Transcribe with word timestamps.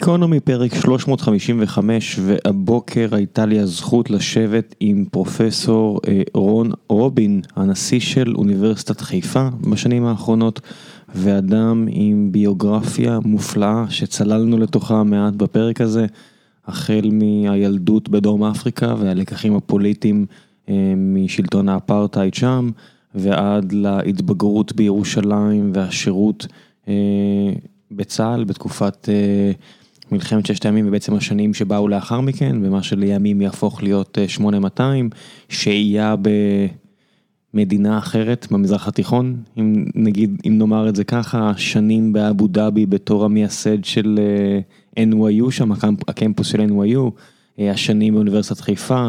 גיקונומי 0.00 0.40
פרק 0.40 0.74
355 0.74 2.20
והבוקר 2.22 3.08
הייתה 3.12 3.46
לי 3.46 3.58
הזכות 3.58 4.10
לשבת 4.10 4.74
עם 4.80 5.04
פרופסור 5.10 6.00
רון 6.34 6.70
רובין, 6.88 7.40
הנשיא 7.56 8.00
של 8.00 8.34
אוניברסיטת 8.36 9.00
חיפה 9.00 9.48
בשנים 9.70 10.06
האחרונות 10.06 10.60
ואדם 11.14 11.86
עם 11.90 12.28
ביוגרפיה 12.32 13.18
מופלאה 13.24 13.84
שצללנו 13.88 14.58
לתוכה 14.58 15.04
מעט 15.04 15.34
בפרק 15.34 15.80
הזה, 15.80 16.06
החל 16.66 17.10
מהילדות 17.12 18.08
בדרום 18.08 18.44
אפריקה 18.44 18.94
והלקחים 18.98 19.56
הפוליטיים 19.56 20.26
משלטון 20.96 21.68
האפרטהייד 21.68 22.34
שם 22.34 22.70
ועד 23.14 23.72
להתבגרות 23.72 24.72
בירושלים 24.76 25.72
והשירות 25.74 26.46
בצה"ל 27.90 28.44
בתקופת 28.44 29.08
מלחמת 30.12 30.46
ששת 30.46 30.66
הימים 30.66 30.88
ובעצם 30.88 31.14
השנים 31.14 31.54
שבאו 31.54 31.88
לאחר 31.88 32.20
מכן 32.20 32.56
ומה 32.62 32.82
שלימים 32.82 33.40
יהפוך 33.40 33.82
להיות 33.82 34.18
8200, 34.26 35.10
שהייה 35.48 36.14
במדינה 37.54 37.98
אחרת 37.98 38.46
במזרח 38.50 38.88
התיכון, 38.88 39.36
אם 39.58 39.84
נגיד, 39.94 40.42
אם 40.46 40.58
נאמר 40.58 40.88
את 40.88 40.96
זה 40.96 41.04
ככה, 41.04 41.52
שנים 41.56 42.12
באבו 42.12 42.46
דאבי 42.46 42.86
בתור 42.86 43.24
המייסד 43.24 43.84
של 43.84 44.18
NYU 44.98 45.50
שם, 45.50 45.72
הקמפוס 46.08 46.46
של 46.46 46.60
NYU, 46.60 47.10
השנים 47.58 48.14
באוניברסיטת 48.14 48.60
חיפה, 48.60 49.04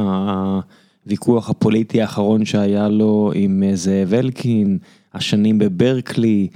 הוויכוח 1.06 1.50
הפוליטי 1.50 2.02
האחרון 2.02 2.46
שהיה 2.46 2.90
לו 2.90 3.32
עם 3.36 3.64
זאב 3.74 4.14
אלקין, 4.14 4.78
השנים 5.14 5.60
בברקלי, 5.60 6.48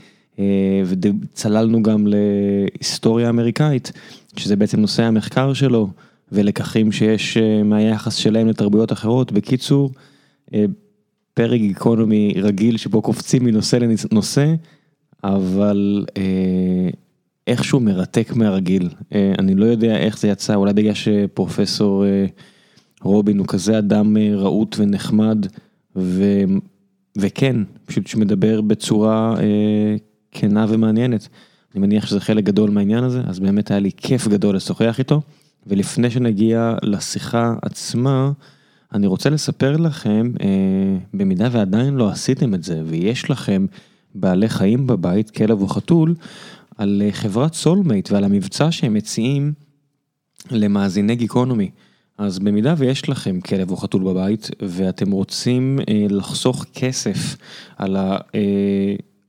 וצללנו 0.85 1.84
גם 1.84 2.07
להיסטוריה 2.07 3.29
אמריקאית. 3.29 3.91
שזה 4.39 4.55
בעצם 4.55 4.80
נושא 4.80 5.03
המחקר 5.03 5.53
שלו 5.53 5.89
ולקחים 6.31 6.91
שיש 6.91 7.38
מהיחס 7.66 8.16
שלהם 8.16 8.48
לתרבויות 8.48 8.91
אחרות, 8.91 9.32
בקיצור, 9.32 9.91
פרק 11.34 11.59
גיקונומי 11.59 12.34
רגיל 12.37 12.77
שבו 12.77 13.01
קופצים 13.01 13.46
מנושא 13.46 13.76
לנושא, 13.76 14.54
אבל 15.24 16.05
איכשהו 17.48 17.79
מרתק 17.79 18.34
מהרגיל, 18.35 18.90
אני 19.40 19.55
לא 19.55 19.65
יודע 19.65 19.98
איך 19.98 20.20
זה 20.20 20.27
יצא, 20.27 20.55
אולי 20.55 20.74
בגלל 20.74 20.93
שפרופסור 20.93 22.05
רובין 23.02 23.37
הוא 23.37 23.48
כזה 23.48 23.77
אדם 23.77 24.18
רהוט 24.18 24.76
ונחמד, 24.79 25.46
וכן, 27.18 27.55
פשוט 27.85 28.07
שמדבר 28.07 28.62
בצורה 28.62 29.35
כנה 30.31 30.65
ומעניינת. 30.70 31.29
אני 31.76 31.81
מניח 31.81 32.05
שזה 32.05 32.20
חלק 32.20 32.43
גדול 32.43 32.70
מהעניין 32.70 33.04
הזה, 33.04 33.21
אז 33.27 33.40
באמת 33.40 33.71
היה 33.71 33.79
לי 33.79 33.91
כיף 33.98 34.27
גדול 34.27 34.55
לשוחח 34.55 34.95
איתו, 34.99 35.21
ולפני 35.68 36.12
שנגיע 36.12 36.76
לשיחה 36.84 37.55
עצמה, 37.62 38.31
אני 38.93 39.07
רוצה 39.07 39.29
לספר 39.29 39.77
לכם, 39.77 40.31
במידה 41.13 41.48
ועדיין 41.51 41.96
לא 41.96 42.09
עשיתם 42.09 42.55
את 42.55 42.63
זה, 42.63 42.81
ויש 42.85 43.29
לכם 43.29 43.65
בעלי 44.15 44.49
חיים 44.49 44.87
בבית, 44.87 45.29
כלב 45.29 45.62
או 45.62 45.68
חתול, 45.68 46.15
על 46.77 47.01
חברת 47.12 47.53
סולמייט 47.53 48.12
ועל 48.12 48.23
המבצע 48.23 48.71
שהם 48.71 48.93
מציעים 48.93 49.53
למאזיני 50.51 51.15
גיקונומי. 51.15 51.70
אז 52.18 52.40
במידה 52.40 52.73
ויש 52.77 53.09
לכם 53.09 53.41
כלב 53.41 53.71
או 53.71 53.77
חתול 53.77 54.03
בבית, 54.03 54.49
ואתם 54.62 55.12
רוצים 55.12 55.79
לחסוך 56.09 56.65
כסף 56.73 57.37
על 57.77 57.96
ה... 57.96 58.18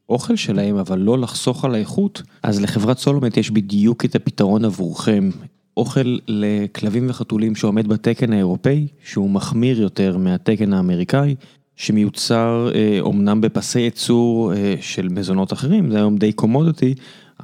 אוכל 0.08 0.36
שלהם, 0.36 0.76
אבל 0.76 0.98
לא 0.98 1.18
לחסוך 1.18 1.64
על 1.64 1.74
האיכות, 1.74 2.22
אז 2.42 2.60
לחברת 2.60 2.98
סולומט 2.98 3.36
יש 3.36 3.50
בדיוק 3.50 4.04
את 4.04 4.14
הפתרון 4.14 4.64
עבורכם. 4.64 5.30
אוכל 5.76 6.16
לכלבים 6.28 7.06
וחתולים 7.08 7.54
שעומד 7.54 7.88
בתקן 7.88 8.32
האירופאי, 8.32 8.86
שהוא 9.04 9.30
מחמיר 9.30 9.80
יותר 9.80 10.16
מהתקן 10.18 10.72
האמריקאי, 10.72 11.34
שמיוצר 11.76 12.70
אומנם 13.00 13.40
בפסי 13.40 13.80
ייצור 13.80 14.52
של 14.80 15.08
מזונות 15.08 15.52
אחרים, 15.52 15.90
זה 15.90 15.96
היום 15.96 16.16
די 16.16 16.32
קומודיטי, 16.32 16.94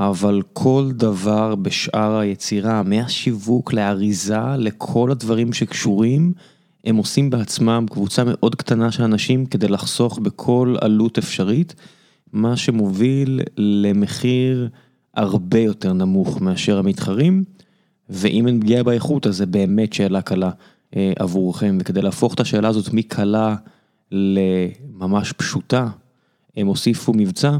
אבל 0.01 0.43
כל 0.53 0.89
דבר 0.93 1.55
בשאר 1.55 2.17
היצירה, 2.17 2.83
מהשיווק 2.83 3.73
לאריזה, 3.73 4.57
לכל 4.59 5.11
הדברים 5.11 5.53
שקשורים, 5.53 6.33
הם 6.85 6.97
עושים 6.97 7.31
בעצמם 7.31 7.87
קבוצה 7.91 8.23
מאוד 8.27 8.55
קטנה 8.55 8.93
של 8.93 9.03
אנשים 9.03 9.47
כדי 9.47 9.69
לחסוך 9.69 10.19
בכל 10.19 10.77
עלות 10.81 11.19
אפשרית. 11.19 11.75
מה 12.33 12.57
שמוביל 12.57 13.41
למחיר 13.57 14.69
הרבה 15.15 15.59
יותר 15.59 15.93
נמוך 15.93 16.41
מאשר 16.41 16.79
המתחרים, 16.79 17.45
ואם 18.09 18.47
אין 18.47 18.61
פגיעה 18.61 18.83
באיכות 18.83 19.27
אז 19.27 19.37
זה 19.37 19.47
באמת 19.47 19.93
שאלה 19.93 20.23
קלה 20.23 20.51
עבורכם, 20.95 21.79
וכדי 21.81 22.03
להפוך 22.03 22.35
את 22.35 22.41
השאלה 22.41 22.69
הזאת 22.69 22.93
מקלה 22.93 23.57
לממש 24.13 25.33
פשוטה, 25.33 25.89
הם 26.57 26.67
הוסיפו 26.67 27.13
מבצע, 27.17 27.59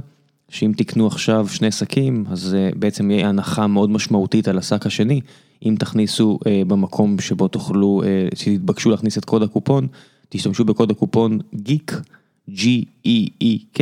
שאם 0.49 0.73
תקנו 0.77 1.07
עכשיו 1.07 1.49
שני 1.49 1.73
שקים, 1.73 2.25
אז 2.31 2.57
בעצם 2.77 3.11
יהיה 3.11 3.29
הנחה 3.29 3.67
מאוד 3.67 3.91
משמעותית 3.91 4.49
על 4.49 4.59
השק 4.59 4.87
השני, 4.87 5.21
אם 5.67 5.77
תכניסו 5.79 6.39
במקום 6.67 7.21
שבו 7.21 7.49
תוכלו, 7.49 8.03
שתתבקשו 8.35 8.91
להכניס 8.91 9.19
את 9.19 9.25
קוד 9.25 9.43
הקופון, 9.43 9.87
תשתמשו 10.29 10.65
בקוד 10.65 10.91
הקופון 10.91 11.39
GEEK, 11.55 11.93
G-E-E-K, 12.51 13.81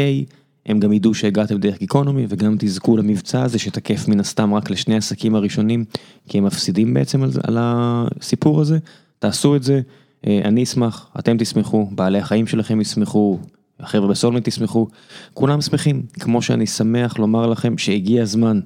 הם 0.67 0.81
גם 0.81 0.93
ידעו 0.93 1.15
שהגעתם 1.15 1.59
דרך 1.59 1.79
גיקונומי 1.79 2.27
וגם 2.29 2.57
תזכו 2.59 2.97
למבצע 2.97 3.43
הזה 3.43 3.59
שתקף 3.59 4.09
מן 4.09 4.21
הסתם 4.21 4.55
רק 4.55 4.71
לשני 4.71 4.97
עסקים 4.97 5.35
הראשונים, 5.35 5.85
כי 6.29 6.39
הם 6.39 6.45
מפסידים 6.45 6.95
בעצם 6.95 7.23
על 7.23 7.59
הסיפור 7.61 8.61
הזה, 8.61 8.79
תעשו 9.19 9.57
את 9.57 9.63
זה, 9.63 9.81
אני 10.27 10.63
אשמח, 10.63 11.11
אתם 11.19 11.37
תשמחו, 11.39 11.89
בעלי 11.93 12.19
החיים 12.19 12.47
שלכם 12.47 12.81
ישמחו, 12.81 13.39
החבר'ה 13.81 14.09
בסולמנט 14.09 14.49
ישמחו, 14.49 14.87
כולם 15.35 15.61
שמחים, 15.61 16.03
כמו 16.13 16.43
שאני 16.43 16.67
שמח 16.67 17.19
לומר 17.19 17.47
לכם 17.47 17.79
שהגיע 17.79 18.23
הזמן 18.23 18.61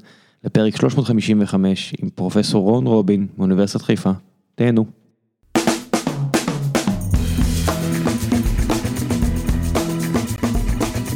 לפרק 0.45 0.77
355 0.77 1.95
עם 2.03 2.09
פרופסור 2.15 2.71
רון 2.71 2.87
רובין 2.87 3.27
מאוניברסיטת 3.39 3.83
חיפה, 3.83 4.11
תהנו. 4.55 5.04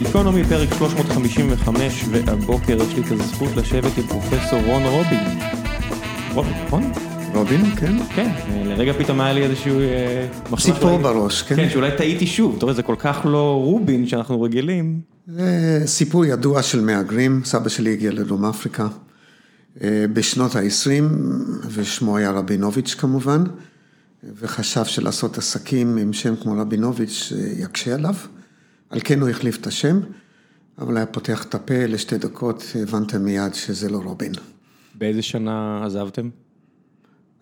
גיקונומי 0.08 0.44
פרק 0.44 0.68
355 0.78 2.04
והבוקר 2.10 2.76
יש 2.82 2.94
לי 2.94 3.02
את 3.02 3.20
הזכות 3.20 3.56
לשבת 3.56 3.98
עם 3.98 4.06
פרופסור 4.06 4.60
רון 4.66 4.82
רובין. 4.82 5.20
רובין, 6.34 6.52
נכון? 6.66 6.92
רובין, 7.34 7.76
כן. 7.76 7.96
כן, 8.14 8.30
לרגע 8.64 8.92
פתאום 8.92 9.20
היה 9.20 9.32
לי 9.32 9.42
איזשהו... 9.42 9.80
ציפור 10.58 10.98
בראש, 10.98 11.42
כן. 11.42 11.56
כן, 11.56 11.70
שאולי 11.70 11.90
טעיתי 11.98 12.26
שוב, 12.26 12.54
אתה 12.56 12.64
רואה, 12.64 12.74
זה 12.74 12.82
כל 12.82 12.94
כך 12.98 13.20
לא 13.24 13.60
רובין 13.64 14.06
שאנחנו 14.06 14.42
רגילים. 14.42 15.00
זה 15.26 15.82
סיפור 15.86 16.24
ידוע 16.24 16.62
של 16.62 16.80
מהגרים, 16.80 17.40
סבא 17.44 17.68
שלי 17.68 17.92
הגיע 17.92 18.10
לדרום 18.10 18.44
אפריקה 18.44 18.86
בשנות 19.84 20.56
ה-20, 20.56 21.04
ושמו 21.74 22.16
היה 22.16 22.30
רבינוביץ' 22.30 22.94
כמובן, 22.98 23.44
וחשב 24.40 24.84
שלעשות 24.84 25.38
עסקים 25.38 25.96
עם 25.96 26.12
שם 26.12 26.34
כמו 26.36 26.54
רבינוביץ' 26.60 27.32
יקשה 27.58 27.94
עליו. 27.94 28.14
על 28.90 29.00
כן 29.04 29.20
הוא 29.20 29.28
החליף 29.28 29.60
את 29.60 29.66
השם, 29.66 30.00
אבל 30.78 30.96
היה 30.96 31.06
פותח 31.06 31.44
את 31.44 31.54
הפה 31.54 31.86
לשתי 31.86 32.18
דקות, 32.18 32.64
הבנתם 32.74 33.24
מיד 33.24 33.54
שזה 33.54 33.88
לא 33.88 33.98
רובין. 33.98 34.32
באיזה 34.94 35.22
שנה 35.22 35.86
עזבתם? 35.86 36.28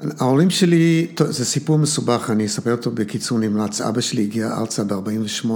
ההורים 0.00 0.50
שלי, 0.50 1.06
זה 1.28 1.44
סיפור 1.44 1.78
מסובך, 1.78 2.30
אני 2.32 2.46
אספר 2.46 2.72
אותו 2.72 2.90
בקיצור 2.90 3.38
נמרץ. 3.38 3.80
אבא 3.80 4.00
שלי 4.00 4.22
הגיע 4.22 4.56
ארצה 4.58 4.84
ב-48 4.84 5.48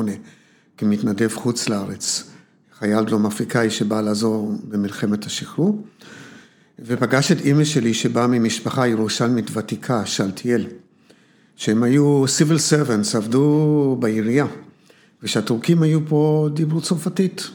כמתנדב 0.76 1.30
חוץ 1.34 1.68
לארץ, 1.68 2.30
חייל 2.78 3.04
דרום 3.04 3.26
אפריקאי 3.26 3.70
שבא 3.70 4.00
לעזור 4.00 4.52
במלחמת 4.68 5.26
השחרור, 5.26 5.82
ופגש 6.78 7.32
את 7.32 7.40
אימא 7.40 7.64
שלי 7.64 7.94
שבאה 7.94 8.26
ממשפחה 8.26 8.88
ירושלמית 8.88 9.56
ותיקה, 9.56 10.06
שאלתיאל, 10.06 10.66
שהם 11.56 11.82
היו 11.82 12.24
civil 12.24 12.58
servants, 12.70 13.16
עבדו 13.16 13.96
בעירייה. 14.00 14.46
ושהטורקים 15.22 15.82
היו 15.82 16.00
פה 16.08 16.48
דיברו 16.54 16.80
צרפתית, 16.80 17.50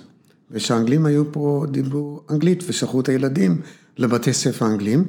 ושהאנגלים 0.51 1.05
היו 1.05 1.31
פה 1.31 1.65
דיברו 1.71 2.21
אנגלית, 2.29 2.63
ושלחו 2.67 3.01
את 3.01 3.09
הילדים 3.09 3.61
לבתי 3.97 4.33
ספר 4.33 4.65
אנגלים. 4.67 5.05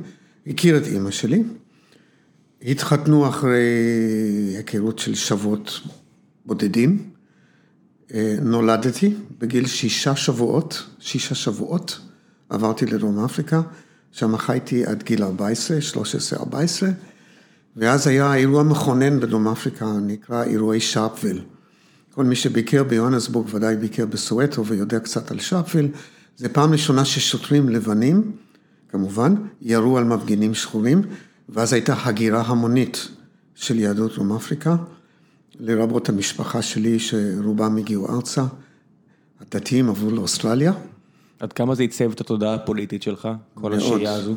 הכיר 0.46 0.76
את 0.76 0.86
אימא 0.86 1.10
שלי, 1.10 1.42
התחתנו 2.62 3.28
אחרי 3.28 3.62
היכרות 4.56 4.98
של 4.98 5.14
שבועות 5.14 5.80
בודדים, 6.46 7.10
נולדתי 8.42 9.14
בגיל 9.38 9.66
שישה 9.66 10.16
שבועות, 10.16 10.82
שישה 10.98 11.34
שבועות, 11.34 12.00
עברתי 12.48 12.86
לדרום 12.86 13.24
אפריקה, 13.24 13.62
שם 14.12 14.36
חייתי 14.36 14.86
עד 14.86 15.02
גיל 15.02 15.22
14, 15.22 15.78
13-14, 16.34 16.54
ואז 17.76 18.06
היה 18.06 18.34
אירוע 18.34 18.62
מכונן 18.62 19.20
בדרום 19.20 19.48
אפריקה, 19.48 19.92
נקרא 20.02 20.44
אירועי 20.44 20.80
שרפוויל. 20.80 21.40
כל 22.16 22.24
מי 22.24 22.36
שביקר 22.36 22.84
ביוהנסבורג 22.84 23.46
ודאי 23.54 23.76
ביקר 23.76 24.06
בסואטו 24.06 24.66
ויודע 24.66 24.98
קצת 24.98 25.30
על 25.30 25.38
שרפוויל, 25.38 25.88
זה 26.36 26.48
פעם 26.48 26.72
ראשונה 26.72 27.04
ששוטרים 27.04 27.68
לבנים 27.68 28.32
כמובן, 28.88 29.34
ירו 29.62 29.98
על 29.98 30.04
מפגינים 30.04 30.54
שחורים, 30.54 31.02
ואז 31.48 31.72
הייתה 31.72 31.94
הגירה 32.04 32.42
המונית 32.42 33.08
של 33.54 33.78
יהדות 33.78 34.14
דרום 34.14 34.32
אפריקה, 34.32 34.76
לרבות 35.60 36.08
המשפחה 36.08 36.62
שלי, 36.62 36.98
שרובם 36.98 37.76
הגיעו 37.76 38.14
ארצה, 38.14 38.44
הדתיים 39.40 39.88
עברו 39.88 40.10
לאוסטרליה. 40.10 40.72
עד 41.40 41.52
כמה 41.52 41.74
זה 41.74 41.82
עיצב 41.82 42.12
את 42.12 42.20
התודעה 42.20 42.54
הפוליטית 42.54 43.02
שלך, 43.02 43.28
כל. 43.54 43.74
השהייה 43.74 44.14
הזו? 44.14 44.34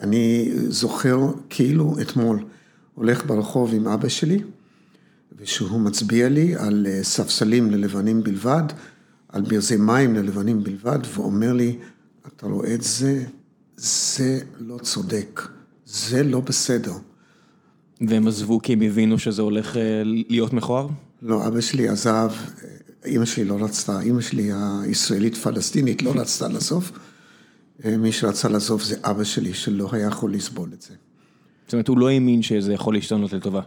אני 0.00 0.50
זוכר 0.68 1.18
כאילו 1.50 1.96
אתמול 2.00 2.44
הולך 2.94 3.26
ברחוב 3.26 3.74
עם 3.74 3.88
אבא 3.88 4.08
שלי, 4.08 4.38
ושהוא 5.38 5.80
מצביע 5.80 6.28
לי 6.28 6.54
על 6.56 6.86
אה, 6.88 7.02
ספסלים 7.02 7.70
ללבנים 7.70 8.22
בלבד, 8.22 8.62
על 9.28 9.42
ברזי 9.42 9.76
מים 9.76 10.14
ללבנים 10.14 10.62
בלבד, 10.62 10.98
ואומר 11.14 11.52
לי, 11.52 11.78
אתה 12.26 12.46
רואה 12.46 12.74
את 12.74 12.82
זה? 12.82 13.24
זה 13.76 14.40
לא 14.58 14.78
צודק, 14.78 15.48
זה 15.86 16.22
לא 16.22 16.40
בסדר. 16.40 16.92
והם 18.00 18.26
עזבו 18.26 18.62
כי 18.62 18.72
הם 18.72 18.82
הבינו 18.82 19.18
שזה 19.18 19.42
הולך 19.42 19.76
אה, 19.76 20.02
להיות 20.04 20.52
מכוער? 20.52 20.88
לא, 21.22 21.46
אבא 21.46 21.60
שלי 21.60 21.88
עזב, 21.88 22.30
אימא 23.04 23.24
שלי 23.24 23.44
לא 23.44 23.64
רצתה, 23.64 24.00
אימא 24.00 24.20
שלי 24.20 24.50
הישראלית 24.82 25.36
פלסטינית 25.36 26.02
לא 26.02 26.12
רצתה 26.14 26.48
לעזוב. 26.48 26.92
אה, 27.84 27.96
מי 27.96 28.12
שרצה 28.12 28.48
לעזוב 28.48 28.82
זה 28.82 28.96
אבא 29.02 29.24
שלי, 29.24 29.54
שלא 29.54 29.88
היה 29.92 30.06
יכול 30.06 30.34
לסבול 30.34 30.70
את 30.72 30.82
זה. 30.82 30.94
זאת 31.66 31.72
אומרת, 31.72 31.88
הוא 31.88 31.98
לא 31.98 32.08
האמין 32.08 32.42
שזה 32.42 32.72
יכול 32.72 32.94
להשתנות 32.94 33.32
לטובה. 33.32 33.60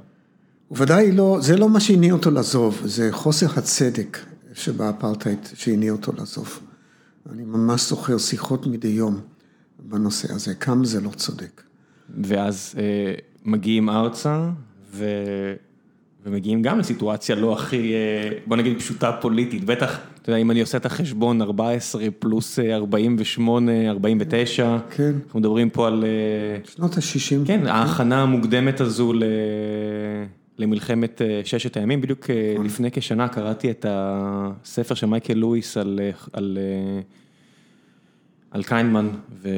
ודאי 0.72 1.12
לא, 1.12 1.38
זה 1.42 1.58
לא 1.58 1.70
מה 1.70 1.80
שהניע 1.80 2.14
אותו 2.14 2.32
לעזוב, 2.32 2.82
זה 2.86 3.10
חוסר 3.12 3.48
הצדק 3.56 4.18
שבאפרטהייד 4.54 5.40
שהניע 5.54 5.92
אותו 5.92 6.12
לעזוב. 6.18 6.60
אני 7.32 7.44
ממש 7.44 7.90
זוכר 7.90 8.18
שיחות 8.18 8.68
מדי 8.68 8.88
יום 8.88 9.20
בנושא 9.80 10.34
הזה, 10.34 10.56
כמה 10.56 10.86
זה 10.86 11.02
לא 11.02 11.10
צודק. 11.10 11.62
ואז 12.22 12.76
אה, 12.78 13.14
מגיעים 13.46 13.90
ארצה, 13.90 14.50
ו... 14.92 15.06
ומגיעים 16.26 16.62
גם 16.62 16.80
לסיטואציה 16.80 17.36
לא 17.36 17.54
הכי, 17.54 17.94
אה, 17.94 18.30
בוא 18.46 18.58
נגיד, 18.58 18.80
פשוטה 18.80 19.12
פוליטית. 19.12 19.64
בטח, 19.64 20.00
אתה 20.22 20.30
יודע, 20.30 20.42
אם 20.42 20.52
אני 20.52 20.62
עושה 20.62 20.78
את 20.78 20.86
החשבון 20.86 21.42
14 21.42 22.04
פלוס 22.20 22.60
אה, 22.60 22.76
48, 22.76 23.72
49, 23.90 24.78
כן. 24.90 25.12
אנחנו 25.26 25.40
מדברים 25.40 25.70
פה 25.70 25.88
על... 25.88 26.04
אה, 26.04 26.72
שנות 26.76 26.98
ה-60. 26.98 27.48
כן, 27.48 27.68
ההכנה 27.68 28.22
המוקדמת 28.22 28.82
הזו 28.82 29.14
ל... 29.14 29.24
למלחמת 30.60 31.22
אה, 31.22 31.42
ששת 31.44 31.78
הימים, 31.78 32.02
בדיוק 32.02 32.30
אה, 32.30 32.56
לפני 32.64 32.92
כשנה 32.92 33.28
קראתי 33.28 33.72
את 33.72 33.86
הספר 33.90 34.96
של 34.96 35.06
מייקל 35.08 35.34
לואיס 35.34 35.78
על, 35.78 36.00
אה, 36.04 36.12
על, 36.34 36.58
על 38.52 38.64
קיינמן 38.64 39.10
ו... 39.42 39.50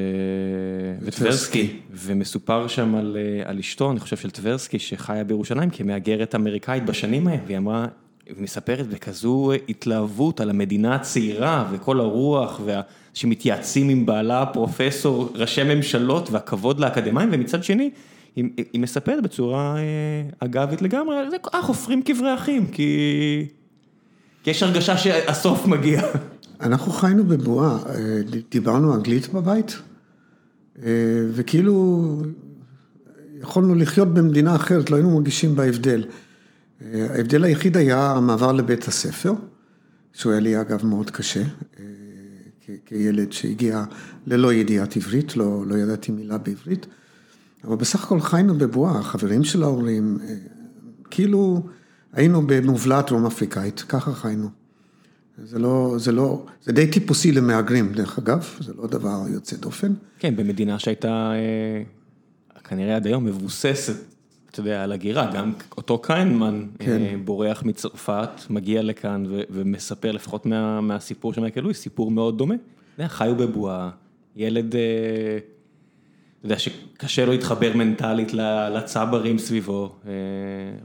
וטברסקי, 1.01 1.79
ומסופר 1.91 2.67
שם 2.67 2.95
על, 2.95 3.17
על 3.45 3.59
אשתו, 3.59 3.91
אני 3.91 3.99
חושב 3.99 4.17
של 4.17 4.31
טברסקי, 4.31 4.79
שחיה 4.79 5.23
בירושלים 5.23 5.69
כמהגרת 5.69 6.35
אמריקאית 6.35 6.85
בשנים 6.85 7.27
האלה, 7.27 7.41
והיא 7.45 7.57
אמרה, 7.57 7.87
היא 8.25 8.35
מספרת 8.37 8.87
בכזו 8.87 9.51
התלהבות 9.69 10.39
על 10.39 10.49
המדינה 10.49 10.95
הצעירה 10.95 11.69
וכל 11.71 11.99
הרוח, 11.99 12.61
וה... 12.65 12.81
שמתייעצים 13.13 13.89
עם 13.89 14.05
בעלה 14.05 14.41
הפרופסור, 14.41 15.29
ראשי 15.35 15.63
ממשלות 15.63 16.29
והכבוד 16.31 16.79
לאקדמאים, 16.79 17.29
ומצד 17.31 17.63
שני, 17.63 17.89
היא, 18.35 18.45
היא 18.73 18.81
מספרת 18.81 19.23
בצורה 19.23 19.77
אה, 19.77 19.81
אגבית 20.39 20.81
לגמרי, 20.81 21.15
זה 21.29 21.37
אה, 21.53 21.61
חופרים 21.61 22.01
קברי 22.01 22.33
אחים, 22.33 22.67
כי... 22.67 23.47
יש 24.45 24.63
הרגשה 24.63 24.97
שהסוף 24.97 25.65
מגיע. 25.65 26.01
אנחנו 26.61 26.91
חיינו 26.91 27.23
בבועה, 27.23 27.77
אה, 27.89 28.21
דיברנו 28.51 28.95
אנגלית 28.95 29.33
בבית, 29.33 29.79
אה, 30.83 30.91
וכאילו 31.31 32.21
יכולנו 33.41 33.75
לחיות 33.75 34.13
במדינה 34.13 34.55
אחרת, 34.55 34.89
לא 34.89 34.95
היינו 34.95 35.09
מרגישים 35.09 35.55
בהבדל. 35.55 36.03
ההבדל 36.93 37.43
היחיד 37.43 37.77
היה 37.77 38.11
המעבר 38.11 38.51
לבית 38.51 38.87
הספר, 38.87 39.33
שהוא 40.13 40.31
היה 40.31 40.41
לי 40.41 40.61
אגב 40.61 40.85
מאוד 40.85 41.11
קשה, 41.11 41.43
כילד 42.85 43.31
שהגיע 43.31 43.83
ללא 44.27 44.53
ידיעת 44.53 44.95
עברית, 44.95 45.37
לא, 45.37 45.63
לא 45.67 45.75
ידעתי 45.75 46.11
מילה 46.11 46.37
בעברית, 46.37 46.87
אבל 47.63 47.75
בסך 47.75 48.03
הכל 48.03 48.19
חיינו 48.19 48.53
בבועה, 48.53 48.99
החברים 48.99 49.43
של 49.43 49.63
ההורים, 49.63 50.17
אה, 50.23 50.35
כאילו 51.11 51.63
היינו 52.13 52.41
במובלעת 52.47 53.07
דרום 53.07 53.25
אפריקאית, 53.25 53.79
ככה 53.79 54.13
חיינו. 54.13 54.49
זה 55.37 55.59
לא, 55.59 55.95
זה 55.97 56.11
לא, 56.11 56.45
זה 56.63 56.71
די 56.71 56.87
טיפוסי 56.87 57.31
למהגרים, 57.31 57.93
דרך 57.93 58.17
אגב, 58.17 58.49
זה 58.59 58.73
לא 58.77 58.87
דבר 58.87 59.23
יוצא 59.33 59.55
דופן. 59.55 59.93
כן, 60.19 60.35
במדינה 60.35 60.79
שהייתה 60.79 61.31
אה, 61.33 62.59
כנראה 62.63 62.95
עד 62.95 63.07
היום 63.07 63.25
מבוססת, 63.25 63.95
אתה 64.51 64.59
יודע, 64.59 64.83
על 64.83 64.91
הגירה, 64.91 65.31
גם 65.33 65.53
אותו 65.77 65.97
קיינמן 65.97 66.65
כן. 66.79 67.01
אה, 67.01 67.15
בורח 67.25 67.63
מצרפת, 67.63 68.29
מגיע 68.49 68.81
לכאן 68.81 69.23
ו- 69.29 69.41
ומספר 69.49 70.11
לפחות 70.11 70.45
מה, 70.45 70.81
מהסיפור 70.81 71.33
של 71.33 71.41
מייקל 71.41 71.61
לואיס, 71.61 71.81
סיפור 71.81 72.11
מאוד 72.11 72.37
דומה. 72.37 72.55
חיו 73.07 73.35
בבועה, 73.35 73.89
ילד, 74.35 74.75
אתה 76.41 76.47
יודע, 76.47 76.59
שקשה 76.59 77.25
לו 77.25 77.31
להתחבר 77.31 77.71
מנטלית 77.75 78.33
לצברים 78.73 79.37
סביבו, 79.37 79.95
אה, 80.07 80.11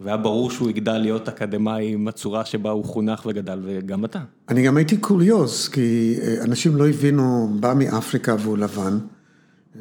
והיה 0.03 0.17
ברור 0.17 0.51
שהוא 0.51 0.71
יגדל 0.71 0.99
להיות 0.99 1.29
אקדמאי 1.29 1.93
עם 1.93 2.09
הצורה 2.09 2.45
שבה 2.45 2.71
הוא 2.71 2.85
חונך 2.85 3.27
וגדל, 3.27 3.61
וגם 3.65 4.05
אתה. 4.05 4.21
אני 4.49 4.67
גם 4.67 4.77
הייתי 4.77 4.97
קוריוז, 4.97 5.69
כי 5.69 6.19
אה, 6.23 6.45
אנשים 6.45 6.77
לא 6.77 6.89
הבינו, 6.89 7.57
בא 7.61 7.75
מאפריקה 7.77 8.37
והוא 8.41 8.59
לבן, 8.59 8.99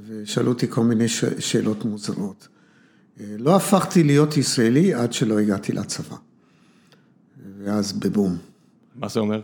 ושאלו 0.08 0.52
אותי 0.52 0.68
כל 0.70 0.84
מיני 0.84 1.08
שאלות 1.40 1.86
מוזרות. 1.86 2.48
אה, 3.20 3.26
לא 3.40 3.56
הפכתי 3.56 4.04
להיות 4.04 4.38
ישראלי 4.38 4.94
עד 4.94 5.14
שלא 5.14 5.40
הגעתי 5.40 5.74
לצבא. 5.74 6.16
ואז 7.64 7.94
בבום. 7.94 8.38
מה 8.96 9.08
זה 9.08 9.20
אומר? 9.20 9.42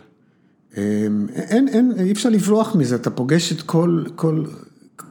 אין, 0.75 1.67
אין, 1.67 1.93
אי 1.99 2.11
אפשר 2.11 2.29
לברוח 2.29 2.75
מזה, 2.75 2.95
אתה 2.95 3.09
פוגש 3.09 3.51
את 3.51 3.61
כל, 3.61 4.03
כל, 4.15 4.43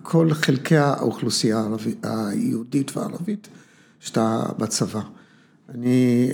כל 0.03 0.35
חלקי 0.35 0.77
האוכלוסייה 0.77 1.67
היהודית 2.03 2.97
והערבית, 2.97 3.49
שאתה 4.01 4.43
בצבא. 4.59 5.01
אני 5.75 6.31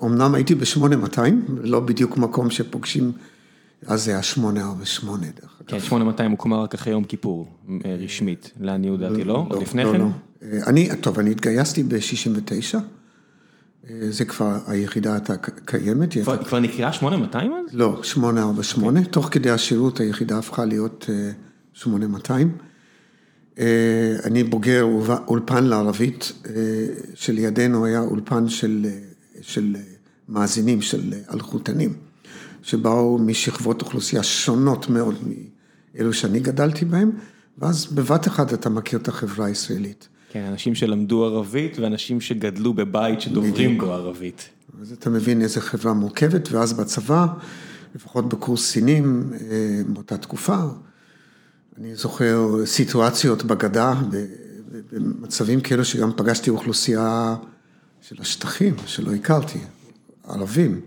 אומנם 0.00 0.34
הייתי 0.34 0.54
ב-8200, 0.54 1.20
לא 1.62 1.80
בדיוק 1.80 2.16
מקום 2.16 2.50
שפוגשים, 2.50 3.12
אז 3.86 4.04
זה 4.04 4.10
היה 4.10 4.22
848 4.22 5.26
דרך 5.26 5.60
אגב. 5.60 5.68
כן, 5.70 5.80
8200 5.80 6.30
הוקמה 6.30 6.62
רק 6.62 6.74
אחרי 6.74 6.92
יום 6.92 7.04
כיפור, 7.04 7.48
אה, 7.84 7.96
רשמית, 8.04 8.50
לעניות 8.60 9.00
דעתי, 9.00 9.24
לא? 9.24 9.46
עוד 9.48 9.62
לפני 9.62 9.84
לא, 9.84 9.92
כן? 9.92 10.00
לא. 10.00 10.06
אני, 10.66 10.88
טוב, 11.00 11.18
אני 11.18 11.30
התגייסתי 11.30 11.82
ב-69, 11.82 12.76
זה 14.10 14.24
כבר, 14.24 14.58
היחידה 14.66 15.12
הייתה 15.12 15.36
קיימת. 15.64 16.12
כבר- 16.22 16.32
הייתה- 16.32 16.44
כבר 16.48 16.60
נקראה 16.60 16.92
8200 16.92 17.52
אז? 17.52 17.74
לא, 17.74 18.00
848, 18.02 19.04
תוך 19.04 19.28
כדי 19.30 19.50
השירות 19.50 20.00
היחידה 20.00 20.38
הפכה 20.38 20.64
להיות 20.64 21.06
אה, 21.08 21.30
8200. 21.72 22.52
אה, 23.60 24.16
אני 24.24 24.44
בוגר 24.44 24.82
אולפ- 24.82 25.28
אולפן 25.28 25.64
לערבית, 25.64 26.32
אה, 26.46 26.52
שלידינו 27.14 27.84
היה 27.84 28.00
אולפן 28.00 28.48
של, 28.48 28.86
אה, 28.88 28.98
של 29.42 29.76
מאזינים, 30.28 30.82
של 30.82 31.14
אלחוטנים, 31.34 31.92
שבאו 32.62 33.18
משכבות 33.18 33.82
אוכלוסייה 33.82 34.22
שונות 34.22 34.88
מאוד 34.88 35.14
מאלו 35.94 36.12
שאני 36.12 36.40
גדלתי 36.40 36.84
בהם, 36.84 37.10
ואז 37.58 37.86
בבת 37.86 38.26
אחת 38.26 38.54
אתה 38.54 38.68
מכיר 38.70 38.98
את 38.98 39.08
החברה 39.08 39.46
הישראלית. 39.46 40.08
כן, 40.32 40.44
אנשים 40.44 40.74
שלמדו 40.74 41.24
ערבית 41.24 41.78
ואנשים 41.78 42.20
שגדלו 42.20 42.74
בבית 42.74 43.20
שדוברים 43.20 43.78
בו 43.78 43.92
ערבית. 43.92 44.48
אז 44.80 44.92
אתה 44.92 45.10
מבין 45.10 45.42
איזה 45.42 45.60
חברה 45.60 45.92
מורכבת, 45.92 46.52
ואז 46.52 46.72
בצבא, 46.72 47.26
לפחות 47.94 48.28
בקורס 48.28 48.70
קצינים 48.70 49.30
אה, 49.32 49.80
באותה 49.86 50.16
תקופה, 50.16 50.58
אני 51.80 51.94
זוכר 51.94 52.66
סיטואציות 52.66 53.44
בגדה, 53.44 53.94
במצבים 54.92 55.60
כאלה 55.60 55.84
שגם 55.84 56.10
פגשתי 56.16 56.50
אוכלוסייה 56.50 57.36
של 58.00 58.16
השטחים, 58.20 58.74
שלא 58.86 59.12
הכרתי, 59.12 59.58
ערבים. 60.24 60.80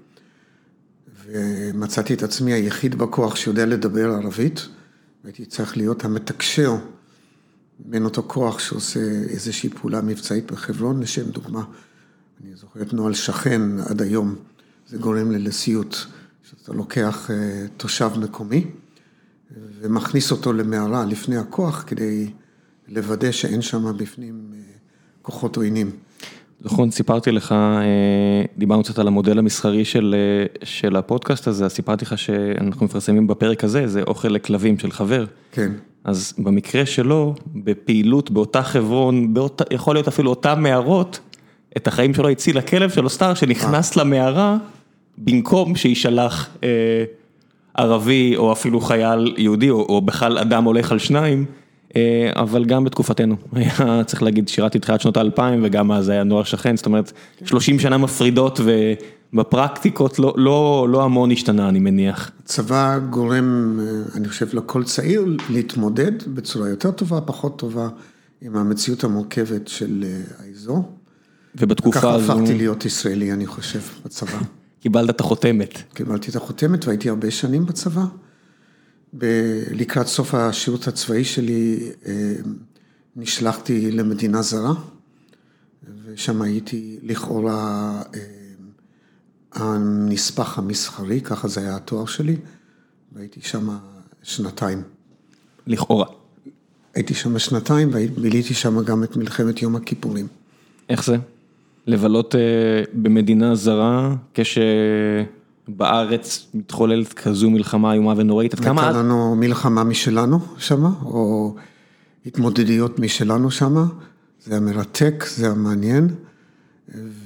ומצאתי 1.26 2.14
את 2.14 2.24
עצמי 2.24 2.54
היחיד 2.54 2.96
בכוח 2.96 3.36
שיודע 3.36 3.66
לדבר 3.66 4.12
ערבית, 4.12 4.68
והייתי 5.24 5.46
צריך 5.46 5.78
להיות 5.78 6.06
המתקשר 6.06 6.76
בין 7.80 8.06
אותו 8.06 8.24
כוח 8.28 8.60
שעושה 8.60 9.00
איזושהי 9.30 9.70
פעולה 9.70 10.02
מבצעית 10.02 10.52
בחברון, 10.52 11.00
לשם 11.00 11.30
דוגמה. 11.30 11.64
אני 12.44 12.56
זוכר 12.56 12.82
את 12.82 12.94
נוהל 12.94 13.14
שכן 13.14 13.80
עד 13.80 14.02
היום, 14.02 14.36
זה 14.88 14.98
גורם 14.98 15.32
לי 15.32 15.40
לסיוט, 15.40 15.96
שאתה 16.44 16.74
לוקח 16.74 17.32
אה, 17.32 17.66
תושב 17.78 18.10
מקומי 18.18 18.72
ומכניס 19.82 20.32
אותו 20.32 20.54
למערה 20.54 21.06
לפני 21.06 21.38
הכוח 21.38 21.84
כדי 21.88 22.28
לוודא 22.88 23.32
שאין 23.32 23.62
שם 23.62 23.98
בפנים 23.98 24.52
אה, 24.54 24.60
כוחות 25.22 25.58
עוינים. 25.58 25.92
נכון, 26.62 26.92
סיפרתי 26.92 27.32
לך, 27.32 27.56
דיברנו 28.58 28.84
קצת 28.84 29.00
על 29.00 29.08
המודל 29.08 29.40
המסחרי 29.40 29.86
של 29.86 30.16
של 30.64 30.96
הפודקאסט 30.96 31.48
הזה, 31.48 31.66
אז 31.66 31.72
סיפרתי 31.72 32.06
לך 32.06 32.18
שאנחנו 32.18 32.86
מפרסמים 32.86 33.28
בפרק 33.28 33.64
הזה, 33.64 33.88
זה 33.88 34.02
אוכל 34.02 34.28
לכלבים 34.28 34.80
של 34.80 34.92
חבר. 34.92 35.26
כן. 35.52 35.72
אז 36.04 36.34
במקרה 36.38 36.86
שלו, 36.86 37.36
בפעילות 37.56 38.32
באותה 38.32 38.64
חברון, 38.64 39.34
יכול 39.72 39.96
להיות 39.96 40.08
אפילו 40.08 40.30
אותם 40.30 40.64
מערות, 40.64 41.20
את 41.78 41.88
החיים 41.88 42.14
שלו 42.14 42.30
הציל 42.30 42.58
הכלב 42.58 42.90
שלו 42.90 43.10
סטאר, 43.10 43.34
שנכנס 43.34 43.96
למערה, 43.96 44.58
במקום 45.18 45.76
שישלח 45.76 46.50
ערבי 47.74 48.36
או 48.38 48.52
אפילו 48.52 48.82
חייל 48.82 49.34
יהודי, 49.38 49.70
או 49.70 50.02
בכלל 50.02 50.38
אדם 50.38 50.64
הולך 50.64 50.92
על 50.92 51.00
שניים. 51.00 51.46
אבל 52.36 52.66
גם 52.66 52.84
בתקופתנו, 52.84 53.36
היה 53.54 54.04
צריך 54.04 54.24
להגיד, 54.24 54.48
שירתי 54.48 54.80
תחילת 54.80 55.02
שנות 55.02 55.18
האלפיים 55.18 55.60
וגם 55.64 55.92
אז 55.92 56.10
היה 56.10 56.24
נוער 56.24 56.44
שכן, 56.44 56.78
זאת 56.78 56.86
אומרת, 56.86 57.12
30 57.46 57.80
שנה 57.80 57.98
מפרידות 57.98 58.60
ובפרקטיקות 59.34 60.20
לא 60.20 61.02
המון 61.04 61.32
השתנה, 61.32 61.70
אני 61.70 61.80
מניח. 61.80 62.32
צבא 62.46 63.00
גורם, 63.10 63.80
אני 64.16 64.28
חושב, 64.28 64.48
לכל 64.54 64.84
צעיר 64.84 65.26
להתמודד 65.50 66.12
בצורה 66.28 66.70
יותר 66.70 66.92
טובה, 66.92 67.22
פחות 67.22 67.60
טובה, 67.60 67.88
עם 68.42 68.56
המציאות 68.56 69.04
המורכבת 69.04 69.68
של 69.68 70.06
האזור. 70.40 70.92
ובתקופה 71.56 72.14
הזו... 72.14 72.28
ככה 72.28 72.34
הפכתי 72.34 72.58
להיות 72.58 72.86
ישראלי, 72.86 73.32
אני 73.32 73.46
חושב, 73.46 73.80
בצבא. 74.06 74.38
קיבלת 74.84 75.10
את 75.10 75.20
החותמת. 75.20 75.94
קיבלתי 75.94 76.32
את 76.32 76.36
החותמת 76.36 76.86
והייתי 76.86 77.10
הרבה 77.10 77.32
שנים 77.32 77.66
בצבא. 77.66 78.06
לקראת 79.72 80.08
סוף 80.08 80.34
השירות 80.36 80.88
הצבאי 80.88 81.24
שלי 81.24 81.92
נשלחתי 83.16 83.92
למדינה 83.92 84.42
זרה, 84.42 84.74
ושם 86.06 86.42
הייתי 86.42 87.00
לכאורה 87.04 88.02
הנספח 89.54 90.58
המסחרי, 90.58 91.22
ככה 91.22 91.48
זה 91.48 91.60
היה 91.60 91.76
התואר 91.76 92.06
שלי, 92.06 92.36
והייתי 93.12 93.42
שם 93.42 93.78
שנתיים. 94.24 94.82
לכאורה. 95.68 96.08
הייתי 96.96 97.14
שם 97.14 97.40
שנתיים 97.40 97.90
וביליתי 97.94 98.54
שם 98.54 98.84
גם 98.84 99.04
את 99.04 99.18
מלחמת 99.18 99.62
יום 99.62 99.76
הכיפורים. 99.76 100.28
איך 100.90 101.06
זה? 101.06 101.18
לבלות 101.88 102.36
במדינה 102.94 103.56
זרה 103.56 104.16
כש... 104.34 104.58
בארץ 105.68 106.48
מתחוללת 106.54 107.14
כזו 107.14 107.50
מלחמה 107.50 107.94
איומה 107.94 108.14
ונוראית, 108.18 108.54
עד 108.54 108.60
כמה... 108.60 108.84
הייתה 108.84 109.00
לנו 109.00 109.36
מלחמה 109.36 109.84
משלנו 109.84 110.40
שמה, 110.58 110.90
או 111.06 111.56
התמודדויות 112.26 113.00
משלנו 113.00 113.52
שמה, 113.52 113.86
זה 114.46 114.52
היה 114.52 114.60
מרתק, 114.60 115.26
זה 115.36 115.46
היה 115.46 115.56
מעניין, 115.56 116.08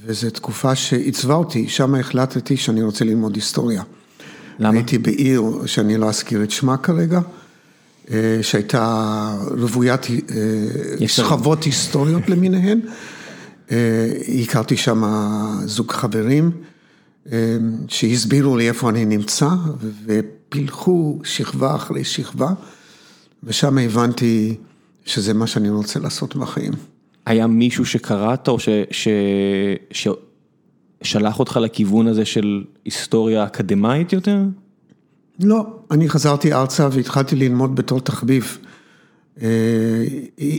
וזו 0.05 0.29
תקופה 0.29 0.75
שעיצבה 0.75 1.33
אותי, 1.33 1.67
שמה 1.67 1.99
החלטתי 1.99 2.57
שאני 2.57 2.81
רוצה 2.81 3.05
ללמוד 3.05 3.35
היסטוריה. 3.35 3.83
למה? 4.59 4.73
הייתי 4.73 4.97
בעיר 4.97 5.43
שאני 5.65 5.97
לא 5.97 6.09
אזכיר 6.09 6.43
את 6.43 6.51
שמה 6.51 6.77
כרגע, 6.77 7.19
שהייתה 8.41 9.33
רוויית 9.59 10.01
שכבות 11.07 11.63
היסטוריות 11.63 12.29
למיניהן, 12.29 12.79
הכרתי 14.43 14.77
שם 14.77 15.03
זוג 15.65 15.91
חברים. 15.91 16.51
שהסבירו 17.87 18.57
לי 18.57 18.69
איפה 18.69 18.89
אני 18.89 19.05
נמצא, 19.05 19.49
ופילחו 20.05 21.19
שכבה 21.23 21.75
אחרי 21.75 22.03
שכבה, 22.03 22.49
ושם 23.43 23.77
הבנתי 23.77 24.55
שזה 25.05 25.33
מה 25.33 25.47
שאני 25.47 25.69
רוצה 25.69 25.99
לעשות 25.99 26.35
בחיים. 26.35 26.73
היה 27.25 27.47
מישהו 27.47 27.85
שקראת 27.85 28.47
או 28.47 28.57
ששלח 31.01 31.39
אותך 31.39 31.57
לכיוון 31.57 32.07
הזה 32.07 32.25
של 32.25 32.63
היסטוריה 32.85 33.45
אקדמאית 33.45 34.13
יותר? 34.13 34.37
לא, 35.39 35.65
אני 35.91 36.09
חזרתי 36.09 36.53
ארצה 36.53 36.89
והתחלתי 36.91 37.35
ללמוד 37.35 37.75
בתור 37.75 38.01
תחביב. 38.01 38.57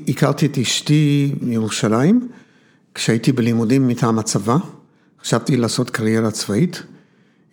הכרתי 0.09 0.47
את 0.47 0.59
אשתי 0.59 1.35
מירושלים, 1.41 2.29
כשהייתי 2.95 3.33
בלימודים 3.33 3.89
מטעם 3.89 4.19
הצבא. 4.19 4.57
חשבתי 5.23 5.57
לעשות 5.57 5.91
קריירה 5.91 6.31
צבאית, 6.31 6.83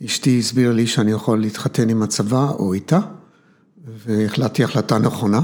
אשתי 0.06 0.40
הסבירה 0.40 0.74
לי 0.74 0.88
שאני 0.88 1.12
יכול 1.12 1.42
להתחתן 1.42 1.90
עם 1.90 2.04
הצבא 2.04 2.50
או 2.50 2.74
איתה, 2.74 3.00
והחלטתי 3.88 4.64
החלטה 4.64 4.98
נכונה, 4.98 5.42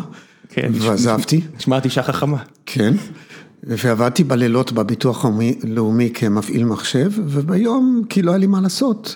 כן, 0.50 0.72
ועזבתי. 0.74 1.42
נשמעת 1.58 1.86
אישה 1.86 2.04
חכמה. 2.04 2.38
כן, 2.66 2.94
ועבדתי 3.64 4.24
בלילות 4.24 4.72
בביטוח 4.72 5.26
הלאומי 5.64 6.10
כמפעיל 6.14 6.66
מחשב, 6.66 7.12
וביום, 7.16 8.04
כי 8.10 8.22
לא 8.22 8.32
היה 8.32 8.38
לי 8.38 8.48
מה 8.48 8.62
לעשות, 8.62 9.16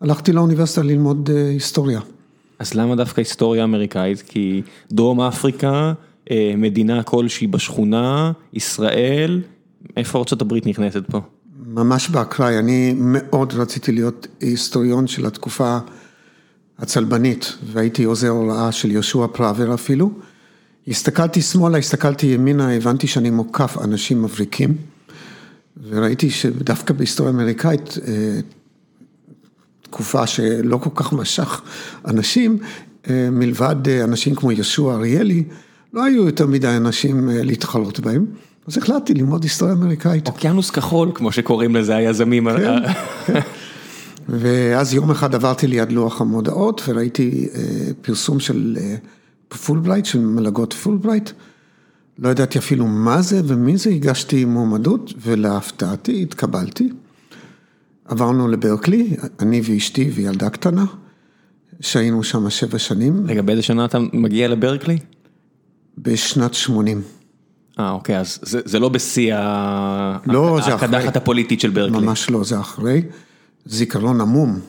הלכתי 0.00 0.32
לאוניברסיטה 0.32 0.82
ללמוד 0.82 1.30
היסטוריה. 1.30 2.00
אז 2.58 2.74
למה 2.74 2.96
דווקא 2.96 3.20
היסטוריה 3.20 3.64
אמריקאית? 3.64 4.22
כי 4.22 4.62
דרום 4.92 5.20
אפריקה, 5.20 5.92
מדינה 6.56 7.02
כלשהי 7.02 7.46
בשכונה, 7.46 8.32
ישראל, 8.52 9.40
איפה 9.96 10.18
ארה"ב 10.18 10.68
נכנסת 10.68 11.02
פה? 11.10 11.20
ממש 11.66 12.08
באקראי, 12.08 12.58
אני 12.58 12.94
מאוד 12.96 13.52
רציתי 13.52 13.92
להיות 13.92 14.26
היסטוריון 14.40 15.06
של 15.06 15.26
התקופה 15.26 15.78
הצלבנית, 16.78 17.52
והייתי 17.72 18.04
עוזר 18.04 18.28
הוראה 18.28 18.72
של 18.72 18.90
יהושע 18.90 19.26
פראבר 19.32 19.74
אפילו. 19.74 20.10
הסתכלתי 20.88 21.42
שמאלה, 21.42 21.78
הסתכלתי 21.78 22.26
ימינה, 22.26 22.72
הבנתי 22.72 23.06
שאני 23.06 23.30
מוקף 23.30 23.76
אנשים 23.84 24.22
מבריקים, 24.22 24.76
וראיתי 25.88 26.30
שדווקא 26.30 26.94
בהיסטוריה 26.94 27.32
אמריקאית, 27.32 27.98
תקופה 29.82 30.26
שלא 30.26 30.76
כל 30.76 30.90
כך 30.94 31.12
משך 31.12 31.62
אנשים, 32.04 32.58
מלבד 33.10 33.88
אנשים 34.04 34.34
כמו 34.34 34.52
יהושע 34.52 34.94
אריאלי, 34.94 35.44
לא 35.92 36.04
היו 36.04 36.26
יותר 36.26 36.46
מדי 36.46 36.76
אנשים 36.76 37.28
להתחלות 37.32 38.00
בהם. 38.00 38.26
אז 38.66 38.78
החלטתי 38.78 39.14
ללמוד 39.14 39.42
היסטוריה 39.42 39.74
אמריקאית. 39.74 40.28
אוקיינוס 40.28 40.70
כחול, 40.70 41.10
כמו 41.14 41.32
שקוראים 41.32 41.76
לזה 41.76 41.96
היזמים. 41.96 42.48
כן, 42.50 42.82
כן. 43.26 43.40
ואז 44.28 44.94
יום 44.94 45.10
אחד 45.10 45.34
עברתי 45.34 45.66
ליד 45.66 45.92
לוח 45.92 46.20
המודעות 46.20 46.82
וראיתי 46.88 47.48
פרסום 48.02 48.40
של 48.40 48.76
פולברייט, 49.48 50.04
של 50.04 50.20
מלגות 50.20 50.72
פולברייט. 50.72 51.30
לא 52.18 52.28
ידעתי 52.28 52.58
אפילו 52.58 52.86
מה 52.86 53.22
זה 53.22 53.40
ומי 53.44 53.76
זה, 53.76 53.90
הגשתי 53.90 54.44
מועמדות 54.44 55.12
ולהפתעתי 55.22 56.22
התקבלתי. 56.22 56.88
עברנו 58.04 58.48
לברקלי, 58.48 59.16
אני 59.40 59.60
ואשתי 59.64 60.10
וילדה 60.14 60.50
קטנה, 60.50 60.84
שהיינו 61.80 62.22
שם 62.22 62.50
שבע 62.50 62.78
שנים. 62.78 63.26
רגע, 63.26 63.42
באיזה 63.42 63.62
שנה 63.62 63.84
אתה 63.84 63.98
מגיע 64.12 64.48
לברקלי? 64.48 64.98
בשנת 65.98 66.54
שמונים. 66.54 67.02
אה, 67.80 67.90
אוקיי, 67.90 68.18
אז 68.18 68.38
זה 68.42 68.78
לא 68.78 68.88
בשיא 68.88 69.34
הקדחת 70.72 71.16
הפוליטית 71.16 71.60
של 71.60 71.70
ברקלי. 71.70 71.98
ממש 71.98 72.30
לא, 72.30 72.44
זה 72.44 72.60
אחרי. 72.60 73.02
זיכרון 73.66 74.20
עמום, 74.20 74.60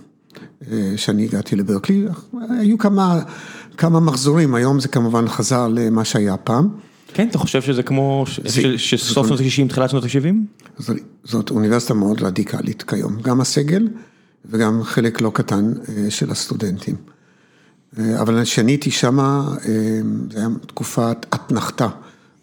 שאני 0.96 1.26
הגעתי 1.26 1.56
לברקלי, 1.56 2.06
היו 2.50 2.78
כמה 3.78 4.00
מחזורים, 4.00 4.56
היום 4.56 4.80
זה 4.80 4.88
כמובן 4.88 5.28
חזר 5.28 5.68
למה 5.68 6.06
שהיה 6.06 6.38
פעם. 6.38 6.70
כן, 7.14 7.28
אתה 7.28 7.38
חושב 7.38 7.62
שזה 7.62 7.84
כמו 7.84 8.26
שסוף 8.78 9.28
שנות 9.28 9.40
ה-60, 9.40 9.70
תחילת 9.70 9.90
שנות 9.90 10.04
ה-70? 10.04 10.84
זאת 11.24 11.52
אוניברסיטה 11.52 11.94
מאוד 11.94 12.22
רדיקלית 12.22 12.84
כיום, 12.84 13.22
גם 13.22 13.42
הסגל 13.42 13.88
וגם 14.46 14.84
חלק 14.84 15.22
לא 15.22 15.32
קטן 15.34 15.74
של 16.10 16.32
הסטודנטים. 16.32 16.96
אבל 17.98 18.44
כשאני 18.44 18.72
הייתי 18.72 18.92
שמה, 18.92 19.56
זו 20.32 20.40
הייתה 20.40 20.66
תקופת 20.68 21.26
אתנחתה. 21.34 21.88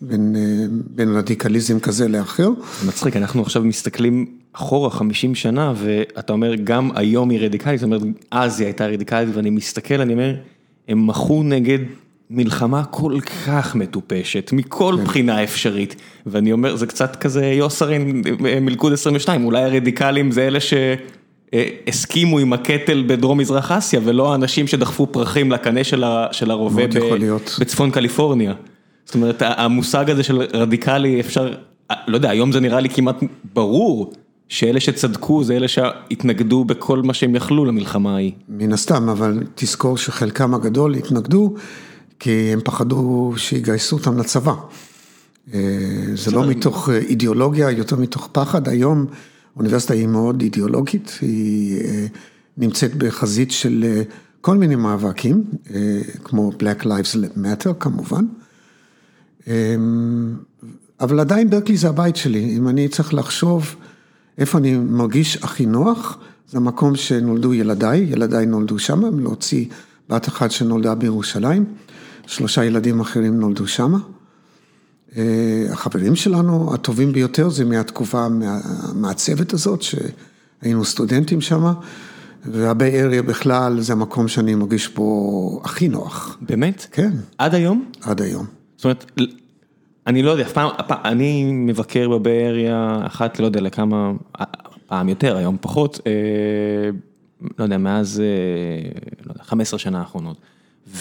בין 0.00 1.16
רדיקליזם 1.16 1.80
כזה 1.80 2.08
לאחר. 2.08 2.48
מצחיק, 2.86 3.16
אנחנו 3.16 3.42
עכשיו 3.42 3.64
מסתכלים 3.64 4.26
אחורה 4.52 4.90
50 4.90 5.34
שנה 5.34 5.72
ואתה 5.76 6.32
אומר 6.32 6.54
גם 6.54 6.90
היום 6.94 7.30
היא 7.30 7.40
רדיקלית, 7.40 7.80
זאת 7.80 7.86
אומרת 7.86 8.02
אז 8.30 8.60
היא 8.60 8.66
הייתה 8.66 8.86
רדיקלית 8.86 9.28
ואני 9.32 9.50
מסתכל, 9.50 10.00
אני 10.00 10.12
אומר, 10.12 10.34
הם 10.88 11.06
מחו 11.06 11.42
נגד 11.42 11.78
מלחמה 12.30 12.84
כל 12.84 13.18
כך 13.46 13.74
מטופשת, 13.74 14.50
מכל 14.52 14.96
בחינה 15.04 15.44
אפשרית, 15.44 15.96
ואני 16.26 16.52
אומר, 16.52 16.76
זה 16.76 16.86
קצת 16.86 17.16
כזה 17.16 17.46
יוסרין 17.46 18.22
מלכוד 18.40 18.92
22, 18.92 19.44
אולי 19.44 19.62
הרדיקלים 19.62 20.30
זה 20.30 20.46
אלה 20.46 20.58
שהסכימו 20.60 22.38
עם 22.38 22.52
הקטל 22.52 23.04
בדרום 23.06 23.38
מזרח 23.38 23.72
אסיה 23.72 24.00
ולא 24.04 24.32
האנשים 24.32 24.66
שדחפו 24.66 25.06
פרחים 25.06 25.52
לקנה 25.52 25.84
של 26.32 26.50
הרובה 26.50 26.82
בצפון 27.60 27.90
קליפורניה. 27.90 28.54
זאת 29.08 29.14
אומרת, 29.14 29.42
המושג 29.42 30.10
הזה 30.10 30.22
של 30.22 30.42
רדיקלי 30.42 31.20
אפשר, 31.20 31.54
לא 32.06 32.16
יודע, 32.16 32.30
היום 32.30 32.52
זה 32.52 32.60
נראה 32.60 32.80
לי 32.80 32.88
כמעט 32.88 33.16
ברור 33.54 34.12
שאלה 34.48 34.80
שצדקו 34.80 35.44
זה 35.44 35.56
אלה 35.56 35.68
שהתנגדו 35.68 36.64
בכל 36.64 37.02
מה 37.02 37.14
שהם 37.14 37.34
יכלו 37.34 37.64
למלחמה 37.64 38.14
ההיא. 38.14 38.32
מן 38.48 38.72
הסתם, 38.72 39.08
אבל 39.08 39.42
תזכור 39.54 39.98
שחלקם 39.98 40.54
הגדול 40.54 40.94
התנגדו 40.94 41.54
כי 42.18 42.50
הם 42.52 42.60
פחדו 42.64 43.32
שיגייסו 43.36 43.96
אותם 43.96 44.18
לצבא. 44.18 44.54
זה 46.14 46.30
לא 46.32 46.46
מתוך 46.46 46.88
אידיאולוגיה, 46.90 47.70
יותר 47.70 47.96
מתוך 47.96 48.28
פחד. 48.32 48.68
היום 48.68 49.06
האוניברסיטה 49.54 49.94
היא 49.94 50.06
מאוד 50.06 50.40
אידיאולוגית, 50.42 51.18
היא 51.20 51.80
נמצאת 52.56 52.94
בחזית 52.94 53.50
של 53.50 54.02
כל 54.40 54.56
מיני 54.56 54.76
מאבקים, 54.76 55.44
כמו 56.24 56.52
Black 56.58 56.84
Lives 56.84 57.36
Matter 57.36 57.72
כמובן. 57.78 58.24
אבל 61.00 61.20
עדיין 61.20 61.50
ברקלי 61.50 61.76
זה 61.76 61.88
הבית 61.88 62.16
שלי, 62.16 62.56
אם 62.56 62.68
אני 62.68 62.88
צריך 62.88 63.14
לחשוב 63.14 63.76
איפה 64.38 64.58
אני 64.58 64.76
מרגיש 64.76 65.36
הכי 65.36 65.66
נוח, 65.66 66.18
זה 66.48 66.58
המקום 66.58 66.96
שנולדו 66.96 67.54
ילדיי, 67.54 68.00
ילדיי 68.00 68.46
נולדו 68.46 68.78
שם, 68.78 69.20
להוציא 69.20 69.66
בת 70.08 70.28
אחת 70.28 70.50
שנולדה 70.50 70.94
בירושלים, 70.94 71.64
שלושה 72.26 72.64
ילדים 72.64 73.00
אחרים 73.00 73.40
נולדו 73.40 73.66
שם. 73.66 73.94
אה, 75.16 75.66
החברים 75.70 76.16
שלנו 76.16 76.74
הטובים 76.74 77.12
ביותר 77.12 77.48
זה 77.48 77.64
מהתקופה 77.64 78.26
המעצבת 78.90 79.52
הזאת, 79.52 79.82
שהיינו 79.82 80.84
סטודנטים 80.84 81.40
שם, 81.40 81.72
והביי 82.44 83.02
אריה 83.02 83.22
בכלל 83.22 83.80
זה 83.80 83.92
המקום 83.92 84.28
שאני 84.28 84.54
מרגיש 84.54 84.88
פה 84.88 85.60
הכי 85.64 85.88
נוח. 85.88 86.38
באמת? 86.40 86.86
כן. 86.92 87.10
עד 87.38 87.54
היום? 87.54 87.90
עד 88.02 88.22
היום. 88.22 88.46
זאת 88.76 88.84
אומרת, 88.84 89.10
אני 90.08 90.22
לא 90.22 90.30
יודע, 90.30 90.48
פעם, 90.48 90.70
אני 91.04 91.44
מבקר 91.52 92.08
בבאריה 92.08 93.00
אחת, 93.06 93.40
לא 93.40 93.44
יודע 93.46 93.60
לכמה, 93.60 94.12
פעם 94.86 95.08
יותר, 95.08 95.36
היום 95.36 95.56
פחות, 95.60 96.00
אה, 96.06 96.90
לא 97.58 97.64
יודע, 97.64 97.78
מאז, 97.78 98.20
אה, 98.20 98.90
לא 99.26 99.32
יודע, 99.32 99.44
15 99.44 99.78
שנה 99.78 99.98
האחרונות. 99.98 100.36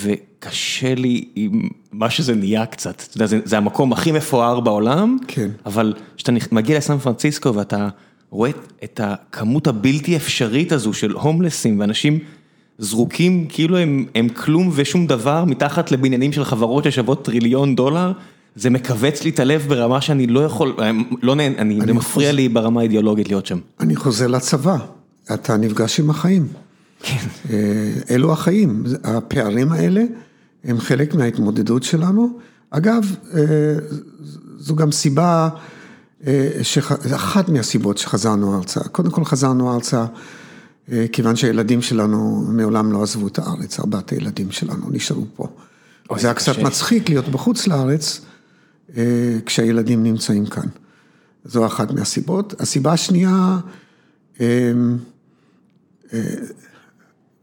וקשה 0.03 0.95
לי 0.95 1.25
עם 1.35 1.69
מה 1.91 2.09
שזה 2.09 2.35
נהיה 2.35 2.65
קצת, 2.65 3.03
אתה 3.07 3.17
יודע, 3.17 3.25
זה, 3.25 3.39
זה 3.43 3.57
המקום 3.57 3.93
הכי 3.93 4.11
מפואר 4.11 4.59
בעולם, 4.59 5.17
כן. 5.27 5.49
אבל 5.65 5.93
כשאתה 6.17 6.31
מגיע 6.51 6.77
לסן 6.77 6.97
פרנסיסקו 6.97 7.55
ואתה 7.55 7.89
רואה 8.29 8.51
את 8.83 8.99
הכמות 9.03 9.67
הבלתי 9.67 10.15
אפשרית 10.15 10.71
הזו 10.71 10.93
של 10.93 11.11
הומלסים 11.11 11.79
ואנשים 11.79 12.19
זרוקים 12.77 13.45
כאילו 13.49 13.77
הם, 13.77 14.05
הם 14.15 14.29
כלום 14.29 14.69
ושום 14.75 15.07
דבר 15.07 15.45
מתחת 15.45 15.91
לבניינים 15.91 16.33
של 16.33 16.43
חברות 16.43 16.83
ששוות 16.83 17.25
טריליון 17.25 17.75
דולר. 17.75 18.11
זה 18.57 18.69
מכווץ 18.69 19.23
לי 19.23 19.29
את 19.29 19.39
הלב 19.39 19.65
ברמה 19.67 20.01
שאני 20.01 20.27
לא 20.27 20.39
יכול, 20.39 20.75
לא 21.21 21.35
נהנה, 21.35 21.57
אני, 21.57 21.79
זה 21.85 21.93
מפריע 21.93 22.31
לי 22.31 22.49
ברמה 22.49 22.79
האידיאולוגית 22.79 23.29
להיות 23.29 23.45
שם. 23.45 23.59
אני 23.79 23.95
חוזר 23.95 24.27
לצבא, 24.27 24.77
אתה 25.33 25.57
נפגש 25.57 25.99
עם 25.99 26.09
החיים. 26.09 26.47
כן. 26.99 27.27
אה, 27.49 27.91
אלו 28.09 28.33
החיים, 28.33 28.83
הפערים 29.03 29.71
האלה 29.71 30.03
הם 30.63 30.79
חלק 30.79 31.15
מההתמודדות 31.15 31.83
שלנו. 31.83 32.39
אגב, 32.69 33.15
אה, 33.33 33.41
זו 34.57 34.75
גם 34.75 34.91
סיבה, 34.91 35.49
אה, 36.27 36.49
אחת 37.15 37.49
מהסיבות 37.49 37.97
שחזרנו 37.97 38.57
ארצה. 38.57 38.79
קודם 38.79 39.11
כל 39.11 39.25
חזרנו 39.25 39.75
ארצה 39.75 40.05
כיוון 41.11 41.35
שהילדים 41.35 41.81
שלנו 41.81 42.45
מעולם 42.49 42.91
לא 42.91 43.03
עזבו 43.03 43.27
את 43.27 43.39
הארץ, 43.39 43.79
ארבעת 43.79 44.09
הילדים 44.09 44.51
שלנו 44.51 44.89
נשארו 44.91 45.25
פה. 45.35 45.47
זה 46.17 46.27
היה 46.27 46.33
קצת 46.33 46.57
מצחיק 46.57 47.09
להיות 47.09 47.27
בחוץ 47.27 47.67
לארץ. 47.67 48.21
אה, 48.97 49.37
כשהילדים 49.45 50.03
נמצאים 50.03 50.45
כאן. 50.45 50.67
זו 51.45 51.65
אחת 51.65 51.91
מהסיבות. 51.91 52.61
הסיבה 52.61 52.93
השנייה, 52.93 53.57
אה, 54.41 54.71
אה, 56.13 56.19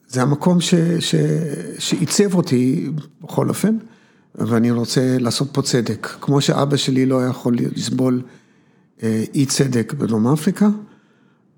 זה 0.09 0.23
המקום 0.23 0.61
ש, 0.61 0.75
ש, 1.01 1.15
שעיצב 1.79 2.35
אותי 2.35 2.91
בכל 3.23 3.49
אופן, 3.49 3.77
ואני 4.35 4.71
רוצה 4.71 5.17
לעשות 5.21 5.49
פה 5.53 5.63
צדק. 5.63 6.07
כמו 6.21 6.41
שאבא 6.41 6.77
שלי 6.77 7.07
לא 7.07 7.27
יכול 7.27 7.57
לסבול 7.77 8.23
אי 9.35 9.47
צדק 9.47 9.93
בדרום 9.99 10.27
אפריקה, 10.27 10.69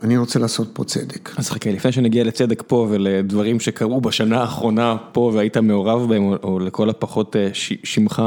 אני 0.03 0.17
רוצה 0.17 0.39
לעשות 0.39 0.69
פה 0.73 0.85
צדק. 0.85 1.31
אז 1.37 1.51
חכה, 1.51 1.71
לפני 1.71 1.93
שנגיע 1.93 2.25
לצדק 2.25 2.63
פה 2.67 2.87
ולדברים 2.91 3.61
שקרו 3.61 4.01
בשנה 4.01 4.41
האחרונה 4.41 4.97
פה 5.13 5.33
והיית 5.35 5.57
מעורב 5.57 6.09
בהם, 6.09 6.23
או 6.23 6.59
לכל 6.59 6.91
הפחות 6.91 7.37
שמך 7.61 8.23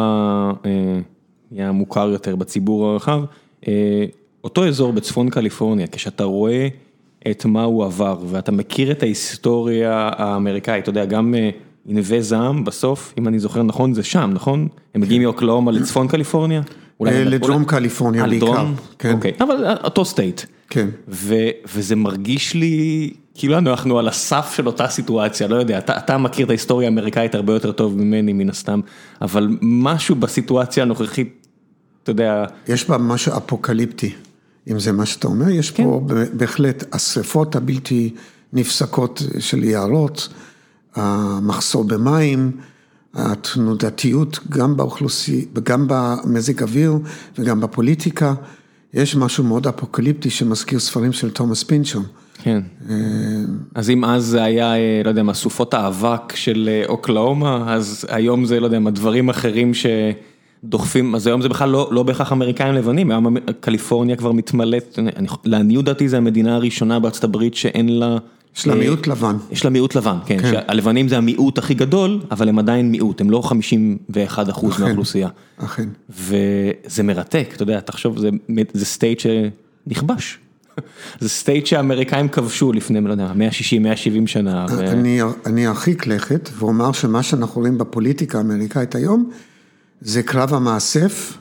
נהיה 1.52 1.72
מוכר 1.72 2.10
יותר 2.10 2.36
בציבור 2.36 2.88
הרחב, 2.88 3.22
אה, 3.68 4.06
אותו 4.44 4.68
אזור 4.68 4.94
בצפון 4.94 5.30
קליפורניה, 5.30 5.88
כשאתה 5.88 6.24
רואה 6.24 6.68
את 7.32 7.46
מה 7.46 7.64
הוא 7.64 7.86
עבר 7.86 8.18
ואתה 8.26 8.52
מכיר 8.52 8.92
את 8.92 9.04
ההיסטוריה 9.04 10.10
האמריקאית, 10.16 10.84
אתה 10.84 10.90
יודע, 10.90 11.06
גם 11.06 11.36
אה, 11.36 11.50
ענבי 11.88 12.22
זעם 12.22 12.64
בסוף, 12.66 13.14
אם 13.18 13.28
אני 13.28 13.40
זוכר 13.40 13.64
נכון, 13.64 13.94
זה 13.94 14.04
שם, 14.04 14.32
נכון? 14.34 14.68
הם 14.96 15.02
מגיעים 15.02 15.22
מאוקלהומה 15.22 15.72
לצפון 15.72 16.08
קליפורניה? 16.08 16.62
אה, 17.06 17.24
לדרום 17.24 17.66
קליפורניה 17.66 18.28
בעיקר, 18.28 18.66
כן. 19.00 19.14
אוקיי, 19.14 19.32
אבל 19.42 19.78
אותו 19.84 20.06
state. 20.06 20.42
כן. 20.70 20.90
וזה 21.74 21.96
מרגיש 21.96 22.54
לי, 22.54 23.10
כאילו 23.36 23.58
אנחנו 23.58 24.00
על 24.00 24.08
הסף 24.08 24.54
של 24.56 24.68
אותה 24.68 24.88
סיטואציה, 24.88 25.48
לא 25.48 25.56
יודע, 25.56 25.78
אתה, 25.78 25.98
אתה 25.98 26.18
מכיר 26.18 26.46
את 26.46 26.50
ההיסטוריה 26.50 26.88
האמריקאית 26.88 27.36
הרבה 27.36 27.54
יותר 27.54 27.72
טוב 27.72 27.98
ממני 27.98 28.34
מן 28.34 28.50
הסתם, 28.50 28.80
אבל 29.22 29.50
משהו 29.62 30.16
בסיטואציה 30.16 30.84
הנוכחית 30.84 31.39
אתה 32.04 32.12
יודע... 32.12 32.46
יש 32.68 32.90
בה 32.90 32.98
משהו 32.98 33.38
אפוקליפטי, 33.38 34.14
אם 34.72 34.80
זה 34.80 34.92
מה 34.92 35.06
שאתה 35.06 35.28
אומר, 35.28 35.50
יש 35.50 35.72
כן. 35.72 35.84
פה 35.84 36.02
בהחלט 36.34 36.96
השרפות 36.96 37.56
הבלתי 37.56 38.14
נפסקות 38.54 39.24
של 39.40 39.64
יערות, 39.64 40.30
המחסור 40.96 41.84
במים, 41.84 42.52
התנודתיות 43.14 44.40
גם 44.50 44.78
באוכלוסי, 44.78 45.46
גם 45.64 45.86
במזג 45.90 46.64
אוויר 46.64 46.94
וגם 47.38 47.62
בפוליטיקה, 47.62 48.34
יש 48.94 49.16
משהו 49.16 49.44
מאוד 49.44 49.68
אפוקליפטי 49.68 50.30
שמזכיר 50.30 50.80
ספרים 50.80 51.12
של 51.12 51.32
תומאס 51.32 51.64
פינצ'ום. 51.64 52.04
כן. 52.44 52.62
אה, 52.90 52.96
אז 53.76 53.90
אם 53.90 54.06
אז 54.06 54.26
זה 54.26 54.44
היה, 54.44 54.76
אה, 54.76 55.02
לא 55.04 55.10
יודע 55.10 55.24
מה, 55.24 55.34
סופות 55.34 55.74
האבק 55.74 56.36
של 56.36 56.70
אה, 56.72 56.84
אוקלאומה, 56.88 57.74
אז 57.74 58.06
היום 58.10 58.46
זה, 58.46 58.60
לא 58.60 58.66
יודע 58.66 58.80
מה, 58.80 58.92
דברים 58.92 59.30
אחרים 59.30 59.74
ש... 59.74 59.86
דוחפים, 60.64 61.16
אז 61.16 61.28
היום 61.28 61.42
זה 61.42 61.50
בכלל 61.50 61.70
לא 61.70 61.90
לא 61.92 62.04
בהכרח 62.04 62.32
אמריקאים 62.32 62.74
לבנים, 62.74 63.12
היום 63.12 63.38
קליפורניה 63.60 64.16
כבר 64.16 64.32
מתמלאת, 64.32 65.00
לעניות 65.46 65.86
דעתי 65.86 66.10
זה 66.10 66.18
המדינה 66.18 66.56
הראשונה 66.56 67.00
בארצות 67.00 67.24
הברית 67.24 67.56
שאין 67.56 68.00
לה... 68.00 68.18
יש 68.58 68.68
לה 68.68 68.76
מיעוט 68.76 69.08
לבן. 69.08 69.36
יש 69.52 69.64
לה 69.64 69.70
מיעוט 69.70 69.96
לבן, 69.96 70.18
כן, 70.26 70.38
כן. 70.42 70.60
הלבנים 70.68 71.08
זה 71.08 71.18
המיעוט 71.18 71.58
הכי 71.58 71.74
גדול, 71.74 72.20
אבל 72.32 72.50
הם 72.50 72.60
עדיין 72.60 72.92
מיעוט, 72.92 73.22
הם 73.22 73.30
לא 73.30 73.42
51 73.42 74.50
אחוז 74.50 74.80
מהאוכלוסייה. 74.80 75.30
אכן. 75.58 75.90
וזה 76.10 77.04
מרתק, 77.04 77.50
אתה 77.56 77.64
יודע, 77.64 77.80
תחשוב, 77.80 78.20
זה 78.20 78.30
זה 78.74 78.86
state 78.86 79.20
שנכבש. 79.20 80.38
זה 81.20 81.30
state 81.30 81.66
שהאמריקאים 81.66 82.28
כבשו 82.28 82.74
לפני, 82.74 83.02
לא 83.02 83.12
יודע, 83.12 83.34
160, 83.36 83.84
170 83.84 84.28
שנה. 84.28 84.66
אני 84.70 85.24
ו... 85.24 85.28
אני 85.46 85.68
ארחיק 85.68 86.08
לכת 86.08 86.50
ואומר 86.58 86.92
שמה 86.92 87.24
שאנחנו 87.24 87.62
רואים 87.62 87.78
בפוליטיקה 87.78 88.38
האמריקאית 88.38 88.96
היום, 88.96 89.30
זה 90.02 90.24
קרב 90.24 90.54
המאסף 90.54 91.38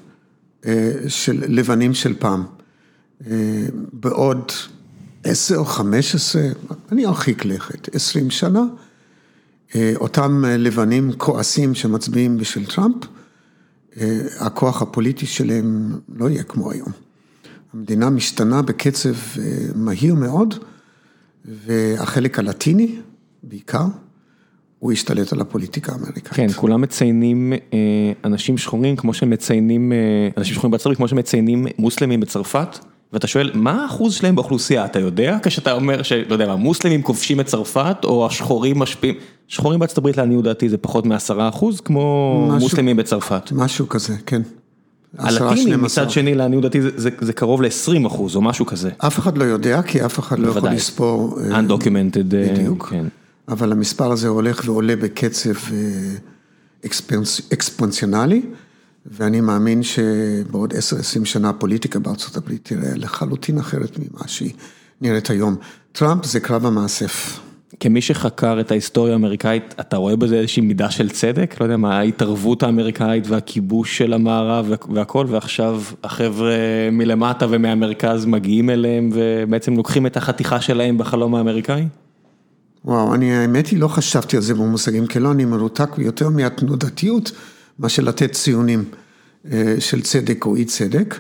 אה, 0.67 0.93
של 1.09 1.45
לבנים 1.49 1.95
של 1.95 2.15
פעם. 2.19 2.45
אה, 3.27 3.67
בעוד 3.93 4.53
עשר, 5.25 5.65
חמש 5.65 6.15
עשרה, 6.15 6.43
אני 6.93 7.07
ארחיק 7.07 7.45
לכת, 7.45 7.95
עשרים 7.95 8.31
שנה, 8.31 8.63
אה, 9.75 9.93
אותם 9.97 10.45
לבנים 10.47 11.13
כועסים 11.13 11.75
שמצביעים 11.75 12.39
בשביל 12.39 12.67
טראמפ, 12.67 12.97
הכוח 14.39 14.83
הפוליטי 14.83 15.27
שלהם 15.27 15.99
לא 16.17 16.31
יהיה 16.31 16.43
כמו 16.43 16.71
היום. 16.71 16.93
המדינה 17.75 18.11
משתנה 18.11 18.63
בקצב 18.63 19.15
מהיר 19.75 20.15
מאוד, 20.15 20.55
והחלק 21.45 22.39
הלטיני 22.39 22.99
בעיקר, 23.43 23.87
הוא 24.79 24.93
השתלט 24.93 25.33
על 25.33 25.41
הפוליטיקה 25.41 25.93
האמריקאית. 25.93 26.29
כן, 26.29 26.49
כולם 26.57 26.81
מציינים 26.81 27.53
אה, 27.73 27.79
אנשים 28.25 28.59
שחורים 28.59 28.97
כמו 28.97 29.15
שמציינים, 29.15 29.93
אה, 29.93 29.99
אנשים 30.37 30.55
שחורים 30.55 30.71
בארצות 30.71 30.97
כמו 30.97 31.09
שמציינים 31.09 31.67
מוסלמים 31.79 32.21
בצרפת, 32.21 32.79
ואתה 33.13 33.27
שואל, 33.27 33.51
מה 33.55 33.83
האחוז 33.83 34.15
שלהם 34.15 34.35
באוכלוסייה, 34.35 34.85
אתה 34.85 34.99
יודע? 34.99 35.39
כשאתה 35.43 35.73
אומר 35.73 36.03
שלא 36.03 36.33
יודע 36.33 36.47
מה, 36.47 36.57
מוסלמים 36.57 37.03
כובשים 37.03 37.41
את 37.41 37.47
צרפת, 37.47 37.97
או 38.05 38.27
השחורים 38.27 38.79
משפיעים, 38.79 39.15
שחורים 39.49 39.79
בארצות 39.79 39.99
הברית 39.99 40.17
לעניות 40.17 40.45
דעתי 40.45 40.69
זה 40.69 40.79
פחות 40.79 41.07
מעשרה 41.07 41.49
אחוז, 41.49 41.81
כמו 41.81 42.45
משהו, 42.49 42.61
מוסלמים 42.61 42.97
בצרפת. 42.97 43.53
משהו 43.53 43.89
כזה, 43.89 44.15
כן. 44.27 44.43
הלטינים 45.19 45.83
מצד 45.83 46.11
שני 46.11 46.35
לעניות 46.35 46.63
דעתי 46.63 46.83
זה, 46.83 46.91
זה, 46.97 47.11
זה 47.21 47.33
קרוב 47.33 47.63
ל-20 47.63 48.07
אחוז 48.07 48.37
או 48.37 48.43
משהו 48.43 48.67
כזה. 48.67 48.91
אף 48.99 49.19
אחד 49.19 49.39
לא 49.39 49.45
יודע, 49.45 49.83
כי 49.83 50.05
אף 50.05 50.19
אחד 50.19 50.39
לא 50.39 50.49
יכול 50.49 50.71
לספור. 50.71 51.39
Undocumented, 51.51 52.25
בדיוק. 52.29 52.89
כן. 52.91 53.05
אבל 53.49 53.73
המספר 53.73 54.13
הזה 54.13 54.29
הולך 54.29 54.63
ועולה 54.65 54.97
בקצב 54.97 55.55
אה, 55.73 56.87
אקספונציונלי, 57.53 58.43
ואני 59.07 59.41
מאמין 59.41 59.83
שבעוד 59.83 60.73
10-20 60.73 60.77
שנה 61.25 61.49
הפוליטיקה 61.49 61.99
בארצות 61.99 62.37
הברית 62.37 62.61
תראה 62.65 62.97
לחלוטין 62.97 63.59
אחרת 63.59 63.99
ממה 63.99 64.29
שהיא 64.29 64.53
נראית 65.01 65.31
היום. 65.31 65.57
טראמפ 65.93 66.25
זה 66.25 66.41
קרב 66.41 66.67
המאסף. 66.67 67.41
כמי 67.81 68.01
שחקר 68.01 68.61
את 68.61 68.71
ההיסטוריה 68.71 69.13
האמריקאית, 69.13 69.75
אתה 69.81 69.97
רואה 69.97 70.17
בזה 70.17 70.37
איזושהי 70.37 70.63
מידה 70.63 70.91
של 70.91 71.09
צדק? 71.09 71.57
לא 71.61 71.65
יודע 71.65 71.77
מה, 71.77 71.99
ההתערבות 71.99 72.63
האמריקאית 72.63 73.27
והכיבוש 73.27 73.99
של 73.99 74.13
המערב 74.13 74.73
והכל, 74.95 75.27
ועכשיו 75.29 75.83
החבר'ה 76.05 76.57
מלמטה 76.93 77.47
ומהמרכז 77.51 78.27
מגיעים 78.27 78.71
אליהם 78.71 79.11
ובעצם 79.13 79.77
לוקחים 79.77 80.07
את 80.07 80.17
החתיכה 80.17 80.61
שלהם 80.61 80.99
בחלום 80.99 81.35
האמריקאי? 81.35 81.87
וואו, 82.89 83.15
אני 83.15 83.37
האמת 83.37 83.67
היא 83.67 83.79
לא 83.79 83.89
חשבתי 83.89 84.37
על 84.37 84.43
זה 84.43 84.55
במושגים 84.55 85.07
כאלו, 85.07 85.33
אני 85.33 85.45
מרותק 85.45 85.91
יותר 85.99 86.29
מהתנודתיות, 86.29 87.33
מאשר 87.79 88.03
לתת 88.03 88.33
ציונים 88.33 88.85
אה, 89.53 89.75
של 89.79 90.03
צדק 90.03 90.47
או 90.47 90.57
אי 90.57 90.65
צדק, 90.65 91.19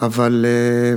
אבל 0.00 0.46
אה, 0.48 0.94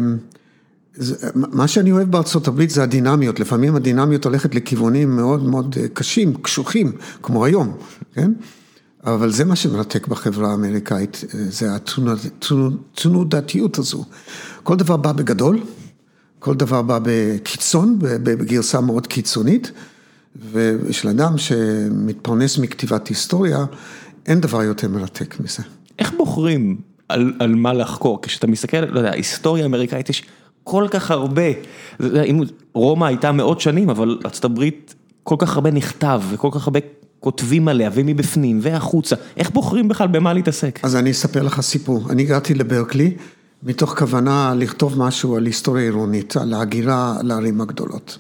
מה 1.36 1.68
שאני 1.68 1.92
אוהב 1.92 2.12
בארצות 2.12 2.48
הברית 2.48 2.70
זה 2.70 2.84
הדינמיות, 2.84 3.40
לפעמים 3.40 3.76
הדינמיות 3.76 4.26
הולכת 4.26 4.56
לכיוונים 4.56 5.16
מאוד 5.16 5.44
מאוד 5.44 5.76
אה, 5.82 5.88
קשים, 5.88 6.34
קשוחים, 6.34 6.92
כמו 7.24 7.46
היום, 7.46 7.78
כן? 8.14 8.32
אבל 9.04 9.32
זה 9.32 9.46
מה 9.46 9.56
שמרתק 9.56 10.08
בחברה 10.08 10.52
האמריקאית, 10.52 11.24
זה 11.50 11.76
התנודתיות 11.76 13.78
הזו. 13.78 14.06
כל 14.64 14.76
דבר 14.76 14.98
בא 14.98 15.12
בגדול, 15.12 15.60
כל 16.40 16.56
דבר 16.56 16.82
בא 16.82 17.00
בקיצון, 17.04 17.98
בגרסה 18.00 18.82
מאוד 18.82 19.08
קיצונית, 19.08 19.72
ושל 20.52 21.08
אדם 21.08 21.38
שמתפרנס 21.38 22.58
מכתיבת 22.58 23.08
היסטוריה, 23.08 23.66
אין 24.26 24.42
דבר 24.42 24.64
יותר 24.64 24.88
מרתק 24.88 25.40
מזה. 25.40 25.64
איך 26.00 26.14
בוחרים 26.18 26.78
על, 27.10 27.34
על 27.40 27.56
מה 27.56 27.74
לחקור? 27.74 28.22
כשאתה 28.22 28.48
מסתכל, 28.48 28.78
לא 28.78 29.00
יודע, 29.00 29.12
היסטוריה 29.12 29.66
אמריקאית 29.66 30.10
יש 30.10 30.24
כל 30.64 30.88
כך 30.92 31.12
הרבה, 31.12 31.44
אם 32.02 32.44
רומא 32.74 33.06
הייתה 33.06 33.32
מאות 33.32 33.62
שנים, 33.62 33.90
אבל 33.90 34.18
ארצות 34.26 34.46
הברית 34.46 34.96
כל 35.24 35.36
כך 35.40 35.56
הרבה 35.56 35.72
נכתב 35.72 36.22
וכל 36.30 36.50
כך 36.52 36.68
הרבה 36.68 36.80
כותבים 37.20 37.68
עליה 37.68 37.90
ומבפנים 37.94 38.60
והחוצה, 38.62 39.16
איך 39.38 39.52
בוחרים 39.52 39.88
בכלל 39.88 40.08
במה 40.08 40.34
להתעסק? 40.34 40.80
אז 40.84 40.96
אני 40.96 41.12
אספר 41.12 41.44
לך 41.44 41.62
סיפור, 41.62 42.12
אני 42.12 42.22
הגעתי 42.22 42.54
לברקלי. 42.54 43.14
מתוך 43.64 44.00
כוונה 44.00 44.54
לכתוב 44.56 45.00
משהו 45.00 45.36
על 45.36 45.46
היסטוריה 45.46 45.84
עירונית, 45.84 46.38
על 46.38 46.54
ההגירה 46.54 47.18
לערים 47.24 47.62
הגדולות. 47.62 48.18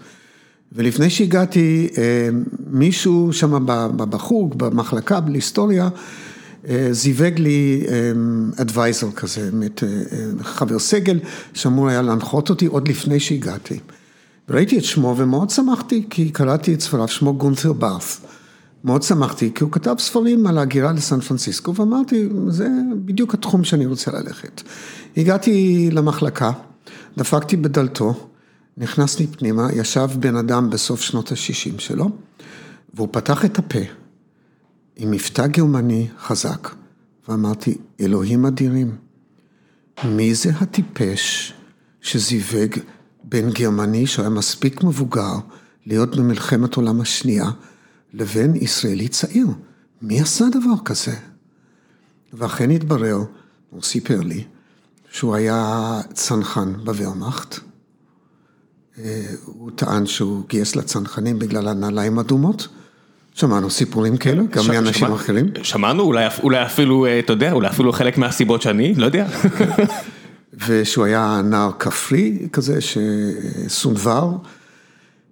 ולפני 0.71 1.09
שהגעתי, 1.09 1.89
אה, 1.97 2.29
מישהו 2.69 3.33
שם 3.33 3.65
בחוג, 3.97 4.57
במחלקה, 4.57 5.19
בהיסטוריה, 5.19 5.89
אה, 6.67 6.87
זיווג 6.91 7.39
לי 7.39 7.85
אדוויזר 8.61 9.07
אה, 9.07 9.11
כזה, 9.11 9.49
חבר 10.41 10.79
סגל, 10.79 11.19
שאמור 11.53 11.89
היה 11.89 12.01
להנחות 12.01 12.49
אותי 12.49 12.65
עוד 12.65 12.87
לפני 12.87 13.19
שהגעתי. 13.19 13.79
ראיתי 14.49 14.77
את 14.77 14.83
שמו 14.83 15.15
ומאוד 15.17 15.49
שמחתי, 15.49 16.05
כי 16.09 16.29
קראתי 16.29 16.73
את 16.73 16.81
ספריו, 16.81 17.07
שמו 17.07 17.33
גונת'ר 17.33 17.73
באף. 17.73 18.21
מאוד 18.83 19.03
שמחתי, 19.03 19.51
כי 19.55 19.63
הוא 19.63 19.71
כתב 19.71 19.95
ספרים 19.99 20.47
על 20.47 20.57
ההגירה 20.57 20.91
לסן 20.91 21.19
פרנסיסקו, 21.19 21.75
ואמרתי, 21.75 22.29
זה 22.47 22.67
בדיוק 23.05 23.33
התחום 23.33 23.63
שאני 23.63 23.85
רוצה 23.85 24.11
ללכת. 24.11 24.61
הגעתי 25.17 25.89
למחלקה, 25.91 26.51
דפקתי 27.17 27.57
בדלתו, 27.57 28.28
נכנסתי 28.79 29.27
פנימה, 29.27 29.67
ישב 29.73 30.07
בן 30.19 30.35
אדם 30.35 30.69
בסוף 30.69 31.01
שנות 31.01 31.31
ה-60 31.31 31.79
שלו, 31.79 32.09
והוא 32.93 33.07
פתח 33.11 33.45
את 33.45 33.59
הפה 33.59 33.79
עם 34.95 35.11
מבטא 35.11 35.47
גרמני 35.47 36.07
חזק, 36.19 36.69
ואמרתי, 37.27 37.77
אלוהים 37.99 38.45
אדירים, 38.45 38.95
מי 40.03 40.35
זה 40.35 40.49
הטיפש 40.49 41.53
שזיווג 42.01 42.75
בין 43.23 43.49
גרמני 43.49 44.07
שהיה 44.07 44.29
מספיק 44.29 44.83
מבוגר 44.83 45.33
להיות 45.85 46.15
במלחמת 46.15 46.75
עולם 46.75 47.01
השנייה, 47.01 47.49
לבין 48.13 48.55
ישראלי 48.55 49.07
צעיר? 49.07 49.47
מי 50.01 50.21
עשה 50.21 50.45
דבר 50.49 50.83
כזה? 50.85 51.15
ואכן 52.33 52.71
התברר, 52.71 53.17
הוא 53.69 53.83
סיפר 53.83 54.21
לי, 54.21 54.43
שהוא 55.11 55.35
היה 55.35 56.01
צנחן 56.13 56.73
בוורמאכט. 56.83 57.68
אה, 59.03 59.21
הוא 59.45 59.71
טען 59.75 60.05
שהוא 60.05 60.43
גייס 60.49 60.75
לצנחנים 60.75 61.39
בגלל 61.39 61.67
הנעליים 61.67 62.19
אדומות. 62.19 62.67
שמענו 63.33 63.69
סיפורים 63.69 64.17
כאלה, 64.17 64.43
גם. 64.51 64.67
מאנשים 64.67 65.07
שמע... 65.07 65.15
אחרים. 65.15 65.45
שמענו, 65.63 66.03
אולי, 66.03 66.25
אולי 66.43 66.65
אפילו, 66.65 67.05
אה, 67.05 67.19
אתה 67.19 67.33
יודע, 67.33 67.51
אולי 67.51 67.67
אפילו 67.67 67.93
חלק 67.93 68.17
מהסיבות 68.17 68.61
שאני, 68.61 68.95
לא 68.95 69.05
יודע. 69.05 69.27
ושהוא 70.67 71.05
היה 71.05 71.41
נער 71.43 71.71
כפרי 71.79 72.47
כזה, 72.53 72.79
שסונבר, 72.81 74.31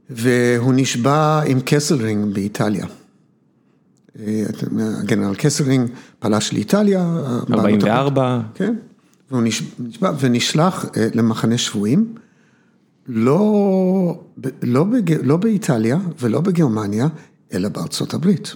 והוא 0.09 0.73
נשבה 0.75 1.41
עם 1.45 1.59
קסלרינג 1.65 2.33
באיטליה. 2.33 2.85
אה, 4.19 4.43
הגנרל 4.79 5.35
קסלרינג 5.35 5.89
פלש 6.19 6.53
לאיטליה. 6.53 7.15
44. 7.53 8.39
כן. 8.55 8.75
והוא 9.31 9.41
נשבה 9.43 10.11
ונשלח 10.19 10.85
למחנה 11.13 11.57
שבויים, 11.57 12.13
לא, 13.07 14.21
לא, 14.61 14.83
בג, 14.83 15.13
לא 15.23 15.37
באיטליה 15.37 15.97
ולא 16.19 16.41
בגרמניה, 16.41 17.07
אלא 17.53 17.69
בארצות 17.69 18.13
הברית. 18.13 18.55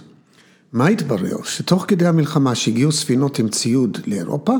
מה 0.72 0.86
התברר? 0.86 1.42
שתוך 1.44 1.84
כדי 1.88 2.06
המלחמה 2.06 2.54
שהגיעו 2.54 2.92
ספינות 2.92 3.38
עם 3.38 3.48
ציוד 3.48 3.98
לאירופה, 4.06 4.56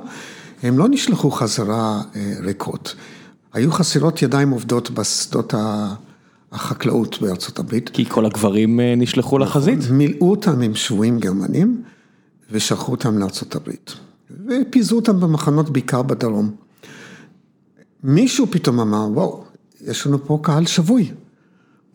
הם 0.62 0.78
לא 0.78 0.88
נשלחו 0.88 1.30
חזרה 1.30 2.02
אה, 2.16 2.34
ריקות. 2.40 2.94
היו 3.52 3.72
חסרות 3.72 4.22
ידיים 4.22 4.50
עובדות 4.50 4.90
בשדות 4.90 5.54
החקלאות 6.52 7.18
בארצות 7.20 7.58
הברית. 7.58 7.88
כי 7.88 8.04
כל 8.08 8.26
הגברים 8.26 8.80
אה, 8.80 8.94
נשלחו 8.96 9.38
נכון, 9.38 9.40
לחזית. 9.40 9.78
מילאו 9.90 10.30
אותם 10.30 10.60
עם 10.60 10.74
שבויים 10.74 11.18
גרמנים 11.18 11.82
ושלחו 12.50 12.92
אותם 12.92 13.18
לארצות 13.18 13.54
הברית. 13.54 13.92
ופיזרו 14.46 14.98
אותם 14.98 15.20
במחנות 15.20 15.70
בעיקר 15.70 16.02
בדרום. 16.02 16.50
מישהו 18.04 18.46
פתאום 18.50 18.80
אמר, 18.80 19.08
וואו, 19.12 19.44
יש 19.82 20.06
לנו 20.06 20.26
פה 20.26 20.38
קהל 20.42 20.66
שבוי, 20.66 21.10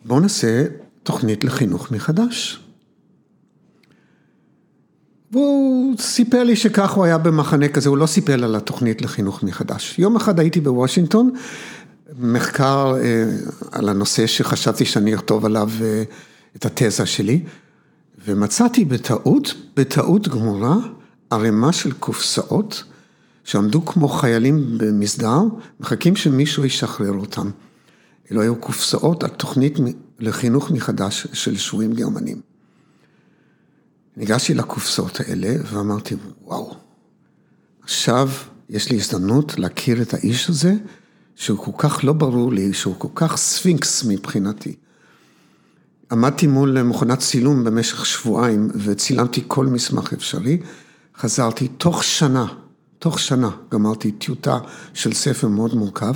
בואו 0.04 0.20
נעשה 0.20 0.64
תוכנית 1.02 1.44
לחינוך 1.44 1.92
מחדש. 1.92 2.60
והוא 5.32 5.94
סיפר 5.98 6.44
לי 6.44 6.56
שכך 6.56 6.90
הוא 6.90 7.04
היה 7.04 7.18
במחנה 7.18 7.68
כזה, 7.68 7.88
הוא 7.88 7.98
לא 7.98 8.06
סיפר 8.06 8.32
על 8.32 8.54
התוכנית 8.54 9.02
לחינוך 9.02 9.42
מחדש. 9.42 9.98
יום 9.98 10.16
אחד 10.16 10.40
הייתי 10.40 10.60
בוושינגטון, 10.60 11.30
מחקר 12.18 12.94
אה, 13.00 13.24
על 13.72 13.88
הנושא 13.88 14.26
שחשבתי 14.26 14.84
שאני 14.84 15.14
אכתוב 15.14 15.46
עליו 15.46 15.70
אה, 15.80 16.02
את 16.56 16.66
התזה 16.66 17.06
שלי, 17.06 17.42
ומצאתי 18.26 18.84
בטעות, 18.84 19.54
בטעות 19.76 20.28
גמורה, 20.28 20.76
ערימה 21.30 21.72
של 21.72 21.92
קופסאות 21.92 22.84
שעמדו 23.44 23.84
כמו 23.84 24.08
חיילים 24.08 24.78
במסדר, 24.78 25.40
מחכים 25.80 26.16
שמישהו 26.16 26.64
ישחרר 26.64 27.12
אותם. 27.12 27.50
אלו 28.32 28.42
היו 28.42 28.56
קופסאות 28.56 29.24
על 29.24 29.30
תוכנית 29.30 29.78
לחינוך 30.18 30.70
מחדש 30.70 31.26
של 31.32 31.56
שבויים 31.56 31.92
גרמנים. 31.92 32.40
ניגשתי 34.16 34.54
לקופסאות 34.54 35.20
האלה 35.20 35.54
ואמרתי, 35.72 36.14
וואו, 36.44 36.74
עכשיו 37.82 38.30
יש 38.68 38.90
לי 38.90 38.96
הזדמנות 38.96 39.58
להכיר 39.58 40.02
את 40.02 40.14
האיש 40.14 40.50
הזה, 40.50 40.74
שהוא 41.36 41.58
כל 41.58 41.72
כך 41.78 42.04
לא 42.04 42.12
ברור 42.12 42.52
לי, 42.52 42.72
שהוא 42.72 42.94
כל 42.98 43.08
כך 43.14 43.36
ספינקס 43.36 44.04
מבחינתי. 44.04 44.74
עמדתי 46.12 46.46
מול 46.46 46.82
מכונת 46.82 47.18
צילום 47.18 47.64
במשך 47.64 48.06
שבועיים 48.06 48.68
וצילמתי 48.74 49.44
כל 49.46 49.66
מסמך 49.66 50.12
אפשרי. 50.12 50.58
חזרתי 51.18 51.68
תוך 51.68 52.04
שנה, 52.04 52.46
תוך 52.98 53.18
שנה 53.18 53.50
גמרתי 53.72 54.12
טיוטה 54.12 54.58
של 54.94 55.12
ספר 55.12 55.48
מאוד 55.48 55.74
מורכב, 55.74 56.14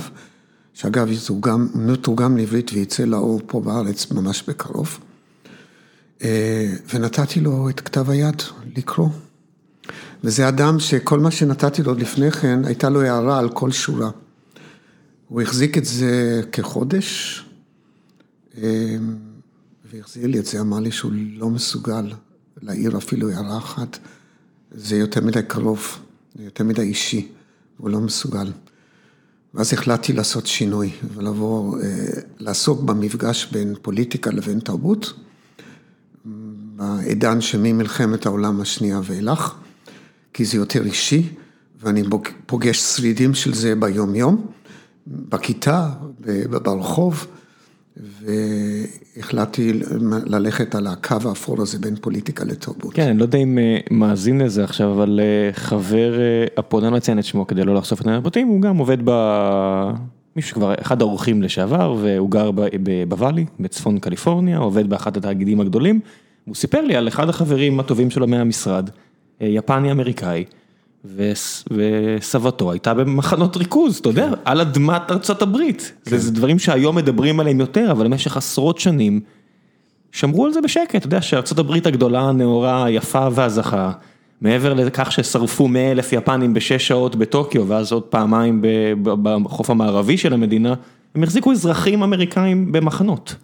שאגב 0.73 1.11
יתורגם, 1.11 1.67
מתורגם 1.75 2.37
לעברית 2.37 2.71
וייצא 2.73 3.03
לאור 3.03 3.41
פה 3.45 3.61
בארץ 3.61 4.11
ממש 4.11 4.43
בקרוב, 4.47 4.99
אה, 6.23 6.73
ונתתי 6.93 7.39
לו 7.39 7.69
את 7.69 7.79
כתב 7.79 8.09
היד 8.09 8.41
לקרוא. 8.75 9.09
וזה 10.23 10.47
אדם 10.47 10.79
שכל 10.79 11.19
מה 11.19 11.31
שנתתי 11.31 11.83
לו 11.83 11.93
לפני 11.93 12.31
כן, 12.31 12.65
הייתה 12.65 12.89
לו 12.89 13.01
הערה 13.01 13.39
על 13.39 13.49
כל 13.49 13.71
שורה. 13.71 14.09
הוא 15.27 15.41
החזיק 15.41 15.77
את 15.77 15.85
זה 15.85 16.41
כחודש, 16.51 17.43
אה, 18.57 18.97
והחזיר 19.91 20.27
לי 20.27 20.39
את 20.39 20.45
זה, 20.45 20.59
אמר 20.59 20.79
לי 20.79 20.91
שהוא 20.91 21.11
לא 21.15 21.49
מסוגל 21.49 22.13
להעיר 22.61 22.97
אפילו 22.97 23.29
הערה 23.29 23.57
אחת. 23.57 23.99
זה 24.71 24.95
יותר 24.95 25.21
מדי 25.21 25.43
קרוב, 25.47 25.99
זה 26.35 26.43
יותר 26.43 26.63
מדי 26.63 26.81
אישי, 26.81 27.31
הוא 27.77 27.89
לא 27.89 27.99
מסוגל. 27.99 28.51
ואז 29.53 29.73
החלטתי 29.73 30.13
לעשות 30.13 30.47
שינוי 30.47 30.91
ולבוא, 31.13 31.79
אה, 31.79 31.87
לעסוק 32.39 32.81
במפגש 32.81 33.45
בין 33.51 33.75
פוליטיקה 33.81 34.31
לבין 34.31 34.59
תרבות, 34.59 35.13
בעידן 36.75 37.41
שממלחמת 37.41 38.25
העולם 38.25 38.61
השנייה 38.61 39.01
ואילך, 39.03 39.53
כי 40.33 40.45
זה 40.45 40.57
יותר 40.57 40.85
אישי, 40.85 41.29
ואני 41.81 42.03
פוגש 42.45 42.79
שרידים 42.79 43.33
של 43.33 43.53
זה 43.53 43.75
ביום-יום, 43.75 44.47
בכיתה, 45.07 45.89
ברחוב, 46.49 47.27
והחלטתי 47.97 49.73
ללכת 50.25 50.75
על 50.75 50.87
הקו 50.87 51.15
האפור 51.25 51.61
הזה 51.61 51.79
בין 51.79 51.95
פוליטיקה 51.95 52.43
לתרבות. 52.43 52.93
כן, 52.93 53.07
אני 53.07 53.17
לא 53.17 53.23
יודע 53.23 53.37
אם 53.37 53.57
מאזין 53.91 54.41
לזה 54.41 54.63
עכשיו, 54.63 54.91
אבל 54.91 55.19
חבר, 55.51 56.13
הפועל, 56.57 56.83
אני 56.83 56.93
לא 56.93 56.97
אציין 56.97 57.19
את 57.19 57.23
שמו 57.23 57.47
כדי 57.47 57.63
לא 57.63 57.75
לחשוף 57.75 58.01
את 58.01 58.07
הפרטים, 58.07 58.47
הוא 58.47 58.61
גם 58.61 58.77
עובד 58.77 58.97
ב... 59.05 59.11
מישהו 60.35 60.49
שכבר 60.49 60.73
אחד 60.81 61.01
האורחים 61.01 61.41
לשעבר, 61.41 61.95
והוא 62.01 62.31
גר 62.31 62.51
בוואלי, 63.07 63.45
בצפון 63.59 63.99
קליפורניה, 63.99 64.57
עובד 64.57 64.89
באחד 64.89 65.17
התאגידים 65.17 65.61
הגדולים, 65.61 65.99
הוא 66.45 66.55
סיפר 66.55 66.81
לי 66.81 66.95
על 66.95 67.07
אחד 67.07 67.29
החברים 67.29 67.79
הטובים 67.79 68.09
שלו 68.09 68.27
מהמשרד, 68.27 68.89
יפני 69.41 69.91
אמריקאי. 69.91 70.45
וסבתו 71.05 72.71
הייתה 72.71 72.93
במחנות 72.93 73.57
ריכוז, 73.57 73.97
אתה 73.97 74.09
יודע, 74.09 74.31
על 74.45 74.61
אדמת 74.61 75.11
ארצות 75.11 75.41
הברית. 75.41 75.93
זה 76.03 76.31
דברים 76.31 76.59
שהיום 76.59 76.95
מדברים 76.95 77.39
עליהם 77.39 77.59
יותר, 77.59 77.91
אבל 77.91 78.07
במשך 78.07 78.37
עשרות 78.37 78.79
שנים 78.79 79.19
שמרו 80.11 80.45
על 80.45 80.53
זה 80.53 80.61
בשקט. 80.61 80.95
אתה 80.95 81.05
יודע 81.05 81.21
שארצות 81.21 81.59
הברית 81.59 81.87
הגדולה, 81.87 82.21
הנאורה, 82.21 82.85
היפה 82.85 83.27
והזכה, 83.31 83.91
מעבר 84.41 84.73
לכך 84.73 85.11
ששרפו 85.11 85.67
100 85.67 85.91
אלף 85.91 86.13
יפנים 86.13 86.53
בשש 86.53 86.87
שעות 86.87 87.15
בטוקיו, 87.15 87.67
ואז 87.67 87.91
עוד 87.91 88.03
פעמיים 88.03 88.61
בחוף 89.23 89.69
המערבי 89.69 90.17
של 90.17 90.33
המדינה, 90.33 90.73
הם 91.15 91.23
החזיקו 91.23 91.51
אזרחים 91.51 92.03
אמריקאים 92.03 92.71
במחנות. 92.71 93.35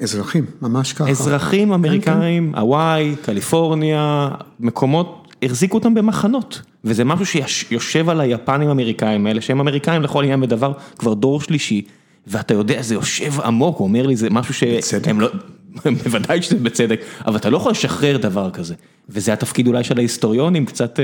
אזרחים, 0.00 0.44
ממש 0.62 0.92
ככה. 0.92 1.10
אזרחים 1.10 1.72
אמריקאים, 1.72 2.54
הוואי, 2.56 3.14
קליפורניה, 3.22 4.28
מקומות 4.60 5.34
החזיקו 5.42 5.78
אותם 5.78 5.94
במחנות, 5.94 6.62
וזה 6.86 7.04
משהו 7.04 7.26
שיושב 7.46 8.08
על 8.08 8.20
היפנים 8.20 8.68
האמריקאים 8.68 9.26
האלה, 9.26 9.40
שהם 9.40 9.60
אמריקאים 9.60 10.02
לכל 10.02 10.22
עניין 10.24 10.42
ודבר, 10.42 10.72
כבר 10.98 11.14
דור 11.14 11.40
שלישי, 11.40 11.82
ואתה 12.26 12.54
יודע, 12.54 12.82
זה 12.82 12.94
יושב 12.94 13.40
עמוק, 13.40 13.78
הוא 13.78 13.86
אומר 13.88 14.06
לי, 14.06 14.16
זה 14.16 14.30
משהו 14.30 14.54
שהם 14.54 15.20
לא, 15.20 15.28
בוודאי 16.04 16.42
שזה 16.42 16.56
בצדק, 16.56 17.00
אבל 17.26 17.36
אתה 17.36 17.50
לא 17.50 17.56
יכול 17.56 17.72
לשחרר 17.72 18.16
דבר 18.16 18.50
כזה, 18.50 18.74
וזה 19.08 19.32
התפקיד 19.32 19.66
אולי 19.66 19.84
של 19.84 19.98
ההיסטוריונים, 19.98 20.66
קצת 20.66 21.00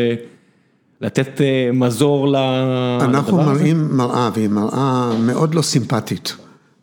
לתת 1.00 1.40
מזור 1.72 2.28
לדבר 2.28 2.96
הזה. 2.96 3.04
אנחנו 3.04 3.36
מראים 3.36 3.96
מראה, 3.96 4.30
והיא 4.34 4.48
מראה 4.48 5.12
מאוד 5.18 5.54
לא 5.54 5.62
סימפטית 5.62 6.36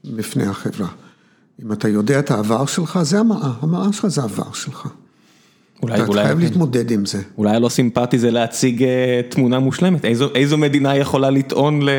בפני 0.05 0.45
החברה. 0.45 0.87
אם 1.63 1.71
אתה 1.71 1.87
יודע 1.87 2.19
את 2.19 2.31
העבר 2.31 2.65
שלך, 2.65 2.99
זה 3.01 3.19
המראה, 3.19 3.51
המראה 3.61 3.93
שלך 3.93 4.07
זה 4.07 4.21
העבר 4.21 4.51
שלך. 4.53 4.87
אולי, 5.83 6.03
אתה 6.03 6.13
חייב 6.13 6.39
להתמודד 6.39 6.91
עם 6.91 7.05
זה. 7.05 7.21
אולי 7.37 7.55
הלא 7.55 7.69
סימפטי 7.69 8.17
זה 8.17 8.31
להציג 8.31 8.85
תמונה 9.29 9.59
מושלמת, 9.59 10.05
איזו 10.35 10.57
מדינה 10.57 10.97
יכולה 10.97 11.29
לטעון 11.29 11.81
ל... 11.81 11.89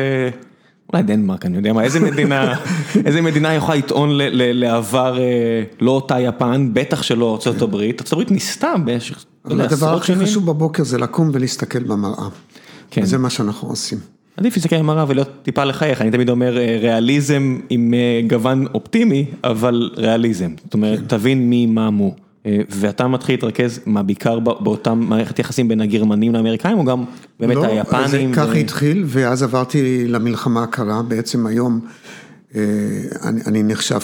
אולי 0.93 1.03
דנמרק, 1.03 1.45
אני 1.45 1.57
יודע 1.57 1.73
מה, 1.73 1.83
איזה 1.83 1.99
מדינה, 1.99 2.55
איזה 3.05 3.21
מדינה 3.21 3.53
יכולה 3.53 3.77
לטעון 3.77 4.09
לעבר 4.33 5.17
לא 5.81 5.91
אותה 5.91 6.19
יפן, 6.19 6.69
בטח 6.73 7.03
שלא 7.03 7.39
ארה"ב, 7.47 7.75
ארה"ב 7.75 8.31
ניסתה 8.31 8.73
במשך 8.85 9.25
עשרות 9.43 9.57
שנים. 9.57 9.61
הדבר 9.61 9.97
הכי 9.97 10.15
חשוב 10.15 10.45
בבוקר 10.45 10.83
זה 10.83 10.97
לקום 10.97 11.29
ולהסתכל 11.33 11.83
במראה. 11.83 12.27
כן. 12.91 13.01
וזה 13.01 13.17
מה 13.17 13.29
שאנחנו 13.29 13.67
עושים. 13.67 13.97
עדיף 14.37 14.55
להסתכל 14.55 14.77
במראה 14.77 15.05
ולהיות 15.07 15.29
טיפה 15.43 15.63
לחייך, 15.63 16.01
אני 16.01 16.11
תמיד 16.11 16.29
אומר 16.29 16.57
ריאליזם 16.81 17.59
עם 17.69 17.93
גוון 18.27 18.65
אופטימי, 18.73 19.25
אבל 19.43 19.89
ריאליזם. 19.97 20.51
זאת 20.63 20.73
אומרת, 20.73 20.99
תבין 21.07 21.49
מי 21.49 21.65
מה 21.65 21.89
מו. 21.89 22.15
ואתה 22.69 23.07
מתחיל 23.07 23.35
להתרכז, 23.35 23.79
מה 23.85 24.03
בעיקר 24.03 24.39
באותם 24.39 24.99
מערכת 24.99 25.39
יחסים 25.39 25.67
בין 25.67 25.81
הגרמנים 25.81 26.33
לאמריקאים, 26.33 26.77
או 26.77 26.85
גם 26.85 27.03
באמת 27.39 27.57
היפנים? 27.63 28.29
לא, 28.29 28.35
ככה 28.35 28.53
התחיל, 28.53 29.03
ואז 29.07 29.43
עברתי 29.43 30.07
למלחמה 30.07 30.63
הקרה, 30.63 31.01
בעצם 31.01 31.47
היום 31.47 31.79
אני 33.47 33.63
נחשב 33.63 33.99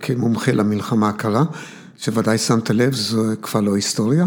כמומחה 0.00 0.52
למלחמה 0.52 1.08
הקרה, 1.08 1.44
שוודאי 1.98 2.38
שמת 2.38 2.70
לב, 2.70 2.92
זו 2.92 3.22
כבר 3.42 3.60
לא 3.60 3.74
היסטוריה. 3.76 4.24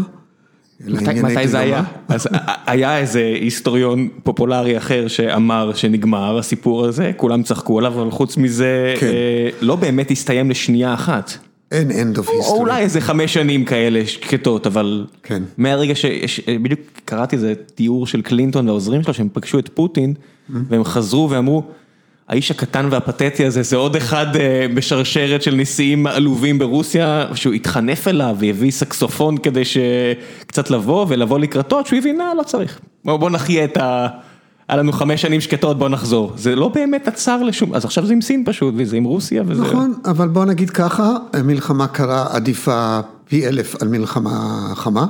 מתי 0.86 1.48
זה 1.48 1.58
היה? 1.58 1.82
אז 2.08 2.28
היה 2.66 2.98
איזה 2.98 3.32
היסטוריון 3.40 4.08
פופולרי 4.22 4.78
אחר 4.78 5.08
שאמר 5.08 5.74
שנגמר 5.74 6.38
הסיפור 6.38 6.84
הזה, 6.84 7.12
כולם 7.16 7.42
צחקו 7.42 7.78
עליו, 7.78 8.02
אבל 8.02 8.10
חוץ 8.10 8.36
מזה, 8.36 8.94
לא 9.60 9.76
באמת 9.76 10.10
הסתיים 10.10 10.50
לשנייה 10.50 10.94
אחת. 10.94 11.32
אין 11.72 11.90
end 11.90 12.18
of 12.18 12.22
history. 12.22 12.46
או 12.46 12.56
אולי 12.56 12.82
איזה 12.82 13.00
חמש 13.00 13.34
שנים 13.34 13.64
כאלה 13.64 14.06
שקטות, 14.06 14.66
אבל 14.66 15.06
מהרגע 15.58 15.94
שיש, 15.94 16.40
בדיוק 16.40 16.80
קראתי 17.04 17.36
איזה 17.36 17.54
תיאור 17.74 18.06
של 18.06 18.22
קלינטון 18.22 18.68
והעוזרים 18.68 19.02
שלו, 19.02 19.14
שהם 19.14 19.28
פגשו 19.32 19.58
את 19.58 19.68
פוטין, 19.74 20.14
והם 20.50 20.84
חזרו 20.84 21.30
ואמרו, 21.30 21.62
האיש 22.28 22.50
הקטן 22.50 22.88
והפתטי 22.90 23.46
הזה, 23.46 23.62
זה 23.62 23.76
עוד 23.76 23.96
אחד 23.96 24.26
בשרשרת 24.74 25.42
של 25.42 25.54
נשיאים 25.54 26.06
עלובים 26.06 26.58
ברוסיה, 26.58 27.26
שהוא 27.34 27.54
התחנף 27.54 28.08
אליו 28.08 28.36
והביא 28.38 28.70
סקסופון 28.70 29.38
כדי 29.38 29.62
שקצת 29.64 30.70
לבוא 30.70 31.06
ולבוא 31.08 31.38
לקראתו, 31.38 31.80
שהוא 31.86 31.98
הבין, 31.98 32.18
לא 32.38 32.42
צריך, 32.42 32.80
בוא 33.04 33.30
נחיה 33.30 33.64
את 33.64 33.76
ה... 33.76 34.08
היה 34.68 34.78
לנו 34.78 34.92
חמש 34.92 35.22
שנים 35.22 35.40
שקטות, 35.40 35.78
בוא 35.78 35.88
נחזור. 35.88 36.32
זה 36.36 36.56
לא 36.56 36.68
באמת 36.68 37.08
עצר 37.08 37.42
לשום, 37.42 37.74
אז 37.74 37.84
עכשיו 37.84 38.06
זה 38.06 38.12
עם 38.12 38.20
סין 38.20 38.42
פשוט, 38.46 38.74
וזה 38.76 38.96
עם 38.96 39.04
רוסיה 39.04 39.42
וזה... 39.46 39.62
נכון, 39.62 39.94
אבל 40.04 40.28
בוא 40.28 40.44
נגיד 40.44 40.70
ככה, 40.70 41.16
מלחמה 41.44 41.86
קרה 41.86 42.26
עדיפה 42.30 43.00
פי 43.28 43.46
אלף 43.46 43.82
על 43.82 43.88
מלחמה 43.88 44.68
חמה. 44.74 45.06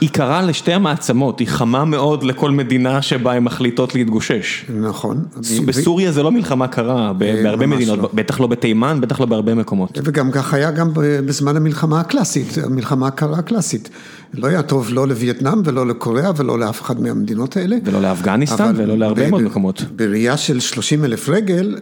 היא 0.00 0.10
קרה 0.10 0.42
לשתי 0.42 0.72
המעצמות, 0.72 1.38
היא 1.38 1.48
חמה 1.48 1.84
מאוד 1.84 2.22
לכל 2.24 2.50
מדינה 2.50 3.02
שבה 3.02 3.32
הן 3.32 3.44
מחליטות 3.44 3.94
להתגושש. 3.94 4.64
נכון. 4.80 5.24
בסוריה 5.66 6.12
זה 6.12 6.22
לא 6.22 6.32
מלחמה 6.32 6.68
קרה, 6.68 7.12
בהרבה 7.12 7.66
מדינות, 7.66 8.14
בטח 8.14 8.40
לא 8.40 8.46
בתימן, 8.46 9.00
בטח 9.00 9.20
לא 9.20 9.26
בהרבה 9.26 9.54
מקומות. 9.54 9.98
וגם 10.04 10.30
כך 10.30 10.54
היה 10.54 10.70
גם 10.70 10.90
בזמן 10.94 11.56
המלחמה 11.56 12.00
הקלאסית, 12.00 12.58
המלחמה 12.64 13.06
הקרה 13.06 13.38
הקלאסית. 13.38 13.90
לא 14.34 14.46
היה 14.46 14.62
טוב 14.62 14.88
לא 14.90 15.08
לווייטנאם 15.08 15.62
ולא 15.64 15.86
לקוריאה 15.86 16.30
ולא 16.36 16.58
לאף 16.58 16.82
אחד 16.82 17.00
מהמדינות 17.00 17.56
האלה. 17.56 17.76
ולא 17.84 18.02
לאפגניסטן 18.02 18.74
ולא 18.76 18.98
להרבה 18.98 19.30
מאוד 19.30 19.42
מקומות. 19.42 19.82
בראייה 19.96 20.36
של 20.36 20.60
30 20.60 21.04
אלף 21.04 21.28
רגל, 21.28 21.76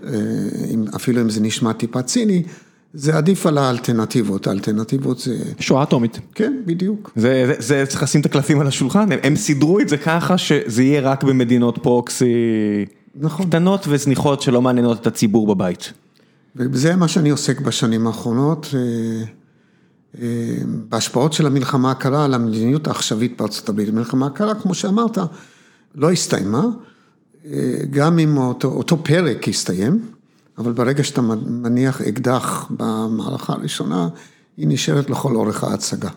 אפילו 0.96 1.20
אם 1.20 1.30
זה 1.30 1.40
נשמע 1.40 1.72
טיפה 1.72 2.02
ציני, 2.02 2.42
זה 2.94 3.16
עדיף 3.16 3.46
על 3.46 3.58
האלטרנטיבות, 3.58 4.46
האלטרנטיבות 4.46 5.18
זה... 5.18 5.36
שואה 5.60 5.82
אטומית. 5.82 6.20
כן, 6.34 6.62
בדיוק. 6.66 7.12
זה 7.58 7.84
צריך 7.88 8.02
לשים 8.02 8.20
את 8.20 8.26
הקלפים 8.26 8.60
על 8.60 8.66
השולחן, 8.66 9.08
הם 9.22 9.36
סידרו 9.36 9.80
את 9.80 9.88
זה 9.88 9.96
ככה 9.96 10.38
שזה 10.38 10.82
יהיה 10.82 11.00
רק 11.00 11.24
במדינות 11.24 11.78
פרוקסי 11.82 12.34
נכון. 13.14 13.46
קטנות 13.46 13.84
וזניחות 13.88 14.42
שלא 14.42 14.62
מעניינות 14.62 15.00
את 15.00 15.06
הציבור 15.06 15.54
בבית. 15.54 15.92
וזה 16.56 16.96
מה 16.96 17.08
שאני 17.08 17.30
עוסק 17.30 17.60
בשנים 17.60 18.06
האחרונות, 18.06 18.74
בהשפעות 20.88 21.32
של 21.32 21.46
המלחמה 21.46 21.90
הקרה 21.90 22.24
על 22.24 22.34
המדיניות 22.34 22.86
העכשווית 22.86 23.38
בארצות 23.38 23.68
הברית. 23.68 23.88
המלחמה 23.88 24.26
הקרה, 24.26 24.54
כמו 24.54 24.74
שאמרת, 24.74 25.18
לא 25.94 26.10
הסתיימה, 26.12 26.64
גם 27.90 28.18
אם 28.18 28.36
אותו, 28.36 28.68
אותו 28.68 29.04
פרק 29.04 29.48
הסתיים. 29.48 30.00
אבל 30.58 30.72
ברגע 30.72 31.04
שאתה 31.04 31.22
מניח 31.46 32.00
אקדח 32.00 32.66
במערכה 32.70 33.52
הראשונה, 33.52 34.08
היא 34.56 34.68
נשארת 34.68 35.10
לכל 35.10 35.36
אורך 35.36 35.64
ההצגה. 35.64 36.08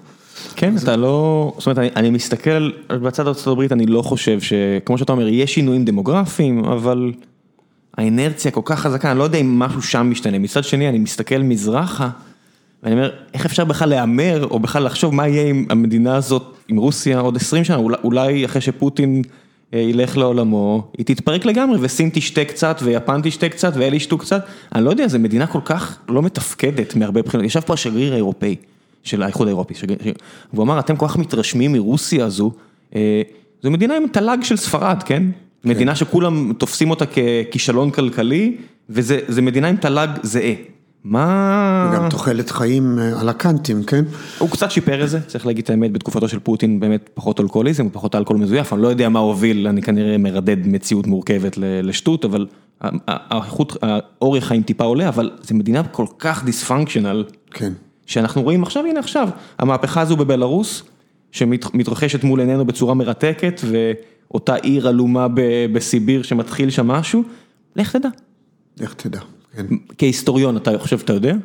כן, 0.56 0.78
אתה 0.78 0.96
לא, 0.96 1.54
זאת 1.58 1.68
אומרת, 1.68 1.92
אני 1.96 2.10
מסתכל 2.10 2.72
בצד 2.90 3.28
ארה"ב, 3.28 3.62
אני 3.72 3.86
לא 3.86 4.02
חושב 4.02 4.40
שכמו 4.42 4.98
שאתה 4.98 5.12
אומר, 5.12 5.28
יש 5.28 5.54
שינויים 5.54 5.86
דמוגרפיים, 5.86 6.66
אבל 6.66 7.14
האנרציה 7.98 8.52
כל 8.52 8.62
כך 8.66 8.80
חזקה, 8.80 9.12
אני 9.12 9.20
לא 9.20 9.24
יודע 9.24 9.38
אם 9.38 9.60
משהו 9.60 9.82
שם 9.82 10.08
משתנה. 10.12 10.40
מצד 10.40 10.64
שני, 10.64 10.90
אני 10.90 11.00
מסתכל 11.00 11.38
מזרחה, 11.38 12.10
ואני 12.84 12.96
אומר, 12.96 13.12
איך 13.34 13.46
אפשר 13.46 13.66
בכלל 13.66 13.90
להמר, 13.90 14.48
או 14.52 14.60
בכלל 14.60 14.84
לחשוב 14.84 15.16
מה 15.16 15.28
יהיה 15.28 15.50
עם 15.50 15.66
המדינה 15.70 16.16
הזאת, 16.16 16.44
עם 16.68 16.78
רוסיה 16.78 17.20
עוד 17.20 17.36
20 17.36 17.64
שנה, 17.64 17.78
אולי 17.78 18.46
אחרי 18.46 18.62
שפוטין... 18.62 19.22
ילך 19.74 20.18
לעולמו, 20.18 20.92
היא 20.98 21.06
תתפרק 21.06 21.46
לגמרי 21.46 21.78
וסין 21.82 22.10
תשתה 22.14 22.46
קצת 22.46 22.80
ויפן 22.84 23.22
תשתה 23.24 23.50
קצת 23.50 23.74
ואלה 23.76 23.96
ישתו 23.96 24.18
קצת, 24.18 24.46
אני 24.76 24.86
לא 24.86 24.90
יודע, 24.90 25.08
זו 25.08 25.20
מדינה 25.20 25.48
כל 25.48 25.60
כך 25.66 25.98
לא 26.10 26.22
מתפקדת 26.22 26.96
מהרבה 26.96 27.22
בחינות, 27.22 27.46
ישב 27.46 27.60
פה 27.60 27.74
השגריר 27.74 28.14
האירופאי 28.14 28.56
של 29.04 29.24
האיחוד 29.24 29.48
האירופי, 29.48 29.74
והוא 30.54 30.64
אמר, 30.64 30.80
אתם 30.80 30.96
כל 30.96 31.08
כך 31.08 31.18
מתרשמים 31.18 31.74
מרוסיה 31.74 32.26
הזו, 32.26 32.52
זו 33.64 33.72
מדינה 33.72 33.98
עם 33.98 34.08
תל"ג 34.12 34.38
של 34.44 34.58
ספרד, 34.58 35.04
כן? 35.04 35.24
מדינה 35.66 35.96
שכולם 35.96 36.54
תופסים 36.54 36.90
אותה 36.90 37.06
ככישלון 37.06 37.92
כלכלי, 37.92 38.56
וזו 38.90 39.42
מדינה 39.42 39.68
עם 39.68 39.76
תל"ג 39.76 40.08
זהה. 40.24 40.54
מה... 41.04 41.90
וגם 41.92 42.10
תוחלת 42.10 42.50
חיים 42.50 43.00
על 43.20 43.30
הקאנטים, 43.30 43.84
כן? 43.84 44.06
הוא 44.40 44.50
קצת 44.50 44.72
שיפר 44.72 45.04
את 45.04 45.10
זה, 45.10 45.22
צריך 45.22 45.46
להגיד 45.46 45.64
את 45.64 45.70
האמת, 45.70 45.92
בתקופתו 45.92 46.28
של 46.28 46.40
פוטין 46.40 46.80
באמת 46.80 47.10
פחות 47.14 47.40
אלכוהוליזם, 47.40 47.90
פחות 47.90 48.16
אלכוהול 48.16 48.42
מזויף, 48.42 48.74
אני 48.74 48.82
לא 48.82 48.88
יודע 48.88 49.10
מה 49.10 49.20
הוביל, 49.20 49.68
אני 49.68 49.82
כנראה 49.82 50.18
מרדד 50.18 50.68
מציאות 50.68 51.08
מורכבת 51.08 51.58
לשטות, 51.58 52.26
אבל 52.26 52.48
האיכות, 53.08 53.78
האורך 53.82 54.46
חיים 54.46 54.64
טיפה 54.64 54.84
עולה, 54.84 55.08
אבל 55.08 55.32
זו 55.42 55.56
מדינה 55.56 55.84
כל 55.84 56.06
כך 56.20 56.46
דיספונקשיונל, 56.46 57.24
כן. 57.52 57.74
שאנחנו 58.06 58.42
רואים 58.42 58.64
עכשיו, 58.64 58.86
הנה 58.86 59.00
עכשיו, 59.00 59.30
המהפכה 59.60 60.02
הזו 60.02 60.16
בבלארוס, 60.16 60.84
שמתרחשת 61.32 62.24
מול 62.24 62.40
עינינו 62.40 62.66
בצורה 62.66 62.94
מרתקת, 62.94 63.62
ואותה 63.64 64.56
עיר 64.56 64.88
עלומה 64.88 65.28
בסיביר 65.74 66.24
שמתחיל 66.24 66.70
שם 66.70 66.88
משהו, 66.88 67.24
לך 67.76 67.96
תדע. 67.96 68.10
לך 68.80 68.94
תדע. 68.94 69.20
כן. 69.56 69.66
כהיסטוריון, 69.98 70.58
אתה 70.58 70.72
חושב 70.80 71.00
שאתה 71.00 71.14
יודע? 71.14 71.36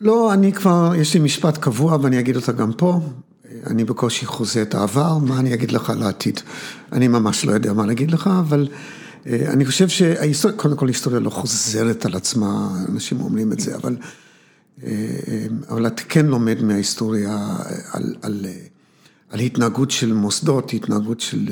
לא, 0.00 0.32
אני 0.32 0.52
כבר, 0.52 0.92
יש 0.96 1.14
לי 1.14 1.20
משפט 1.20 1.58
קבוע 1.58 1.98
ואני 2.02 2.20
אגיד 2.20 2.36
אותה 2.36 2.52
גם 2.52 2.72
פה. 2.72 3.00
אני 3.66 3.84
בקושי 3.84 4.26
חוזה 4.26 4.62
את 4.62 4.74
העבר, 4.74 5.18
מה 5.18 5.40
אני 5.40 5.54
אגיד 5.54 5.72
לך 5.72 5.90
על 5.90 6.02
העתיד? 6.02 6.40
אני 6.92 7.08
ממש 7.08 7.44
לא 7.44 7.52
יודע 7.52 7.72
מה 7.72 7.86
להגיד 7.86 8.10
לך, 8.10 8.30
אבל 8.40 8.68
אה, 9.26 9.52
אני 9.52 9.64
חושב 9.64 9.88
שההיסטוריה, 9.88 10.56
קודם 10.56 10.76
כל 10.76 10.88
היסטוריה 10.88 11.20
לא 11.20 11.30
חוזרת 11.30 12.06
על 12.06 12.14
עצמה, 12.14 12.68
אנשים 12.88 13.20
אומרים 13.20 13.52
את 13.52 13.60
זה, 13.60 13.76
אבל, 13.76 13.96
אה, 14.82 14.90
אה, 15.28 15.46
אבל 15.68 15.86
אתה 15.86 16.02
כן 16.02 16.26
לומד 16.26 16.62
מההיסטוריה 16.62 17.56
על, 17.92 18.14
על, 18.22 18.46
על 19.30 19.40
התנהגות 19.40 19.90
של 19.90 20.12
מוסדות, 20.12 20.72
התנהגות 20.72 21.20
של 21.20 21.48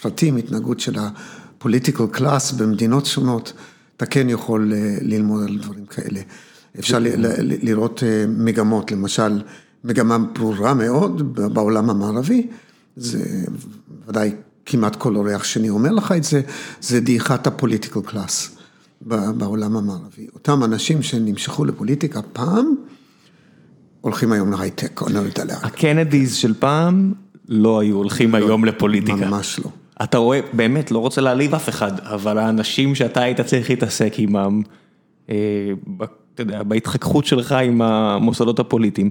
פרטים, 0.00 0.36
התנהגות 0.36 0.80
של 0.80 0.98
ה-political 0.98 2.16
class 2.16 2.54
במדינות 2.56 3.06
שונות, 3.06 3.52
אתה 3.96 4.06
כן 4.06 4.30
יכול 4.30 4.72
ללמוד 5.00 5.42
על 5.42 5.58
דברים 5.58 5.86
כאלה. 5.86 6.20
אפשר 6.78 6.98
לראות 7.40 8.02
מגמות, 8.28 8.92
למשל, 8.92 9.42
מגמה 9.84 10.18
ברורה 10.18 10.74
מאוד 10.74 11.36
בעולם 11.54 11.90
המערבי, 11.90 12.46
זה 12.96 13.44
ודאי 14.08 14.34
כמעט 14.66 14.96
כל 14.96 15.16
אורח 15.16 15.44
שני 15.44 15.70
אומר 15.70 15.90
לך 15.90 16.12
את 16.12 16.24
זה, 16.24 16.40
זה 16.80 17.00
דעיכת 17.00 17.46
הפוליטיקל 17.46 18.00
קלאס 18.00 18.56
בעולם 19.02 19.76
המערבי. 19.76 20.26
אותם 20.34 20.64
אנשים 20.64 21.02
שנמשכו 21.02 21.64
לפוליטיקה 21.64 22.22
פעם, 22.22 22.74
הולכים 24.00 24.32
היום 24.32 24.52
להייטק, 24.52 25.00
או 25.00 25.08
לא 25.08 25.18
יודע 25.18 25.44
לאן. 25.44 25.56
הקנדיז 25.62 26.34
של 26.34 26.54
פעם 26.54 27.12
לא 27.48 27.80
היו 27.80 27.96
הולכים 27.96 28.32
לא, 28.32 28.36
היום 28.36 28.64
לפוליטיקה. 28.64 29.16
ממש 29.16 29.60
לא. 29.64 29.70
אתה 30.02 30.18
רואה, 30.18 30.40
באמת, 30.52 30.90
לא 30.90 30.98
רוצה 30.98 31.20
להעליב 31.20 31.54
אף 31.54 31.68
אחד, 31.68 32.00
אבל 32.00 32.38
האנשים 32.38 32.94
שאתה 32.94 33.22
היית 33.22 33.40
צריך 33.40 33.70
להתעסק 33.70 34.14
עימם, 34.14 34.62
אה, 35.30 35.34
אתה 36.34 36.42
יודע, 36.42 36.62
בהתחככות 36.62 37.26
שלך 37.26 37.52
עם 37.52 37.82
המוסדות 37.82 38.58
הפוליטיים. 38.58 39.10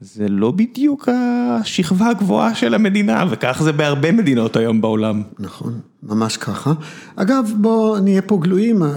זה 0.00 0.28
לא 0.28 0.50
בדיוק 0.50 1.08
השכבה 1.08 2.08
הגבוהה 2.08 2.54
של 2.54 2.74
המדינה, 2.74 3.24
וכך 3.30 3.60
זה 3.62 3.72
בהרבה 3.72 4.12
מדינות 4.12 4.56
היום 4.56 4.80
בעולם. 4.80 5.22
נכון, 5.38 5.80
ממש 6.02 6.36
ככה. 6.36 6.72
אגב, 7.16 7.52
בואו 7.56 8.00
נהיה 8.00 8.22
פה 8.22 8.38
גלויים, 8.42 8.82
אה, 8.82 8.88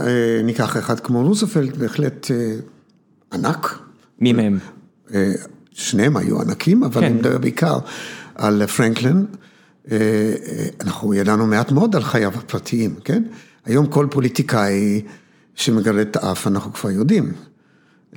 ניקח 0.44 0.78
אחד 0.78 1.00
כמו 1.00 1.24
רוזוולט, 1.24 1.78
בהחלט 1.78 2.32
אה, 2.32 2.56
ענק. 3.34 3.80
מי 4.22 4.34
מהם? 4.34 4.60
שניהם 5.72 6.18
היו 6.18 6.42
ענקים, 6.42 6.84
אבל 6.84 7.02
כן. 7.02 7.08
אני 7.08 7.16
מדבר 7.16 7.38
בעיקר 7.38 7.80
על 8.36 8.66
פרנקלין. 8.66 9.26
אנחנו 10.82 11.14
ידענו 11.14 11.48
מעט 11.48 11.72
מאוד 11.72 11.96
על 11.96 12.04
חייו 12.04 12.32
הפרטיים, 12.36 12.96
כן? 13.04 13.24
היום 13.66 13.86
כל 13.86 14.08
פוליטיקאי 14.12 15.02
שמגרד 15.56 16.02
את 16.02 16.16
האף, 16.16 16.48
אנחנו 16.48 16.74
כבר 16.74 16.92
יודעים. 16.92 17.32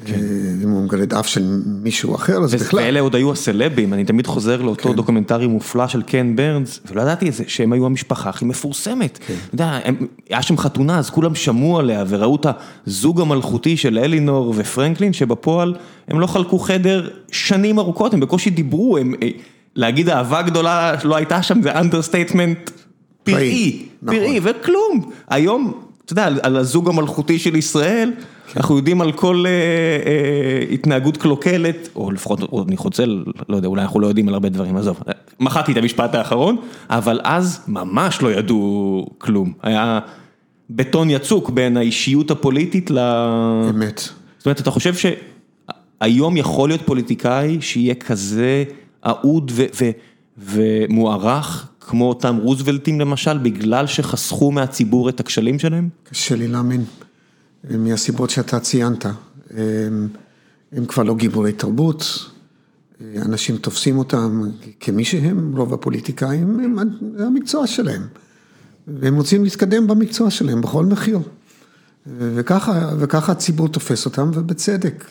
כן. 0.04 0.20
אם 0.62 0.70
הוא 0.70 0.84
מגרד 0.84 1.06
אף 1.06 1.26
של 1.26 1.62
מישהו 1.66 2.14
אחר, 2.14 2.38
אז 2.38 2.54
בכלל. 2.54 2.80
ואלה 2.80 3.00
עוד 3.00 3.14
היו 3.14 3.32
הסלבים, 3.32 3.94
אני 3.94 4.04
תמיד 4.04 4.26
חוזר 4.26 4.62
לאותו 4.62 4.88
כן. 4.88 4.96
דוקומנטרי 4.96 5.46
מופלא 5.46 5.88
של 5.88 6.02
קן 6.02 6.36
ברנס, 6.36 6.80
ולא 6.90 7.02
ידעתי 7.02 7.28
את 7.28 7.34
זה, 7.34 7.44
שהם 7.46 7.72
היו 7.72 7.86
המשפחה 7.86 8.30
הכי 8.30 8.44
מפורסמת. 8.44 9.18
כן. 9.26 9.34
אתה 9.46 9.54
יודע, 9.54 9.78
היה 10.28 10.42
שם 10.42 10.56
חתונה, 10.56 10.98
אז 10.98 11.10
כולם 11.10 11.34
שמעו 11.34 11.78
עליה 11.78 12.04
וראו 12.08 12.36
את 12.36 12.46
הזוג 12.86 13.20
המלכותי 13.20 13.76
של 13.76 13.98
אלינור 13.98 14.54
ופרנקלין, 14.56 15.12
שבפועל 15.12 15.74
הם 16.08 16.20
לא 16.20 16.26
חלקו 16.26 16.58
חדר 16.58 17.08
שנים 17.32 17.78
ארוכות, 17.78 18.14
הם 18.14 18.20
בקושי 18.20 18.50
דיברו, 18.50 18.98
הם, 18.98 19.14
אה, 19.22 19.28
להגיד 19.76 20.08
אהבה 20.08 20.42
גדולה 20.42 20.94
לא 21.04 21.16
הייתה 21.16 21.42
שם, 21.42 21.62
זה 21.62 21.72
understatement 21.72 22.70
פראי, 23.22 23.86
פראי, 24.06 24.38
נכון. 24.40 24.50
וכלום. 24.60 25.10
היום, 25.28 25.72
אתה 26.04 26.12
יודע, 26.12 26.28
על 26.42 26.56
הזוג 26.56 26.88
המלכותי 26.88 27.38
של 27.38 27.56
ישראל, 27.56 28.12
אנחנו 28.56 28.76
יודעים 28.76 29.00
על 29.00 29.12
כל 29.12 29.44
אה, 29.46 29.50
אה, 29.50 30.74
התנהגות 30.74 31.16
קלוקלת, 31.16 31.88
או 31.96 32.10
לפחות, 32.10 32.40
אני 32.68 32.76
חוצה, 32.76 33.04
לא 33.48 33.56
יודע, 33.56 33.68
אולי 33.68 33.82
אנחנו 33.82 34.00
לא 34.00 34.06
יודעים 34.06 34.28
על 34.28 34.34
הרבה 34.34 34.48
דברים, 34.48 34.76
עזוב. 34.76 35.00
מחקתי 35.40 35.72
את 35.72 35.76
המשפט 35.76 36.14
האחרון, 36.14 36.56
אבל 36.90 37.20
אז 37.24 37.64
ממש 37.68 38.22
לא 38.22 38.32
ידעו 38.32 39.06
כלום. 39.18 39.52
היה 39.62 40.00
בטון 40.70 41.10
יצוק 41.10 41.50
בין 41.50 41.76
האישיות 41.76 42.30
הפוליטית 42.30 42.90
ל... 42.90 42.98
אמת. 43.70 43.98
זאת 44.38 44.46
אומרת, 44.46 44.60
אתה 44.60 44.70
חושב 44.70 44.94
שהיום 46.00 46.36
יכול 46.36 46.68
להיות 46.68 46.82
פוליטיקאי 46.84 47.58
שיהיה 47.60 47.94
כזה 47.94 48.64
אהוד 49.06 49.52
ומוערך 50.38 51.68
כמו 51.80 52.08
אותם 52.08 52.36
רוזוולטים 52.36 53.00
למשל, 53.00 53.38
בגלל 53.38 53.86
שחסכו 53.86 54.52
מהציבור 54.52 55.08
את 55.08 55.20
הכשלים 55.20 55.58
שלהם? 55.58 55.88
קשה 56.04 56.36
לי 56.36 56.48
להאמין. 56.48 56.84
מהסיבות 57.70 58.30
שאתה 58.30 58.60
ציינת. 58.60 59.06
הם, 59.50 60.08
הם 60.72 60.86
כבר 60.86 61.02
לא 61.02 61.14
גיבורי 61.14 61.52
תרבות, 61.52 62.30
אנשים 63.16 63.56
תופסים 63.56 63.98
אותם 63.98 64.42
כמי 64.80 65.04
שהם, 65.04 65.56
רוב 65.56 65.74
הפוליטיקאים, 65.74 66.60
הם, 66.60 66.78
זה 67.16 67.26
המקצוע 67.26 67.66
שלהם. 67.66 68.02
והם 68.88 69.16
רוצים 69.16 69.44
להתקדם 69.44 69.86
במקצוע 69.86 70.30
שלהם 70.30 70.60
בכל 70.60 70.86
מחיר. 70.86 71.18
וככה, 72.06 72.90
וככה 72.98 73.32
הציבור 73.32 73.68
תופס 73.68 74.06
אותם, 74.06 74.30
ובצדק, 74.34 75.10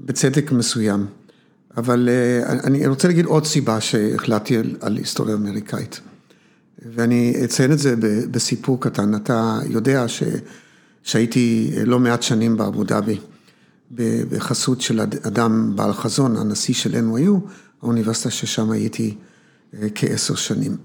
בצדק 0.00 0.52
מסוים. 0.52 1.06
אבל 1.76 2.08
אני 2.64 2.86
רוצה 2.86 3.08
להגיד 3.08 3.24
עוד 3.24 3.46
סיבה 3.46 3.80
שהחלטתי 3.80 4.56
על, 4.80 4.96
היסטוריה 4.96 5.34
אמריקאית. 5.34 6.00
ואני 6.94 7.34
אציין 7.44 7.72
את 7.72 7.78
זה 7.78 7.94
בסיפור 8.30 8.80
קטן. 8.80 9.14
אתה 9.14 9.58
יודע 9.68 10.08
ש... 10.08 10.22
שהייתי 11.02 11.70
לא 11.86 11.98
מעט 11.98 12.22
שנים 12.22 12.56
באבו 12.56 12.84
דאבי, 12.84 13.18
בחסות 13.90 14.80
של 14.80 15.00
אדם 15.00 15.72
בעל 15.76 15.92
חזון, 15.92 16.36
הנשיא 16.36 16.74
של 16.74 16.94
NYU, 16.94 17.50
האוניברסיטה 17.82 18.30
ששם 18.30 18.70
הייתי 18.70 19.14
אה, 19.74 19.88
כעשר 19.94 20.34
שנים. 20.34 20.76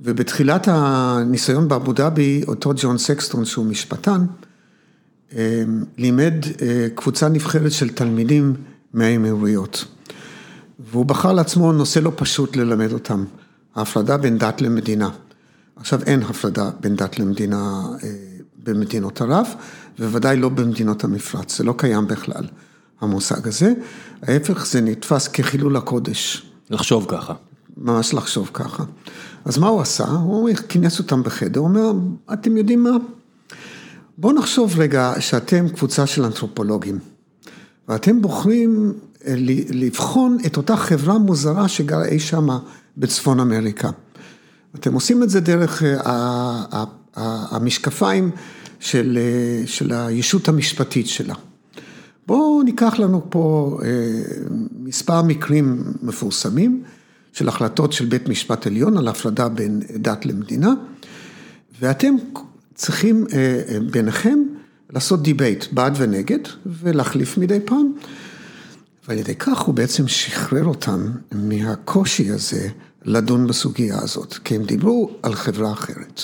ובתחילת 0.00 0.68
הניסיון 0.70 1.68
באבו 1.68 1.92
דאבי, 1.92 2.42
אותו 2.48 2.72
ג'ון 2.76 2.98
סקסטון, 2.98 3.44
שהוא 3.44 3.66
משפטן, 3.66 4.26
אה, 5.36 5.64
לימד 5.98 6.34
אה, 6.62 6.86
קבוצה 6.94 7.28
נבחרת 7.28 7.72
של 7.72 7.88
תלמידים 7.88 8.54
מהאמירויות. 8.94 9.84
והוא 10.78 11.06
בחר 11.06 11.32
לעצמו 11.32 11.72
נושא 11.72 11.98
לא 11.98 12.12
פשוט 12.16 12.56
ללמד 12.56 12.92
אותם, 12.92 13.24
ההפרדה 13.74 14.16
בין 14.16 14.38
דת 14.38 14.60
למדינה. 14.60 15.10
עכשיו 15.76 16.02
אין 16.02 16.22
הפרדה 16.22 16.70
בין 16.80 16.96
דת 16.96 17.18
למדינה 17.18 17.82
במדינות 18.64 19.20
ערב, 19.20 19.46
ובוודאי 19.98 20.36
לא 20.36 20.48
במדינות 20.48 21.04
המפרץ, 21.04 21.58
זה 21.58 21.64
לא 21.64 21.74
קיים 21.76 22.06
בכלל, 22.06 22.44
המושג 23.00 23.48
הזה. 23.48 23.72
ההפך, 24.22 24.66
זה 24.66 24.80
נתפס 24.80 25.28
כחילול 25.28 25.76
הקודש. 25.76 26.46
לחשוב 26.70 27.06
ככה. 27.08 27.34
ממש 27.76 28.14
לחשוב 28.14 28.50
ככה. 28.52 28.84
אז 29.44 29.58
מה 29.58 29.68
הוא 29.68 29.80
עשה? 29.80 30.04
הוא 30.04 30.50
כינס 30.68 30.98
אותם 30.98 31.22
בחדר, 31.22 31.60
הוא 31.60 31.68
אומר, 31.68 31.92
אתם 32.32 32.56
יודעים 32.56 32.82
מה? 32.82 32.90
בואו 34.18 34.32
נחשוב 34.32 34.78
רגע 34.78 35.12
שאתם 35.20 35.68
קבוצה 35.68 36.06
של 36.06 36.24
אנתרופולוגים, 36.24 36.98
ואתם 37.92 38.22
בוחרים 38.22 38.92
אה, 39.26 39.34
לבחון 39.70 40.38
את 40.46 40.56
אותה 40.56 40.76
חברה 40.76 41.18
מוזרה 41.18 41.68
שגרה 41.68 42.04
אי 42.04 42.18
שמה 42.18 42.58
בצפון 42.96 43.40
אמריקה. 43.40 43.90
אתם 44.74 44.94
עושים 44.94 45.22
את 45.22 45.30
זה 45.30 45.40
דרך 45.40 45.82
אה, 45.82 46.84
המשקפיים 47.50 48.30
של, 48.80 49.18
של 49.66 49.92
הישות 49.92 50.48
המשפטית 50.48 51.06
שלה. 51.06 51.34
בואו 52.26 52.62
ניקח 52.62 52.98
לנו 52.98 53.26
פה 53.28 53.78
אה, 53.84 53.88
מספר 54.78 55.22
מקרים 55.22 55.84
מפורסמים 56.02 56.82
של 57.32 57.48
החלטות 57.48 57.92
של 57.92 58.04
בית 58.04 58.28
משפט 58.28 58.66
עליון 58.66 58.96
על 58.96 59.08
הפרדה 59.08 59.48
בין 59.48 59.80
דת 59.96 60.26
למדינה, 60.26 60.74
ואתם 61.80 62.14
צריכים 62.74 63.26
אה, 63.32 63.62
אה, 63.68 63.78
ביניכם 63.90 64.38
לעשות 64.92 65.22
debate 65.22 65.64
בעד 65.72 65.94
ונגד 65.98 66.38
ולהחליף 66.66 67.38
מדי 67.38 67.58
פעם. 67.64 67.92
ועל 69.08 69.18
ידי 69.18 69.34
כך 69.34 69.60
הוא 69.60 69.74
בעצם 69.74 70.08
שחרר 70.08 70.64
אותם 70.64 71.10
מהקושי 71.32 72.30
הזה 72.30 72.68
לדון 73.04 73.46
בסוגיה 73.46 73.98
הזאת, 73.98 74.34
כי 74.44 74.54
הם 74.54 74.62
דיברו 74.62 75.10
על 75.22 75.34
חברה 75.34 75.72
אחרת. 75.72 76.22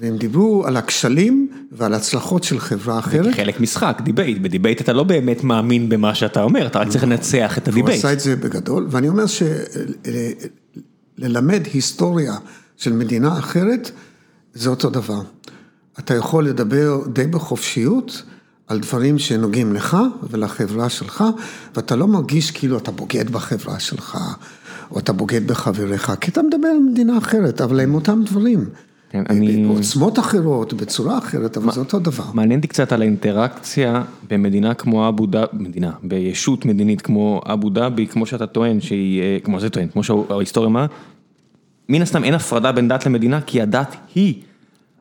והם 0.00 0.16
דיברו 0.16 0.66
על 0.66 0.76
הכשלים 0.76 1.48
ועל 1.72 1.94
הצלחות 1.94 2.44
של 2.44 2.58
חברה 2.58 2.98
אחרת. 2.98 3.34
חלק 3.34 3.60
משחק, 3.60 4.00
debate, 4.04 4.38
ב 4.38 4.44
debate 4.44 4.80
אתה 4.80 4.92
לא 4.92 5.04
באמת 5.04 5.44
מאמין 5.44 5.88
במה 5.88 6.14
שאתה 6.14 6.42
אומר, 6.42 6.66
אתה 6.66 6.78
רק 6.78 6.88
צריך 6.88 7.04
לנצח 7.04 7.58
את 7.58 7.68
ה 7.68 7.70
debate. 7.70 7.88
הוא 7.88 7.98
עשה 7.98 8.12
את 8.12 8.20
זה 8.20 8.36
בגדול, 8.36 8.86
ואני 8.90 9.08
אומר 9.08 9.24
שללמד 11.18 11.66
היסטוריה 11.72 12.34
של 12.76 12.92
מדינה 12.92 13.38
אחרת, 13.38 13.90
זה 14.54 14.70
אותו 14.70 14.90
דבר. 14.90 15.20
אתה 15.98 16.14
יכול 16.14 16.48
לדבר 16.48 17.00
די 17.12 17.26
בחופשיות 17.26 18.22
על 18.68 18.78
דברים 18.78 19.18
שנוגעים 19.18 19.72
לך 19.72 19.96
ולחברה 20.30 20.88
שלך, 20.88 21.24
ואתה 21.74 21.96
לא 21.96 22.08
מרגיש 22.08 22.50
כאילו 22.50 22.78
אתה 22.78 22.90
בוגד 22.90 23.30
בחברה 23.30 23.80
שלך, 23.80 24.18
או 24.90 24.98
אתה 24.98 25.12
בוגד 25.12 25.46
בחבריך, 25.46 26.12
כי 26.20 26.30
אתה 26.30 26.42
מדבר 26.42 26.68
על 26.68 26.78
מדינה 26.90 27.18
אחרת, 27.18 27.60
אבל 27.60 27.80
הם 27.80 27.94
אותם 27.94 28.22
דברים. 28.24 28.64
כן, 29.10 29.24
אני... 29.30 29.66
בעוצמות 29.66 30.18
אחרות, 30.18 30.72
בצורה 30.72 31.18
אחרת, 31.18 31.56
אבל 31.56 31.72
זה 31.72 31.80
אותו 31.80 31.98
דבר. 31.98 32.24
מעניין 32.34 32.58
אותי 32.58 32.68
קצת 32.68 32.92
על 32.92 33.02
האינטראקציה 33.02 34.02
במדינה 34.30 34.74
כמו 34.74 35.08
אבו 35.08 35.26
דאבי, 35.26 35.48
מדינה, 35.52 35.90
בישות 36.02 36.64
מדינית 36.64 37.02
כמו 37.02 37.40
אבו 37.44 37.70
דאבי, 37.70 38.06
כמו 38.06 38.26
שאתה 38.26 38.46
טוען 38.46 38.80
שהיא, 38.80 39.22
אה, 39.22 39.38
כמו 39.44 39.60
זה 39.60 39.70
טוען, 39.70 39.88
כמו 39.88 40.02
שההיסטוריה 40.02 40.70
אמרה, 40.70 40.86
מן 41.88 42.02
הסתם 42.02 42.24
אין 42.24 42.34
הפרדה 42.34 42.72
בין 42.72 42.88
דת 42.88 43.06
למדינה, 43.06 43.40
כי 43.40 43.62
הדת 43.62 43.96
היא 44.14 44.42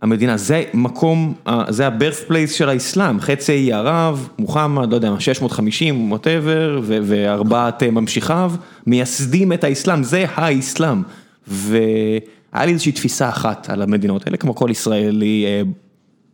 המדינה, 0.05 0.37
זה 0.37 0.63
מקום, 0.73 1.33
זה 1.69 1.87
ה-birth 1.87 2.29
place 2.29 2.51
של 2.51 2.69
האסלאם, 2.69 3.19
חצי 3.19 3.51
האי 3.51 3.73
ערב, 3.73 4.29
מוחמד, 4.39 4.89
לא 4.89 4.95
יודע 4.95 5.11
מה, 5.11 5.19
650, 5.19 6.13
whatever, 6.13 6.81
וארבעת 6.83 7.83
אה, 7.83 7.91
ממשיכיו, 7.91 8.51
מייסדים 8.87 9.53
את 9.53 9.63
האסלאם, 9.63 10.03
זה 10.03 10.25
האסלאם. 10.35 11.01
והיה 11.47 12.65
לי 12.65 12.71
איזושהי 12.71 12.91
תפיסה 12.91 13.29
אחת 13.29 13.69
על 13.69 13.81
המדינות 13.81 14.25
האלה, 14.25 14.37
כמו 14.37 14.55
כל 14.55 14.67
ישראלי, 14.71 15.45
אה, 15.47 15.61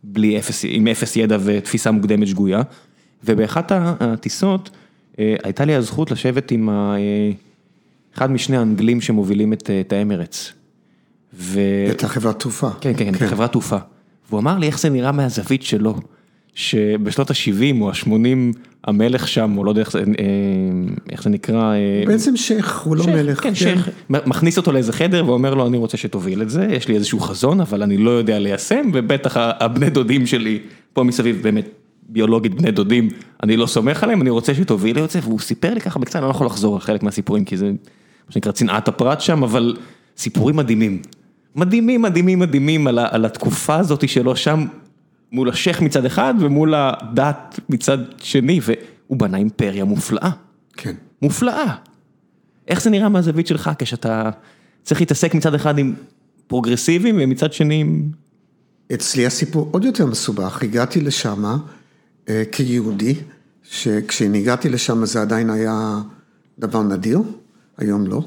בלי 0.04 0.38
אפס, 0.38 0.64
עם 0.68 0.88
אפס 0.88 1.16
ידע 1.16 1.36
ותפיסה 1.44 1.90
מוקדמת 1.90 2.26
שגויה. 2.26 2.62
ובאחת 3.24 3.72
הטיסות 3.74 4.70
אה, 5.18 5.34
הייתה 5.44 5.64
לי 5.64 5.74
הזכות 5.74 6.10
לשבת 6.10 6.50
עם 6.50 6.68
אחד 8.14 8.30
משני 8.30 8.56
האנגלים 8.56 9.00
שמובילים 9.00 9.52
את 9.52 9.92
האמרץ. 9.92 10.52
ו... 11.34 11.60
את 11.90 12.04
החברת 12.04 12.40
תעופה. 12.40 12.68
כן, 12.80 12.92
כן, 12.96 13.04
כן, 13.04 13.14
את 13.14 13.22
החברת 13.22 13.52
תעופה. 13.52 13.76
והוא 14.28 14.40
אמר 14.40 14.58
לי 14.58 14.66
איך 14.66 14.78
זה 14.78 14.90
נראה 14.90 15.12
מהזווית 15.12 15.62
שלו, 15.62 15.94
שבשנות 16.54 17.30
ה-70 17.30 17.80
או 17.80 17.90
ה-80 17.90 18.58
המלך 18.84 19.28
שם, 19.28 19.58
או 19.58 19.64
לא 19.64 19.70
יודע 19.70 19.80
איך 19.80 19.92
זה, 19.92 19.98
אה, 19.98 20.04
איך 21.10 21.22
זה 21.22 21.30
נקרא. 21.30 21.74
אה, 21.74 22.02
בעצם 22.06 22.36
שייח, 22.36 22.82
הוא 22.84 22.96
לא 22.96 23.06
מלך. 23.06 23.42
כן, 23.42 23.54
שייח, 23.54 23.88
מכניס 24.10 24.56
אותו 24.56 24.72
לאיזה 24.72 24.92
חדר 24.92 25.24
ואומר 25.26 25.54
לו 25.54 25.66
אני 25.66 25.76
רוצה 25.76 25.96
שתוביל 25.96 26.42
את 26.42 26.50
זה, 26.50 26.66
יש 26.70 26.88
לי 26.88 26.94
איזשהו 26.94 27.20
חזון, 27.20 27.60
אבל 27.60 27.82
אני 27.82 27.96
לא 27.96 28.10
יודע 28.10 28.38
ליישם, 28.38 28.90
ובטח 28.94 29.36
הבני 29.36 29.90
דודים 29.90 30.26
שלי 30.26 30.58
פה 30.92 31.02
מסביב 31.02 31.42
באמת. 31.42 31.68
ביולוגית 32.08 32.54
בני 32.54 32.70
דודים, 32.70 33.08
אני 33.42 33.56
לא 33.56 33.66
סומך 33.66 34.02
עליהם, 34.02 34.22
אני 34.22 34.30
רוצה 34.30 34.54
שתוביל 34.54 34.98
את 35.04 35.10
זה, 35.10 35.18
והוא 35.22 35.40
סיפר 35.40 35.74
לי 35.74 35.80
ככה 35.80 35.98
בקצת, 35.98 36.16
אני 36.16 36.24
לא 36.24 36.30
יכול 36.30 36.46
לחזור 36.46 36.74
על 36.74 36.80
חלק 36.80 37.02
מהסיפורים, 37.02 37.44
כי 37.44 37.56
זה 37.56 37.66
מה 37.66 38.32
שנקרא 38.32 38.52
צנעת 38.52 38.88
הפרט 38.88 39.20
שם, 39.20 39.42
אבל 39.42 39.76
סיפורים 40.16 40.56
מדהימים. 40.56 41.02
מדהימים, 41.56 42.02
מדהימים, 42.02 42.38
מדהימים 42.38 42.86
על 42.86 42.98
על 42.98 43.24
התקופה 43.24 43.76
הזאת 43.76 44.08
שלו 44.08 44.36
שם 44.36 44.66
מול 45.32 45.48
השייח 45.48 45.82
מצד 45.82 46.04
אחד 46.04 46.34
ומול 46.38 46.74
הדת 46.76 47.60
מצד 47.68 47.98
שני, 48.18 48.60
והוא 48.62 49.18
בנה 49.18 49.36
אימפריה 49.36 49.84
מופלאה. 49.84 50.30
כן. 50.76 50.94
מופלאה. 51.22 51.74
איך 52.68 52.82
זה 52.82 52.90
נראה 52.90 53.08
מהזווית 53.08 53.46
שלך 53.46 53.70
כשאתה 53.78 54.30
צריך 54.82 55.00
להתעסק 55.00 55.34
מצד 55.34 55.54
אחד 55.54 55.78
עם 55.78 55.94
פרוגרסיבים 56.46 57.16
ומצד 57.20 57.52
שני 57.52 57.80
עם... 57.80 58.08
אצלי 58.94 59.26
הסיפור 59.26 59.68
עוד 59.70 59.84
יותר 59.84 60.06
מסובך, 60.06 60.62
הגעתי 60.62 61.00
לשם 61.00 61.44
אה, 62.28 62.42
כיהודי, 62.52 63.14
שכשהגעתי 63.62 64.68
לשם 64.68 65.04
זה 65.04 65.22
עדיין 65.22 65.50
היה 65.50 65.98
דבר 66.58 66.82
נדיר, 66.82 67.22
היום 67.78 68.06
לא. 68.06 68.24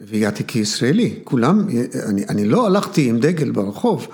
והגעתי 0.00 0.44
כישראלי, 0.46 1.14
כולם, 1.24 1.68
אני, 2.08 2.24
אני 2.28 2.44
לא 2.44 2.66
הלכתי 2.66 3.08
עם 3.08 3.18
דגל 3.18 3.50
ברחוב, 3.50 4.08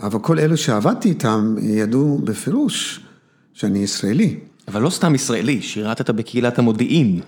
אבל 0.00 0.18
כל 0.18 0.38
אלו 0.38 0.56
שעבדתי 0.56 1.08
איתם 1.08 1.54
ידעו 1.62 2.20
בפירוש 2.24 3.00
שאני 3.52 3.78
ישראלי. 3.78 4.36
אבל 4.68 4.82
לא 4.82 4.90
סתם 4.90 5.14
ישראלי, 5.14 5.62
שירתת 5.62 6.10
בקהילת 6.10 6.58
המודיעין. 6.58 7.20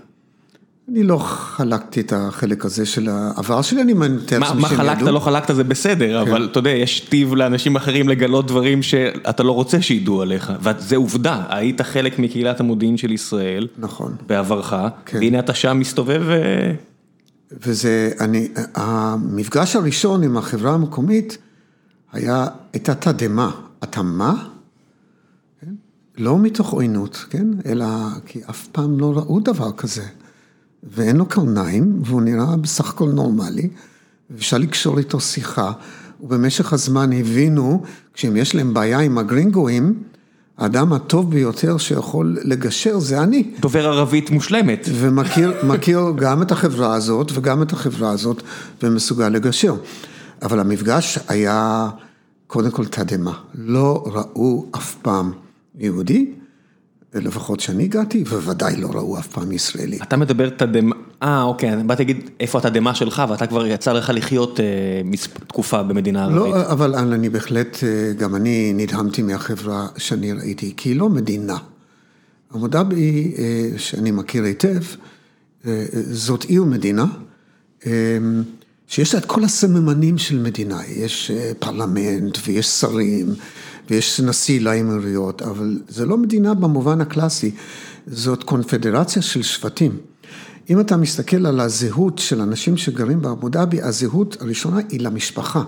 אני 0.92 1.02
לא 1.02 1.18
חלקתי 1.18 2.00
את 2.00 2.12
החלק 2.16 2.64
הזה 2.64 2.86
של 2.86 3.08
העבר 3.08 3.62
שלי, 3.62 3.82
אני 3.82 3.92
מתאר 3.92 4.38
לעצמי 4.38 4.62
שהם 4.62 4.72
ידעו. 4.72 4.86
מה 4.86 4.94
חלקת, 4.94 5.02
לא 5.02 5.18
חלקת 5.18 5.54
זה 5.54 5.64
בסדר, 5.64 6.24
כן. 6.24 6.30
אבל 6.30 6.48
אתה 6.52 6.58
יודע, 6.58 6.70
יש 6.70 7.00
טיב 7.00 7.34
לאנשים 7.34 7.76
אחרים 7.76 8.08
לגלות 8.08 8.46
דברים 8.46 8.82
שאתה 8.82 9.42
לא 9.42 9.52
רוצה 9.52 9.82
שידעו 9.82 10.22
עליך, 10.22 10.52
וזה 10.60 10.96
עובדה, 10.96 11.42
היית 11.48 11.80
חלק 11.80 12.18
מקהילת 12.18 12.60
המודיעין 12.60 12.96
של 12.96 13.12
ישראל. 13.12 13.68
נכון. 13.78 14.14
בעברך, 14.26 14.74
כן. 15.06 15.18
והנה 15.18 15.38
אתה 15.38 15.54
שם 15.54 15.78
מסתובב 15.78 16.22
ו... 16.24 16.42
וזה, 17.52 18.12
אני, 18.20 18.48
המפגש 18.74 19.76
הראשון 19.76 20.22
עם 20.22 20.36
החברה 20.36 20.74
המקומית 20.74 21.38
היה, 22.12 22.46
הייתה 22.72 22.94
תדהמה. 22.94 23.50
אתה 23.84 24.02
מה? 24.02 24.48
כן? 25.60 25.74
לא 26.18 26.38
מתוך 26.38 26.70
עוינות, 26.70 27.24
כן? 27.30 27.46
אלא 27.66 27.86
כי 28.26 28.40
אף 28.50 28.66
פעם 28.66 29.00
לא 29.00 29.12
ראו 29.16 29.40
דבר 29.40 29.72
כזה. 29.72 30.06
ואין 30.82 31.16
לו 31.16 31.26
קרניים, 31.26 32.02
והוא 32.04 32.22
נראה 32.22 32.56
בסך 32.56 32.90
הכל 32.90 33.08
נורמלי, 33.08 33.68
ואפשר 34.30 34.58
לקשור 34.58 34.98
איתו 34.98 35.20
שיחה. 35.20 35.72
ובמשך 36.20 36.72
הזמן 36.72 37.12
הבינו, 37.12 37.82
כשאם 38.14 38.36
יש 38.36 38.54
להם 38.54 38.74
בעיה 38.74 38.98
עם 38.98 39.18
הגרינגואים, 39.18 40.02
האדם 40.60 40.92
הטוב 40.92 41.30
ביותר 41.30 41.78
שיכול 41.78 42.36
לגשר 42.44 42.98
זה 42.98 43.22
אני. 43.22 43.50
דובר 43.60 43.88
ערבית 43.88 44.30
מושלמת. 44.30 44.88
ומכיר 44.92 46.12
גם 46.16 46.42
את 46.42 46.52
החברה 46.52 46.94
הזאת 46.94 47.30
וגם 47.34 47.62
את 47.62 47.72
החברה 47.72 48.10
הזאת 48.10 48.42
ומסוגל 48.82 49.28
לגשר. 49.28 49.74
אבל 50.42 50.60
המפגש 50.60 51.18
היה 51.28 51.88
קודם 52.46 52.70
כל 52.70 52.86
תדהמה. 52.86 53.32
לא 53.54 54.04
ראו 54.06 54.66
אף 54.76 54.94
פעם 54.94 55.32
יהודי, 55.78 56.32
לפחות 57.14 57.60
שאני 57.60 57.84
הגעתי, 57.84 58.24
ובוודאי 58.26 58.76
לא 58.76 58.88
ראו 58.88 59.18
אף 59.18 59.26
פעם 59.26 59.52
ישראלי. 59.52 59.98
אתה 60.02 60.16
מדבר 60.16 60.48
תדהמה, 60.48 60.94
אה 61.22 61.42
אוקיי, 61.42 61.72
אני 61.72 61.82
באתי 61.82 62.02
להגיד 62.02 62.30
איפה 62.40 62.58
התדהמה 62.58 62.94
שלך, 62.94 63.22
ואתה 63.28 63.46
כבר 63.46 63.66
יצא 63.66 63.92
לך 63.92 64.10
לחיות 64.14 64.60
אה, 64.60 64.64
תקופה 65.46 65.82
במדינה 65.82 66.24
ערבית. 66.24 66.54
לא, 66.54 66.72
אבל 66.72 66.94
אני 66.94 67.28
בהחלט, 67.28 67.78
אה, 67.82 68.12
גם 68.12 68.34
אני 68.34 68.72
נדהמתי 68.74 69.22
מהחברה 69.22 69.86
שאני 69.96 70.32
ראיתי, 70.32 70.74
כי 70.76 70.88
היא 70.88 70.96
לא 70.96 71.08
מדינה. 71.08 71.56
אבו 72.54 72.68
דאבי, 72.68 73.34
אה, 73.38 73.78
שאני 73.78 74.10
מכיר 74.10 74.44
היטב, 74.44 74.82
אה, 75.66 75.84
זאת 76.10 76.44
עיר 76.44 76.64
מדינה, 76.64 77.04
אה, 77.86 78.18
שיש 78.86 79.14
לה 79.14 79.20
את 79.20 79.24
כל 79.24 79.44
הסממנים 79.44 80.18
של 80.18 80.38
מדינה, 80.38 80.80
יש 80.86 81.30
פרלמנט 81.58 82.38
ויש 82.46 82.66
שרים. 82.66 83.34
ויש 83.90 84.20
נשיא 84.20 84.60
לאמירויות, 84.60 85.42
אבל 85.42 85.78
זה 85.88 86.06
לא 86.06 86.16
מדינה 86.16 86.54
במובן 86.54 87.00
הקלאסי, 87.00 87.50
זאת 88.06 88.42
קונפדרציה 88.42 89.22
של 89.22 89.42
שבטים. 89.42 89.96
אם 90.70 90.80
אתה 90.80 90.96
מסתכל 90.96 91.46
על 91.46 91.60
הזהות 91.60 92.18
של 92.18 92.40
אנשים 92.40 92.76
שגרים 92.76 93.22
באבו 93.22 93.48
דאבי, 93.48 93.82
הזהות 93.82 94.36
הראשונה 94.40 94.80
היא 94.88 95.00
למשפחה. 95.00 95.62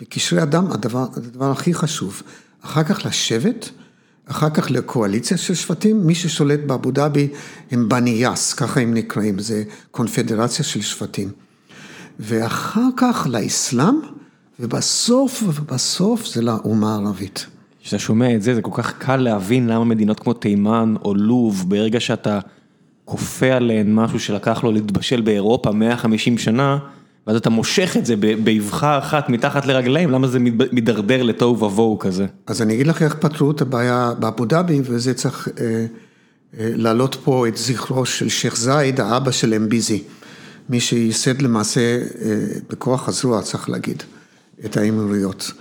בקשרי 0.00 0.42
אדם 0.42 0.72
הדבר, 0.72 1.06
הדבר 1.16 1.50
הכי 1.50 1.74
חשוב. 1.74 2.22
אחר 2.62 2.82
כך 2.82 3.06
לשבט, 3.06 3.68
אחר 4.26 4.50
כך 4.50 4.70
לקואליציה 4.70 5.36
של 5.36 5.54
שבטים, 5.54 6.06
מי 6.06 6.14
ששולט 6.14 6.60
באבו 6.66 6.90
דאבי 6.90 7.28
הם 7.70 7.88
בני 7.88 8.10
יאס, 8.10 8.52
ככה 8.52 8.80
הם 8.80 8.94
נקראים, 8.94 9.38
זה 9.38 9.62
קונפדרציה 9.90 10.64
של 10.64 10.80
שבטים. 10.80 11.30
ואחר 12.20 12.88
כך 12.96 13.26
לאסלאם, 13.30 13.94
ובסוף, 14.60 15.42
ובסוף 15.46 16.26
זה 16.26 16.42
לאומה 16.42 16.94
הערבית. 16.94 17.46
כשאתה 17.82 17.98
שומע 17.98 18.34
את 18.34 18.42
זה, 18.42 18.54
זה 18.54 18.62
כל 18.62 18.82
כך 18.82 18.98
קל 18.98 19.16
להבין 19.16 19.66
למה 19.66 19.84
מדינות 19.84 20.20
כמו 20.20 20.32
תימן 20.32 20.94
או 21.04 21.14
לוב, 21.14 21.64
ברגע 21.68 22.00
שאתה 22.00 22.40
כופה 23.12 23.46
עליהן 23.46 23.94
משהו 23.94 24.20
שלקח 24.20 24.64
לו 24.64 24.72
להתבשל 24.72 25.20
באירופה 25.20 25.72
150 25.72 26.38
שנה, 26.38 26.78
ואז 27.26 27.36
אתה 27.36 27.50
מושך 27.50 27.96
את 27.98 28.06
זה 28.06 28.14
באבחה 28.16 28.98
אחת 28.98 29.28
מתחת 29.28 29.66
לרגליים, 29.66 30.10
למה 30.10 30.28
זה 30.28 30.38
מידרדר 30.72 31.22
לתוהו 31.22 31.58
ובוהו 31.64 31.98
כזה? 31.98 32.26
אז 32.46 32.62
אני 32.62 32.74
אגיד 32.74 32.86
לך 32.86 33.02
איך 33.02 33.14
פתרו 33.14 33.50
את 33.50 33.60
הבעיה 33.60 34.12
באבו 34.18 34.44
דאבי, 34.44 34.80
וזה 34.84 35.14
צריך 35.14 35.48
אה, 35.48 35.64
אה, 35.64 35.84
להעלות 36.58 37.16
פה 37.24 37.48
את 37.48 37.56
זכרו 37.56 38.06
של 38.06 38.28
שייח' 38.28 38.56
זייד, 38.56 39.00
האבא 39.00 39.30
של 39.30 39.54
אמביזי, 39.54 40.02
מי 40.68 40.80
שייסד 40.80 41.42
למעשה 41.42 41.80
אה, 41.80 42.36
בכוח 42.70 43.08
הזרוע, 43.08 43.42
צריך 43.42 43.70
להגיד, 43.70 44.02
את 44.64 44.76
האמירויות. 44.76 45.52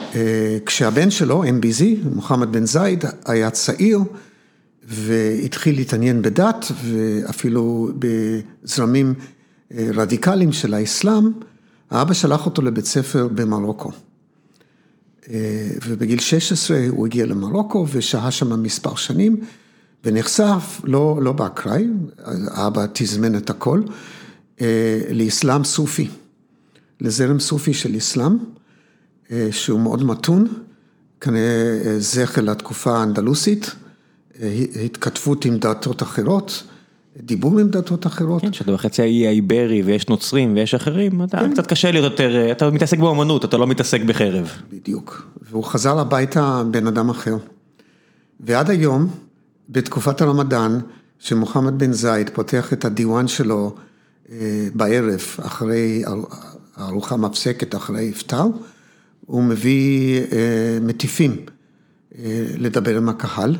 אה, 0.00 0.58
כשהבן 0.66 1.10
שלו, 1.10 1.44
MBZ, 1.44 1.84
מוחמד 2.14 2.52
בן 2.52 2.66
זייד, 2.66 3.04
היה 3.26 3.50
צעיר 3.50 3.98
והתחיל 4.86 5.76
להתעניין 5.76 6.22
בדת 6.22 6.66
ואפילו 6.84 7.90
בזרמים 7.98 9.14
אה, 9.72 9.88
רדיקליים 9.94 10.52
של 10.52 10.74
האסלאם, 10.74 11.24
האבא 11.90 12.14
שלח 12.14 12.46
אותו 12.46 12.62
לבית 12.62 12.84
ספר 12.84 13.28
במרוקו. 13.28 13.90
אה, 15.30 15.68
ובגיל 15.86 16.20
16 16.20 16.86
הוא 16.88 17.06
הגיע 17.06 17.26
למרוקו 17.26 17.86
ושהה 17.92 18.30
שם 18.30 18.62
מספר 18.62 18.94
שנים 18.94 19.40
ונחשף, 20.04 20.80
לא, 20.84 21.18
לא 21.22 21.32
באקראי, 21.32 21.86
האבא 22.50 22.86
תזמן 22.92 23.36
את 23.36 23.50
הכל, 23.50 23.82
לאסלאם 25.10 25.64
סופי, 25.64 26.08
לזרם 27.00 27.40
סופי 27.40 27.74
של 27.74 27.96
אסלאם. 27.96 28.36
אה, 29.30 29.48
שהוא 29.50 29.80
מאוד 29.80 30.04
מתון, 30.04 30.46
כנראה 31.20 31.80
אה, 31.86 31.98
זכר 31.98 32.42
לתקופה 32.42 32.98
האנדלוסית, 32.98 33.66
אה, 33.66 33.70
התכתבות 34.84 35.44
עם 35.44 35.58
דתות 35.58 36.02
אחרות, 36.02 36.62
דיבור 37.16 37.58
עם 37.58 37.68
דתות 37.68 38.06
אחרות. 38.06 38.42
כן, 38.42 38.52
שאתה 38.52 38.72
בחצי 38.72 39.02
האי 39.02 39.26
האיברי 39.26 39.82
ויש 39.82 40.08
נוצרים 40.08 40.54
ויש 40.54 40.74
אחרים, 40.74 41.24
אתה 41.24 41.38
קצת 41.52 41.66
קשה 41.66 41.90
להיות 41.90 42.12
יותר, 42.12 42.52
אתה 42.52 42.70
מתעסק 42.70 42.98
באמנות, 42.98 43.44
אתה 43.44 43.56
לא 43.56 43.66
מתעסק 43.66 44.00
בחרב. 44.00 44.50
בדיוק. 44.72 45.26
והוא 45.50 45.64
חזר 45.64 45.98
הביתה 45.98 46.62
בן 46.70 46.86
אדם 46.86 47.10
אחר. 47.10 47.36
ועד 48.40 48.70
היום, 48.70 49.08
בתקופת 49.68 50.20
הרמדאן, 50.20 50.78
שמוחמד 51.18 51.78
בן 51.78 51.92
זייד 51.92 52.30
פותח 52.30 52.72
את 52.72 52.84
הדיוואן 52.84 53.28
שלו 53.28 53.74
אה, 54.32 54.68
בערב, 54.74 55.22
אחרי 55.38 56.04
ארוחה 56.78 57.16
מפסקת, 57.16 57.74
אחרי 57.74 58.12
iftar, 58.16 58.46
הוא 59.26 59.42
מביא 59.42 60.20
אה, 60.20 60.78
מטיפים 60.82 61.36
אה, 62.18 62.46
לדבר 62.58 62.96
עם 62.96 63.08
הקהל, 63.08 63.56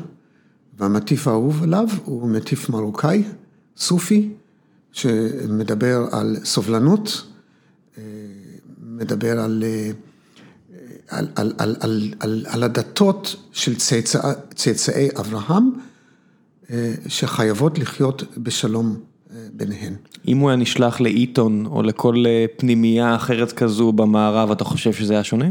והמטיף 0.77 1.27
האהוב 1.27 1.63
עליו 1.63 1.87
הוא 2.05 2.29
מטיף 2.29 2.69
מרוקאי, 2.69 3.23
סופי, 3.77 4.29
שמדבר 4.91 6.05
על 6.11 6.37
סובלנות, 6.43 7.23
מדבר 8.81 9.39
על, 9.39 9.63
על, 11.07 11.27
על, 11.35 11.53
על, 11.57 11.75
על, 11.79 12.13
על, 12.19 12.45
על 12.49 12.63
הדתות 12.63 13.35
של 13.51 13.75
צאצא, 13.75 14.33
צאצאי 14.55 15.09
אברהם, 15.19 15.71
שחייבות 17.07 17.79
לחיות 17.79 18.23
בשלום 18.37 18.99
ביניהן. 19.53 19.93
אם 20.27 20.37
הוא 20.37 20.49
היה 20.49 20.57
נשלח 20.57 21.01
לאיתון 21.01 21.65
או 21.65 21.83
לכל 21.83 22.23
פנימייה 22.57 23.15
אחרת 23.15 23.51
כזו 23.51 23.91
במערב, 23.91 24.51
אתה 24.51 24.63
חושב 24.63 24.93
שזה 24.93 25.13
היה 25.13 25.23
שונה? 25.23 25.45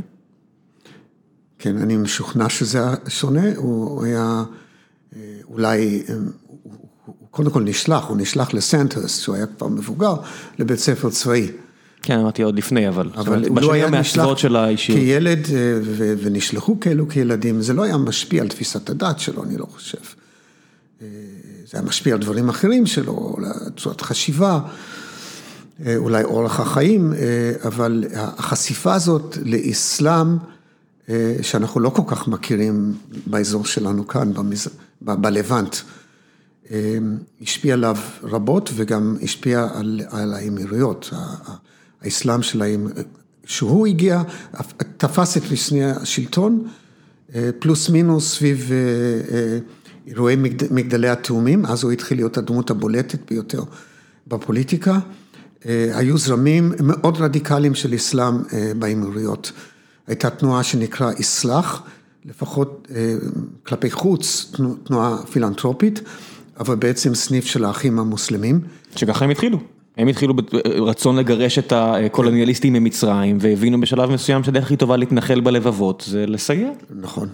כן, 1.58 1.78
אני 1.78 1.96
משוכנע 1.96 2.48
שזה 2.48 2.82
היה 2.82 2.94
שונה, 3.08 3.56
הוא 3.56 4.04
היה 4.04 4.44
אולי, 5.44 6.02
הוא 7.06 7.28
קודם 7.30 7.50
כל 7.50 7.62
נשלח, 7.62 8.04
הוא 8.04 8.16
נשלח 8.16 8.54
לסנטרס, 8.54 9.20
שהוא 9.20 9.34
היה 9.36 9.46
כבר 9.46 9.68
מבוגר, 9.68 10.14
לבית 10.58 10.78
ספר 10.78 11.10
צבאי. 11.10 11.50
כן, 12.02 12.18
אמרתי 12.18 12.42
עוד 12.42 12.56
לפני, 12.56 12.88
אבל, 12.88 13.10
אבל 13.16 13.48
הוא 13.48 13.60
לא 13.60 13.72
היה 13.72 13.90
נשלח 13.90 14.36
של 14.36 14.56
האישיות. 14.56 14.98
כילד, 14.98 15.46
ונשלחו 16.18 16.80
כאלו 16.80 17.08
כילדים, 17.08 17.62
זה 17.62 17.72
לא 17.72 17.82
היה 17.82 17.96
משפיע 17.96 18.42
על 18.42 18.48
תפיסת 18.48 18.90
הדת 18.90 19.18
שלו, 19.18 19.44
אני 19.44 19.56
לא 19.56 19.66
חושב. 19.66 19.98
זה 21.00 21.06
היה 21.72 21.82
משפיע 21.82 22.14
על 22.14 22.20
דברים 22.20 22.48
אחרים 22.48 22.86
שלו, 22.86 23.36
על 23.38 23.44
צורת 23.76 24.00
חשיבה, 24.00 24.60
אולי 25.96 26.24
אורח 26.24 26.60
החיים, 26.60 27.12
אבל 27.64 28.04
החשיפה 28.14 28.94
הזאת 28.94 29.38
לאסלאם, 29.44 30.36
שאנחנו 31.42 31.80
לא 31.80 31.90
כל 31.90 32.02
כך 32.06 32.28
מכירים 32.28 32.94
באזור 33.26 33.64
שלנו 33.64 34.08
כאן, 34.08 34.32
בלבנט, 35.00 35.76
השפיע 37.42 37.74
עליו 37.74 37.96
רבות 38.22 38.70
וגם 38.74 39.16
השפיע 39.22 39.68
על, 39.74 40.00
על 40.10 40.34
האמירויות, 40.34 41.10
האסלאם 42.02 42.42
שלהם, 42.42 42.88
שהוא 43.44 43.86
הגיע, 43.86 44.22
תפס 44.96 45.36
את 45.36 45.42
רסני 45.50 45.84
השלטון, 45.84 46.68
פלוס 47.58 47.88
מינוס 47.88 48.34
סביב 48.34 48.70
אירועי 50.06 50.36
מגדלי 50.70 51.08
התאומים, 51.08 51.66
אז 51.66 51.82
הוא 51.82 51.92
התחיל 51.92 52.18
להיות 52.18 52.38
הדמות 52.38 52.70
הבולטת 52.70 53.30
ביותר 53.30 53.62
בפוליטיקה. 54.26 54.98
היו 55.64 56.18
זרמים 56.18 56.72
מאוד 56.80 57.16
רדיקליים 57.16 57.74
של 57.74 57.94
אסלאם 57.94 58.34
באמירויות. 58.78 59.52
הייתה 60.06 60.30
תנועה 60.30 60.62
שנקרא 60.62 61.12
אסלאח, 61.20 61.82
לפחות 62.26 62.88
כלפי 63.66 63.90
חוץ, 63.90 64.52
תנועה 64.84 65.16
פילנטרופית, 65.32 66.00
אבל 66.60 66.76
בעצם 66.76 67.14
סניף 67.14 67.44
של 67.44 67.64
האחים 67.64 67.98
המוסלמים. 67.98 68.60
שככה 68.96 69.24
הם 69.24 69.30
התחילו. 69.30 69.58
הם 69.96 70.08
התחילו 70.08 70.34
ברצון 70.34 71.16
לגרש 71.16 71.58
את 71.58 71.72
הקולוניאליסטים 71.76 72.72
ממצרים, 72.72 73.38
והבינו 73.40 73.80
בשלב 73.80 74.10
מסוים 74.10 74.44
שהדרך 74.44 74.64
הכי 74.64 74.76
טובה 74.76 74.96
להתנחל 74.96 75.40
בלבבות 75.40 76.04
זה 76.06 76.26
לסייע. 76.26 76.70
נכון, 76.90 77.28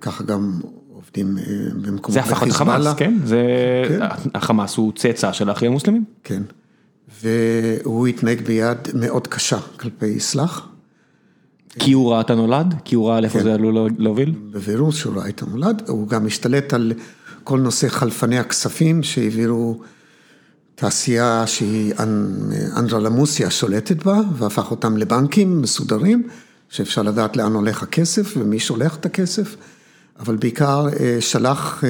ככה 0.00 0.24
גם 0.24 0.60
עובדים 0.92 1.36
במקומות 1.74 2.12
זה 2.12 2.20
הפך 2.20 2.42
את 2.42 2.48
החמאס, 2.48 2.86
כן? 2.96 3.14
החמאס 4.34 4.76
הוא 4.76 4.92
צאצא 4.96 5.32
של 5.32 5.48
האחים 5.48 5.70
המוסלמים. 5.70 6.04
כן, 6.24 6.42
והוא 7.22 8.06
התנהג 8.06 8.40
ביד 8.40 8.78
מאוד 8.94 9.26
קשה 9.26 9.58
כלפי 9.76 10.16
אסלאח. 10.16 10.68
כי 11.78 11.92
הוא 11.92 12.12
ראה 12.12 12.20
את 12.20 12.30
הנולד? 12.30 12.74
כי 12.84 12.94
הוא 12.94 13.08
ראה 13.08 13.20
לאיפה 13.20 13.42
זה 13.42 13.54
עלול 13.54 13.90
להוביל? 13.98 14.34
בבירור 14.50 14.92
שהוא 14.92 15.16
ראה 15.16 15.28
את 15.28 15.42
הנולד, 15.42 15.82
הוא 15.88 16.08
גם 16.08 16.26
השתלט 16.26 16.74
על 16.74 16.92
כל 17.44 17.60
נושא 17.60 17.88
חלפני 17.88 18.38
הכספים 18.38 19.02
שהעבירו 19.02 19.80
תעשייה 20.74 21.46
שהיא 21.46 21.94
אנדרלמוסיה 22.76 23.50
שולטת 23.50 24.04
בה, 24.04 24.20
והפך 24.36 24.70
אותם 24.70 24.96
לבנקים 24.96 25.62
מסודרים, 25.62 26.28
שאפשר 26.68 27.02
לדעת 27.02 27.36
לאן 27.36 27.52
הולך 27.52 27.82
הכסף 27.82 28.34
ומי 28.36 28.58
שולח 28.58 28.96
את 28.96 29.06
הכסף, 29.06 29.56
אבל 30.18 30.36
בעיקר 30.36 30.86
שלח 31.20 31.84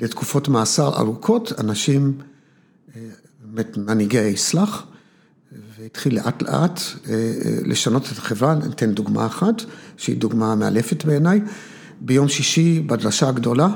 לתקופות 0.00 0.48
מאסר 0.48 0.96
ארוכות 0.98 1.52
אנשים, 1.60 2.12
מנהיגי 3.76 4.18
האסלאח, 4.18 4.86
והתחיל 5.80 6.14
לאט 6.14 6.42
לאט 6.42 6.80
לשנות 7.64 8.06
את 8.12 8.18
החברה, 8.18 8.54
ניתן 8.54 8.92
דוגמה 8.92 9.26
אחת, 9.26 9.62
שהיא 9.96 10.16
דוגמה 10.16 10.54
מאלפת 10.54 11.04
בעיניי, 11.04 11.40
ביום 12.00 12.28
שישי 12.28 12.80
בדרשה 12.80 13.28
הגדולה, 13.28 13.68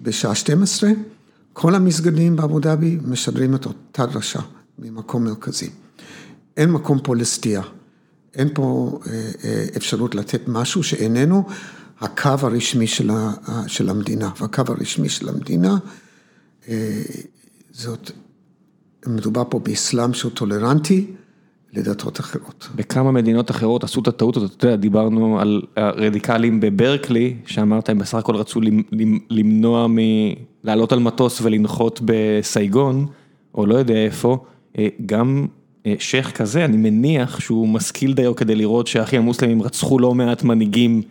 בשעה 0.00 0.34
12, 0.34 0.90
כל 1.52 1.74
המסגדים 1.74 2.36
באבו 2.36 2.60
דאבי 2.60 2.98
משדרים 3.04 3.54
את 3.54 3.66
אותה 3.66 4.06
דרשה 4.06 4.40
ממקום 4.78 5.24
מרכזי. 5.24 5.70
אין 6.56 6.70
מקום 6.70 7.00
פה 7.02 7.16
לסטייה, 7.16 7.62
אין 8.34 8.48
פה 8.54 8.98
אפשרות 9.76 10.14
לתת 10.14 10.40
משהו 10.48 10.82
שאיננו 10.82 11.46
הקו 12.00 12.30
הרשמי 12.42 12.86
של 13.66 13.88
המדינה, 13.88 14.30
והקו 14.40 14.62
הרשמי 14.68 15.08
של 15.08 15.28
המדינה, 15.28 15.76
זאת, 17.72 18.10
מדובר 19.06 19.42
פה 19.50 19.58
באסלאם 19.58 20.14
שהוא 20.14 20.32
טולרנטי 20.32 21.14
לדתות 21.76 22.20
אחרות. 22.20 22.68
בכמה 22.74 23.12
מדינות 23.12 23.50
אחרות 23.50 23.84
עשו 23.84 24.00
את 24.00 24.08
הטעות 24.08 24.36
הזאת, 24.36 24.54
אתה 24.56 24.66
יודע, 24.66 24.76
דיברנו 24.76 25.40
על 25.40 25.62
הרדיקלים 25.76 26.60
בברקלי, 26.60 27.34
שאמרת 27.46 27.88
הם 27.88 27.98
בסך 27.98 28.14
הכל 28.14 28.36
רצו 28.36 28.60
למנוע 29.30 29.86
מלעלות 29.88 30.92
על 30.92 30.98
מטוס 30.98 31.40
ולנחות 31.42 32.00
בסייגון, 32.04 33.06
או 33.54 33.66
לא 33.66 33.74
יודע 33.74 33.94
איפה, 33.94 34.38
גם 35.06 35.46
שייח 35.98 36.30
כזה, 36.30 36.64
אני 36.64 36.76
מניח 36.76 37.40
שהוא 37.40 37.68
משכיל 37.68 38.14
דיו 38.14 38.36
כדי 38.36 38.54
לראות 38.54 38.86
שהאחים 38.86 39.22
המוסלמים 39.22 39.62
רצחו 39.62 39.98
לא 39.98 40.14
מעט 40.14 40.42
מנהיגים 40.42 41.02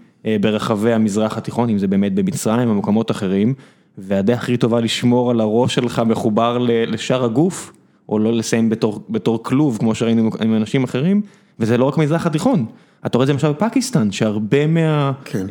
ברחבי 0.42 0.94
המזרח 0.94 1.38
התיכון, 1.38 1.70
אם 1.70 1.78
זה 1.78 1.88
באמת 1.88 2.14
במצרים 2.14 2.70
ומקומות 2.70 3.12
אחרים, 3.12 3.54
והדרך 3.98 4.44
הכי 4.44 4.58
טובה 4.58 4.80
לשמור 4.80 5.32
על 5.32 5.40
הראש 5.40 5.76
שלך 5.76 6.02
מחובר 6.06 6.58
לשאר 6.68 7.24
הגוף, 7.24 7.74
או 8.10 8.20
לא 8.20 8.34
לסיים 8.34 8.70
בתור 8.70 9.04
בתור 9.10 9.44
כלוב, 9.44 9.78
כמו 9.78 9.96
שראינו 9.96 10.30
עם 10.42 10.56
אנשים 10.56 10.84
אחרים, 10.84 11.22
וזה 11.60 11.78
לא 11.78 11.86
רק 11.86 11.98
מזרח 11.98 12.26
התיכון, 12.26 12.66
אתה 13.06 13.18
רואה 13.18 13.24
את 13.24 13.28
זה 13.28 13.34
למשל 13.34 13.52
בפקיסטן, 13.52 14.12
שהרבה 14.12 14.68
מה... 14.68 15.12
כן. 15.26 15.48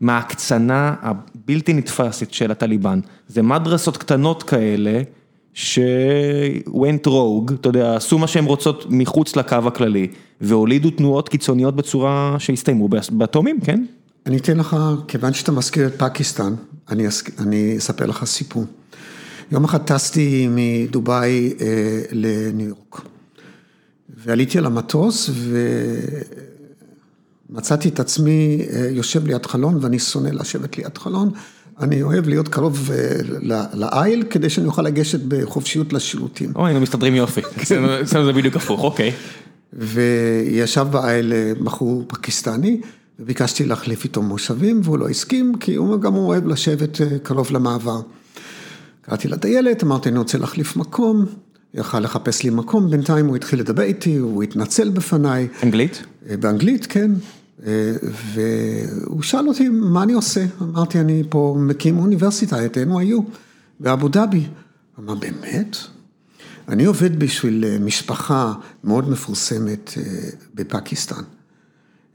מההקצנה 0.00 0.94
הבלתי 1.02 1.72
נתפסת 1.72 2.32
של 2.32 2.50
הטליבן, 2.50 3.00
זה 3.28 3.42
מדרסות 3.42 3.96
קטנות 3.96 4.42
כאלה, 4.42 5.02
ש-went 5.54 7.06
rogue, 7.06 7.52
אתה 7.54 7.68
יודע, 7.68 7.96
עשו 7.96 8.18
מה 8.18 8.26
שהם 8.26 8.44
רוצות 8.44 8.86
מחוץ 8.88 9.36
לקו 9.36 9.56
הכללי, 9.66 10.08
והולידו 10.40 10.90
תנועות 10.90 11.28
קיצוניות 11.28 11.76
בצורה 11.76 12.36
שהסתיימו 12.38 12.88
באטומים, 13.12 13.60
כן? 13.60 13.84
אני 14.26 14.36
אתן 14.36 14.56
לך, 14.56 14.76
כיוון 15.08 15.32
שאתה 15.32 15.52
מזכיר 15.52 15.86
את 15.86 15.94
פקיסטן, 15.98 16.54
אני 17.38 17.76
אספר 17.78 18.06
לך 18.06 18.24
סיפור. 18.24 18.64
יום 19.52 19.64
אחד 19.64 19.78
טסתי 19.78 20.48
מדובאי 20.50 21.54
לניו 22.12 22.68
יורק, 22.68 23.00
ועליתי 24.24 24.58
על 24.58 24.66
המטוס 24.66 25.30
ומצאתי 27.50 27.88
את 27.88 28.00
עצמי 28.00 28.66
יושב 28.90 29.26
ליד 29.26 29.46
חלון, 29.46 29.78
ואני 29.80 29.98
שונא 29.98 30.28
לשבת 30.28 30.78
ליד 30.78 30.98
חלון, 30.98 31.30
אני 31.80 32.02
אוהב 32.02 32.28
להיות 32.28 32.48
קרוב 32.48 32.90
לעיל, 33.72 34.24
כדי 34.30 34.50
שאני 34.50 34.66
אוכל 34.66 34.82
לגשת 34.82 35.20
בחופשיות 35.28 35.92
לשירותים. 35.92 36.52
אוי, 36.56 36.68
היינו 36.68 36.80
מסתדרים 36.80 37.14
יופי, 37.14 37.40
אצלנו 38.02 38.26
זה 38.26 38.32
בדיוק 38.32 38.56
הפוך, 38.56 38.82
אוקיי. 38.82 39.12
וישב 39.72 40.86
בעיל 40.90 41.32
בחור 41.64 42.04
פקיסטני, 42.08 42.80
וביקשתי 43.20 43.64
להחליף 43.64 44.04
איתו 44.04 44.22
מושבים, 44.22 44.80
והוא 44.84 44.98
לא 44.98 45.08
הסכים, 45.08 45.54
כי 45.60 45.74
הוא 45.74 46.00
גם 46.00 46.14
אוהב 46.14 46.46
לשבת 46.46 47.00
קרוב 47.22 47.52
למעבר. 47.52 48.00
קראתי 49.02 49.28
לטיילת, 49.28 49.82
אמרתי, 49.82 50.08
אני 50.08 50.18
רוצה 50.18 50.38
להחליף 50.38 50.76
מקום, 50.76 51.24
היא 51.72 51.80
הלכה 51.80 52.00
לחפש 52.00 52.42
לי 52.42 52.50
מקום, 52.50 52.90
בינתיים 52.90 53.26
הוא 53.26 53.36
התחיל 53.36 53.60
לדבר 53.60 53.82
איתי, 53.82 54.16
הוא 54.16 54.42
התנצל 54.42 54.90
בפניי. 54.90 55.48
אנגלית? 55.62 56.02
באנגלית, 56.40 56.86
כן. 56.86 57.10
והוא 58.34 59.22
שאל 59.22 59.48
אותי, 59.48 59.68
מה 59.68 60.02
אני 60.02 60.12
עושה? 60.12 60.44
אמרתי, 60.62 61.00
אני 61.00 61.22
פה 61.28 61.56
מקים 61.58 61.98
אוניברסיטה, 61.98 62.66
את 62.66 62.76
NYU, 62.76 63.22
באבו 63.80 64.08
דאבי. 64.08 64.46
אמר, 64.98 65.14
באמת? 65.14 65.76
אני 66.68 66.84
עובד 66.84 67.18
בשביל 67.18 67.64
אה, 67.64 67.78
משפחה 67.78 68.52
מאוד 68.84 69.10
מפורסמת 69.10 69.92
אה, 69.96 70.02
בפקיסטן, 70.54 71.22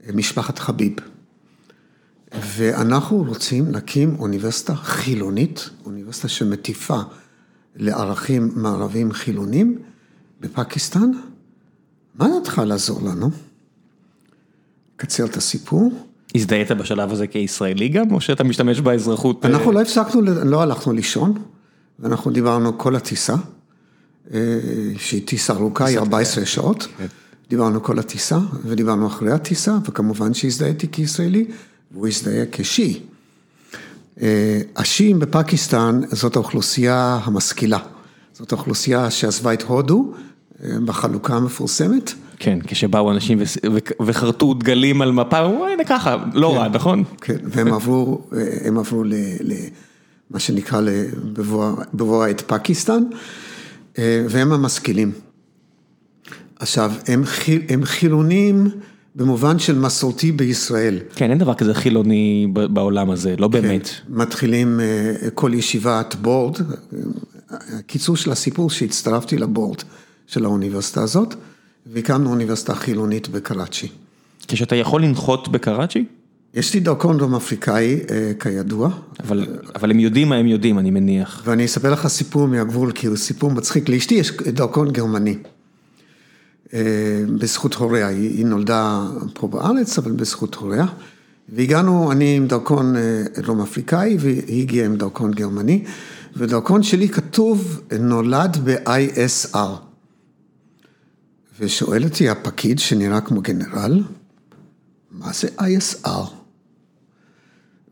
אה, 0.06 0.12
משפחת 0.14 0.58
חביב. 0.58 0.92
ואנחנו 2.56 3.24
רוצים 3.28 3.72
להקים 3.72 4.16
אוניברסיטה 4.18 4.74
חילונית, 4.74 5.70
אוניברסיטה 6.08 6.28
שמטיפה 6.28 7.00
לערכים 7.76 8.50
מערביים 8.54 9.12
חילונים 9.12 9.78
בפקיסטן. 10.40 11.10
מה 12.14 12.28
דעתך 12.28 12.62
לעזור 12.66 13.00
לנו? 13.02 13.30
קצר 14.96 15.24
את 15.24 15.36
הסיפור. 15.36 15.92
הזדהית 16.34 16.70
בשלב 16.70 17.12
הזה 17.12 17.26
כישראלי 17.26 17.88
גם, 17.88 18.12
או 18.12 18.20
שאתה 18.20 18.44
משתמש 18.44 18.80
באזרחות? 18.80 19.44
אנחנו 19.44 19.72
לא 19.72 19.80
הפסקנו, 19.80 20.22
לא 20.22 20.62
הלכנו 20.62 20.92
לישון, 20.92 21.34
ואנחנו 21.98 22.30
דיברנו 22.30 22.78
כל 22.78 22.96
הטיסה, 22.96 23.34
שהיא 24.96 25.26
טיסה 25.26 25.52
ארוכה, 25.52 25.84
היא 25.86 25.98
14 25.98 26.46
שעות. 26.46 26.88
כן. 26.98 27.06
דיברנו 27.50 27.82
כל 27.82 27.98
הטיסה, 27.98 28.38
ודיברנו 28.64 29.06
אחרי 29.06 29.32
הטיסה, 29.32 29.78
וכמובן 29.84 30.34
שהזדהיתי 30.34 30.88
כישראלי, 30.88 31.46
והוא 31.90 32.08
הזדהה 32.08 32.44
כשיעי. 32.52 33.00
השיעים 34.76 35.18
בפקיסטן 35.18 36.00
זאת 36.10 36.36
האוכלוסייה 36.36 37.20
המשכילה. 37.24 37.78
זאת 38.32 38.52
האוכלוסייה 38.52 39.10
שעזבה 39.10 39.52
את 39.52 39.62
הודו 39.62 40.12
בחלוקה 40.84 41.34
המפורסמת. 41.34 42.12
כן, 42.38 42.58
כשבאו 42.66 43.10
אנשים 43.10 43.38
וחרטו 44.06 44.54
דגלים 44.54 45.02
על 45.02 45.12
מפה, 45.12 45.38
הנה 45.38 45.84
ככה, 45.86 46.16
לא 46.34 46.56
רע, 46.56 46.68
נכון? 46.68 47.04
כן, 47.20 47.36
והם 47.44 47.72
עברו, 47.72 48.22
הם 48.64 48.78
עברו 48.78 49.04
למה 49.04 50.40
שנקרא 50.40 50.80
בבוא 51.94 52.24
העת 52.24 52.40
פקיסטן, 52.40 53.02
והם 53.98 54.52
המשכילים. 54.52 55.12
עכשיו, 56.58 56.92
הם 57.68 57.84
חילונים 57.84 58.66
במובן 59.18 59.58
של 59.58 59.78
מסורתי 59.78 60.32
בישראל. 60.32 60.98
כן, 61.14 61.30
אין 61.30 61.38
דבר 61.38 61.54
כזה 61.54 61.74
חילוני 61.74 62.46
בעולם 62.52 63.10
הזה, 63.10 63.34
לא 63.38 63.48
באמת. 63.48 63.86
כן, 63.86 63.92
מתחילים 64.08 64.80
כל 65.34 65.50
ישיבת 65.54 66.16
בורד, 66.22 66.56
קיצור 67.86 68.16
של 68.16 68.32
הסיפור 68.32 68.70
שהצטרפתי 68.70 69.38
לבורד 69.38 69.78
של 70.26 70.44
האוניברסיטה 70.44 71.02
הזאת, 71.02 71.34
והקמנו 71.86 72.30
אוניברסיטה 72.30 72.74
חילונית 72.74 73.28
בקראצ'י. 73.28 73.88
כשאתה 74.48 74.76
יכול 74.76 75.02
לנחות 75.02 75.48
בקראצ'י? 75.48 76.04
יש 76.54 76.74
לי 76.74 76.80
דרכון 76.80 77.18
דרום 77.18 77.34
אפריקאי, 77.34 78.00
כידוע. 78.40 78.90
אבל, 79.24 79.46
אבל 79.74 79.90
הם 79.90 80.00
יודעים 80.00 80.28
מה 80.28 80.36
הם 80.36 80.46
יודעים, 80.46 80.78
אני 80.78 80.90
מניח. 80.90 81.42
ואני 81.44 81.64
אספר 81.64 81.92
לך 81.92 82.06
סיפור 82.06 82.46
מהגבול, 82.46 82.92
כי 82.92 83.06
הוא 83.06 83.16
סיפור 83.16 83.50
מצחיק. 83.50 83.88
לאשתי 83.88 84.14
יש 84.14 84.32
דרכון 84.32 84.90
גרמני. 84.90 85.36
בזכות 87.38 87.74
הוריה, 87.74 88.06
היא 88.06 88.46
נולדה 88.46 89.06
פה 89.34 89.48
בארץ, 89.48 89.98
אבל 89.98 90.12
בזכות 90.12 90.54
הוריה. 90.54 90.86
והגענו, 91.48 92.12
אני 92.12 92.36
עם 92.36 92.46
דרכון 92.46 92.94
דרום 93.42 93.60
אפריקאי, 93.60 94.16
והיא 94.20 94.62
הגיעה 94.62 94.86
עם 94.86 94.96
דרכון 94.96 95.30
גרמני. 95.30 95.84
ודרכון 96.36 96.82
שלי 96.82 97.08
כתוב, 97.08 97.80
נולד 98.00 98.56
ב-ISR. 98.64 99.88
ושואל 101.60 102.04
אותי 102.04 102.28
הפקיד 102.28 102.78
שנראה 102.78 103.20
כמו 103.20 103.40
גנרל, 103.40 104.02
מה 105.10 105.32
זה 105.32 105.48
ISR? 105.60 106.30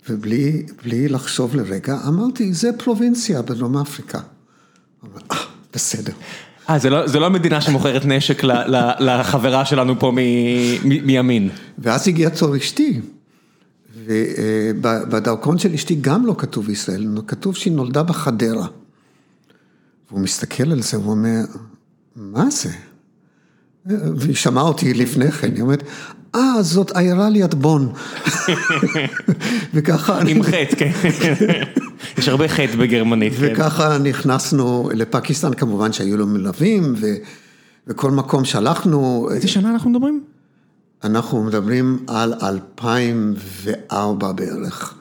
ובלי 0.09 1.09
לחשוב 1.09 1.57
לרגע, 1.57 1.99
אמרתי, 2.09 2.53
זה 2.55 2.71
פרובינציה 2.79 3.43
בדרום 3.43 3.77
אפריקה. 3.77 4.21
אמר, 5.05 5.21
אה, 5.31 5.37
בסדר. 5.75 6.13
אה, 6.71 6.79
זה 7.07 7.21
לא 7.21 7.31
מדינה 7.31 7.61
שמוכרת 7.61 8.05
נשק 8.05 8.43
לחברה 9.01 9.65
שלנו 9.65 9.99
פה 9.99 10.13
מימין. 10.85 11.51
ואז 11.79 12.09
הגיע 12.09 12.29
תור 12.29 12.57
אשתי, 12.57 13.01
ובדרכון 14.07 15.59
של 15.59 15.75
אשתי 15.75 15.95
גם 16.01 16.27
לא 16.27 16.35
כתוב 16.39 16.71
ישראל, 16.71 17.07
כתוב 17.27 17.57
שהיא 17.57 17.73
נולדה 17.73 18.03
בחדרה. 18.03 18.67
והוא 20.11 20.21
מסתכל 20.21 20.73
על 20.73 20.83
זה, 20.83 20.97
הוא 20.97 21.11
אומר, 21.11 21.41
מה 22.17 22.51
זה? 22.51 22.71
והיא 23.87 24.35
שמעה 24.35 24.65
אותי 24.65 24.95
לפני 24.95 25.33
כן, 25.33 25.53
היא 25.55 25.63
אומרת, 25.63 25.83
אה, 26.35 26.63
זאת 26.63 26.97
עיירה 26.97 27.29
ליד 27.29 27.55
בון. 27.55 27.93
וככה... 29.75 30.21
עם 30.27 30.43
חטא, 30.43 30.77
כן. 30.77 30.91
יש 32.19 32.29
הרבה 32.29 32.49
חטא 32.49 32.77
בגרמנית. 32.77 33.33
כן. 33.33 33.53
וככה 33.53 33.99
נכנסנו 33.99 34.91
לפקיסטן, 34.95 35.55
כמובן 35.55 35.93
שהיו 35.93 36.17
לו 36.17 36.27
מלווים, 36.27 36.95
וכל 37.87 38.11
מקום 38.11 38.45
שהלכנו... 38.45 39.29
איזה 39.35 39.49
שנה 39.49 39.71
אנחנו 39.71 39.91
מדברים? 39.91 40.25
אנחנו 41.05 41.43
מדברים 41.43 41.99
על 42.07 42.35
2004 42.43 44.33
בערך. 44.33 44.95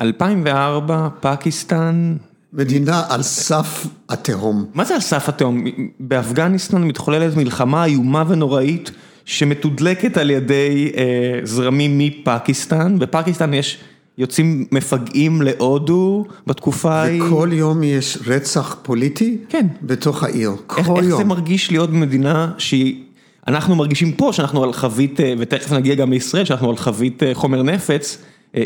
2004, 0.00 1.08
פקיסטן. 1.20 2.16
מדינה 2.52 3.02
על 3.08 3.22
סף 3.22 3.86
התהום. 4.08 4.64
מה 4.74 4.84
זה 4.84 4.94
על 4.94 5.00
סף 5.00 5.28
התהום? 5.28 5.64
באפגניסטן 6.00 6.82
מתחוללת 6.82 7.36
מלחמה 7.36 7.84
איומה 7.84 8.24
ונוראית 8.28 8.90
שמתודלקת 9.24 10.16
על 10.16 10.30
ידי 10.30 10.92
אה, 10.96 11.40
זרמים 11.44 11.98
מפקיסטן, 11.98 12.98
בפקיסטן 12.98 13.54
יש 13.54 13.78
יוצאים 14.18 14.66
מפגעים 14.72 15.42
להודו 15.42 16.24
בתקופה 16.46 16.94
ההיא. 16.94 17.22
וכל 17.22 17.48
יום 17.52 17.82
יש 17.82 18.18
רצח 18.26 18.76
פוליטי? 18.82 19.38
כן. 19.48 19.66
בתוך 19.82 20.22
העיר, 20.22 20.52
כל 20.66 20.78
איך, 20.78 20.88
יום. 20.88 20.98
איך 20.98 21.16
זה 21.16 21.24
מרגיש 21.24 21.70
להיות 21.70 21.90
במדינה 21.90 22.52
שהיא, 22.58 23.02
אנחנו 23.48 23.76
מרגישים 23.76 24.12
פה 24.12 24.30
שאנחנו 24.32 24.64
על 24.64 24.72
חבית, 24.72 25.20
ותכף 25.38 25.72
נגיע 25.72 25.94
גם 25.94 26.10
לישראל, 26.10 26.44
שאנחנו 26.44 26.70
על 26.70 26.76
חבית 26.76 27.22
חומר 27.32 27.62
נפץ, 27.62 28.18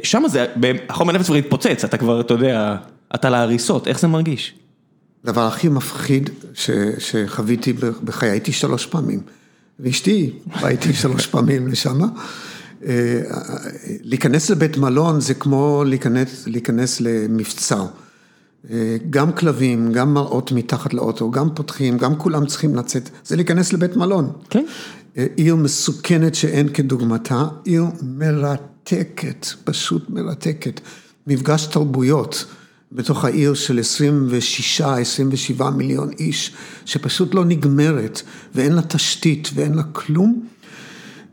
שם 0.03 0.23
זה, 0.27 0.47
החומר 0.89 1.13
נפץ 1.13 1.27
כבר 1.27 1.37
התפוצץ, 1.37 1.85
אתה 1.85 1.97
כבר, 1.97 2.21
אתה 2.21 2.35
יודע... 2.35 2.77
אתה 3.15 3.31
להריסות, 3.31 3.89
איך 3.89 4.01
זה 4.01 4.07
מרגיש? 4.09 4.55
הדבר 5.25 5.47
הכי 5.47 5.69
מפחיד 5.69 6.31
ש, 6.55 6.71
שחוויתי 6.99 7.73
בחיי, 8.05 8.31
הייתי 8.31 8.53
שלוש 8.53 8.87
פעמים, 8.87 9.21
ואשתי 9.81 10.33
באה 10.61 10.69
איתי 10.69 10.93
שלוש 11.03 11.27
פעמים 11.27 11.69
לשם. 11.69 12.01
להיכנס 14.03 14.51
לבית 14.51 14.77
מלון 14.77 15.21
זה 15.21 15.35
כמו 15.35 15.85
להיכנס, 15.87 16.47
להיכנס 16.47 17.01
למבצר. 17.01 17.87
גם 19.11 19.33
כלבים, 19.33 19.93
גם 19.93 20.15
מראות 20.15 20.53
מתחת 20.53 20.95
לאוטו, 20.95 21.31
גם 21.31 21.55
פותחים, 21.55 21.99
גם 21.99 22.17
כולם 22.19 22.47
צריכים 22.47 22.75
לצאת, 22.75 23.11
זה 23.25 23.37
להיכנס 23.37 23.73
לבית 23.73 23.97
מלון. 23.97 24.33
כן. 24.51 24.65
עיר 25.37 25.57
מסוכנת 25.57 26.35
שאין 26.35 26.69
כדוגמתה, 26.69 27.45
עיר 27.65 27.85
מרתקת, 28.03 29.47
פשוט 29.65 30.11
מרתקת. 30.11 30.81
מפגש 31.27 31.67
תרבויות. 31.67 32.45
בתוך 32.95 33.25
העיר 33.25 33.55
של 33.55 33.81
26-27 35.61 35.71
מיליון 35.71 36.11
איש, 36.19 36.53
שפשוט 36.85 37.35
לא 37.35 37.45
נגמרת, 37.45 38.23
ואין 38.55 38.73
לה 38.73 38.83
תשתית 38.83 39.51
ואין 39.55 39.75
לה 39.75 39.83
כלום. 39.83 40.47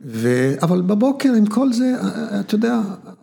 ו... 0.05 0.53
אבל 0.61 0.81
בבוקר 0.81 1.33
עם 1.33 1.45
כל 1.45 1.73
זה, 1.73 1.93
אתה 2.39 2.55
יודע, 2.55 2.79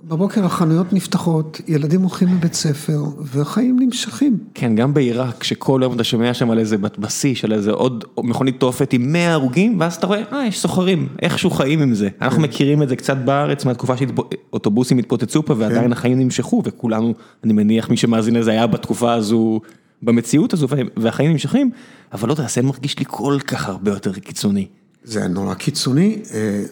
בבוקר 0.09 0.44
החנויות 0.44 0.92
נפתחות, 0.92 1.61
ילדים 1.68 2.00
הולכים 2.02 2.28
לבית 2.28 2.54
ספר, 2.54 3.04
והחיים 3.18 3.76
נמשכים. 3.80 4.38
כן, 4.54 4.74
גם 4.74 4.94
בעיראק, 4.94 5.44
שכל 5.44 5.80
יום 5.82 5.94
אתה 5.94 6.04
שומע 6.04 6.34
שם 6.34 6.50
על 6.50 6.59
איזה 6.59 6.76
בשיא 6.98 7.34
של 7.34 7.52
איזה 7.52 7.70
עוד 7.70 8.04
מכונית 8.18 8.61
תופת 8.61 8.92
עם 8.92 9.12
100 9.12 9.32
הרוגים, 9.32 9.80
ואז 9.80 9.94
אתה 9.94 10.07
רואה, 10.07 10.22
אה, 10.32 10.46
יש 10.46 10.61
סוחרים, 10.61 11.09
איכשהו 11.22 11.50
חיים 11.50 11.82
עם 11.82 11.94
זה. 11.94 12.09
אנחנו 12.20 12.42
מכירים 12.42 12.82
את 12.82 12.88
זה 12.88 12.96
קצת 12.96 13.16
בארץ, 13.16 13.64
מהתקופה 13.64 13.94
שאוטובוסים 13.96 14.98
התפוצצו 14.98 15.42
פה, 15.42 15.54
ועדיין 15.59 15.92
החיים 15.92 16.18
נמשכו, 16.18 16.62
וכולנו, 16.64 17.14
אני 17.44 17.52
מניח, 17.52 17.90
מי 17.90 17.96
שמאזין 17.96 18.34
לזה 18.36 18.50
היה 18.50 18.66
בתקופה 18.66 19.12
הזו, 19.12 19.61
במציאות 20.02 20.52
הזו, 20.52 20.66
והחיים 20.96 21.30
נמשכים, 21.32 21.70
אבל 22.12 22.28
לא 22.28 22.32
יודע, 22.32 22.46
זה 22.48 22.62
מרגיש 22.62 22.98
לי 22.98 23.04
כל 23.09 23.38
כך 23.46 23.68
הרבה 23.68 23.90
יותר 23.90 24.12
קיצוני. 24.12 24.66
זה 25.04 25.28
נורא 25.28 25.54
קיצוני, 25.54 26.22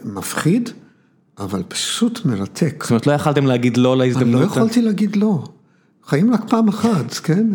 מפחיד, 0.05 0.71
אבל 1.39 1.63
פשוט 1.69 2.25
מרתק. 2.25 2.83
זאת 2.83 2.91
אומרת, 2.91 3.07
לא 3.07 3.13
יכלתם 3.13 3.47
להגיד 3.47 3.77
לא 3.77 3.97
להזדמנות? 3.97 4.35
אני 4.35 4.41
לא 4.41 4.47
יכולתי 4.47 4.83
להגיד 4.83 5.17
לא. 5.17 5.45
חיים 6.07 6.35
רק 6.35 6.41
פעם 6.49 6.69
אחת, 6.69 7.15
כן? 7.15 7.47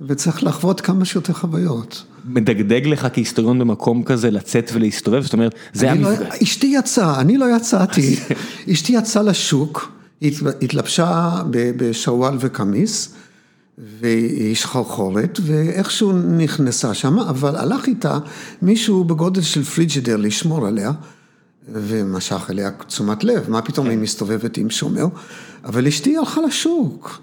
וצריך 0.00 0.44
לחוות 0.44 0.80
כמה 0.80 1.04
שיותר 1.04 1.32
חוויות. 1.32 2.04
מדגדג 2.24 2.86
לך 2.86 3.08
כהיסטוריון 3.12 3.58
במקום 3.58 4.02
כזה 4.04 4.30
לצאת 4.30 4.70
ולהסתובב? 4.74 5.22
זאת 5.22 5.32
אומרת, 5.32 5.54
זה 5.72 5.90
המפגש. 5.90 6.18
לא, 6.18 6.26
אשתי 6.42 6.66
יצאה, 6.66 7.20
אני 7.20 7.36
לא 7.36 7.56
יצאתי. 7.56 8.16
אשתי 8.72 8.92
יצאה 8.92 9.22
לשוק, 9.22 9.92
התלבשה 10.62 11.42
בשרוואל 11.50 12.36
וקמיס. 12.40 13.14
והיא 14.00 14.54
שחרחורת, 14.54 15.40
ואיכשהו 15.42 16.12
נכנסה 16.12 16.94
שם, 16.94 17.18
אבל 17.18 17.56
הלך 17.56 17.86
איתה 17.86 18.18
מישהו 18.62 19.04
בגודל 19.04 19.40
של 19.40 19.62
פריג'ידר 19.64 20.16
לשמור 20.16 20.66
עליה, 20.66 20.92
ומשך 21.68 22.50
אליה 22.50 22.70
תשומת 22.86 23.24
לב, 23.24 23.50
מה 23.50 23.62
פתאום 23.62 23.88
היא 23.88 23.98
מסתובבת 23.98 24.56
עם 24.56 24.70
שומר, 24.70 25.04
אבל 25.64 25.86
אשתי 25.86 26.16
הלכה 26.16 26.40
לשוק, 26.40 27.20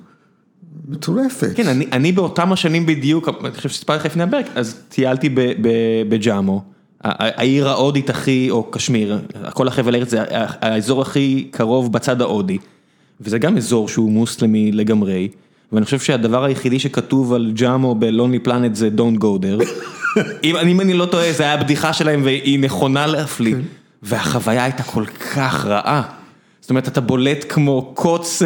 מטורפת. 0.88 1.52
כן, 1.56 1.68
אני, 1.68 1.86
אני 1.92 2.12
באותם 2.12 2.54
השנים 2.54 2.86
בדיוק, 2.86 3.30
אני 3.46 3.52
חושב 3.52 3.70
שסיפרתי 3.70 4.00
לך 4.00 4.06
לפני 4.06 4.24
הפרק, 4.24 4.46
אז 4.56 4.76
טיילתי 4.90 5.30
בג'אמו, 6.10 6.64
העיר 7.04 7.70
ההודית 7.70 8.10
הכי, 8.10 8.48
או 8.50 8.64
קשמיר, 8.72 9.20
כל 9.54 9.68
החבל 9.68 9.96
ארץ 9.96 10.10
זה 10.10 10.24
האזור 10.30 11.02
הכי 11.02 11.48
קרוב 11.52 11.94
בצד 11.94 12.22
ההודי, 12.22 12.58
וזה 13.22 13.38
גם 13.38 13.58
אזור 13.58 13.88
שהוא 13.88 14.12
מוסלמי 14.12 14.72
לגמרי, 14.72 15.28
ואני 15.72 15.86
חושב 15.86 16.00
שהדבר 16.00 16.44
היחידי 16.44 16.80
שכתוב 16.80 17.34
על 17.34 17.52
ג'אמו 17.56 17.96
ב-Lonely 17.96 18.48
Planet 18.48 18.74
זה 18.74 18.90
Don't 18.98 19.20
go 19.20 19.42
there, 19.42 19.66
אם, 20.44 20.56
אם 20.56 20.82
אני 20.82 20.94
לא 20.94 21.06
טועה, 21.06 21.34
זה 21.34 21.44
היה 21.44 21.54
הבדיחה 21.54 21.94
שלהם 21.94 22.22
והיא 22.24 22.60
נכונה 22.60 23.08
להפליא, 23.08 23.56
כן. 23.56 23.62
והחוויה 24.04 24.64
הייתה 24.64 24.84
כל 24.84 25.06
כך 25.06 25.66
רעה. 25.66 26.02
זאת 26.62 26.70
אומרת, 26.70 26.88
אתה 26.88 27.02
בולט 27.02 27.46
כמו 27.50 27.92
קוץ 27.96 28.42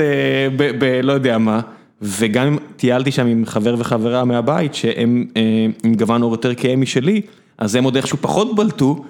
ב... 0.58 1.00
לא 1.04 1.14
יודע 1.14 1.38
מה. 1.38 1.62
וגם 2.04 2.48
אם 2.48 2.58
טיילתי 2.76 3.12
שם 3.12 3.28
עם 3.28 3.46
חבר 3.46 3.76
וחברה 3.78 4.26
מהבית, 4.26 4.76
שהם 4.76 5.26
אה, 5.38 5.42
עם 5.84 5.96
גוון 5.96 6.22
אור 6.22 6.32
יותר 6.32 6.56
כהה 6.56 6.76
משלי, 6.76 7.22
אז 7.58 7.76
הם 7.76 7.84
עוד 7.84 7.96
איכשהו 7.96 8.18
פחות 8.22 8.56
בלטו, 8.56 9.04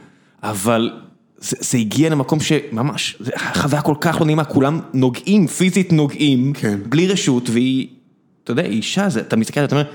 אבל 0.44 0.92
זה, 1.38 1.58
זה 1.60 1.78
הגיע 1.78 2.10
למקום 2.10 2.40
שממש, 2.40 3.18
חוויה 3.54 3.82
כל 3.82 3.96
כך 4.02 4.18
לא 4.20 4.26
נעימה, 4.26 4.44
כולם 4.44 4.80
נוגעים, 4.94 5.48
פיזית 5.48 5.94
נוגעים, 5.94 6.54
כן. 6.54 6.80
בלי 6.90 7.08
רשות, 7.08 7.50
והיא, 7.50 7.88
אתה 8.44 8.52
יודע, 8.52 8.64
אישה, 8.64 9.10
זה, 9.10 9.20
אתה 9.20 9.36
מסתכל, 9.36 9.64
אתה 9.64 9.76
אומר, 9.76 9.86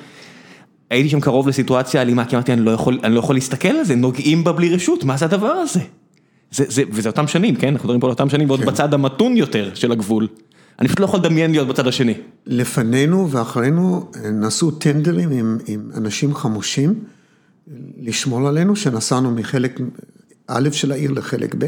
הייתי 0.90 1.08
שם 1.08 1.20
קרוב 1.20 1.48
לסיטואציה 1.48 2.02
אלימה, 2.02 2.24
כי 2.24 2.36
אמרתי, 2.36 2.52
אני 2.52 2.60
לא 2.60 2.70
יכול, 2.70 3.00
אני 3.04 3.14
לא 3.14 3.18
יכול 3.18 3.36
להסתכל 3.36 3.68
על 3.68 3.84
זה, 3.84 3.94
נוגעים 3.94 4.44
בה 4.44 4.52
בלי 4.52 4.74
רשות, 4.74 5.04
מה 5.04 5.16
זה 5.16 5.24
הדבר 5.24 5.52
הזה? 5.52 5.80
זה, 6.50 6.64
זה, 6.68 6.82
וזה 6.90 7.08
אותם 7.08 7.26
שנים, 7.26 7.56
כן? 7.56 7.68
אנחנו 7.68 7.86
מדברים 7.86 8.00
פה 8.00 8.06
על 8.06 8.10
אותם 8.10 8.28
שנים, 8.28 8.48
ועוד 8.48 8.60
כן. 8.60 8.66
בצד 8.66 8.94
המתון 8.94 9.36
יותר 9.36 9.70
של 9.74 9.92
הגבול. 9.92 10.28
אני 10.78 10.88
פשוט 10.88 11.00
לא 11.00 11.04
יכול 11.04 11.20
לדמיין 11.20 11.50
להיות 11.50 11.68
בצד 11.68 11.86
השני. 11.86 12.14
לפנינו 12.46 13.30
ואחרינו 13.30 14.10
נעשו 14.32 14.70
טנדרים 14.70 15.30
עם, 15.30 15.58
עם 15.66 15.90
אנשים 15.94 16.34
חמושים, 16.34 16.94
לשמור 18.00 18.48
עלינו, 18.48 18.76
שנסענו 18.76 19.30
מחלק 19.30 19.80
א' 20.46 20.68
של 20.72 20.92
העיר 20.92 21.10
לחלק 21.10 21.54
ב', 21.58 21.64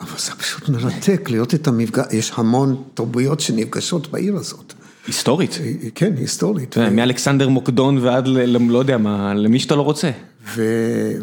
אבל 0.00 0.18
זה 0.18 0.32
פשוט 0.32 0.68
מרתק 0.68 1.30
להיות 1.30 1.54
את 1.54 1.68
המפגש, 1.68 2.04
יש 2.12 2.32
המון 2.34 2.82
תרבויות 2.94 3.40
שנפגשות 3.40 4.10
בעיר 4.10 4.36
הזאת. 4.36 4.74
היסטורית. 5.06 5.58
כן, 5.94 6.12
היסטורית. 6.16 6.78
מאלכסנדר 6.78 7.48
מוקדון 7.48 7.98
ועד 7.98 8.28
ל... 8.28 8.56
לא 8.70 8.78
יודע 8.78 8.98
מה, 8.98 9.34
למי 9.34 9.58
שאתה 9.58 9.76
לא 9.76 9.82
רוצה. 9.82 10.10
ו... 10.54 10.62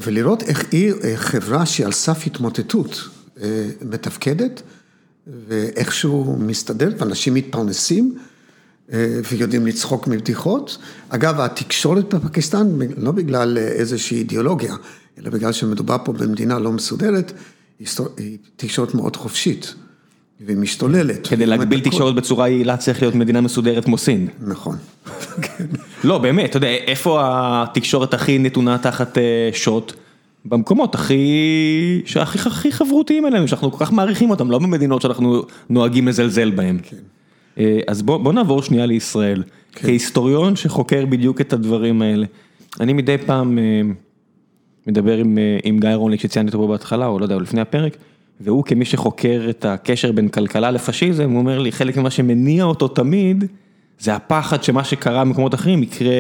ולראות 0.02 0.44
איך 0.44 0.66
עיר, 0.72 0.98
חברה 1.16 1.66
שהיא 1.66 1.86
על 1.86 1.92
סף 1.92 2.28
התמוטטות 2.28 3.10
אה, 3.42 3.70
מתפקדת. 3.82 4.62
ואיכשהו 5.48 6.38
מסתדר, 6.40 6.90
ואנשים 6.98 7.34
מתפרנסים 7.34 8.18
אה, 8.94 9.20
ויודעים 9.32 9.68
לצחוק 9.68 10.08
מבדיחות. 10.08 10.78
אגב, 11.10 11.40
התקשורת 11.40 12.14
בפקיסטן, 12.14 12.68
לא 12.98 13.12
בגלל 13.12 13.58
איזושהי 13.58 14.18
אידיאולוגיה, 14.18 14.76
אלא 15.20 15.30
בגלל 15.30 15.52
שמדובר 15.52 15.98
פה 16.06 16.14
במדינה 16.14 16.60
לא 16.60 16.72
מסודרת, 16.72 17.32
היא 17.80 18.38
תקשורת 18.56 18.96
מאוד 18.96 19.16
חופשית. 19.16 19.76
והיא 20.42 20.58
משתוללת. 20.58 21.28
כדי 21.28 21.46
להגביל 21.46 21.80
תקשורת 21.80 22.16
בצורה 22.16 22.50
יעילה 22.50 22.78
צריך 22.78 23.02
להיות 23.02 23.16
מדינה 23.16 23.42
מסודרת 23.42 23.86
כמו 23.86 23.98
סין. 23.98 24.28
נכון. 24.42 24.78
לא, 26.04 26.18
באמת, 26.18 26.50
אתה 26.50 26.58
יודע, 26.58 26.68
איפה 26.68 27.20
התקשורת 27.24 28.14
הכי 28.14 28.38
נתונה 28.38 28.78
תחת 28.78 29.18
אה, 29.18 29.50
שוט? 29.54 29.94
במקומות 30.46 30.96
הכי, 30.96 32.02
שהכי 32.06 32.40
הכי 32.40 32.72
חברותיים 32.72 33.26
אלינו, 33.26 33.48
שאנחנו 33.48 33.72
כל 33.72 33.86
כך 33.86 33.92
מעריכים 33.92 34.30
אותם, 34.30 34.52
לא 34.52 34.60
במדינות 34.60 35.02
שאנחנו 35.02 35.44
נוהגים 35.70 36.08
לזלזל 36.08 36.52
בהם. 36.52 36.80
כן. 36.84 36.98
אה, 37.58 37.80
אז 37.88 38.02
בוא, 38.02 38.18
בוא 38.18 38.34
נעבור 38.34 38.62
שנייה 38.62 38.86
לישראל. 38.86 39.44
כן. 39.72 39.88
כהיסטוריון 39.88 40.56
שחוקר 40.56 41.06
בדיוק 41.06 41.42
את 41.42 41.54
הדברים 41.54 42.02
האלה. 42.02 42.26
אני 42.80 42.94
מדי 42.94 43.18
פעם 43.18 43.58
אה, 43.60 43.82
מדבר 44.88 45.18
עם, 45.18 45.38
עם 45.64 45.80
גיא 45.80 45.90
רוניק 45.90 46.22
שציינתי 46.22 46.54
אותו 46.54 46.68
פה 46.68 46.72
בהתחלה, 46.72 47.06
או 47.06 47.20
לא 47.20 47.26
יודע, 47.26 47.36
או 47.36 47.40
לפני 47.40 47.62
הפרק, 47.62 47.98
והוא 48.40 48.64
כמי 48.64 48.86
שחוקר 48.86 49.48
את 49.50 49.66
הקשר 49.66 50.12
בין 50.12 50.30
כלכלה 50.30 50.72
לפשיזם, 50.72 51.30
הוא 51.30 51.40
אומר 51.40 51.60
לי, 51.60 51.72
חלק 51.72 51.98
ממה 51.98 52.10
שמניע 52.10 52.64
אותו 52.64 52.88
תמיד, 52.88 53.44
זה 54.00 54.16
הפחד 54.16 54.64
שמה 54.64 54.84
שקרה 54.84 55.26
במקומות 55.26 55.54
אחרים 55.54 55.84
יקרה... 55.84 56.14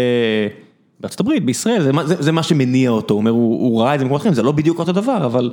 בארצות 0.99 1.20
הברית, 1.20 1.45
בישראל, 1.45 1.82
זה 1.82 1.91
זה, 2.05 2.16
זה 2.20 2.32
מה 2.32 2.43
שמניע 2.43 2.89
אותו, 2.89 3.13
הוא 3.13 3.20
אומר, 3.20 3.32
הוא 3.32 3.61
הוא 3.61 3.82
ראה 3.82 3.95
את 3.95 3.99
זה 3.99 4.05
במקומות 4.05 4.22
אחרים, 4.22 4.34
זה 4.34 4.43
לא 4.43 4.51
בדיוק 4.51 4.80
אותו 4.80 4.91
דבר, 4.91 5.26
אבל 5.26 5.51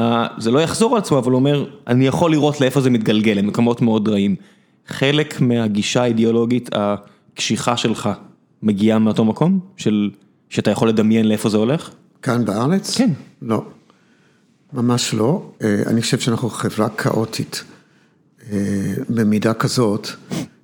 uh, 0.00 0.02
זה 0.38 0.50
לא 0.50 0.58
יחזור 0.58 0.92
על 0.92 0.98
עצמו, 0.98 1.18
אבל 1.18 1.32
הוא 1.32 1.38
אומר, 1.38 1.64
אני 1.86 2.06
יכול 2.06 2.30
לראות 2.30 2.60
לאיפה 2.60 2.80
זה 2.80 2.90
מתגלגל, 2.90 3.32
למקומות 3.32 3.82
מאוד 3.82 4.08
רעים. 4.08 4.36
חלק 4.86 5.40
מהגישה 5.40 6.02
האידיאולוגית 6.02 6.70
הקשיחה 6.72 7.76
שלך 7.76 8.10
מגיעה 8.62 8.98
מאותו 8.98 9.24
מקום, 9.24 9.58
של, 9.76 10.10
שאתה 10.48 10.70
יכול 10.70 10.88
לדמיין 10.88 11.28
לאיפה 11.28 11.48
זה 11.48 11.56
הולך? 11.56 11.90
כאן 12.22 12.44
בארץ? 12.44 12.96
כן. 12.98 13.10
לא, 13.42 13.62
ממש 14.74 15.14
לא. 15.14 15.50
אה, 15.62 15.82
אני 15.86 16.02
חושב 16.02 16.18
שאנחנו 16.18 16.50
חברה 16.50 16.88
כאוטית, 16.88 17.64
אה, 18.52 18.94
במידה 19.08 19.54
כזאת, 19.54 20.08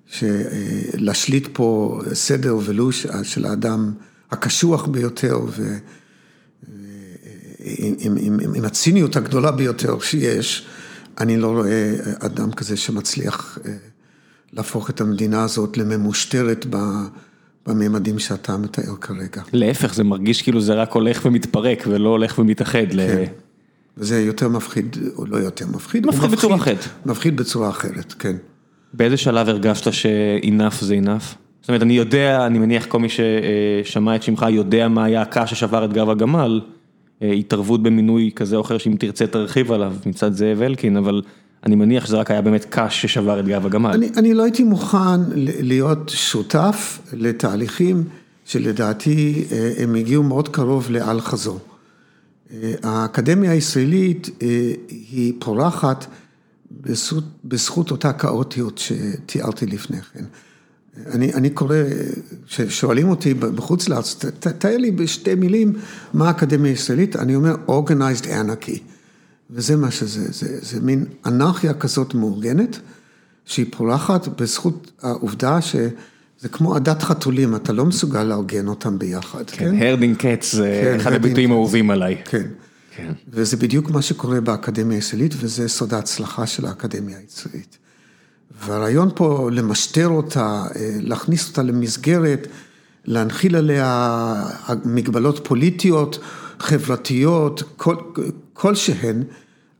שלהשליט 0.07 1.49
פה 1.53 2.01
סדר 2.13 2.57
ולוש 2.65 3.07
של 3.23 3.47
האדם 3.47 3.93
הקשוח 4.31 4.87
ביותר 4.87 5.39
ועם 5.51 5.81
עם, 7.99 8.17
עם, 8.21 8.39
עם 8.55 8.65
הציניות 8.65 9.17
הגדולה 9.17 9.53
ביותר 9.53 10.01
שיש, 10.01 10.67
אני 11.21 11.37
לא 11.37 11.49
רואה 11.51 11.95
אדם 12.19 12.53
כזה 12.53 12.77
שמצליח 12.77 13.59
אה, 13.67 13.73
להפוך 14.53 14.91
את 14.91 15.01
המדינה 15.01 15.43
הזאת 15.45 15.77
לממושטרת 15.77 16.67
בממדים 17.67 18.19
שאתה 18.19 18.57
מתאר 18.57 18.97
כרגע. 19.01 19.43
להפך, 19.53 19.95
זה 19.95 20.05
מרגיש 20.05 20.43
כאילו 20.43 20.61
זה 20.61 20.75
רק 20.75 20.93
הולך 20.93 21.25
ומתפרק 21.25 21.85
ולא 21.87 22.09
הולך 22.09 22.39
ומתאחד. 22.39 22.91
כן. 22.91 22.97
ל... 22.97 23.25
וזה 24.01 24.21
יותר 24.21 24.49
מפחיד, 24.49 24.97
או 25.17 25.27
לא 25.27 25.37
יותר 25.37 25.67
מפחיד, 25.67 26.07
מפחיד 26.07 26.31
בצורה 26.31 26.57
אחרת. 26.57 26.85
מפחיד 27.07 27.37
בצורה 27.37 27.69
אחרת, 27.69 28.15
כן. 28.19 28.37
באיזה 28.95 29.17
שלב 29.17 29.49
הרגשת 29.49 29.93
שאינף 29.93 30.81
זה 30.81 30.95
אינף? 30.95 31.35
זאת 31.61 31.69
אומרת, 31.69 31.83
אני 31.83 31.93
יודע, 31.93 32.47
אני 32.47 32.59
מניח 32.59 32.87
כל 32.87 32.99
מי 32.99 33.09
ששמע 33.09 34.17
את 34.17 34.23
שמך 34.23 34.47
יודע 34.51 34.89
מה 34.89 35.05
היה 35.05 35.23
הקש 35.23 35.51
ששבר 35.51 35.85
את 35.85 35.93
גב 35.93 36.11
הגמל, 36.11 36.61
אה, 37.23 37.33
התערבות 37.33 37.83
במינוי 37.83 38.31
כזה 38.37 38.57
או 38.57 38.61
אחר 38.61 38.79
שאם 38.79 38.97
תרצה 38.99 39.27
תרחיב 39.27 39.73
עליו 39.73 39.93
מצד 40.07 40.33
זאב 40.33 40.63
אלקין, 40.63 40.97
אבל 40.97 41.23
אני 41.67 41.75
מניח 41.77 42.07
שזה 42.07 42.17
רק 42.17 42.31
היה 42.31 42.43
באמת 42.43 42.67
קש 42.71 43.03
ששבר 43.03 43.41
את 43.41 43.49
גב 43.49 43.67
הגמל. 43.67 43.91
אני, 43.91 44.09
אני 44.17 44.35
לא 44.35 44.43
הייתי 44.43 44.63
מוכן 44.63 45.21
להיות 45.37 46.13
שותף 46.15 46.99
לתהליכים 47.13 48.05
שלדעתי 48.45 49.45
אה, 49.53 49.73
הם 49.79 49.95
הגיעו 49.95 50.23
מאוד 50.23 50.49
קרוב 50.49 50.91
לאל 50.91 51.21
חזור. 51.21 51.59
אה, 52.53 52.75
האקדמיה 52.83 53.51
הישראלית 53.51 54.31
היא 54.89 55.35
פורחת 55.39 56.07
בזכות, 56.71 57.25
בזכות 57.45 57.91
אותה 57.91 58.13
כאוטיות 58.13 58.79
שתיארתי 58.79 59.67
לפני 59.67 60.03
כן. 60.03 60.25
אני, 61.07 61.35
אני 61.35 61.51
קורא, 61.51 61.77
כששואלים 62.47 63.09
אותי 63.09 63.35
בחוץ 63.35 63.89
לארץ, 63.89 64.25
תאר 64.59 64.77
לי 64.77 64.91
בשתי 64.91 65.35
מילים 65.35 65.73
מה 66.15 66.29
האקדמיה 66.29 66.71
הישראלית, 66.71 67.17
אני 67.17 67.35
אומר 67.35 67.55
Organized 67.69 68.25
Anarchy. 68.25 68.79
וזה 69.51 69.77
מה 69.77 69.91
שזה, 69.91 70.33
זה, 70.33 70.59
זה 70.63 70.81
מין 70.81 71.05
אנרכיה 71.27 71.75
כזאת 71.75 72.15
מאורגנת, 72.15 72.79
שהיא 73.45 73.67
פורחת 73.71 74.29
בזכות 74.43 74.91
העובדה 75.03 75.59
שזה 76.41 76.49
כמו 76.49 76.75
עדת 76.75 77.03
חתולים, 77.03 77.57
אתה 77.57 77.73
לא 77.73 77.85
מסוגל 77.85 78.23
לארגן 78.23 78.69
אותם 78.69 78.99
ביחד. 78.99 79.51
כן, 79.51 79.75
הרדינג 79.83 80.17
קץ 80.17 80.53
זה 80.55 80.81
כן, 80.85 81.01
אחד 81.01 81.13
הביטויים 81.13 81.53
האהובים 81.53 81.91
עליי. 81.91 82.23
כן. 82.25 82.47
כן. 82.97 83.13
וזה 83.29 83.57
בדיוק 83.57 83.91
מה 83.91 84.03
שקורה 84.03 84.41
באקדמיה 84.41 84.97
הישראלית, 84.97 85.35
וזה 85.39 85.69
סוד 85.69 85.95
ההצלחה 85.95 86.47
של 86.47 86.67
האקדמיה 86.67 87.19
הישראלית. 87.19 87.79
והרעיון 88.65 89.11
פה 89.15 89.51
למשטר 89.53 90.09
אותה, 90.09 90.65
אה, 90.77 90.91
להכניס 91.01 91.49
אותה 91.49 91.63
למסגרת, 91.63 92.47
להנחיל 93.05 93.57
עליה 93.57 94.35
מגבלות 94.85 95.41
פוליטיות, 95.49 96.19
חברתיות, 96.59 97.63
כל, 97.77 97.97
כלשהן, 98.53 99.23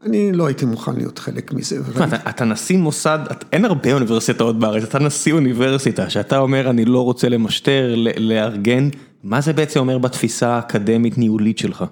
אני 0.07 0.33
לא 0.33 0.47
הייתי 0.47 0.65
מוכן 0.65 0.97
להיות 0.97 1.19
חלק 1.19 1.53
מזה. 1.53 1.81
אתה, 2.29 2.45
נשיא 2.45 2.79
מוסד, 2.79 3.19
אין 3.53 3.65
הרבה 3.65 3.93
אוניברסיטאות 3.93 4.59
בארץ, 4.59 4.83
אתה 4.83 4.99
נשיא 4.99 5.33
אוניברסיטה, 5.33 6.11
שאתה 6.11 6.39
אומר 6.39 6.71
אני 6.71 6.85
לא 6.85 7.05
רוצה 7.05 7.29
למשטר, 7.29 7.95
לארגן, 8.17 8.89
מה 9.25 9.41
זה 9.41 9.53
בעצם 9.53 9.81
אומר 9.81 9.99
בתפיסה 9.99 10.49
האקדמית 10.49 11.19
ניהולית 11.19 11.59
שלך? 11.59 11.85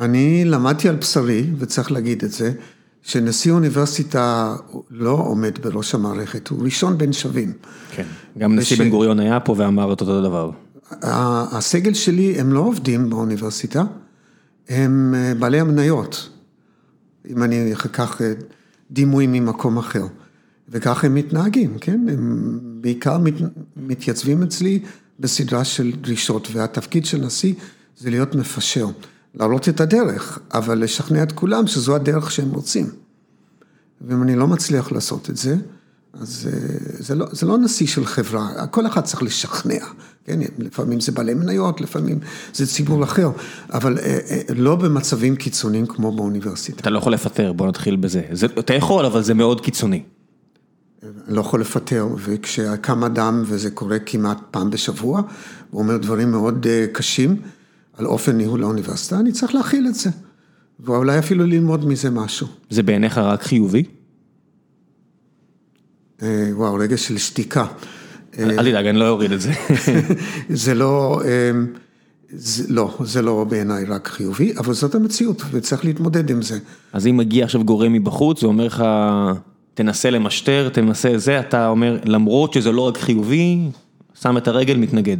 אני 0.00 0.44
למדתי 0.44 0.88
על 0.88 0.96
בשרי, 0.96 1.44
וצריך 1.58 1.92
להגיד 1.92 2.24
את 2.24 2.30
זה, 2.30 2.52
שנשיא 3.02 3.52
אוניברסיטה 3.52 4.54
לא 4.90 5.10
עומד 5.10 5.58
בראש 5.62 5.94
המערכת, 5.94 6.48
הוא 6.48 6.64
ראשון 6.64 6.98
בין 6.98 7.12
שווים. 7.12 7.52
כן, 7.90 8.04
גם 8.38 8.56
נשיא. 8.56 8.76
בן 8.76 8.90
גוריון 8.90 9.20
היה 9.20 9.40
פה 9.40 9.54
ואמר 9.58 9.92
את 9.92 10.00
אותו 10.00 10.22
דבר. 10.22 10.50
הסגל 11.02 11.94
שלי 11.94 12.40
הם 12.40 12.52
לא 12.52 12.60
עובדים 12.60 13.10
באוניברסיטה, 13.10 13.84
הם 14.68 15.14
אה, 15.16 15.34
בעלי 15.34 15.60
המניות, 15.60 16.28
אם 17.28 17.42
אני 17.42 17.72
אקח 17.72 18.22
אה, 18.22 18.32
דימוי 18.90 19.26
ממקום 19.26 19.78
אחר. 19.78 20.06
וככה 20.68 21.06
הם 21.06 21.14
מתנהגים, 21.14 21.78
כן? 21.78 22.06
הם 22.08 22.58
בעיקר 22.62 23.18
מת, 23.18 23.34
מתייצבים 23.76 24.42
אצלי 24.42 24.82
בסדרה 25.20 25.64
של 25.64 25.92
דרישות, 26.00 26.48
והתפקיד 26.52 27.06
של 27.06 27.18
נשיא 27.18 27.54
זה 27.98 28.10
להיות 28.10 28.34
מפשר, 28.34 28.86
להראות 29.34 29.68
את 29.68 29.80
הדרך, 29.80 30.38
אבל 30.54 30.78
לשכנע 30.78 31.22
את 31.22 31.32
כולם 31.32 31.66
שזו 31.66 31.94
הדרך 31.94 32.30
שהם 32.30 32.50
רוצים. 32.50 32.86
ואם 34.00 34.22
אני 34.22 34.36
לא 34.36 34.46
מצליח 34.46 34.92
לעשות 34.92 35.30
את 35.30 35.36
זה, 35.36 35.56
אז 36.12 36.48
אה, 36.52 36.58
זה 36.98 37.14
לא, 37.14 37.26
זה 37.32 37.46
לא 37.46 37.58
נשיא 37.58 37.86
של 37.86 38.06
חברה, 38.06 38.66
כל 38.66 38.86
אחד 38.86 39.00
צריך 39.00 39.22
לשכנע, 39.22 39.84
כן, 40.28 40.40
לפעמים 40.58 41.00
זה 41.00 41.12
בעלי 41.12 41.34
מניות, 41.34 41.80
לפעמים 41.80 42.18
זה 42.54 42.66
ציבור 42.66 43.04
אחר, 43.04 43.30
אבל 43.72 43.98
אה, 43.98 44.18
אה, 44.30 44.40
לא 44.56 44.76
במצבים 44.76 45.36
קיצוניים 45.36 45.86
כמו 45.86 46.12
באוניברסיטה. 46.12 46.80
אתה 46.80 46.90
לא 46.90 46.98
יכול 46.98 47.12
לפטר, 47.12 47.52
בוא 47.52 47.68
נתחיל 47.68 47.96
בזה. 47.96 48.22
זה, 48.32 48.46
אתה 48.46 48.74
יכול, 48.74 49.06
אבל 49.06 49.22
זה 49.22 49.34
מאוד 49.34 49.60
קיצוני. 49.60 50.02
לא 51.28 51.40
יכול 51.40 51.60
לפטר, 51.60 52.08
וכשקם 52.18 53.04
אדם, 53.04 53.42
וזה 53.46 53.70
קורה 53.70 53.98
כמעט 53.98 54.38
פעם 54.50 54.70
בשבוע, 54.70 55.22
הוא 55.70 55.82
אומר 55.82 55.96
דברים 55.96 56.30
מאוד 56.30 56.66
קשים 56.92 57.36
על 57.96 58.06
אופן 58.06 58.36
ניהול 58.36 58.62
האוניברסיטה, 58.62 59.20
אני 59.20 59.32
צריך 59.32 59.54
להכיל 59.54 59.86
את 59.88 59.94
זה, 59.94 60.10
ואולי 60.80 61.18
אפילו 61.18 61.46
ללמוד 61.46 61.86
מזה 61.86 62.10
משהו. 62.10 62.46
זה 62.70 62.82
בעיניך 62.82 63.18
רק 63.18 63.42
חיובי? 63.42 63.84
אה, 66.22 66.50
וואו, 66.52 66.74
רגע 66.74 66.96
של 66.96 67.18
שתיקה. 67.18 67.66
אל 68.38 68.70
תדאג, 68.70 68.86
אני 68.86 68.98
לא 68.98 69.08
אוריד 69.08 69.32
את 69.32 69.40
זה. 69.40 69.52
זה 70.48 70.74
לא, 70.74 71.20
אה, 71.24 71.50
זה, 72.30 72.64
לא, 72.68 72.98
זה 73.04 73.22
לא 73.22 73.44
בעיניי 73.44 73.84
רק 73.84 74.08
חיובי, 74.08 74.52
אבל 74.58 74.74
זאת 74.74 74.94
המציאות, 74.94 75.42
וצריך 75.50 75.84
להתמודד 75.84 76.30
עם 76.30 76.42
זה. 76.42 76.58
אז 76.92 77.06
אם 77.06 77.16
מגיע 77.16 77.44
עכשיו 77.44 77.64
גורם 77.64 77.92
מבחוץ 77.92 78.42
ואומר 78.42 78.66
לך, 78.66 78.84
תנסה 79.74 80.10
למשטר, 80.10 80.68
תנסה 80.68 81.18
זה, 81.18 81.40
אתה 81.40 81.68
אומר, 81.68 81.98
למרות 82.04 82.52
שזה 82.52 82.72
לא 82.72 82.80
רק 82.80 82.98
חיובי, 82.98 83.70
שם 84.22 84.36
את 84.36 84.48
הרגל, 84.48 84.76
מתנגד. 84.76 85.16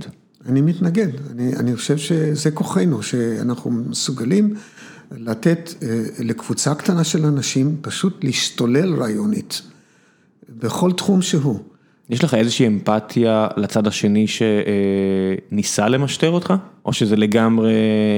אני 0.46 0.60
מתנגד, 0.60 1.08
אני, 1.30 1.56
אני 1.56 1.76
חושב 1.76 1.96
שזה 1.96 2.50
כוחנו, 2.50 3.02
שאנחנו 3.02 3.70
מסוגלים 3.70 4.54
לתת 5.16 5.74
אה, 5.82 6.02
לקבוצה 6.18 6.74
קטנה 6.74 7.04
של 7.04 7.26
אנשים 7.26 7.76
פשוט 7.80 8.24
להשתולל 8.24 8.94
רעיונית. 8.94 9.62
בכל 10.58 10.92
תחום 10.92 11.22
שהוא. 11.22 11.60
יש 12.10 12.24
לך 12.24 12.34
איזושהי 12.34 12.66
אמפתיה 12.66 13.48
לצד 13.56 13.86
השני 13.86 14.26
שניסה 14.26 15.88
למשטר 15.88 16.30
אותך? 16.30 16.54
או 16.84 16.92
שזה 16.92 17.16
לגמרי 17.16 17.72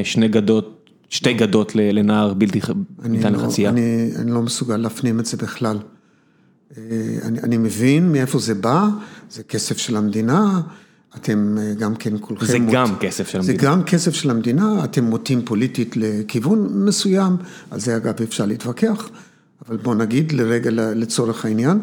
שני 0.05 0.29
גדות, 0.29 0.91
שתי 1.09 1.33
גדות 1.33 1.75
לנער 1.75 2.35
בלתי 2.35 2.61
ניתן 3.05 3.33
לא, 3.33 3.43
לחצייה? 3.43 3.71
אני, 3.71 4.11
אני 4.17 4.31
לא 4.31 4.43
מסוגל 4.43 4.77
להפנים 4.77 5.21
את 5.21 5.27
זה 5.27 5.37
בכלל. 5.37 5.79
אה, 6.77 6.83
אני, 7.23 7.41
אני 7.41 7.57
מבין 7.57 8.13
מאיפה 8.13 8.39
זה 8.39 8.55
בא, 8.55 8.87
זה 9.31 9.43
כסף 9.43 9.79
של 9.79 9.97
המדינה, 9.97 10.61
אתם 11.17 11.57
אה, 11.61 11.75
גם 11.75 11.95
כן 11.95 12.13
כולכם... 12.21 12.47
זה 12.47 12.59
מוט... 12.59 12.75
גם 12.75 12.97
כסף 13.01 13.29
של 13.29 13.39
המדינה. 13.39 13.59
זה 13.59 13.67
גם 13.67 13.85
כסף 13.85 14.15
של 14.15 14.31
המדינה, 14.31 14.85
אתם 14.85 15.05
מוטים 15.05 15.43
פוליטית 15.45 15.97
לכיוון 15.97 16.85
מסוים, 16.85 17.37
על 17.71 17.81
זה 17.81 17.97
אגב 17.97 18.15
אפשר 18.23 18.47
להתווכח, 18.47 19.11
אבל 19.67 19.77
בוא 19.77 19.95
נגיד 19.95 20.33
לרגע 20.33 20.71
לצורך 20.73 21.45
העניין. 21.45 21.79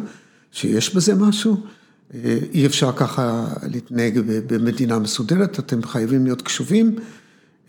שיש 0.51 0.95
בזה 0.95 1.15
משהו, 1.15 1.53
אה, 1.53 1.59
אי 2.53 2.65
אפשר 2.65 2.91
ככה 2.91 3.47
להתנהג 3.63 4.19
במדינה 4.47 4.99
מסודרת, 4.99 5.59
אתם 5.59 5.83
חייבים 5.83 6.23
להיות 6.23 6.41
קשובים 6.41 6.95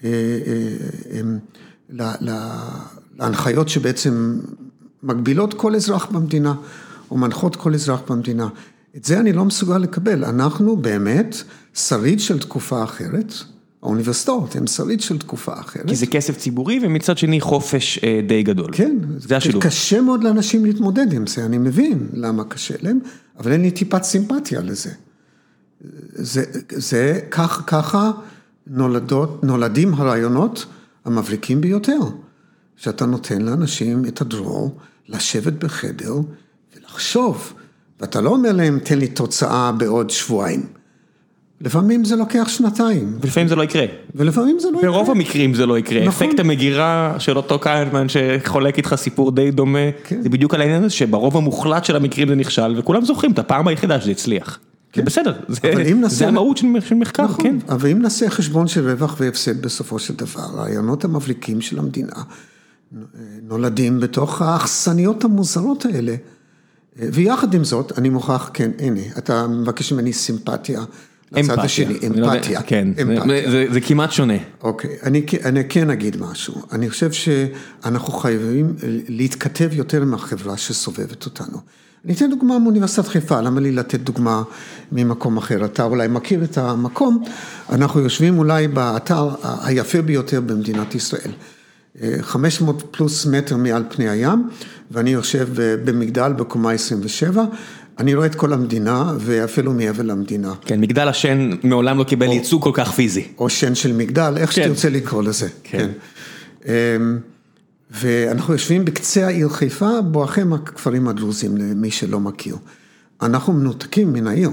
אה, 0.04 0.10
אה, 2.00 2.14
להנחיות 3.18 3.68
שבעצם 3.68 4.40
מגבילות 5.02 5.54
כל 5.54 5.74
אזרח 5.74 6.06
במדינה, 6.06 6.54
או 7.10 7.16
מנחות 7.18 7.56
כל 7.56 7.74
אזרח 7.74 8.00
במדינה. 8.08 8.48
את 8.96 9.04
זה 9.04 9.20
אני 9.20 9.32
לא 9.32 9.44
מסוגל 9.44 9.78
לקבל, 9.78 10.24
אנחנו 10.24 10.76
באמת 10.76 11.36
שריד 11.74 12.20
של 12.20 12.38
תקופה 12.38 12.84
אחרת. 12.84 13.32
האוניברסיטאות 13.82 14.56
הן 14.56 14.66
שריד 14.66 15.00
של 15.00 15.18
תקופה 15.18 15.60
אחרת. 15.60 15.86
כי 15.88 15.96
זה 15.96 16.06
כסף 16.06 16.38
ציבורי 16.38 16.78
ומצד 16.82 17.18
שני 17.18 17.40
חופש 17.40 17.98
אה, 18.04 18.20
די 18.26 18.42
גדול. 18.42 18.70
כן, 18.72 18.96
זה 19.16 19.36
השילוב. 19.36 19.62
קשה 19.62 20.00
מאוד 20.00 20.24
לאנשים 20.24 20.64
להתמודד 20.64 21.12
עם 21.12 21.26
זה, 21.26 21.44
אני 21.44 21.58
מבין 21.58 22.08
למה 22.12 22.44
קשה 22.44 22.74
להם, 22.82 22.98
אבל 23.38 23.52
אין 23.52 23.62
לי 23.62 23.70
טיפת 23.70 24.02
סימפתיה 24.02 24.60
לזה. 24.60 24.90
זה, 26.14 26.44
זה 26.70 27.20
כך, 27.30 27.62
ככה 27.66 28.10
נולדות, 28.66 29.44
נולדים 29.44 29.94
הרעיונות 29.94 30.66
המבריקים 31.04 31.60
ביותר, 31.60 31.98
שאתה 32.76 33.06
נותן 33.06 33.42
לאנשים 33.42 34.04
את 34.04 34.20
הדרור 34.20 34.76
לשבת 35.08 35.52
בחדר 35.52 36.14
ולחשוב, 36.76 37.52
ואתה 38.00 38.20
לא 38.20 38.30
אומר 38.30 38.52
להם, 38.52 38.78
תן 38.78 38.98
לי 38.98 39.08
תוצאה 39.08 39.72
בעוד 39.72 40.10
שבועיים. 40.10 40.77
לפעמים 41.60 42.04
זה 42.04 42.16
לוקח 42.16 42.48
שנתיים. 42.48 43.18
ולפעמים 43.20 43.48
זה 43.48 43.56
לא 43.56 43.62
יקרה. 43.62 43.84
ולפעמים 44.14 44.58
זה 44.60 44.70
לא 44.70 44.78
יקרה. 44.78 44.90
ברוב 44.90 45.10
המקרים 45.10 45.54
זה 45.54 45.66
לא 45.66 45.78
יקרה. 45.78 46.06
נכון. 46.06 46.26
אפקט 46.26 46.40
המגירה 46.40 47.14
של 47.18 47.36
אותו 47.36 47.58
קיינמן 47.58 48.06
שחולק 48.08 48.76
איתך 48.76 48.94
סיפור 48.94 49.32
די 49.32 49.50
דומה, 49.50 49.78
כן. 50.04 50.22
זה 50.22 50.28
בדיוק 50.28 50.54
על 50.54 50.60
העניין 50.60 50.84
הזה 50.84 50.94
שברוב 50.94 51.36
המוחלט 51.36 51.84
של 51.84 51.96
המקרים 51.96 52.28
זה 52.28 52.34
נכשל, 52.34 52.74
וכולם 52.78 53.04
זוכרים 53.04 53.32
את 53.32 53.38
הפעם 53.38 53.68
היחידה 53.68 54.00
שזה 54.00 54.10
הצליח. 54.10 54.58
כן. 54.92 55.04
בסדר, 55.04 55.32
זה, 55.48 55.60
נעשה... 55.94 56.16
זה 56.16 56.28
המהות 56.28 56.56
של 56.56 56.94
מחקר, 56.94 57.24
נכון, 57.24 57.44
כן. 57.44 57.56
אבל 57.68 57.90
אם 57.90 58.02
נעשה 58.02 58.30
חשבון 58.30 58.68
של 58.68 58.90
רווח 58.90 59.16
והפסד 59.20 59.62
בסופו 59.62 59.98
של 59.98 60.14
דבר, 60.14 60.40
הרעיונות 60.40 61.04
המבליקים 61.04 61.60
של 61.60 61.78
המדינה 61.78 62.12
נולדים 63.42 64.00
בתוך 64.00 64.42
האכסניות 64.42 65.24
המוזרות 65.24 65.84
האלה. 65.84 66.14
ויחד 66.96 67.54
עם 67.54 67.64
זאת, 67.64 67.98
אני 67.98 68.08
מוכרח, 68.08 68.50
כן, 68.54 68.70
הנה, 68.78 69.00
אתה 69.18 69.46
מבקש 69.46 69.92
ממני 69.92 70.12
סימפתיה. 70.12 70.80
לצד 71.32 71.58
השני, 71.58 71.98
לא 72.14 72.34
אמפתיה. 72.34 72.62
כן, 72.62 72.88
זה 73.72 73.80
כמעט 73.80 74.12
שונה. 74.12 74.34
אוקיי, 74.62 74.90
אני 75.44 75.62
כן 75.68 75.90
אגיד 75.90 76.16
משהו. 76.20 76.54
אני 76.72 76.90
חושב 76.90 77.12
שאנחנו 77.12 78.12
חייבים 78.12 78.74
להתכתב 79.08 79.68
יותר 79.72 80.02
עם 80.02 80.14
החברה 80.14 80.56
שסובבת 80.56 81.26
אותנו. 81.26 81.58
אני 82.04 82.14
אתן 82.14 82.30
דוגמה 82.30 82.58
מאוניברסיטת 82.58 83.08
חיפה, 83.08 83.40
למה 83.40 83.60
לי 83.60 83.72
לתת 83.72 84.00
דוגמה 84.00 84.42
ממקום 84.92 85.36
אחר? 85.36 85.64
אתה 85.64 85.84
אולי 85.84 86.08
מכיר 86.08 86.44
את 86.44 86.58
המקום, 86.58 87.24
אנחנו 87.72 88.00
יושבים 88.00 88.38
אולי 88.38 88.68
באתר 88.68 89.28
היפה 89.62 90.02
ביותר 90.02 90.40
במדינת 90.40 90.94
ישראל. 90.94 91.30
500 92.20 92.82
פלוס 92.90 93.26
מטר 93.26 93.56
מעל 93.56 93.84
פני 93.88 94.08
הים, 94.08 94.48
ואני 94.90 95.10
יושב 95.10 95.48
במגדל 95.84 96.32
בקומה 96.32 96.72
27, 96.72 97.44
אני 97.98 98.14
רואה 98.14 98.26
את 98.26 98.34
כל 98.34 98.52
המדינה, 98.52 99.12
ואפילו 99.18 99.72
מעבר 99.72 100.02
למדינה. 100.02 100.54
כן, 100.64 100.80
מגדל 100.80 101.08
השן 101.08 101.50
מעולם 101.62 101.98
לא 101.98 102.04
קיבל 102.04 102.26
ייצוג 102.26 102.62
כל 102.62 102.70
כך 102.74 102.92
פיזי. 102.92 103.28
או 103.38 103.50
שן 103.50 103.74
של 103.74 103.92
מגדל, 103.92 104.34
איך 104.36 104.54
כן. 104.54 104.62
שתרצה 104.62 104.88
לקרוא 104.88 105.22
לזה. 105.22 105.48
כן. 105.62 105.78
כן. 105.78 105.90
אמ, 106.66 107.18
ואנחנו 107.90 108.52
יושבים 108.52 108.84
בקצה 108.84 109.26
העיר 109.26 109.48
חיפה, 109.48 110.00
בואכם 110.00 110.52
הכפרים 110.52 111.08
הדרוזים, 111.08 111.56
למי 111.56 111.90
שלא 111.90 112.20
מכיר. 112.20 112.56
אנחנו 113.22 113.52
מנותקים 113.52 114.12
מן 114.12 114.26
העיר. 114.26 114.50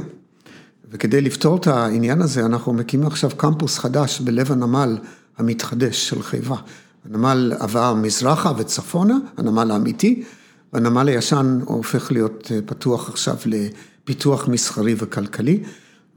וכדי 0.91 1.22
לפתור 1.22 1.58
את 1.58 1.68
העניין 1.68 2.22
הזה, 2.22 2.46
אנחנו 2.46 2.74
מקימים 2.74 3.08
עכשיו 3.08 3.30
קמפוס 3.38 3.78
חדש 3.78 4.20
בלב 4.20 4.52
הנמל 4.52 4.98
המתחדש 5.38 6.10
של 6.10 6.22
חיפה. 6.22 6.56
הנמל 7.10 7.54
עבר 7.60 7.93
מזרחה 7.93 8.52
וצפונה, 8.58 9.18
הנמל 9.38 9.72
האמיתי. 9.72 10.24
הנמל 10.76 11.07
הישן 11.07 11.59
הופך 11.65 12.11
להיות 12.11 12.51
אה, 12.51 12.59
פתוח 12.65 13.09
עכשיו 13.09 13.36
לפיתוח 13.45 14.47
מסחרי 14.47 14.95
וכלכלי, 14.97 15.63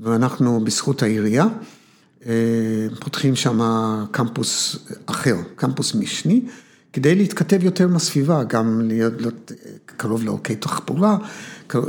ואנחנו 0.01 0.61
בזכות 0.65 1.03
העירייה 1.03 1.47
אה, 2.27 2.33
פותחים 3.01 3.37
שם 3.37 3.61
קמפוס 4.11 4.77
אחר, 5.07 5.37
קמפוס 5.57 5.95
משני, 5.95 6.43
כדי 6.93 7.15
להתכתב 7.15 7.65
יותר 7.65 7.85
עם 7.85 7.97
הסביבה, 7.97 8.45
גם 8.45 8.81
להיות 8.85 9.53
קרוב 9.87 10.25
לעורקי 10.25 10.57
תחבורה, 10.57 11.17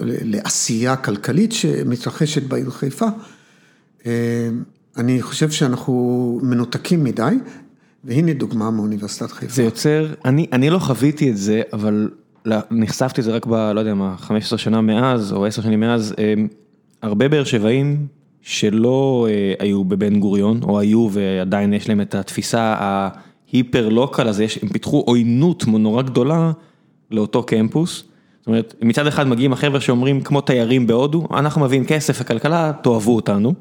לעשייה 0.05 0.95
כלכלית 0.95 1.51
שמתרחשת 1.51 2.43
בעיר 2.43 2.70
חיפה. 2.70 3.07
אה, 4.05 4.49
אני 4.97 5.22
חושב 5.22 5.51
שאנחנו 5.51 6.39
מנותקים 6.43 7.03
מדי, 7.03 7.36
והנה 8.03 8.34
דוגמה 8.34 8.72
מאוניברסיטת 8.72 9.32
חיפה. 9.32 9.53
זה 9.53 9.63
יוצר, 9.63 10.13
אני, 10.26 10.47
אני 10.53 10.70
לא 10.70 10.80
חוויתי 10.80 11.32
את 11.32 11.38
זה, 11.38 11.61
אבל 11.74 12.09
נחשפתי 12.72 13.22
לזה 13.22 13.32
רק 13.32 13.46
ב... 13.46 13.54
לא 13.54 13.80
יודע 13.80 13.94
מה, 13.94 14.16
15 14.18 14.60
שנה 14.60 14.82
מאז, 14.82 15.34
או 15.34 15.46
10 15.46 15.62
שנים 15.62 15.80
מאז, 15.80 16.16
אמ, 16.18 16.48
הרבה 17.02 17.28
באר 17.30 17.44
שבעים 17.44 18.08
שלא 18.42 19.28
אה, 19.30 19.54
היו 19.60 19.84
בבן 19.84 20.20
גוריון, 20.20 20.60
או 20.64 20.80
היו 20.80 21.08
ועדיין 21.12 21.74
יש 21.74 21.90
להם 21.90 22.02
את 22.02 22.16
התפיסה 22.16 22.76
ההיפר 22.80 23.90
לוקל 23.90 24.28
הזה, 24.28 24.46
הם 24.62 24.70
פיתחו 24.70 25.04
עוינות 25.08 25.68
נורא 25.68 26.02
גדולה 26.02 26.52
לאותו 27.12 27.44
קמפוס. 27.44 28.04
זאת 28.40 28.48
אומרת, 28.48 28.76
מצד 28.82 29.08
אחד 29.08 29.28
מגיעים 29.28 29.54
החבר'ה 29.54 29.82
שאומרים 29.82 30.22
כמו 30.22 30.42
תיירים 30.42 30.88
בהודו, 30.88 31.28
אנחנו 31.34 31.62
מביאים 31.62 31.86
כסף 31.86 32.22
לכלכלה, 32.22 32.72
תאהבו 32.84 33.16
אותנו. 33.16 33.54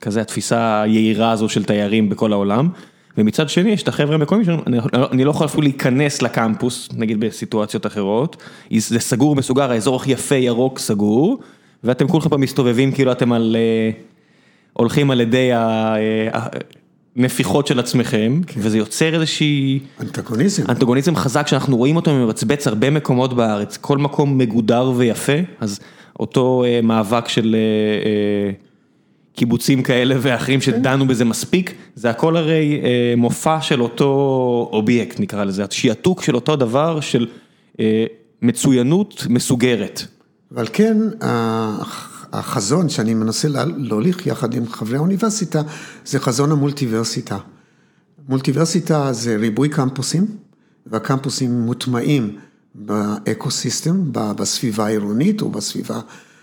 כזה 0.00 0.20
התפיסה 0.20 0.82
היהירה 0.82 1.30
הזו 1.30 1.48
של 1.48 1.64
תיירים 1.64 2.08
בכל 2.08 2.32
העולם. 2.32 2.68
ומצד 3.18 3.48
שני 3.48 3.70
יש 3.70 3.82
את 3.82 3.88
החבר'ה 3.88 4.14
המקומיים 4.14 4.44
שאומרים, 4.44 4.80
אני 5.12 5.24
לא 5.24 5.30
יכול 5.30 5.46
אפילו 5.46 5.62
להיכנס 5.62 6.22
לקמפוס, 6.22 6.88
נגיד 6.92 7.20
בסיטואציות 7.20 7.86
אחרות, 7.86 8.42
זה 8.76 9.00
סגור 9.00 9.36
מסוגר, 9.36 9.70
האזור 9.70 9.96
הכי 9.96 10.12
יפה, 10.12 10.34
ירוק, 10.34 10.78
סגור, 10.78 11.38
ואתם 11.84 12.08
כולכם 12.08 12.28
פה 12.28 12.36
מסתובבים 12.36 12.92
כאילו 12.92 13.12
אתם 13.12 13.32
על, 13.32 13.56
הולכים 14.72 15.10
על 15.10 15.20
ידי 15.20 15.50
הנפיחות 17.16 17.66
של 17.66 17.78
עצמכם, 17.78 18.40
כן. 18.46 18.60
וזה 18.62 18.78
יוצר 18.78 19.14
איזושהי... 19.14 19.78
אנטגוניזם. 20.00 20.62
אנטגוניזם 20.68 21.16
חזק 21.16 21.46
שאנחנו 21.46 21.76
רואים 21.76 21.96
אותו 21.96 22.14
מבצבץ 22.14 22.66
הרבה 22.66 22.90
מקומות 22.90 23.34
בארץ, 23.34 23.76
כל 23.76 23.98
מקום 23.98 24.38
מגודר 24.38 24.92
ויפה, 24.96 25.32
אז 25.60 25.80
אותו 26.20 26.64
מאבק 26.82 27.28
של... 27.28 27.56
קיבוצים 29.40 29.82
כאלה 29.82 30.14
ואחרים 30.20 30.60
שדנו 30.60 31.06
בזה 31.06 31.24
מספיק, 31.24 31.74
זה 31.94 32.10
הכל 32.10 32.36
הרי 32.36 32.80
מופע 33.16 33.60
של 33.60 33.82
אותו 33.82 34.68
אובייקט 34.72 35.20
נקרא 35.20 35.44
לזה, 35.44 35.64
שיעתוק 35.70 36.22
של 36.22 36.34
אותו 36.34 36.56
דבר 36.56 37.00
של 37.00 37.26
מצוינות 38.42 39.26
מסוגרת. 39.28 40.02
ועל 40.50 40.66
כן 40.72 40.96
החזון 42.32 42.88
שאני 42.88 43.14
מנסה 43.14 43.48
להוליך 43.76 44.26
יחד 44.26 44.54
עם 44.54 44.66
חברי 44.66 44.96
האוניברסיטה, 44.96 45.62
זה 46.04 46.18
חזון 46.20 46.52
המולטיברסיטה. 46.52 47.38
מולטיברסיטה 48.28 49.12
זה 49.12 49.36
ריבוי 49.36 49.68
קמפוסים, 49.68 50.26
והקמפוסים 50.86 51.60
מוטמעים 51.60 52.36
ב 52.74 53.50
ecosystem, 53.50 54.12
בסביבה 54.12 54.86
העירונית 54.86 55.42
או 55.42 55.48
בסביבה 55.48 56.00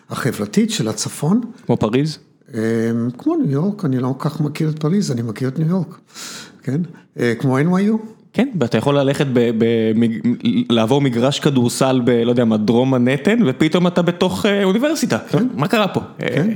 החברתית 0.09 0.71
של 0.71 0.87
הצפון. 0.87 1.41
כמו 1.65 1.77
פריז? 1.77 2.17
כמו 3.17 3.35
ניו 3.35 3.51
יורק, 3.51 3.85
אני 3.85 3.99
לא 3.99 4.15
כל 4.17 4.29
כך 4.29 4.41
מכיר 4.41 4.69
את 4.69 4.79
פריז, 4.79 5.11
אני 5.11 5.21
מכיר 5.21 5.47
את 5.47 5.59
ניו 5.59 5.67
יורק, 5.67 5.99
כן? 6.63 6.81
כמו 7.39 7.57
NYU. 7.59 7.97
כן, 8.33 8.49
ואתה 8.59 8.77
יכול 8.77 8.99
ללכת, 8.99 9.25
לעבור 10.69 11.01
מגרש 11.01 11.39
כדורסל 11.39 12.01
ב, 12.05 12.09
לא 12.09 12.29
יודע 12.29 12.45
מה, 12.45 12.57
דרום 12.57 12.91
מנהטן, 12.91 13.39
ופתאום 13.47 13.87
אתה 13.87 14.01
בתוך 14.01 14.45
אוניברסיטה. 14.63 15.17
כן. 15.29 15.47
מה 15.55 15.67
קרה 15.67 15.87
פה? 15.87 16.01
כן. 16.17 16.49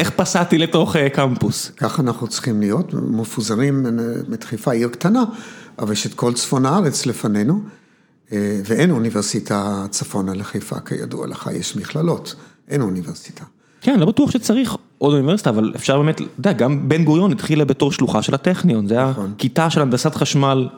איך 0.00 0.10
פסעתי 0.16 0.58
לתוך 0.58 0.96
קמפוס? 1.12 1.70
ככה 1.76 2.02
אנחנו 2.02 2.28
צריכים 2.28 2.60
להיות, 2.60 2.94
מפוזרים 2.94 3.86
את 4.34 4.44
חיפה, 4.44 4.72
עיר 4.72 4.88
קטנה, 4.88 5.24
אבל 5.78 5.92
יש 5.92 6.06
את 6.06 6.14
כל 6.14 6.32
צפון 6.32 6.66
הארץ 6.66 7.06
לפנינו, 7.06 7.60
ואין 8.32 8.90
אוניברסיטה 8.90 9.86
צפונה 9.90 10.34
לחיפה, 10.34 10.80
כידוע 10.80 11.26
לך, 11.26 11.50
יש 11.54 11.76
מכללות, 11.76 12.34
אין 12.68 12.82
אוניברסיטה. 12.82 13.44
כן, 13.82 14.00
לא 14.00 14.06
בטוח 14.06 14.30
שצריך 14.30 14.76
עוד 14.98 15.14
אוניברסיטה, 15.14 15.50
אבל 15.50 15.72
אפשר 15.76 15.98
באמת, 15.98 16.14
אתה 16.14 16.24
יודע, 16.38 16.52
גם 16.52 16.88
בן 16.88 17.04
גוריון 17.04 17.32
התחילה 17.32 17.64
בתור 17.64 17.92
שלוחה 17.92 18.22
של 18.22 18.34
הטכניון, 18.34 18.86
זה 18.86 18.94
היה 18.94 19.12
כיתה 19.38 19.70
של 19.70 19.82
הנדסת 19.82 20.14
חשמל 20.14 20.68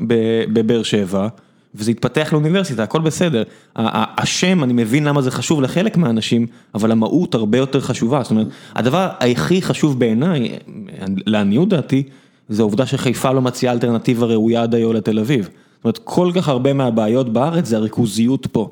בבאר 0.52 0.82
שבע, 0.82 1.28
וזה 1.74 1.90
התפתח 1.90 2.28
לאוניברסיטה, 2.32 2.82
הכל 2.82 3.00
בסדר. 3.00 3.42
השם, 3.76 4.64
אני 4.64 4.72
מבין 4.72 5.05
למה 5.05 5.22
זה 5.22 5.30
חשוב 5.30 5.62
לחלק 5.62 5.96
מהאנשים, 5.96 6.46
אבל 6.74 6.92
המהות 6.92 7.34
הרבה 7.34 7.59
יותר 7.59 7.80
חשובה, 7.80 8.22
זאת 8.22 8.30
אומרת, 8.30 8.46
הדבר 8.74 9.09
הכי 9.20 9.62
חשוב 9.62 9.98
בעיניי, 9.98 10.59
לעניות 11.26 11.68
דעתי, 11.68 12.02
זה 12.48 12.62
העובדה 12.62 12.86
שחיפה 12.86 13.32
לא 13.32 13.42
מציעה 13.42 13.72
אלטרנטיבה 13.72 14.26
ראויה 14.26 14.62
עד 14.62 14.74
היום 14.74 14.92
לתל 14.92 15.18
אביב. 15.18 15.44
זאת 15.44 15.84
אומרת, 15.84 15.98
כל 16.05 16.30
כך 16.34 16.48
הרבה 16.48 16.72
מהבעיות 16.72 17.32
בארץ 17.32 17.66
זה 17.66 17.76
הריכוזיות 17.76 18.46
פה, 18.46 18.68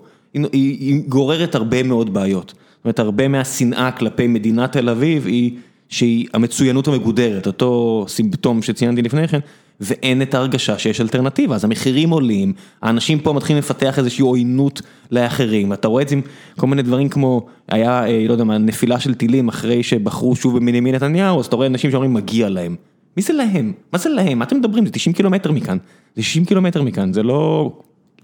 היא 0.52 1.02
גוררת 1.08 1.54
הרבה 1.54 1.82
מאוד 1.82 2.14
בעיות. 2.14 2.54
זאת 2.82 2.84
אומרת, 2.84 2.98
הרבה 2.98 3.28
מהשנאה 3.28 3.92
כלפי 3.92 4.26
מדינת 4.26 4.72
תל 4.72 4.88
אביב 4.88 5.26
היא 5.26 5.56
שהיא 5.88 6.26
המצוינות 6.34 6.88
המגודרת, 6.88 7.46
אותו 7.46 8.04
סימפטום 8.08 8.62
שציינתי 8.62 9.02
לפני 9.02 9.28
כן, 9.28 9.38
ואין 9.80 10.22
את 10.22 10.34
ההרגשה 10.34 10.78
שיש 10.78 11.00
אלטרנטיבה, 11.00 11.54
אז 11.54 11.64
המחירים 11.64 12.10
עולים, 12.10 12.52
האנשים 12.82 13.18
פה 13.20 13.32
מתחילים 13.32 13.58
לפתח 13.58 13.98
איזושהי 13.98 14.22
עוינות 14.22 14.82
לאחרים, 15.10 15.72
אתה 15.72 15.88
רואה 15.88 16.02
את 16.02 16.08
זה 16.08 16.14
עם 16.14 16.20
כל 16.56 16.66
מיני 16.66 16.82
דברים 16.82 17.08
כמו, 17.08 17.46
היה, 17.68 18.04
לא 18.28 18.32
יודע 18.32 18.44
מה, 18.44 18.58
נפילה 18.58 19.00
של 19.00 19.14
טילים 19.14 19.48
אחרי 19.48 19.82
שבחרו 19.82 20.36
שוב 20.36 20.58
בבנימין 20.58 20.94
נתניהו, 20.94 21.40
אז 21.40 21.46
אתה 21.46 21.56
רואה 21.56 21.66
אנשים 21.66 21.90
שאומרים 21.90 22.14
מגיע 22.14 22.48
להם. 22.48 22.76
מי 23.16 23.22
זה 23.22 23.32
להם? 23.32 23.72
מה 23.92 23.98
זה 23.98 24.08
להם? 24.08 24.38
מה 24.38 24.44
אתם 24.44 24.56
מדברים? 24.56 24.86
זה 24.86 24.92
90 24.92 25.14
קילומטר 25.14 25.52
מכאן, 25.52 25.78
זה 26.16 26.22
60 26.22 26.44
קילומטר 26.44 26.82
מכאן, 26.82 27.12
זה 27.12 27.22
לא 27.22 27.72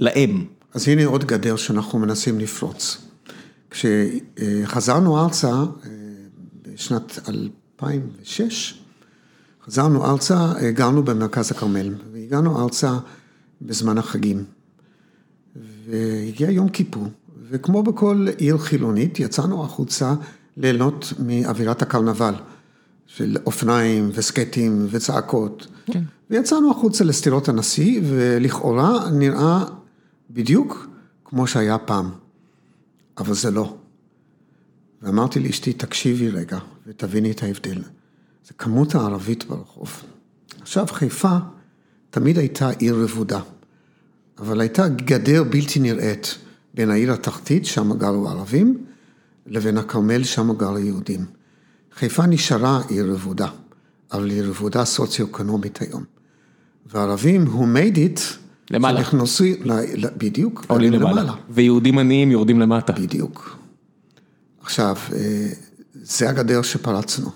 להם. 0.00 0.44
אז 0.74 0.88
הנה 0.88 1.04
עוד 1.04 1.24
גדר 1.24 1.56
שאנחנו 1.56 1.98
מנסים 1.98 2.38
לפרוץ. 2.38 3.07
כשחזרנו 3.70 5.18
ארצה 5.18 5.62
בשנת 6.62 7.18
2006, 7.28 8.82
חזרנו 9.66 10.04
ארצה, 10.04 10.52
גרנו 10.74 11.02
במרכז 11.02 11.50
הכרמל, 11.50 11.94
והגענו 12.12 12.62
ארצה 12.62 12.98
בזמן 13.62 13.98
החגים. 13.98 14.44
והגיע 15.88 16.50
יום 16.50 16.68
כיפור, 16.68 17.08
וכמו 17.50 17.82
בכל 17.82 18.26
עיר 18.36 18.58
חילונית, 18.58 19.20
יצאנו 19.20 19.64
החוצה 19.64 20.14
ליהנות 20.56 21.12
מאווירת 21.18 21.82
הקרנבל, 21.82 22.34
של 23.06 23.36
אופניים 23.46 24.10
וסקטים 24.14 24.86
וצעקות. 24.90 25.66
כן. 25.86 26.02
ויצאנו 26.30 26.70
החוצה 26.70 27.04
לסטירות 27.04 27.48
הנשיא, 27.48 28.00
ולכאורה 28.04 29.10
נראה 29.10 29.64
בדיוק 30.30 30.88
כמו 31.24 31.46
שהיה 31.46 31.78
פעם. 31.78 32.10
אבל 33.18 33.34
זה 33.34 33.50
לא. 33.50 33.76
ואמרתי 35.02 35.40
לאשתי, 35.40 35.72
תקשיבי 35.72 36.28
רגע 36.28 36.58
ותביני 36.86 37.30
את 37.30 37.42
ההבדל. 37.42 37.82
זה 38.46 38.54
כמות 38.58 38.94
הערבית 38.94 39.44
ברחוב. 39.44 40.02
עכשיו, 40.60 40.86
חיפה 40.86 41.36
תמיד 42.10 42.38
הייתה 42.38 42.70
עיר 42.70 42.96
רבודה, 43.02 43.40
אבל 44.38 44.60
הייתה 44.60 44.88
גדר 44.88 45.44
בלתי 45.44 45.80
נראית 45.80 46.38
בין 46.74 46.90
העיר 46.90 47.12
התחתית, 47.12 47.66
שם 47.66 47.98
גרו 47.98 48.28
ערבים, 48.28 48.84
לבין 49.46 49.78
הכרמל, 49.78 50.24
שם 50.24 50.52
גרו 50.52 50.78
יהודים. 50.78 51.24
חיפה 51.94 52.26
נשארה 52.26 52.82
עיר 52.88 53.12
רבודה, 53.12 53.48
אבל 54.12 54.30
היא 54.30 54.42
רבודה 54.42 54.84
סוציו-אקונומית 54.84 55.80
היום. 55.80 56.04
וערבים, 56.86 57.46
who 57.46 57.60
made 57.76 57.96
it, 57.96 58.20
למעלה. 58.70 58.98
שנכנסו, 58.98 59.44
בדיוק, 60.16 60.64
עולים 60.68 60.92
למעלה. 60.92 61.32
ויהודים 61.50 61.98
עניים 61.98 62.30
יורדים 62.30 62.60
למטה. 62.60 62.92
בדיוק. 62.92 63.56
עכשיו, 64.62 64.96
אה, 65.12 65.48
זה 65.94 66.28
הגדר 66.28 66.62
שפרצנו. 66.62 67.30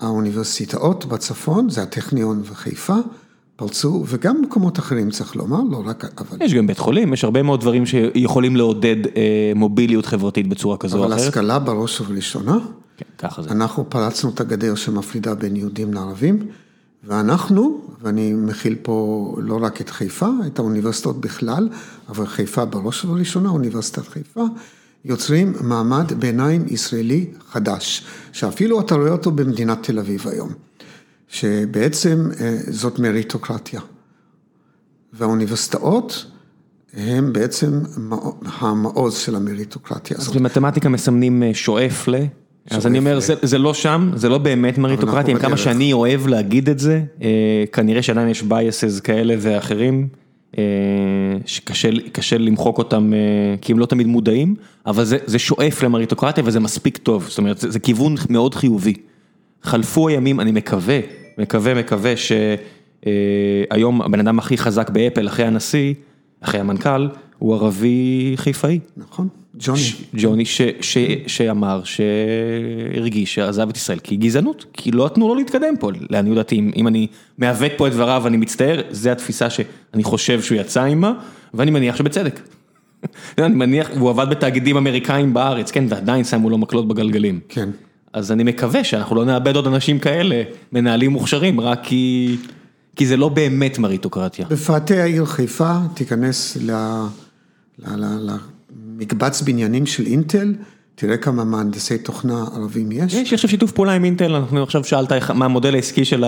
האוניברסיטאות 0.00 1.04
בצפון, 1.04 1.70
זה 1.70 1.82
הטכניון 1.82 2.42
וחיפה, 2.44 2.96
פרצו, 3.56 4.04
וגם 4.06 4.42
מקומות 4.42 4.78
אחרים 4.78 5.10
צריך 5.10 5.36
לומר, 5.36 5.60
לא 5.70 5.82
רק, 5.86 6.04
אבל... 6.18 6.44
יש 6.44 6.54
גם 6.54 6.66
בית 6.66 6.78
חולים, 6.78 7.12
יש 7.12 7.24
הרבה 7.24 7.42
מאוד 7.42 7.60
דברים 7.60 7.86
שיכולים 7.86 8.56
לעודד 8.56 8.96
אה, 9.06 9.52
מוביליות 9.54 10.06
חברתית 10.06 10.48
בצורה 10.48 10.76
כזו 10.76 10.98
או 10.98 11.02
אחרת. 11.06 11.18
אבל 11.18 11.28
השכלה 11.28 11.58
בראש 11.58 12.00
ובראשונה. 12.00 12.58
כן, 12.96 13.04
ככה 13.18 13.42
זה. 13.42 13.50
אנחנו 13.50 13.90
פרצנו 13.90 14.30
את 14.30 14.40
הגדר 14.40 14.74
שמפרידה 14.74 15.34
בין 15.34 15.56
יהודים 15.56 15.94
לערבים. 15.94 16.48
ואנחנו, 17.06 17.80
ואני 18.00 18.32
מכיל 18.32 18.76
פה 18.82 19.36
לא 19.38 19.58
רק 19.62 19.80
את 19.80 19.90
חיפה, 19.90 20.28
את 20.46 20.58
האוניברסיטאות 20.58 21.20
בכלל, 21.20 21.68
אבל 22.08 22.26
חיפה 22.26 22.64
בראש 22.64 23.04
ובראשונה, 23.04 23.48
אוניברסיטת 23.48 24.08
חיפה, 24.08 24.44
יוצרים 25.04 25.54
מעמד 25.60 26.12
ביניים 26.18 26.64
ישראלי 26.68 27.30
חדש, 27.48 28.04
שאפילו 28.32 28.80
אתה 28.80 28.94
רואה 28.94 29.10
אותו 29.10 29.30
במדינת 29.30 29.78
תל 29.82 29.98
אביב 29.98 30.28
היום, 30.28 30.52
שבעצם 31.28 32.30
אה, 32.40 32.58
זאת 32.68 32.98
מריטוקרטיה. 32.98 33.80
והאוניברסיטאות 35.12 36.26
הם 36.92 37.32
בעצם 37.32 37.80
המעוז 38.44 39.16
של 39.16 39.36
המריטוקרטיה 39.36 40.16
הזאת. 40.16 40.34
אז 40.34 40.40
במתמטיקה 40.40 40.88
מסמנים 40.88 41.42
אה, 41.42 41.54
שואף 41.54 42.08
ל... 42.08 42.14
אז 42.70 42.86
אני 42.86 42.98
אומר, 42.98 43.18
זה 43.42 43.58
לא 43.58 43.74
שם, 43.74 44.10
זה 44.14 44.28
לא 44.28 44.38
באמת 44.38 44.78
מריטוקרטיה, 44.78 45.34
עם 45.34 45.40
כמה 45.40 45.56
שאני 45.56 45.92
אוהב 45.92 46.26
להגיד 46.26 46.68
את 46.68 46.78
זה, 46.78 47.02
אה, 47.22 47.64
כנראה 47.72 48.02
שעדיין 48.02 48.28
יש 48.28 48.42
biases 48.42 49.00
כאלה 49.04 49.34
ואחרים, 49.38 50.08
אה, 50.58 50.62
שקשה 51.46 52.38
למחוק 52.38 52.78
אותם, 52.78 53.12
אה, 53.14 53.18
כי 53.60 53.72
הם 53.72 53.78
לא 53.78 53.86
תמיד 53.86 54.06
מודעים, 54.06 54.54
אבל 54.86 55.04
זה 55.04 55.38
שואף 55.38 55.82
למריטוקרטיה 55.82 56.44
וזה 56.46 56.60
מספיק 56.60 56.96
טוב, 56.96 57.26
זאת 57.28 57.38
אומרת, 57.38 57.58
זה 57.58 57.78
כיוון 57.78 58.14
מאוד 58.30 58.54
חיובי. 58.54 58.94
חלפו 59.62 60.08
הימים, 60.08 60.40
אני 60.40 60.52
מקווה, 60.52 61.00
מקווה, 61.38 61.74
מקווה 61.74 62.12
שהיום 62.16 64.02
הבן 64.02 64.20
אדם 64.20 64.38
הכי 64.38 64.58
חזק 64.58 64.90
באפל 64.90 65.28
אחרי 65.28 65.46
הנשיא, 65.46 65.94
אחרי 66.40 66.60
המנכ"ל, 66.60 67.08
הוא 67.38 67.54
ערבי 67.54 68.32
חיפאי. 68.36 68.80
נכון. 68.96 69.28
ג'וני. 69.58 69.80
ג'וני 70.14 70.44
שאמר, 71.26 71.82
שהרגיש 71.84 73.34
שעזב 73.34 73.68
את 73.68 73.76
ישראל 73.76 73.98
כי 73.98 74.16
גזענות, 74.16 74.64
כי 74.72 74.90
לא 74.90 75.04
נתנו 75.04 75.28
לו 75.28 75.34
להתקדם 75.34 75.76
פה, 75.80 75.90
לעניות 76.10 76.36
דעתי, 76.36 76.70
אם 76.76 76.88
אני 76.88 77.06
מעוות 77.38 77.72
פה 77.76 77.86
את 77.86 77.92
דבריו 77.92 78.20
ואני 78.24 78.36
מצטער, 78.36 78.80
זה 78.90 79.12
התפיסה 79.12 79.50
שאני 79.50 80.04
חושב 80.04 80.42
שהוא 80.42 80.58
יצא 80.58 80.82
עימה, 80.82 81.12
ואני 81.54 81.70
מניח 81.70 81.96
שבצדק. 81.96 82.40
אני 83.38 83.54
מניח, 83.54 83.90
והוא 83.96 84.10
עבד 84.10 84.26
בתאגידים 84.30 84.76
אמריקאים 84.76 85.34
בארץ, 85.34 85.70
כן, 85.70 85.84
ועדיין 85.88 86.24
שמו 86.24 86.50
לו 86.50 86.58
מקלות 86.58 86.88
בגלגלים. 86.88 87.40
כן. 87.48 87.68
אז 88.12 88.32
אני 88.32 88.44
מקווה 88.44 88.84
שאנחנו 88.84 89.16
לא 89.16 89.24
נאבד 89.24 89.56
עוד 89.56 89.66
אנשים 89.66 89.98
כאלה, 89.98 90.42
מנהלים 90.72 91.10
מוכשרים, 91.10 91.60
רק 91.60 91.80
כי... 91.82 92.36
כי 92.96 93.06
זה 93.06 93.16
לא 93.16 93.28
באמת 93.28 93.78
מריטוקרטיה. 93.78 94.46
בפאתי 94.50 95.00
העיר 95.00 95.24
חיפה, 95.24 95.78
תיכנס 95.94 96.56
למקבץ 98.96 99.42
בניינים 99.42 99.86
של 99.86 100.06
אינטל, 100.06 100.54
תראה 100.94 101.16
כמה 101.16 101.44
מהנדסי 101.44 101.98
תוכנה 101.98 102.44
ערבים 102.54 102.92
יש. 102.92 103.14
יש 103.14 103.32
עכשיו 103.32 103.50
שיתוף 103.50 103.72
פעולה 103.72 103.92
עם 103.92 104.04
אינטל, 104.04 104.34
אנחנו 104.34 104.62
עכשיו 104.62 104.84
שאלת 104.84 105.12
מה 105.34 105.44
המודל 105.44 105.74
העסקי 105.74 106.04
של 106.04 106.24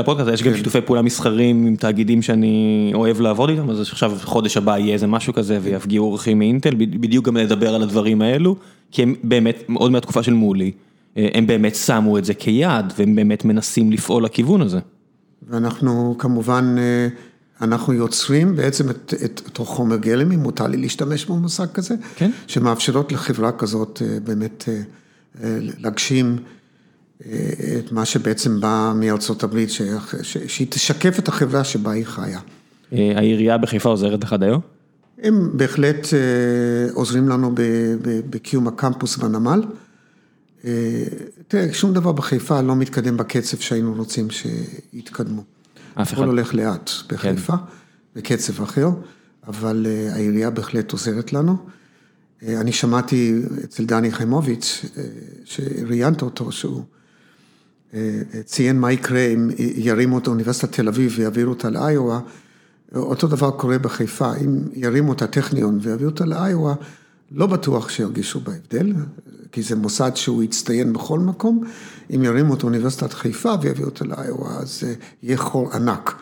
הפודקאסט, 0.00 0.30
יש 0.32 0.42
גם 0.42 0.52
כן. 0.52 0.56
שיתופי 0.56 0.80
פעולה 0.80 1.02
מסחרים 1.02 1.66
עם 1.66 1.76
תאגידים 1.76 2.22
שאני 2.22 2.90
אוהב 2.94 3.20
לעבוד 3.20 3.50
איתם, 3.50 3.70
אז 3.70 3.80
עכשיו 3.80 4.12
חודש 4.22 4.56
הבא 4.56 4.78
יהיה 4.78 4.94
איזה 4.94 5.06
משהו 5.06 5.32
כזה 5.32 5.58
ויפגיעו 5.62 6.06
אורחים 6.06 6.38
מאינטל, 6.38 6.74
בדיוק 6.74 7.26
גם 7.26 7.36
לדבר 7.36 7.74
על 7.74 7.82
הדברים 7.82 8.22
האלו, 8.22 8.56
כי 8.90 9.02
הם 9.02 9.14
באמת, 9.24 9.62
עוד 9.74 9.92
מהתקופה 9.92 10.22
של 10.22 10.34
מולי, 10.34 10.72
הם 11.16 11.46
באמת 11.46 11.74
שמו 11.74 12.18
את 12.18 12.24
זה 12.24 12.34
כיעד, 12.34 12.92
והם 12.98 13.16
באמת 13.16 13.44
מנסים 13.44 13.92
לפעול 13.92 14.24
לכיוון 14.24 14.62
הזה. 14.62 14.78
ואנחנו 15.48 16.14
כמובן, 16.18 16.76
אנחנו 17.60 17.92
יוצרים 17.92 18.56
בעצם 18.56 18.90
את 18.90 19.14
את 19.24 19.42
אותו 19.46 19.64
חומר 19.64 19.96
גלם, 19.96 20.32
אם 20.32 20.38
מותר 20.38 20.66
לי 20.66 20.76
להשתמש 20.76 21.24
במושג 21.24 21.66
כזה, 21.74 21.94
כן. 22.16 22.30
שמאפשרות 22.46 23.12
לחברה 23.12 23.52
כזאת 23.52 24.02
באמת 24.24 24.68
להגשים 25.78 26.36
את 27.78 27.92
מה 27.92 28.04
שבעצם 28.04 28.60
בא 28.60 28.92
מארצות 28.96 29.42
הברית, 29.42 29.70
שהיא 30.22 30.66
תשקף 30.70 31.18
את 31.18 31.28
החברה 31.28 31.64
שבה 31.64 31.90
היא 31.90 32.04
חיה. 32.04 32.40
העירייה 32.92 33.58
בחיפה 33.58 33.88
עוזרת 33.88 34.24
לך 34.24 34.36
דיו? 34.40 34.58
הם 35.22 35.50
בהחלט 35.54 36.06
עוזרים 36.92 37.28
לנו 37.28 37.54
בקיום 38.30 38.68
הקמפוס 38.68 39.16
בנמל. 39.16 39.62
תראה, 41.48 41.72
שום 41.72 41.92
דבר 41.92 42.12
בחיפה 42.12 42.60
לא 42.60 42.76
מתקדם 42.76 43.16
בקצב 43.16 43.56
שהיינו 43.56 43.94
רוצים 43.94 44.28
שיתקדמו. 44.30 45.42
אף 46.02 46.12
אחד. 46.12 46.22
הכל 46.22 46.28
הולך 46.28 46.54
לאט 46.54 46.90
בחיפה, 47.08 47.54
בקצב 48.16 48.62
אחר, 48.62 48.88
אבל 49.46 49.86
העירייה 50.12 50.50
בהחלט 50.50 50.92
עוזרת 50.92 51.32
לנו. 51.32 51.56
אני 52.42 52.72
שמעתי 52.72 53.42
אצל 53.64 53.84
דני 53.84 54.12
חיימוביץ', 54.12 54.84
שראיינת 55.44 56.22
אותו, 56.22 56.52
שהוא 56.52 56.82
ציין 58.44 58.80
מה 58.80 58.92
יקרה 58.92 59.20
אם 59.20 59.50
ירימו 59.58 60.18
את 60.18 60.26
אוניברסיטת 60.26 60.72
תל 60.72 60.88
אביב 60.88 61.14
ויעבירו 61.16 61.50
אותה 61.50 61.70
לאיואה, 61.70 62.20
אותו 62.94 63.26
דבר 63.26 63.50
קורה 63.50 63.78
בחיפה, 63.78 64.34
אם 64.36 64.58
ירימו 64.72 65.12
את 65.12 65.22
הטכניון 65.22 65.78
ויעבירו 65.82 66.10
אותה 66.10 66.24
לאיואה, 66.24 66.74
לא 67.32 67.46
בטוח 67.46 67.88
שירגישו 67.88 68.40
בהבדל, 68.40 68.92
כי 69.52 69.62
זה 69.62 69.76
מוסד 69.76 70.10
שהוא 70.14 70.42
יצטיין 70.42 70.92
בכל 70.92 71.20
מקום, 71.20 71.64
אם 72.14 72.24
ירימו 72.24 72.54
את 72.54 72.62
אוניברסיטת 72.62 73.12
חיפה 73.12 73.54
ויביאו 73.62 73.86
אותה 73.86 74.04
לאיואה, 74.04 74.58
אז 74.58 74.84
יהיה 75.22 75.36
חור 75.36 75.72
ענק. 75.72 76.14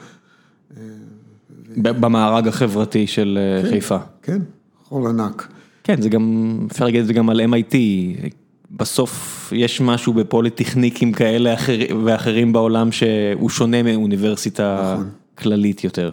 במארג 1.77 2.49
החברתי 2.49 3.07
של 3.07 3.39
חיפה. 3.71 3.99
כן, 4.23 4.39
חור 4.85 5.09
ענק. 5.09 5.49
כן, 5.85 6.03
זה 6.03 6.09
גם, 6.09 6.59
אפשר 6.71 6.85
להגיד 6.85 7.01
את 7.01 7.07
זה 7.07 7.13
גם 7.13 7.31
על 7.31 7.41
MIT, 7.41 7.75
בסוף 8.71 9.53
יש 9.57 9.81
משהו 9.81 10.13
בפוליטכניקים 10.13 11.13
כאלה 11.13 11.55
ואחרים 12.05 12.53
בעולם 12.53 12.93
שהוא 12.93 13.51
שונה 13.51 13.83
מאוניברסיטה 13.83 14.93
נכון. 14.95 15.11
כללית 15.39 15.85
יותר. 15.85 16.11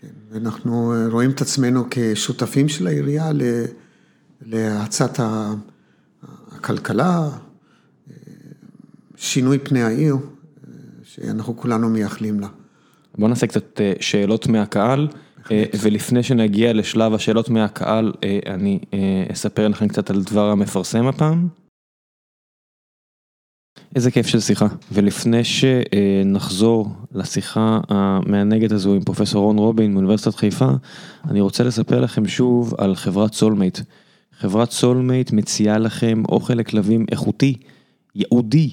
כן, 0.00 0.08
ואנחנו 0.30 0.94
רואים 1.10 1.30
את 1.30 1.40
עצמנו 1.40 1.84
כשותפים 1.90 2.68
של 2.68 2.86
העירייה 2.86 3.30
להאצת 4.44 5.20
הכלכלה, 6.52 7.28
שינוי 9.16 9.58
פני 9.58 9.82
העיר, 9.82 10.16
שאנחנו 11.04 11.56
כולנו 11.56 11.88
מייחלים 11.88 12.40
לה. 12.40 12.48
בוא 13.18 13.28
נעשה 13.28 13.46
קצת 13.46 13.80
שאלות 14.00 14.46
מהקהל, 14.46 15.08
ולפני 15.80 16.22
שנגיע 16.22 16.72
לשלב 16.72 17.14
השאלות 17.14 17.48
מהקהל, 17.48 18.12
אני 18.46 18.78
אספר 19.32 19.68
לכם 19.68 19.88
קצת 19.88 20.10
על 20.10 20.22
דבר 20.22 20.50
המפרסם 20.50 21.06
הפעם. 21.06 21.48
איזה 23.96 24.10
כיף 24.10 24.26
של 24.26 24.40
שיחה, 24.40 24.66
ולפני 24.92 25.40
שנחזור 25.44 26.88
לשיחה 27.12 27.80
המענגת 27.88 28.72
הזו 28.72 28.94
עם 28.94 29.02
פרופסור 29.02 29.44
רון 29.44 29.58
רובין 29.58 29.92
מאוניברסיטת 29.92 30.34
חיפה, 30.34 30.70
אני 31.24 31.40
רוצה 31.40 31.64
לספר 31.64 32.00
לכם 32.00 32.28
שוב 32.28 32.74
על 32.78 32.94
חברת 32.94 33.34
סולמייט. 33.34 33.78
חברת 34.42 34.70
סולמייט 34.70 35.32
מציעה 35.32 35.78
לכם 35.78 36.22
אוכל 36.28 36.54
לכלבים 36.54 37.06
איכותי, 37.10 37.54
ייעודי 38.14 38.70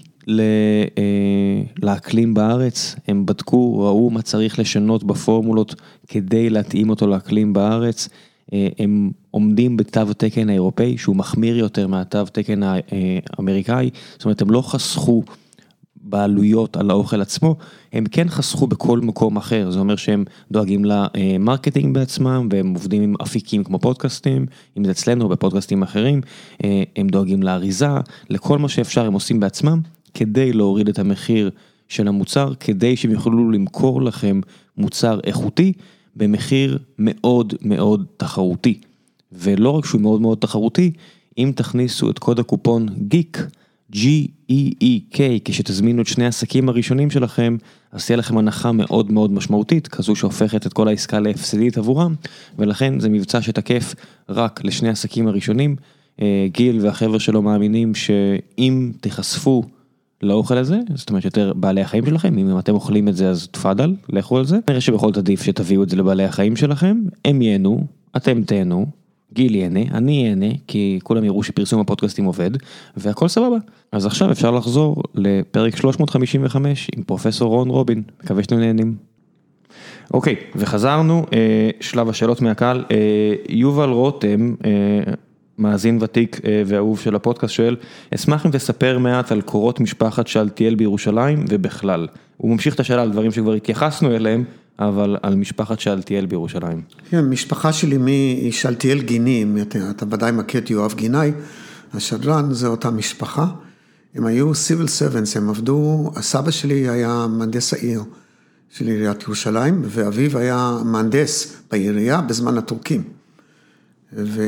לאקלים 1.83 2.33
בארץ, 2.33 2.95
הם 3.07 3.25
בדקו, 3.25 3.79
ראו 3.79 4.09
מה 4.09 4.21
צריך 4.21 4.59
לשנות 4.59 5.03
בפורמולות 5.03 5.75
כדי 6.07 6.49
להתאים 6.49 6.89
אותו 6.89 7.07
לאקלים 7.07 7.53
בארץ, 7.53 8.09
הם 8.79 9.11
עומדים 9.31 9.77
בתו 9.77 10.01
התקן 10.11 10.49
האירופאי 10.49 10.97
שהוא 10.97 11.15
מחמיר 11.15 11.57
יותר 11.57 11.87
מהתו 11.87 12.21
התקן 12.21 12.61
האמריקאי, 12.63 13.89
זאת 14.13 14.25
אומרת 14.25 14.41
הם 14.41 14.51
לא 14.51 14.61
חסכו 14.61 15.23
בעלויות 16.09 16.77
על 16.77 16.89
האוכל 16.89 17.21
עצמו, 17.21 17.55
הם 17.93 18.05
כן 18.05 18.29
חסכו 18.29 18.67
בכל 18.67 18.99
מקום 18.99 19.37
אחר, 19.37 19.71
זה 19.71 19.79
אומר 19.79 19.95
שהם 19.95 20.25
דואגים 20.51 20.85
ל 20.85 20.96
marketing 20.96 21.93
בעצמם 21.93 22.47
והם 22.51 22.73
עובדים 22.73 23.01
עם 23.01 23.15
אפיקים 23.21 23.63
כמו 23.63 23.79
פודקאסטים, 23.79 24.45
אם 24.77 24.85
זה 24.85 24.91
אצלנו 24.91 25.23
או 25.23 25.29
בפודקאסטים 25.29 25.83
אחרים, 25.83 26.21
הם 26.95 27.07
דואגים 27.07 27.43
לאריזה, 27.43 27.89
לכל 28.29 28.57
מה 28.57 28.69
שאפשר 28.69 29.05
הם 29.05 29.13
עושים 29.13 29.39
בעצמם, 29.39 29.81
כדי 30.13 30.53
להוריד 30.53 30.89
את 30.89 30.99
המחיר 30.99 31.49
של 31.87 32.07
המוצר, 32.07 32.53
כדי 32.59 32.95
שהם 32.95 33.11
יוכלו 33.11 33.51
למכור 33.51 34.01
לכם 34.01 34.41
מוצר 34.77 35.19
איכותי, 35.23 35.73
במחיר 36.15 36.77
מאוד 36.99 37.53
מאוד 37.61 38.05
תחרותי. 38.17 38.81
ולא 39.31 39.69
רק 39.69 39.85
שהוא 39.85 40.01
מאוד 40.01 40.21
מאוד 40.21 40.37
תחרותי, 40.37 40.91
אם 41.37 41.51
תכניסו 41.55 42.09
את 42.09 42.19
קוד 42.19 42.39
הקופון 42.39 42.87
GEEK, 42.89 43.39
G-E-E-K, 43.93 45.19
כשתזמינו 45.45 46.01
את 46.01 46.07
שני 46.07 46.25
העסקים 46.25 46.69
הראשונים 46.69 47.11
שלכם, 47.11 47.57
אז 47.91 48.05
תהיה 48.05 48.17
לכם 48.17 48.37
הנחה 48.37 48.71
מאוד 48.71 49.11
מאוד 49.11 49.31
משמעותית, 49.31 49.87
כזו 49.87 50.15
שהופכת 50.15 50.67
את 50.67 50.73
כל 50.73 50.87
העסקה 50.87 51.19
להפסדית 51.19 51.77
עבורם, 51.77 52.15
ולכן 52.59 52.99
זה 52.99 53.09
מבצע 53.09 53.41
שתקף 53.41 53.95
רק 54.29 54.65
לשני 54.65 54.89
העסקים 54.89 55.27
הראשונים. 55.27 55.75
גיל 56.47 56.79
והחבר'ה 56.81 57.19
שלו 57.19 57.41
מאמינים 57.41 57.95
שאם 57.95 58.91
תיחשפו 59.01 59.63
לאוכל 60.23 60.57
הזה, 60.57 60.79
זאת 60.95 61.09
אומרת 61.09 61.25
יותר 61.25 61.53
בעלי 61.55 61.81
החיים 61.81 62.05
שלכם, 62.05 62.37
אם 62.37 62.59
אתם 62.59 62.73
אוכלים 62.73 63.07
את 63.07 63.15
זה 63.15 63.29
אז 63.29 63.47
תפאדל, 63.51 63.95
לכו 64.09 64.37
על 64.37 64.45
זה. 64.45 64.59
נראה 64.69 64.81
שבכל 64.81 65.07
זאת 65.07 65.17
עדיף 65.17 65.43
שתביאו 65.43 65.83
את 65.83 65.89
זה 65.89 65.95
לבעלי 65.95 66.23
החיים 66.23 66.55
שלכם, 66.55 67.01
הם 67.25 67.41
ייהנו, 67.41 67.87
אתם 68.17 68.43
תהנו, 68.43 68.85
גיל 69.39 69.55
ייהנה, 69.55 69.79
אני 69.91 70.11
ייהנה, 70.11 70.45
כי 70.67 70.99
כולם 71.03 71.23
יראו 71.23 71.43
שפרסום 71.43 71.81
הפודקאסטים 71.81 72.25
עובד, 72.25 72.51
והכל 72.97 73.27
סבבה. 73.27 73.57
אז 73.91 74.05
עכשיו 74.05 74.31
אפשר 74.31 74.51
לחזור 74.51 75.03
לפרק 75.15 75.75
355 75.75 76.87
עם 76.95 77.03
פרופסור 77.03 77.49
רון 77.49 77.69
רובין, 77.69 78.03
מקווה 78.23 78.43
שאתם 78.43 78.59
נהנים. 78.59 78.95
אוקיי, 80.13 80.35
וחזרנו, 80.55 81.25
שלב 81.79 82.09
השאלות 82.09 82.41
מהקהל, 82.41 82.85
יובל 83.49 83.89
רותם, 83.89 84.55
מאזין 85.57 85.97
ותיק 86.01 86.41
ואהוב 86.65 86.99
של 86.99 87.15
הפודקאסט 87.15 87.53
שואל, 87.53 87.75
אשמח 88.15 88.45
אם 88.45 88.51
תספר 88.51 88.97
מעט 88.97 89.31
על 89.31 89.41
קורות 89.41 89.79
משפחת 89.79 90.27
שאלתיאל 90.27 90.75
בירושלים 90.75 91.45
ובכלל. 91.49 92.07
הוא 92.37 92.51
ממשיך 92.51 92.75
את 92.75 92.79
השאלה 92.79 93.01
על 93.01 93.11
דברים 93.11 93.31
שכבר 93.31 93.53
התייחסנו 93.53 94.15
אליהם, 94.15 94.43
אבל 94.79 95.17
על 95.21 95.35
משפחת 95.35 95.79
שאלתיאל 95.79 96.25
בירושלים. 96.25 96.81
כן, 97.09 97.25
משפחה 97.25 97.73
שלי 97.73 97.97
משאלתיאל 98.47 99.01
גינים, 99.01 99.57
אתה 99.89 100.05
ודאי 100.09 100.31
מכיר 100.31 100.61
את 100.61 100.69
יואב 100.69 100.93
גינאי, 100.93 101.31
השדרן, 101.93 102.53
זה 102.53 102.67
אותה 102.67 102.91
משפחה. 102.91 103.47
הם 104.15 104.25
היו 104.25 104.51
civil 104.51 104.87
servants, 104.87 105.37
הם 105.37 105.49
עבדו, 105.49 106.11
הסבא 106.15 106.51
שלי 106.51 106.89
היה 106.89 107.27
מהנדס 107.29 107.73
העיר 107.73 108.03
של 108.69 108.87
עיריית 108.87 109.23
ירושלים, 109.23 109.81
ואביו 109.85 110.37
היה 110.37 110.77
מהנדס 110.85 111.53
בעירייה 111.71 112.21
בזמן 112.21 112.57
הטורקים. 112.57 113.03
והם 114.13 114.43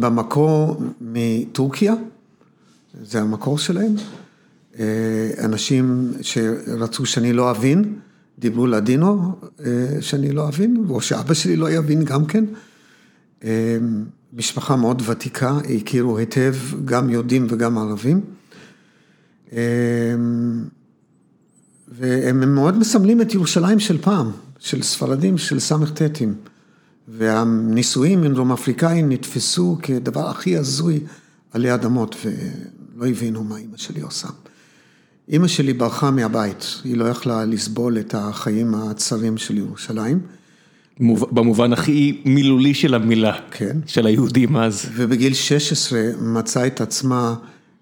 במקור 0.00 0.82
מטורקיה, 1.00 1.94
זה 3.02 3.20
המקור 3.20 3.58
שלהם. 3.58 3.94
אנשים 5.44 6.12
שרצו 6.20 7.06
שאני 7.06 7.32
לא 7.32 7.50
אבין, 7.50 7.98
דיברו 8.38 8.66
לדינו 8.66 9.32
שאני 10.00 10.32
לא 10.32 10.48
אבין, 10.48 10.84
או 10.88 11.00
שאבא 11.00 11.34
שלי 11.34 11.56
לא 11.56 11.70
יבין 11.70 12.04
גם 12.04 12.24
כן. 12.26 12.44
משפחה 14.32 14.76
מאוד 14.76 15.02
ותיקה, 15.06 15.58
הכירו 15.76 16.18
היטב 16.18 16.54
גם 16.84 17.10
יהודים 17.10 17.46
וגם 17.50 17.78
ערבים. 17.78 18.20
והם 21.88 22.54
מאוד 22.54 22.78
מסמלים 22.78 23.20
את 23.20 23.34
ירושלים 23.34 23.78
של 23.78 23.98
פעם, 23.98 24.30
של 24.58 24.82
ספרדים, 24.82 25.38
של 25.38 25.60
ס"טים. 25.60 26.34
והנישואים 27.08 28.22
עם 28.22 28.34
דרום 28.34 28.52
אפריקאים 28.52 29.08
נתפסו 29.08 29.78
כדבר 29.82 30.28
הכי 30.28 30.56
הזוי 30.56 31.00
עלי 31.52 31.74
אדמות, 31.74 32.16
ולא 32.24 33.06
הבינו 33.06 33.44
מה 33.44 33.56
אימא 33.56 33.76
שלי 33.76 34.00
עושה. 34.00 34.28
אימא 35.28 35.48
שלי 35.48 35.72
ברחה 35.72 36.10
מהבית, 36.10 36.64
היא 36.84 36.96
לא 36.96 37.04
יכלה 37.04 37.44
לסבול 37.44 37.98
את 37.98 38.14
החיים 38.14 38.74
הצרים 38.74 39.36
של 39.36 39.58
ירושלים. 39.58 40.20
במובן 41.30 41.72
הכי 41.72 42.22
מילולי 42.24 42.74
של 42.74 42.94
המילה, 42.94 43.38
כן. 43.50 43.78
של 43.86 44.06
היהודים 44.06 44.56
אז. 44.56 44.86
ובגיל 44.94 45.34
16 45.34 46.00
מצאה 46.20 46.66
את 46.66 46.80
עצמה 46.80 47.34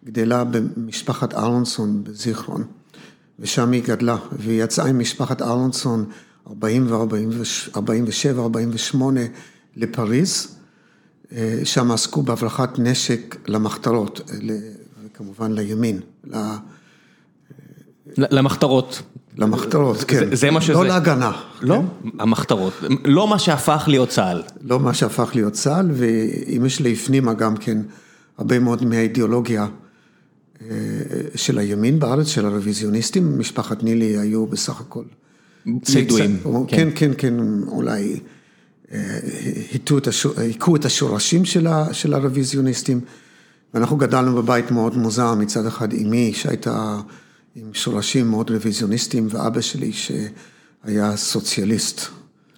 גדלה 0.05 0.45
במשפחת 0.45 1.35
אהרונסון 1.35 2.05
בזיכרון, 2.05 2.65
ושם 3.39 3.73
היא 3.73 3.83
גדלה, 3.83 4.16
והיא 4.39 4.65
יצאה 4.65 4.87
עם 4.87 4.99
משפחת 4.99 5.43
אהרונסון 5.43 6.05
40 6.51 6.87
ו-47, 6.91 8.39
48 8.39 9.21
לפריז, 9.77 10.57
אה, 11.33 11.61
שם 11.65 11.91
עסקו 11.91 12.23
בהברחת 12.23 12.79
נשק 12.79 13.37
למחתרות, 13.49 14.31
וכמובן 15.05 15.53
לימין. 15.53 16.01
למחתרות. 18.19 19.03
למחתרות, 19.39 20.05
כן. 20.05 20.35
זה 20.35 20.51
מה 20.51 20.61
שזה. 20.61 20.73
לא 20.73 20.86
להגנה. 20.86 21.32
לא, 21.61 21.81
כן? 22.03 22.09
המחתרות. 22.19 22.73
לא 23.05 23.28
מה 23.28 23.39
שהפך 23.39 23.85
להיות 23.86 24.09
צה"ל. 24.09 24.43
לא 24.62 24.81
מה 24.81 24.95
שהפך 24.95 25.31
להיות 25.35 25.53
צה"ל, 25.53 25.91
ואמא 25.93 26.69
שלי 26.69 26.93
הפנימה 26.93 27.35
גם 27.35 27.57
כן 27.57 27.78
הרבה 28.39 28.59
מאוד 28.59 28.85
מהאידיאולוגיה 28.85 29.66
אה, 30.62 30.77
של 31.35 31.59
הימין 31.59 31.99
בארץ, 31.99 32.27
של 32.27 32.47
הרוויזיוניסטים. 32.47 33.39
משפחת 33.39 33.82
נילי 33.82 34.19
היו 34.19 34.47
בסך 34.47 34.81
הכל... 34.81 35.05
ידועים. 35.95 36.39
כן, 36.69 36.89
כן, 36.95 37.11
כן, 37.19 37.35
אולי 37.66 38.20
אה, 38.93 39.19
היכו 40.36 40.77
את 40.77 40.85
השורשים 40.85 41.45
של 41.93 42.15
הרוויזיוניסטים. 42.15 43.01
ואנחנו 43.74 43.97
גדלנו 43.97 44.43
בבית 44.43 44.70
מאוד 44.70 44.97
מוזר, 44.97 45.35
מצד 45.35 45.66
אחד 45.66 45.93
אמי 45.93 46.32
שהייתה 46.35 47.01
עם 47.56 47.74
שורשים 47.74 48.31
מאוד 48.31 48.51
רוויזיוניסטיים, 48.51 49.26
ואבא 49.31 49.60
שלי 49.60 49.90
שהיה 49.93 51.16
סוציאליסט. 51.16 52.06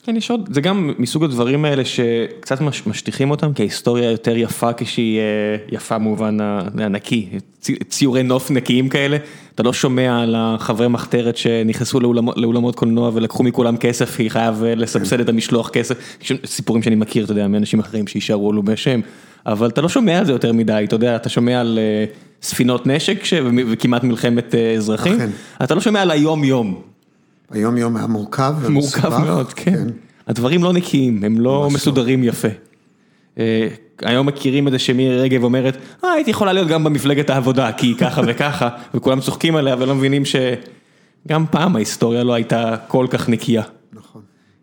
כן, 0.02 0.16
יש 0.16 0.30
עוד, 0.30 0.48
זה 0.52 0.60
גם 0.60 0.92
מסוג 0.98 1.24
הדברים 1.24 1.64
האלה 1.64 1.84
שקצת 1.84 2.60
משטיחים 2.86 3.30
אותם, 3.30 3.52
כי 3.52 3.62
ההיסטוריה 3.62 4.10
יותר 4.10 4.36
יפה 4.36 4.72
כשהיא 4.72 5.18
אה, 5.18 5.56
יפה 5.72 5.98
במובן 5.98 6.36
הנקי, 6.40 7.28
ציורי 7.88 8.22
נוף 8.22 8.50
נקיים 8.50 8.88
כאלה, 8.88 9.16
אתה 9.54 9.62
לא 9.62 9.72
שומע 9.72 10.22
על 10.22 10.34
החברי 10.38 10.88
מחתרת 10.88 11.36
שנכנסו 11.36 12.00
לאולמות, 12.00 12.36
לאולמות 12.36 12.76
קולנוע 12.76 13.10
ולקחו 13.14 13.42
מכולם 13.42 13.76
כסף, 13.76 14.16
כי 14.16 14.30
חייב 14.30 14.64
אה, 14.64 14.74
לסבסד 14.74 15.20
את 15.20 15.28
המשלוח 15.28 15.70
כסף, 15.70 16.18
סיפורים 16.44 16.82
שאני 16.82 16.96
מכיר, 16.96 17.24
אתה 17.24 17.32
יודע, 17.32 17.48
מאנשים 17.48 17.80
אחרים 17.80 18.06
שישארו 18.06 18.50
עלומי 18.50 18.76
שם, 18.76 19.00
אבל 19.46 19.68
אתה 19.68 19.80
לא 19.80 19.88
שומע 19.88 20.18
על 20.18 20.24
זה 20.24 20.32
יותר 20.32 20.52
מדי, 20.52 20.82
אתה 20.84 20.94
יודע, 20.94 21.16
אתה 21.16 21.28
שומע 21.28 21.60
על 21.60 21.78
אה, 21.78 22.04
ספינות 22.42 22.86
נשק 22.86 23.22
וכמעט 23.68 24.04
מלחמת 24.04 24.54
אזרחים, 24.54 25.18
אתה 25.62 25.74
לא 25.74 25.80
שומע 25.80 26.02
על 26.02 26.10
היום 26.10 26.44
יום. 26.44 26.82
היום 27.50 27.76
יום 27.76 27.96
היה 27.96 28.06
מורכב 28.06 28.54
ומסובך. 28.60 29.04
מורכב 29.04 29.24
מאוד, 29.24 29.52
כן. 29.52 29.72
כן. 29.72 29.88
הדברים 30.26 30.62
לא 30.62 30.72
נקיים, 30.72 31.24
הם 31.24 31.40
לא, 31.40 31.42
לא. 31.44 31.70
מסודרים 31.74 32.24
יפה. 32.24 32.48
אה, 33.38 33.68
היום 34.02 34.26
מכירים 34.26 34.68
את 34.68 34.72
זה 34.72 34.78
שמירי 34.78 35.20
רגב 35.20 35.44
אומרת, 35.44 35.76
אה, 36.04 36.12
הייתי 36.12 36.30
יכולה 36.30 36.52
להיות 36.52 36.68
גם 36.68 36.84
במפלגת 36.84 37.30
העבודה, 37.30 37.72
כי 37.72 37.86
היא 37.86 37.96
ככה 37.96 38.22
וככה, 38.26 38.68
וכולם 38.94 39.20
צוחקים 39.20 39.56
עליה 39.56 39.76
ולא 39.78 39.94
מבינים 39.94 40.22
שגם 40.24 41.44
פעם 41.50 41.76
ההיסטוריה 41.76 42.24
לא 42.24 42.34
הייתה 42.34 42.76
כל 42.88 43.06
כך 43.10 43.28
נקייה. 43.28 43.62
נכון. 43.92 44.22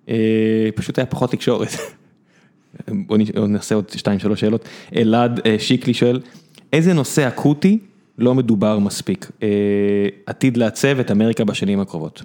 אה, 0.10 0.69
פשוט 0.76 0.99
היה 0.99 1.05
פחות 1.05 1.31
תקשורת. 1.31 1.69
בואו 2.88 3.48
נעשה 3.48 3.76
עוד 3.76 3.90
שתיים 3.90 4.20
שלוש 4.20 4.40
שאלות. 4.40 4.66
אלעד 4.95 5.40
אה, 5.45 5.56
שיקלי 5.60 5.94
שואל, 5.94 6.20
איזה 6.74 6.94
נושא 6.94 7.28
אקוטי 7.28 7.80
לא 8.18 8.36
מדובר 8.36 8.80
מספיק, 8.80 9.32
עתיד 10.26 10.58
לעצב 10.58 11.00
את 11.00 11.12
אמריקה 11.12 11.44
בשנים 11.44 11.80
הקרובות? 11.80 12.24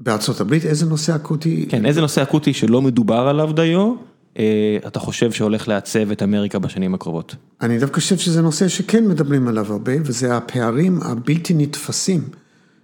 בארצות 0.00 0.40
הברית, 0.40 0.64
איזה 0.64 0.86
נושא 0.86 1.16
אקוטי? 1.16 1.66
כן, 1.68 1.86
איזה 1.86 2.00
נושא 2.00 2.22
אקוטי 2.22 2.54
שלא 2.54 2.82
מדובר 2.82 3.28
עליו 3.28 3.52
דיו, 3.52 3.94
אה, 4.38 4.78
אתה 4.86 5.00
חושב 5.00 5.32
שהולך 5.32 5.68
לעצב 5.68 6.10
את 6.10 6.22
אמריקה 6.22 6.58
בשנים 6.58 6.94
הקרובות? 6.94 7.34
אני 7.60 7.78
דווקא 7.78 8.00
חושב 8.00 8.16
שזה 8.16 8.42
נושא 8.42 8.68
שכן 8.68 9.08
מדברים 9.08 9.48
עליו 9.48 9.72
הרבה, 9.72 9.92
וזה 10.04 10.36
הפערים 10.36 10.98
הבלתי 11.02 11.54
נתפסים 11.54 12.20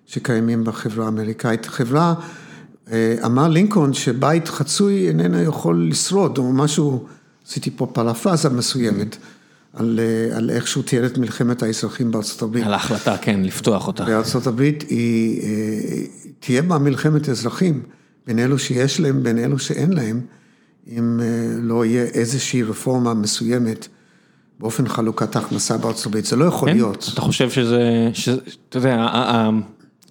שקיימים 0.07 0.65
בחברה 0.65 1.05
האמריקאית. 1.05 1.67
חברה, 1.67 2.15
אה, 2.19 2.25
אמר 3.25 3.49
לינקולן 3.49 3.93
שבית 3.93 4.49
חצוי 4.49 5.09
איננו 5.09 5.43
יכול 5.43 5.89
לשרוד, 5.91 6.39
או 6.39 6.53
משהו, 6.53 7.07
עשיתי 7.47 7.71
פה 7.77 7.87
פרפרזה 7.87 8.49
מסוימת. 8.49 9.17
על, 9.73 10.01
אה, 10.03 10.37
על 10.37 10.51
איך 10.51 10.67
שהוא 10.67 10.85
תיאר 10.85 11.07
את 11.07 11.19
מלחמת 11.19 11.63
האזרחים 11.63 12.11
בארצות 12.11 12.43
הברית. 12.43 12.65
על 12.65 12.73
ההחלטה, 12.73 13.17
כן, 13.17 13.41
לפתוח 13.43 13.87
אותה. 13.87 14.05
בארצות 14.05 14.47
הברית 14.47 14.85
היא 14.89 15.43
תהיה 16.41 16.63
בה 16.63 16.79
מלחמת 16.79 17.29
אזרחים 17.29 17.83
בין 18.27 18.39
אלו 18.39 18.59
שיש 18.59 19.01
להם, 19.01 19.23
בין 19.23 19.39
אלו 19.39 19.59
שאין 19.59 19.93
להם, 19.93 20.21
אם 20.89 21.21
אה, 21.23 21.27
לא 21.63 21.85
יהיה 21.85 22.05
איזושהי 22.05 22.63
רפורמה 22.63 23.15
מסוימת 23.15 23.89
באופן 24.61 24.89
חלוקת 24.89 25.37
ההכנסה 25.37 25.77
בארצות 25.77 26.07
הברית, 26.07 26.25
זה 26.25 26.37
לא 26.37 26.45
יכול 26.45 26.69
כן? 26.69 26.75
להיות. 26.75 27.11
אתה 27.13 27.21
חושב 27.21 27.51
שזה, 27.51 28.11
אתה 28.69 28.79
יודע, 28.79 29.07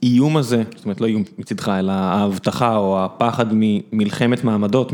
האיום 0.03 0.38
הזה, 0.38 0.64
זאת 0.76 0.86
אומרת 0.86 1.02
לא 1.02 1.06
איום 1.06 1.24
מצדך, 1.38 1.72
אלא 1.80 1.91
ההבטחה 1.91 2.78
או 2.78 3.06
הפחד 3.06 3.45
ממלחמת 3.52 4.44
מעמדות, 4.44 4.91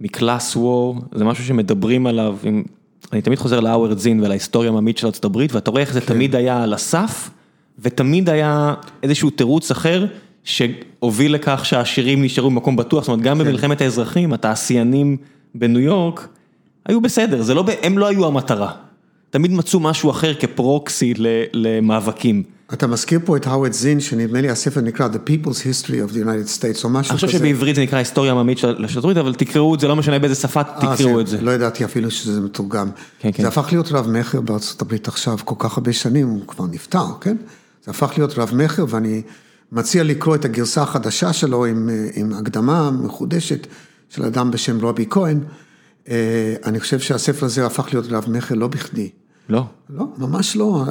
מקלאס 0.00 0.56
וור, 0.56 1.00
זה 1.14 1.24
משהו 1.24 1.44
שמדברים 1.44 2.06
עליו, 2.06 2.36
אני 3.12 3.22
תמיד 3.22 3.38
חוזר 3.38 3.60
לאוורד 3.60 3.98
זין 3.98 4.20
ולהיסטוריה 4.20 4.70
הממית 4.70 4.98
של 4.98 5.06
ארצות 5.06 5.24
הברית, 5.24 5.52
ואתה 5.52 5.70
רואה 5.70 5.82
איך 5.82 5.92
זה 5.92 6.00
כן. 6.00 6.06
תמיד 6.06 6.36
היה 6.36 6.62
על 6.62 6.72
הסף. 6.74 7.30
ותמיד 7.78 8.30
היה 8.30 8.74
איזשהו 9.02 9.30
תירוץ 9.30 9.70
אחר 9.70 10.06
שהוביל 10.44 11.34
לכך 11.34 11.64
שהעשירים 11.64 12.24
נשארו 12.24 12.50
במקום 12.50 12.76
בטוח, 12.76 13.04
זאת 13.04 13.08
אומרת 13.08 13.22
גם 13.22 13.38
כן. 13.38 13.44
במלחמת 13.44 13.80
האזרחים, 13.80 14.32
התעשיינים 14.32 15.16
בניו 15.54 15.80
יורק 15.80 16.28
היו 16.86 17.00
בסדר, 17.00 17.54
לא, 17.54 17.64
הם 17.82 17.98
לא 17.98 18.06
היו 18.06 18.26
המטרה. 18.26 18.72
תמיד 19.30 19.52
מצאו 19.52 19.80
משהו 19.80 20.10
אחר 20.10 20.34
כפרוקסי 20.34 21.14
למאבקים. 21.52 22.42
אתה 22.72 22.86
מזכיר 22.86 23.20
פה 23.24 23.36
את 23.36 23.46
האוורד 23.46 23.72
זין, 23.72 24.00
שנדמה 24.00 24.40
לי 24.40 24.50
הספר 24.50 24.80
נקרא 24.80 25.08
The 25.08 25.30
People's 25.30 25.58
History 25.58 26.10
of 26.10 26.12
the 26.12 26.16
United 26.16 26.58
States, 26.58 26.84
או 26.84 26.88
משהו 26.88 27.02
כזה. 27.02 27.10
אני 27.10 27.16
חושב 27.16 27.28
שבעברית 27.28 27.76
זה 27.76 27.82
נקרא 27.82 27.98
היסטוריה 27.98 28.32
עממית 28.32 28.58
של 28.58 28.86
הברית, 28.96 29.16
אבל 29.16 29.34
תקראו 29.34 29.74
את 29.74 29.80
זה, 29.80 29.88
לא 29.88 29.96
משנה 29.96 30.18
באיזה 30.18 30.34
שפה, 30.34 30.60
אה, 30.60 30.96
תקראו 30.96 31.20
את 31.20 31.26
זה. 31.26 31.40
לא 31.40 31.50
ידעתי 31.50 31.84
אפילו 31.84 32.10
שזה 32.10 32.40
מתורגם. 32.40 32.90
כן, 33.18 33.30
כן. 33.34 33.42
זה 33.42 33.48
הפך 33.48 33.68
להיות 33.72 33.92
רב 33.92 34.08
מכר 34.08 34.40
בארצות 34.40 34.82
הברית 34.82 35.08
עכשיו 35.08 35.38
כל 35.44 35.54
כך 35.58 35.76
הרבה 35.76 35.92
שנים, 35.92 36.28
הוא 36.28 36.46
כבר 36.46 36.66
נפטר, 36.66 37.06
כן? 37.20 37.36
זה 37.84 37.90
הפך 37.90 38.12
להיות 38.16 38.38
רב 38.38 38.50
מכר 38.54 38.84
ואני 38.88 39.22
מציע 39.72 40.04
לקרוא 40.04 40.34
את 40.34 40.44
הגרסה 40.44 40.82
החדשה 40.82 41.32
שלו 41.32 41.64
עם, 41.64 41.90
עם 42.14 42.32
הקדמה 42.32 42.90
מחודשת 42.90 43.66
של 44.08 44.24
אדם 44.24 44.50
בשם 44.50 44.80
רובי 44.80 45.06
כהן. 45.10 45.40
אה, 46.10 46.54
אני 46.64 46.80
חושב 46.80 46.98
שהספר 46.98 47.46
הזה 47.46 47.66
הפך 47.66 47.88
להיות 47.92 48.06
רב 48.10 48.24
מכר 48.28 48.54
לא 48.54 48.68
בכדי. 48.68 49.10
לא. 49.48 49.64
לא, 49.90 50.06
ממש 50.18 50.56
לא. 50.56 50.84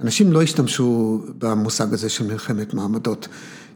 אנשים 0.00 0.32
לא 0.32 0.42
השתמשו 0.42 1.20
במושג 1.38 1.94
הזה 1.94 2.08
של 2.08 2.26
מלחמת 2.26 2.74
מעמדות, 2.74 3.28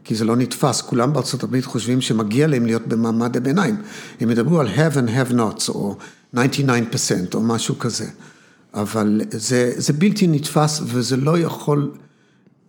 כי 0.05 0.15
זה 0.15 0.24
לא 0.24 0.36
נתפס. 0.36 0.81
כולם 0.81 1.12
בארצות 1.12 1.43
הברית 1.43 1.65
חושבים 1.65 2.01
שמגיע 2.01 2.47
להם 2.47 2.66
להיות 2.66 2.86
במעמד 2.86 3.36
הביניים. 3.36 3.77
הם 4.20 4.31
ידברו 4.31 4.61
על 4.61 4.66
have 4.66 4.95
and 4.95 5.09
have 5.09 5.32
nots, 5.32 5.69
או 5.69 5.97
99% 6.35 6.39
או 7.35 7.43
משהו 7.43 7.78
כזה. 7.78 8.07
אבל 8.74 9.20
זה, 9.31 9.73
זה 9.77 9.93
בלתי 9.93 10.27
נתפס 10.27 10.81
וזה 10.85 11.16
לא 11.16 11.39
יכול, 11.39 11.90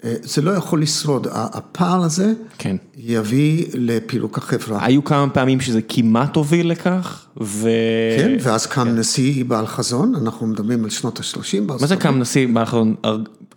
זה 0.03 0.41
לא 0.41 0.51
יכול 0.51 0.81
לשרוד. 0.81 1.27
הפער 1.31 2.03
הזה 2.03 2.33
כן. 2.57 2.75
יביא 2.97 3.65
לפירוק 3.73 4.37
החברה. 4.37 4.85
היו 4.85 5.03
כמה 5.03 5.29
פעמים 5.29 5.61
שזה 5.61 5.81
כמעט 5.81 6.35
הוביל 6.35 6.71
לכך, 6.71 7.25
ו... 7.41 7.69
כן, 8.17 8.37
ואז 8.41 8.65
קם 8.65 8.83
כן. 8.83 8.95
נשיא 8.95 9.45
בעל 9.45 9.67
חזון, 9.67 10.15
אנחנו 10.15 10.47
מדברים 10.47 10.83
על 10.83 10.89
שנות 10.89 11.19
ה-30. 11.19 11.61
מה 11.81 11.87
זה 11.87 11.95
קם 11.95 12.19
נשיא 12.19 12.47
בעל 12.53 12.65
חזון? 12.65 12.95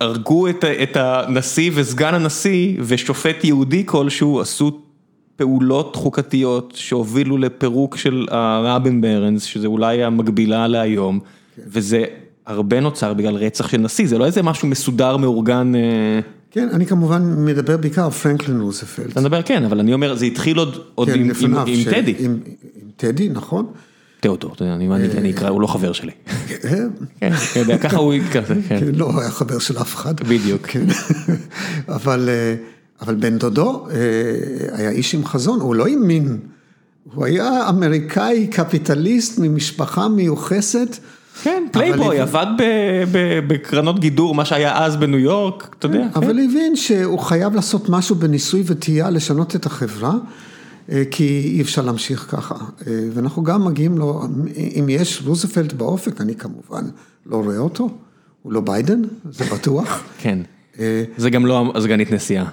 הרגו 0.00 0.48
את, 0.48 0.64
את 0.64 0.96
הנשיא 0.96 1.70
וסגן 1.74 2.14
הנשיא 2.14 2.76
ושופט 2.80 3.44
יהודי 3.44 3.82
כלשהו 3.86 4.40
עשו 4.40 4.80
פעולות 5.36 5.96
חוקתיות 5.96 6.72
שהובילו 6.76 7.38
לפירוק 7.38 7.96
של 7.96 8.26
הרבין 8.30 9.00
ברנס, 9.00 9.42
שזה 9.42 9.66
אולי 9.66 10.04
המקבילה 10.04 10.68
להיום, 10.68 11.20
כן. 11.56 11.62
וזה 11.66 12.04
הרבה 12.46 12.80
נוצר 12.80 13.14
בגלל 13.14 13.34
רצח 13.34 13.68
של 13.68 13.78
נשיא, 13.78 14.08
זה 14.08 14.18
לא 14.18 14.26
איזה 14.26 14.42
משהו 14.42 14.68
מסודר, 14.68 15.16
מאורגן. 15.16 15.72
אה, 15.74 16.20
כן, 16.50 16.68
אני 16.72 16.86
כמובן 16.86 17.44
מדבר 17.44 17.76
בעיקר 17.76 18.04
על 18.04 18.10
פרנקלין 18.10 18.60
רוזפלד. 18.60 19.10
אתה 19.10 19.20
מדבר, 19.20 19.42
כן, 19.42 19.64
אבל 19.64 19.80
אני 19.80 19.94
אומר, 19.94 20.14
זה 20.14 20.24
התחיל 20.24 20.58
עוד 20.58 20.78
עוד 20.94 21.08
כן, 21.08 21.20
עם 21.20 21.30
עם, 21.40 21.56
עם 21.56 21.76
ש... 21.76 21.84
טדי. 21.84 22.14
עם 22.18 22.38
עם 22.82 22.90
טדי, 22.96 23.28
נכון. 23.28 23.66
תיאודור, 24.20 24.54
אני 24.60 24.88
אני 24.94 25.30
אקרא, 25.30 25.48
הוא 25.48 25.60
לא 25.60 25.66
חבר 25.66 25.92
שלי. 25.92 26.12
כן, 26.48 26.88
כן, 27.20 27.78
ככה 27.78 27.96
הוא, 27.96 28.14
כזה, 28.32 28.54
כן. 28.68 28.80
כן, 28.80 28.94
לא 28.94 29.20
היה 29.20 29.30
חבר 29.30 29.58
של 29.58 29.78
אף 29.78 29.94
אחד. 29.94 30.20
בדיוק. 30.20 30.66
כן, 30.66 30.86
אבל 31.96 32.28
אה, 32.28 32.54
אבל 33.00 33.14
בן 33.14 33.38
דודו 33.38 33.86
אה, 33.90 33.96
היה 34.78 34.90
איש 34.90 35.14
עם 35.14 35.24
חזון, 35.24 35.60
הוא 35.60 35.74
לא 35.74 35.86
האמין, 35.86 36.38
הוא 37.14 37.24
היה 37.24 37.68
אמריקאי 37.68 38.46
קפיטליסט 38.46 39.38
ממשפחה 39.38 40.08
מיוחסת. 40.08 40.96
כן, 41.42 41.64
פלייבוי 41.72 42.20
עבד 42.20 42.46
בקרנות 43.46 43.98
גידור, 43.98 44.34
מה 44.34 44.44
שהיה 44.44 44.84
אז 44.84 44.96
בניו 44.96 45.18
יורק, 45.18 45.74
אתה 45.78 45.86
יודע. 45.86 46.06
אבל 46.14 46.38
הבין 46.38 46.76
שהוא 46.76 47.18
חייב 47.18 47.54
לעשות 47.54 47.88
משהו 47.88 48.16
בניסוי 48.16 48.62
וטעייה, 48.66 49.10
לשנות 49.10 49.56
את 49.56 49.66
החברה, 49.66 50.14
כי 51.10 51.52
אי 51.54 51.62
אפשר 51.62 51.82
להמשיך 51.82 52.26
ככה. 52.30 52.54
ואנחנו 52.86 53.42
גם 53.42 53.64
מגיעים 53.64 53.98
לו, 53.98 54.22
אם 54.78 54.86
יש 54.88 55.22
רוזנפלד 55.26 55.72
באופק, 55.72 56.20
אני 56.20 56.34
כמובן 56.34 56.84
לא 57.26 57.36
רואה 57.36 57.58
אותו, 57.58 57.90
הוא 58.42 58.52
לא 58.52 58.60
ביידן, 58.60 59.02
זה 59.30 59.44
בטוח. 59.44 60.02
כן, 60.22 60.38
זה 61.16 61.30
גם 61.30 61.46
לא 61.46 61.72
הסגנית 61.74 62.12
נשיאה. 62.12 62.44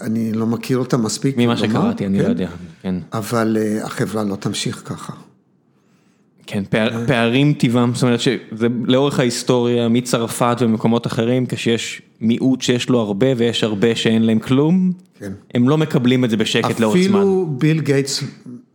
אני 0.00 0.32
לא 0.32 0.46
מכיר 0.46 0.78
אותה 0.78 0.96
מספיק. 0.96 1.34
ממה 1.38 1.56
שקראתי, 1.56 2.06
אני 2.06 2.22
לא 2.22 2.28
יודע, 2.28 2.48
כן. 2.82 2.94
אבל 3.12 3.56
החברה 3.82 4.24
לא 4.24 4.36
תמשיך 4.36 4.82
ככה. 4.84 5.12
כן, 6.50 6.62
פערים 7.06 7.52
טבעם, 7.52 7.94
זאת 7.94 8.02
אומרת 8.02 8.20
שזה 8.20 8.66
לאורך 8.84 9.20
ההיסטוריה 9.20 9.88
מצרפת 9.88 10.56
ומקומות 10.60 11.06
אחרים, 11.06 11.46
כשיש 11.46 12.02
מיעוט 12.20 12.62
שיש 12.62 12.88
לו 12.88 13.00
הרבה 13.00 13.26
ויש 13.36 13.64
הרבה 13.64 13.94
שאין 13.94 14.22
להם 14.22 14.38
כלום, 14.38 14.92
הם 15.54 15.68
לא 15.68 15.78
מקבלים 15.78 16.24
את 16.24 16.30
זה 16.30 16.36
בשקט 16.36 16.80
לאורך 16.80 17.00
זמן. 17.02 17.18
אפילו 17.18 17.46
ביל 17.58 17.80
גייטס 17.80 18.24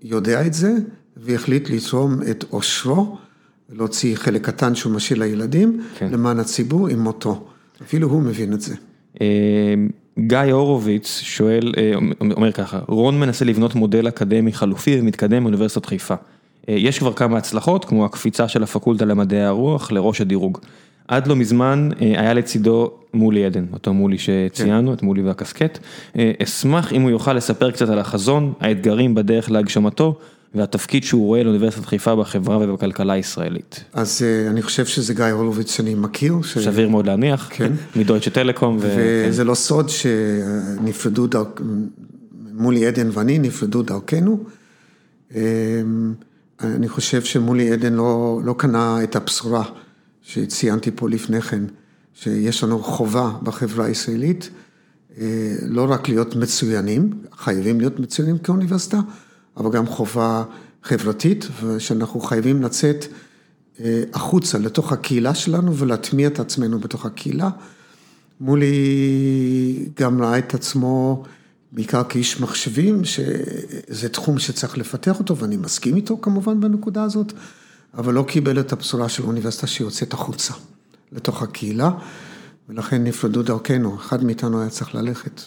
יודע 0.04 0.46
את 0.46 0.54
זה, 0.54 0.72
והחליט 1.18 1.70
לתרום 1.70 2.16
את 2.32 2.46
עושרו, 2.50 3.18
להוציא 3.74 4.16
חלק 4.16 4.46
קטן 4.46 4.76
שהוא 4.76 4.94
משאיר 4.94 5.20
לילדים, 5.20 5.82
למען 6.02 6.40
הציבור 6.40 6.88
עם 6.88 7.00
מותו. 7.00 7.46
אפילו 7.82 8.08
הוא 8.08 8.22
מבין 8.22 8.54
את 8.54 8.62
זה. 8.62 8.76
גיא 10.20 10.38
הורוביץ 10.38 11.20
שואל, 11.24 11.74
אומר 12.36 12.52
ככה, 12.52 12.80
רון 12.88 13.20
מנסה 13.20 13.46
לבנות 13.46 13.76
מודל 13.76 14.08
אקדמי 14.08 14.54
חלופי 14.54 15.00
ומתקדם 15.00 15.44
באוניברסיטת 15.44 15.86
חיפה. 15.86 16.16
יש 16.68 17.00
כבר 17.00 17.14
כמה 17.14 17.38
הצלחות, 17.38 17.86
כמו 17.86 18.06
הקפיצה 18.06 18.48
של 18.48 18.64
הפקולטה 18.64 19.06
למדעי 19.06 19.44
הרוח 19.44 19.92
לראש 19.92 20.22
הדירוג. 20.22 20.60
עד 21.08 21.28
לא 21.28 21.36
מזמן 21.36 21.90
היה 22.00 22.34
לצידו 22.34 22.92
מולי 23.14 23.46
עדן, 23.46 23.66
אותו 23.74 23.94
מולי 23.94 24.18
שציינו, 24.18 24.94
את 24.94 25.04
מולי 25.04 25.22
והקסקט. 25.22 25.80
אשמח 26.44 26.94
אם 26.94 27.02
הוא 27.02 27.10
יוכל 27.10 27.34
לספר 27.34 27.72
קצת 27.72 27.90
על 27.90 28.00
החזון, 28.00 28.54
האתגרים 28.60 29.16
בדרך 29.16 29.52
להגשמתו, 29.52 30.20
והתפקיד 30.56 31.04
שהוא 31.04 31.26
רואה 31.26 31.44
לאוניברסיטת 31.44 31.86
חיפה 31.86 32.16
בחברה 32.16 32.58
ובכלכלה 32.58 33.14
הישראלית. 33.14 33.84
אז 33.94 34.22
אני 34.50 34.62
חושב 34.62 34.86
שזה 34.86 35.14
גיא 35.14 35.26
הורוביץ 35.26 35.76
שאני 35.76 35.96
מכיר. 35.96 36.36
סביר 36.44 36.90
מאוד 36.90 37.06
להניח, 37.06 37.52
מדויטשה 37.96 38.32
טלקום. 38.32 38.78
וזה 38.80 39.44
לא 39.44 39.56
סוד 39.56 39.90
שנפרדו, 39.90 41.28
מולי 42.54 42.88
עדן 42.88 43.10
ואני 43.14 43.40
נפרדו 43.40 43.82
דרכנו. 43.82 44.44
אני 46.64 46.90
חושב 46.90 47.24
שמולי 47.24 47.72
עדן 47.72 47.94
לא, 47.94 48.42
לא 48.44 48.56
קנה 48.58 49.04
את 49.04 49.16
הבשורה 49.16 49.64
שציינתי 50.22 50.92
פה 50.96 51.10
לפני 51.10 51.42
כן, 51.42 51.64
שיש 52.14 52.64
לנו 52.64 52.80
חובה 52.84 53.32
בחברה 53.44 53.86
הישראלית, 53.86 54.50
לא 55.62 55.86
רק 55.90 56.10
להיות 56.10 56.36
מצוינים, 56.36 57.10
חייבים 57.38 57.80
להיות 57.80 58.00
מצוינים 58.00 58.38
כאוניברסיטה, 58.38 59.00
אבל 59.58 59.72
גם 59.72 59.88
חובה 59.88 60.44
חברתית, 60.84 61.48
ושאנחנו 61.64 62.20
חייבים 62.20 62.62
לצאת 62.62 63.06
החוצה 64.14 64.58
לתוך 64.58 64.92
הקהילה 64.92 65.36
שלנו 65.36 65.76
ולהטמיע 65.76 66.28
את 66.28 66.40
עצמנו 66.40 66.80
בתוך 66.80 67.06
הקהילה. 67.06 67.50
מולי 68.42 69.90
גם 70.00 70.22
ראה 70.22 70.38
את 70.38 70.54
עצמו 70.54 71.24
בעיקר 71.76 72.04
כאיש 72.04 72.42
מחשבים, 72.42 73.02
שזה 73.04 74.10
תחום 74.10 74.40
שצריך 74.40 74.78
לפתח 74.78 75.20
אותו, 75.20 75.38
ואני 75.38 75.58
מסכים 75.58 75.96
איתו 75.96 76.18
כמובן 76.22 76.62
בנקודה 76.62 77.04
הזאת, 77.04 77.34
אבל 77.94 78.14
לא 78.14 78.26
קיבל 78.28 78.60
את 78.60 78.74
הבשורה 78.74 79.10
של 79.10 79.24
האוניברסיטה 79.24 79.68
שיוצאת 79.68 80.14
החוצה, 80.14 80.54
לתוך 81.12 81.44
הקהילה, 81.44 81.92
ולכן 82.70 83.04
נפרדו 83.04 83.44
דרכנו, 83.44 83.96
אחד 83.96 84.24
מאיתנו 84.24 84.62
היה 84.62 84.70
צריך 84.70 84.96
ללכת. 84.96 85.42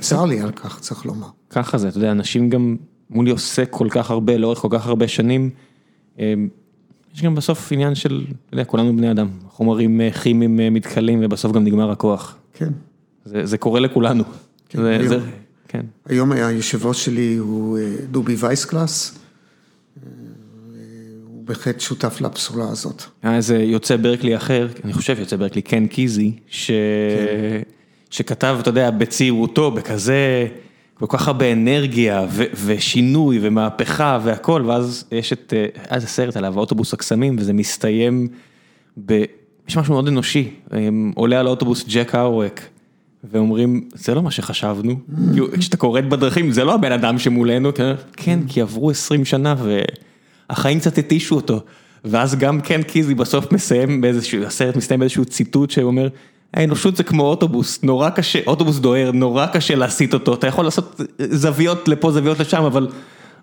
צר 0.00 0.24
לי 0.24 0.40
על 0.40 0.50
כך, 0.50 0.80
צריך 0.80 1.06
לומר. 1.06 1.26
ככה 1.50 1.78
זה, 1.78 1.88
אתה 1.88 1.98
יודע, 1.98 2.10
אנשים 2.12 2.50
גם, 2.50 2.76
מולי 3.10 3.30
עושה 3.30 3.66
כל 3.66 3.88
כך 3.90 4.10
הרבה, 4.10 4.36
לאורך 4.36 4.58
כל 4.58 4.68
כך 4.70 4.86
הרבה 4.86 5.08
שנים, 5.08 5.50
יש 6.18 7.22
גם 7.22 7.34
בסוף 7.34 7.72
עניין 7.72 7.94
של, 7.94 8.24
אתה 8.46 8.54
יודע, 8.54 8.64
כולנו 8.64 8.96
בני 8.96 9.10
אדם, 9.10 9.28
חומרים 9.48 10.00
כימיים 10.22 10.74
מתכלים, 10.74 11.18
ובסוף 11.22 11.52
גם 11.52 11.64
נגמר 11.64 11.90
הכוח. 11.90 12.36
כן. 12.52 12.72
זה 13.24 13.58
קורה 13.58 13.80
לכולנו. 13.80 14.24
כן, 14.68 15.08
זה, 15.08 15.20
כן. 15.76 15.86
היום 16.06 16.32
היושב 16.32 16.86
ראש 16.86 17.04
שלי 17.04 17.36
הוא 17.36 17.78
דובי 18.10 18.34
וייסקלאס, 18.38 19.18
הוא 21.24 21.44
בהחלט 21.44 21.80
שותף 21.80 22.20
לבשורה 22.20 22.68
הזאת. 22.70 23.02
היה 23.22 23.36
איזה 23.36 23.56
יוצא 23.58 23.96
ברקלי 23.96 24.36
אחר, 24.36 24.68
אני 24.84 24.92
חושב 24.92 25.16
יוצא 25.18 25.36
ברקלי, 25.36 25.62
קן 25.62 25.86
קיזי, 25.86 26.32
שכתב, 28.10 28.56
אתה 28.60 28.68
יודע, 28.68 28.90
בצעירותו, 28.90 29.70
בכזה, 29.70 30.46
כל 30.94 31.06
כך 31.08 31.28
הרבה 31.28 31.52
אנרגיה 31.52 32.26
ושינוי 32.66 33.38
ומהפכה 33.42 34.18
והכל, 34.24 34.62
ואז 34.66 35.04
יש 35.12 35.32
את, 35.32 35.52
היה 35.56 35.94
איזה 35.94 36.06
סרט 36.06 36.36
עליו, 36.36 36.54
האוטובוס 36.56 36.94
הקסמים, 36.94 37.36
וזה 37.38 37.52
מסתיים 37.52 38.28
ב... 39.06 39.24
יש 39.68 39.76
משהו 39.76 39.94
מאוד 39.94 40.08
אנושי, 40.08 40.50
עולה 41.14 41.40
על 41.40 41.46
האוטובוס 41.46 41.84
ג'ק 41.88 42.14
קרואק. 42.14 42.60
ואומרים, 43.24 43.88
זה 43.94 44.14
לא 44.14 44.22
מה 44.22 44.30
שחשבנו, 44.30 45.00
כשאתה 45.58 45.76
קוראת 45.76 46.08
בדרכים, 46.08 46.52
זה 46.52 46.64
לא 46.64 46.74
הבן 46.74 46.92
אדם 46.92 47.18
שמולנו, 47.18 47.70
כן, 48.16 48.40
כי 48.48 48.60
עברו 48.60 48.90
20 48.90 49.24
שנה 49.24 49.54
והחיים 50.50 50.80
קצת 50.80 50.98
התישו 50.98 51.34
אותו. 51.34 51.60
ואז 52.04 52.34
גם 52.34 52.60
כן 52.60 52.82
קיזי 52.82 53.14
בסוף 53.14 53.52
מסיים 53.52 54.00
באיזשהו, 54.00 54.44
הסרט 54.44 54.76
מסתיים 54.76 55.00
באיזשהו 55.00 55.24
ציטוט 55.24 55.70
שאומר, 55.70 56.08
האנושות 56.54 56.96
זה 56.96 57.02
כמו 57.02 57.22
אוטובוס, 57.22 57.82
נורא 57.82 58.10
קשה, 58.10 58.38
אוטובוס 58.46 58.78
דוהר, 58.78 59.12
נורא 59.12 59.46
קשה 59.46 59.74
להסיט 59.74 60.14
אותו, 60.14 60.34
אתה 60.34 60.46
יכול 60.46 60.64
לעשות 60.64 61.00
זוויות 61.18 61.88
לפה, 61.88 62.12
זוויות 62.12 62.40
לשם, 62.40 62.62
אבל 62.62 62.88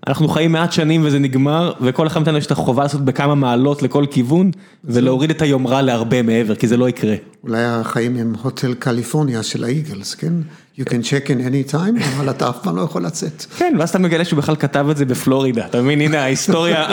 אנחנו 0.07 0.27
חיים 0.27 0.51
מעט 0.51 0.71
שנים 0.71 1.01
וזה 1.05 1.19
נגמר, 1.19 1.71
וכל 1.81 2.07
אחד 2.07 2.19
מאיתנו 2.19 2.38
יש 2.38 2.45
את 2.45 2.51
החובה 2.51 2.84
לעשות 2.84 3.05
בכמה 3.05 3.35
מעלות 3.35 3.81
לכל 3.81 4.05
כיוון, 4.11 4.51
ולהוריד 4.84 5.30
את 5.30 5.41
היומרה 5.41 5.81
להרבה 5.81 6.21
מעבר, 6.21 6.55
כי 6.55 6.67
זה 6.67 6.77
לא 6.77 6.89
יקרה. 6.89 7.15
אולי 7.43 7.63
החיים 7.63 8.17
הם 8.17 8.34
הוטל 8.41 8.73
קליפורניה 8.73 9.43
של 9.43 9.63
האיגלס, 9.63 10.15
כן? 10.15 10.34
You 10.80 10.84
can 10.84 11.03
check 11.03 11.27
in 11.27 11.39
any 11.47 11.73
time, 11.73 12.03
אבל 12.17 12.30
אתה 12.30 12.49
אף 12.49 12.57
פעם 12.63 12.75
לא 12.75 12.81
יכול 12.81 13.05
לצאת. 13.05 13.45
כן, 13.57 13.75
ואז 13.80 13.89
אתה 13.89 13.99
מגלה 13.99 14.25
שהוא 14.25 14.38
בכלל 14.38 14.55
כתב 14.55 14.88
את 14.91 14.97
זה 14.97 15.05
בפלורידה, 15.05 15.65
אתה 15.65 15.81
מבין, 15.81 16.01
הנה 16.01 16.21
ההיסטוריה 16.21 16.85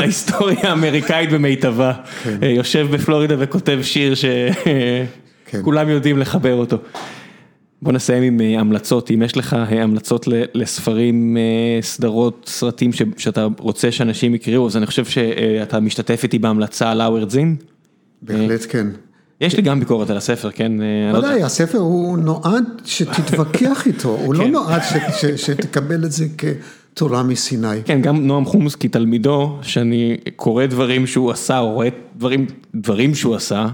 האמריקאית 0.68 1.30
במיטבה, 1.32 1.92
יושב 2.42 2.86
בפלורידה 2.90 3.34
וכותב 3.38 3.78
שיר 3.82 4.14
שכולם 5.52 5.88
יודעים 5.88 6.18
לחבר 6.18 6.54
אותו. 6.54 6.76
בוא 7.82 7.92
נסיים 7.92 8.22
עם 8.22 8.40
המלצות, 8.58 9.10
אם 9.10 9.22
יש 9.22 9.36
לך 9.36 9.52
המלצות 9.52 10.28
לספרים, 10.54 11.36
סדרות, 11.80 12.50
סרטים 12.52 12.90
שאתה 13.16 13.46
רוצה 13.58 13.92
שאנשים 13.92 14.34
יקראו, 14.34 14.66
אז 14.66 14.76
אני 14.76 14.86
חושב 14.86 15.04
שאתה 15.04 15.80
משתתף 15.80 16.20
איתי 16.22 16.38
בהמלצה 16.38 16.90
על 16.90 17.00
האוורד 17.00 17.30
זין. 17.30 17.56
בהחלט 18.22 18.66
כן. 18.68 18.86
יש 19.40 19.56
לי 19.56 19.62
גם 19.62 19.80
ביקורת 19.80 20.10
על 20.10 20.16
הספר, 20.16 20.50
כן? 20.50 20.72
ודאי, 21.14 21.42
הספר 21.42 21.78
הוא 21.78 22.18
נועד 22.18 22.64
שתתווכח 22.84 23.86
איתו, 23.86 24.08
הוא 24.08 24.34
לא 24.34 24.48
נועד 24.48 24.82
שתקבל 25.36 26.04
את 26.04 26.12
זה 26.12 26.26
כתורה 26.38 27.22
מסיני. 27.22 27.82
כן, 27.84 28.02
גם 28.02 28.26
נועם 28.26 28.44
חומסקי 28.44 28.88
תלמידו, 28.88 29.58
שאני 29.62 30.16
קורא 30.36 30.66
דברים 30.66 31.06
שהוא 31.06 31.30
עשה, 31.30 31.58
או 31.58 31.72
רואה 31.72 31.88
דברים 32.74 33.14
שהוא 33.14 33.34
עשה, 33.34 33.66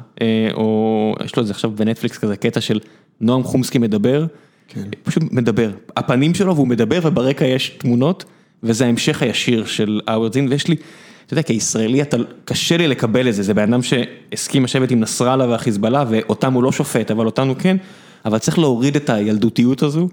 או 0.55 1.15
יש 1.25 1.37
לו 1.37 1.43
את 1.43 1.47
זה 1.47 1.53
עכשיו 1.53 1.71
בנטפליקס 1.71 2.19
כזה 2.19 2.37
קטע 2.37 2.61
של 2.61 2.81
נועם 3.21 3.43
חומסקי 3.43 3.79
מדבר, 3.79 4.27
פשוט 5.03 5.23
מדבר, 5.31 5.71
הפנים 5.97 6.35
שלו 6.35 6.55
והוא 6.55 6.69
מדבר 6.69 6.99
וברקע 7.03 7.45
יש 7.45 7.69
תמונות, 7.69 8.25
וזה 8.63 8.87
ההמשך 8.87 9.23
הישיר 9.23 9.65
של 9.65 10.01
האוורד 10.07 10.33
זין, 10.33 10.49
ויש 10.51 10.69
לי, 10.69 10.77
אתה 11.27 11.33
יודע, 11.33 11.43
כישראלי 11.43 12.01
קשה 12.45 12.77
לי 12.77 12.89
לקבל 12.89 13.29
את 13.29 13.35
זה, 13.35 13.43
זה 13.43 13.55
בן 13.55 13.73
אדם 13.73 13.81
שהסכים 13.83 14.65
לשבת 14.65 14.91
עם 14.91 15.01
נסראללה 15.01 15.49
והחיזבאללה, 15.49 16.05
ואותם 16.09 16.53
הוא 16.53 16.63
לא 16.63 16.73
שופט, 16.73 17.11
אבל 17.11 17.27
אותנו 17.27 17.59
כן, 17.59 17.77
אבל 18.25 18.39
צריך 18.39 18.59
להוריד 18.59 18.97
את 18.97 19.11
הילדותיות 19.11 19.83
הזו, 19.83 20.09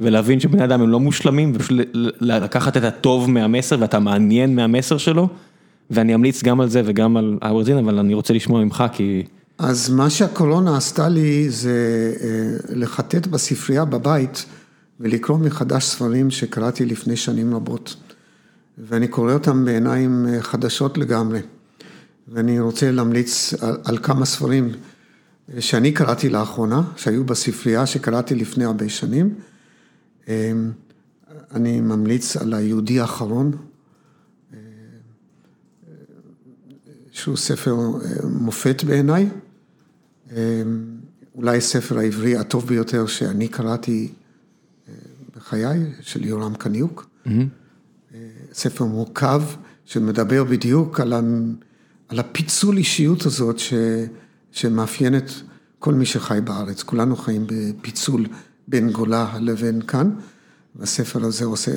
ולהבין 0.00 0.40
שבני 0.40 0.64
אדם 0.64 0.80
הם 0.80 0.88
לא 0.88 1.00
מושלמים, 1.00 1.52
ופשוט 1.54 1.78
לקחת 2.20 2.76
את 2.76 2.84
הטוב 2.84 3.30
מהמסר 3.30 3.76
ואתה 3.80 3.98
מעניין 3.98 4.56
מהמסר 4.56 4.98
שלו, 4.98 5.28
ואני 5.90 6.14
אמליץ 6.14 6.42
גם 6.42 6.60
על 6.60 6.68
זה 6.68 6.82
וגם 6.84 7.16
על 7.16 7.38
האוורד 7.42 7.64
זין, 7.64 7.78
אבל 7.78 7.98
אני 7.98 8.14
רוצה 8.14 8.34
לשמוע 8.34 8.64
ממך 8.64 8.84
כי... 8.92 9.22
אז 9.64 9.90
מה 9.90 10.10
שהקורונה 10.10 10.76
עשתה 10.76 11.08
לי 11.08 11.50
זה 11.50 12.14
לחטט 12.68 13.26
בספרייה 13.26 13.84
בבית 13.84 14.44
ולקרוא 15.00 15.38
מחדש 15.38 15.84
ספרים 15.84 16.30
שקראתי 16.30 16.84
לפני 16.84 17.16
שנים 17.16 17.54
רבות. 17.54 17.96
ואני 18.78 19.08
קורא 19.08 19.32
אותם 19.32 19.64
בעיניים 19.64 20.26
חדשות 20.40 20.98
לגמרי. 20.98 21.40
ואני 22.28 22.60
רוצה 22.60 22.90
להמליץ 22.90 23.54
על, 23.60 23.76
על 23.84 23.98
כמה 23.98 24.24
ספרים 24.24 24.72
שאני 25.58 25.92
קראתי 25.92 26.28
לאחרונה, 26.28 26.82
שהיו 26.96 27.24
בספרייה 27.24 27.86
שקראתי 27.86 28.34
לפני 28.34 28.64
הרבה 28.64 28.88
שנים. 28.88 29.34
אני 31.54 31.80
ממליץ 31.80 32.36
על 32.36 32.54
היהודי 32.54 33.00
האחרון, 33.00 33.52
שהוא 37.12 37.36
ספר 37.36 37.76
מופת 38.24 38.84
בעיניי, 38.84 39.28
אולי 41.34 41.58
הספר 41.58 41.98
העברי 41.98 42.36
הטוב 42.36 42.66
ביותר 42.66 43.06
שאני 43.06 43.48
קראתי 43.48 44.12
בחיי, 45.36 45.92
של 46.00 46.24
יורם 46.24 46.54
קניוק. 46.54 47.06
Mm-hmm. 47.26 47.30
ספר 48.52 48.84
מורכב, 48.84 49.42
שמדבר 49.84 50.44
בדיוק 50.44 51.00
על, 51.00 51.12
ה, 51.12 51.20
על 52.08 52.18
הפיצול 52.18 52.76
אישיות 52.76 53.26
הזאת 53.26 53.58
ש, 53.58 53.74
שמאפיינת 54.52 55.30
כל 55.78 55.94
מי 55.94 56.06
שחי 56.06 56.38
בארץ. 56.44 56.82
כולנו 56.82 57.16
חיים 57.16 57.46
בפיצול 57.46 58.26
בין 58.68 58.90
גולה 58.90 59.38
לבין 59.40 59.82
כאן, 59.82 60.10
והספר 60.76 61.24
הזה 61.24 61.44
עושה, 61.44 61.72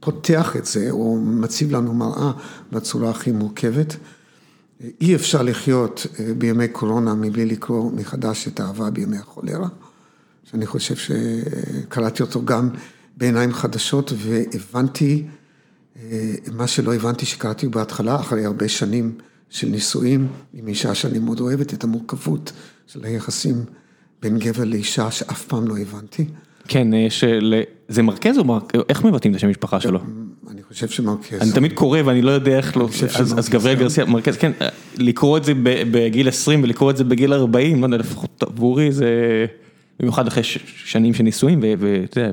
פותח 0.00 0.56
את 0.56 0.66
זה, 0.66 0.90
או 0.90 1.20
מציב 1.20 1.72
לנו 1.72 1.94
מראה 1.94 2.32
בצורה 2.72 3.10
הכי 3.10 3.32
מורכבת. 3.32 3.96
אי 5.00 5.14
אפשר 5.14 5.42
לחיות 5.42 6.06
אה, 6.20 6.34
בימי 6.34 6.68
קורונה 6.68 7.14
מבלי 7.14 7.46
לקרוא 7.46 7.92
מחדש 7.92 8.48
את 8.48 8.60
האהבה 8.60 8.90
בימי 8.90 9.16
החולרה, 9.16 9.68
שאני 10.44 10.66
חושב 10.66 10.96
שקראתי 10.96 12.22
אותו 12.22 12.44
גם 12.44 12.70
בעיניים 13.16 13.52
חדשות 13.52 14.12
והבנתי 14.16 15.24
אה, 15.96 16.34
מה 16.52 16.66
שלא 16.66 16.94
הבנתי 16.94 17.26
שקראתי 17.26 17.68
בהתחלה, 17.68 18.16
אחרי 18.16 18.44
הרבה 18.44 18.68
שנים 18.68 19.14
של 19.50 19.66
נישואים 19.66 20.28
עם 20.54 20.68
אישה 20.68 20.94
שאני 20.94 21.18
מאוד 21.18 21.40
אוהבת, 21.40 21.74
את 21.74 21.84
המורכבות 21.84 22.52
של 22.86 23.04
היחסים 23.04 23.64
בין 24.22 24.38
גבר 24.38 24.64
לאישה 24.64 25.10
שאף 25.10 25.44
פעם 25.44 25.68
לא 25.68 25.78
הבנתי. 25.78 26.24
כן, 26.68 26.94
יש, 26.94 27.24
זה 27.88 28.02
מרכז 28.02 28.38
או 28.38 28.44
מרכז, 28.44 28.80
איך 28.88 29.04
מבטאים 29.04 29.32
את 29.32 29.36
השם 29.36 29.50
משפחה 29.50 29.80
שלו? 29.80 30.00
אני 30.50 30.62
חושב 30.62 30.88
שמרכז. 30.88 31.40
אני 31.40 31.52
תמיד 31.52 31.72
קורא 31.72 31.98
ואני 32.04 32.22
לא 32.22 32.30
יודע 32.30 32.56
איך 32.56 32.76
לא, 32.76 32.88
אז 33.18 33.48
גבריאל 33.48 33.76
גרסיה, 33.78 34.04
מרכז, 34.04 34.36
כן, 34.36 34.52
לקרוא 34.96 35.38
את 35.38 35.44
זה 35.44 35.52
בגיל 35.64 36.28
20 36.28 36.62
ולקרוא 36.62 36.90
את 36.90 36.96
זה 36.96 37.04
בגיל 37.04 37.32
40, 37.32 37.80
לא 37.80 37.86
יודע, 37.86 37.96
לפחות 37.96 38.42
עבורי 38.42 38.92
זה, 38.92 39.06
במיוחד 40.00 40.26
אחרי 40.26 40.42
שנים 40.64 41.14
של 41.14 41.22
נישואים 41.22 41.60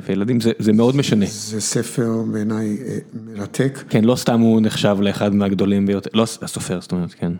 וילדים, 0.07 0.37
זה 0.59 0.73
מאוד 0.73 0.95
משנה. 0.95 1.25
זה 1.29 1.61
ספר 1.61 2.23
בעיניי 2.31 2.77
אה, 2.87 2.97
מרתק. 3.25 3.83
כן, 3.89 4.03
לא 4.03 4.15
סתם 4.15 4.39
הוא 4.39 4.61
נחשב 4.61 4.97
לאחד 5.01 5.35
מהגדולים 5.35 5.85
ביותר, 5.85 6.09
לא 6.13 6.23
הסופר, 6.41 6.81
זאת 6.81 6.91
אומרת, 6.91 7.13
כן. 7.13 7.31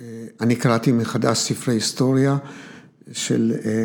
אה, 0.00 0.04
אני 0.40 0.56
קראתי 0.56 0.92
מחדש 0.92 1.38
ספרי 1.38 1.74
היסטוריה 1.74 2.36
של 3.12 3.52
אה, 3.64 3.84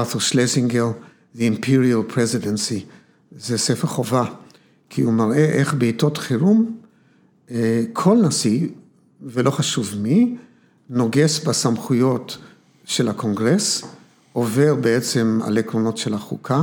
ארתור 0.00 0.20
שלזינגר. 0.20 0.90
The 1.36 1.40
Imperial 1.40 2.14
Presidency, 2.14 2.80
זה 3.36 3.58
ספר 3.58 3.86
חובה, 3.86 4.24
כי 4.90 5.02
הוא 5.02 5.12
מראה 5.12 5.44
איך 5.44 5.74
בעיתות 5.74 6.18
חירום 6.18 6.76
אה, 7.50 7.82
כל 7.92 8.16
נשיא, 8.16 8.68
ולא 9.22 9.50
חשוב 9.50 9.94
מי, 9.98 10.36
נוגס 10.90 11.44
בסמכויות 11.44 12.38
של 12.84 13.08
הקונגרס, 13.08 13.84
עובר 14.32 14.74
בעצם 14.74 15.40
על 15.44 15.58
עקרונות 15.58 15.96
של 15.96 16.14
החוקה, 16.14 16.62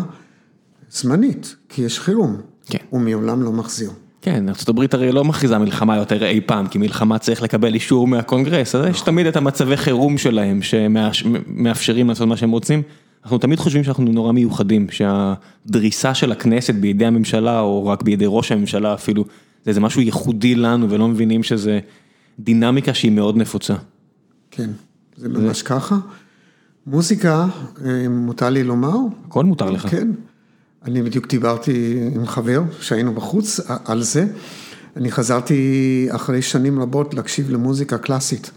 זמנית, 0.91 1.55
כי 1.69 1.81
יש 1.81 1.99
חירום, 1.99 2.41
כן. 2.65 2.77
הוא 2.89 3.01
מעולם 3.01 3.41
לא 3.41 3.51
מחזיר. 3.51 3.91
כן, 4.21 4.45
ארה"ב 4.49 4.85
הרי 4.91 5.11
לא 5.11 5.23
מכריזה 5.23 5.57
מלחמה 5.57 5.97
יותר 5.97 6.25
אי 6.25 6.41
פעם, 6.45 6.67
כי 6.67 6.77
מלחמה 6.77 7.19
צריך 7.19 7.41
לקבל 7.41 7.73
אישור 7.73 8.07
מהקונגרס, 8.07 8.75
אז 8.75 8.85
יש 8.89 9.01
תמיד 9.01 9.25
את 9.27 9.35
המצבי 9.35 9.77
חירום 9.77 10.17
שלהם 10.17 10.61
שמאפשרים 10.61 12.09
לעשות 12.09 12.27
מה 12.27 12.37
שהם 12.37 12.51
רוצים. 12.51 12.81
אנחנו 13.27 13.37
תמיד 13.37 13.59
חושבים 13.59 13.83
שאנחנו 13.83 14.03
נורא 14.03 14.31
מיוחדים, 14.31 14.87
שהדריסה 14.89 16.13
של 16.13 16.31
הכנסת 16.31 16.73
בידי 16.73 17.05
הממשלה, 17.05 17.59
או 17.59 17.87
רק 17.87 18.03
בידי 18.03 18.25
ראש 18.27 18.51
הממשלה 18.51 18.93
אפילו, 18.93 19.25
זה 19.63 19.69
איזה 19.69 19.79
משהו 19.79 20.01
ייחודי 20.01 20.55
לנו 20.55 20.89
ולא 20.89 21.07
מבינים 21.07 21.43
שזה 21.43 21.79
דינמיקה 22.39 22.93
שהיא 22.93 23.11
מאוד 23.11 23.37
נפוצה. 23.37 23.73
כן, 24.51 24.69
זה 25.17 25.29
ממש 25.29 25.61
ככה. 25.61 25.97
מוזיקה, 26.87 27.47
מותר 28.09 28.49
לי 28.49 28.63
לומר. 28.63 28.95
הכל 29.27 29.45
מותר 29.45 29.69
לך. 29.69 29.87
כן. 29.87 30.11
אני 30.85 31.01
בדיוק 31.01 31.27
דיברתי 31.27 31.99
עם 32.15 32.25
חבר 32.25 32.61
שהיינו 32.81 33.13
בחוץ 33.13 33.59
על 33.85 34.01
זה. 34.01 34.27
אני 34.95 35.11
חזרתי 35.11 36.07
אחרי 36.09 36.41
שנים 36.41 36.79
רבות 36.79 37.13
להקשיב 37.13 37.49
למוזיקה 37.49 37.97
קלאסית, 37.97 38.51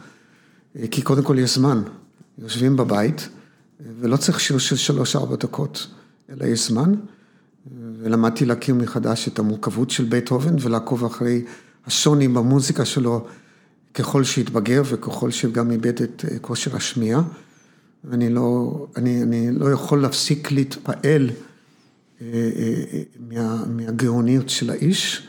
כי 0.91 1.03
קודם 1.03 1.23
כל 1.23 1.39
יש 1.39 1.55
זמן. 1.55 1.83
יושבים 2.39 2.77
בבית. 2.77 3.29
ולא 4.01 4.16
צריך 4.16 4.40
שיר 4.40 4.59
של 4.59 4.77
שלוש-ארבע 4.77 5.36
דקות, 5.36 5.86
אלא 6.31 6.44
יש 6.44 6.69
זמן. 6.69 6.94
ולמדתי 7.98 8.44
להכיר 8.44 8.74
מחדש 8.74 9.28
את 9.28 9.39
המורכבות 9.39 9.90
של 9.90 10.05
בטהובן 10.09 10.55
ולעקוב 10.61 11.05
אחרי 11.05 11.44
השוני 11.86 12.28
במוזיקה 12.28 12.85
שלו 12.85 13.27
ככל 13.94 14.24
שהתבגר 14.24 14.82
וככל 14.85 15.31
שגם 15.31 15.70
איבד 15.70 16.02
את 16.02 16.24
אה, 16.31 16.39
כושר 16.39 16.77
השמיעה. 16.77 17.23
ואני 18.05 18.31
לא, 18.31 18.86
אני, 18.97 19.23
אני 19.23 19.51
לא 19.52 19.73
יכול 19.73 20.02
להפסיק 20.02 20.52
להתפעל 20.52 21.31
אה, 22.20 22.27
אה, 22.27 23.02
מה, 23.28 23.65
מהגאוניות 23.66 24.48
של 24.48 24.70
האיש, 24.70 25.28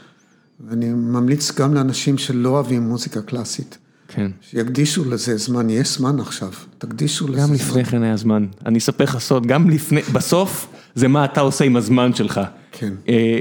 ואני 0.67 0.89
ממליץ 0.93 1.51
גם 1.51 1.73
לאנשים 1.73 2.17
שלא 2.17 2.49
אוהבים 2.49 2.81
מוזיקה 2.81 3.21
קלאסית. 3.21 3.77
כן. 4.15 4.31
שיקדישו 4.41 5.09
לזה 5.09 5.37
זמן, 5.37 5.69
יש 5.69 5.97
זמן 5.97 6.19
עכשיו, 6.19 6.51
תקדישו 6.77 7.27
לזה 7.27 7.37
זמן. 7.37 7.47
גם 7.47 7.53
לפני 7.53 7.85
כן 7.85 8.03
היה 8.03 8.17
זמן, 8.17 8.45
אני 8.65 8.77
אספר 8.77 9.03
לך 9.03 9.17
סוד, 9.19 9.47
גם 9.47 9.69
לפני, 9.69 10.01
בסוף 10.01 10.67
זה 10.95 11.07
מה 11.07 11.25
אתה 11.25 11.41
עושה 11.41 11.65
עם 11.65 11.75
הזמן 11.75 12.13
שלך. 12.13 12.41
כן. 12.71 12.93
אה, 13.09 13.39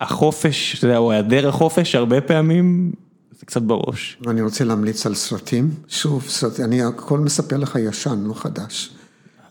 החופש, 0.00 0.78
אתה 0.78 0.86
יודע, 0.86 0.98
או 0.98 1.12
היעדר 1.12 1.48
החופש, 1.48 1.94
הרבה 1.94 2.20
פעמים 2.20 2.92
זה 3.38 3.46
קצת 3.46 3.62
בראש. 3.62 4.18
ואני 4.26 4.42
רוצה 4.42 4.64
להמליץ 4.64 5.06
על 5.06 5.14
סרטים, 5.14 5.70
שוב, 5.88 6.24
סרט, 6.28 6.60
אני 6.60 6.82
הכל 6.82 7.18
מספר 7.18 7.56
לך 7.56 7.78
ישן, 7.80 8.24
לא 8.26 8.34
חדש. 8.34 8.90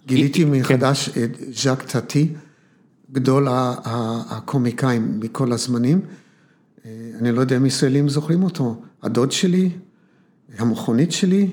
גיליתי 0.07 0.43
כן. 0.43 0.51
מחדש 0.51 1.09
את 1.09 1.37
ז'אק 1.53 1.83
טאטי, 1.83 2.27
גדול 3.11 3.47
הקומיקאים 3.49 5.19
מכל 5.19 5.51
הזמנים. 5.51 6.01
אה, 6.85 6.91
אני 7.19 7.31
לא 7.31 7.41
יודע 7.41 7.57
אם 7.57 7.65
ישראלים 7.65 8.09
זוכרים 8.09 8.43
אותו, 8.43 8.81
הדוד 9.03 9.31
שלי. 9.31 9.69
המכונית 10.57 11.11
שלי, 11.11 11.49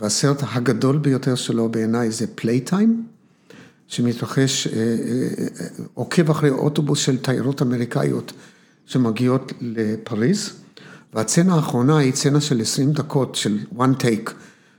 והסרט 0.00 0.42
הגדול 0.52 0.98
ביותר 0.98 1.34
שלו 1.34 1.68
בעיניי 1.68 2.10
זה 2.10 2.26
Playtime, 2.34 3.06
שמתרחש, 3.86 4.66
אה, 4.66 4.72
אה, 4.72 4.86
אה, 5.60 5.66
עוקב 5.94 6.30
אחרי 6.30 6.50
אוטובוס 6.50 6.98
של 6.98 7.18
תיירות 7.18 7.62
אמריקאיות 7.62 8.32
שמגיעות 8.86 9.52
לפריז, 9.60 10.50
והצצנה 11.14 11.54
האחרונה 11.54 11.98
היא 11.98 12.12
צצנה 12.12 12.40
של 12.40 12.60
20 12.60 12.92
דקות 12.92 13.34
של 13.34 13.58
one 13.76 14.02
take, 14.02 14.30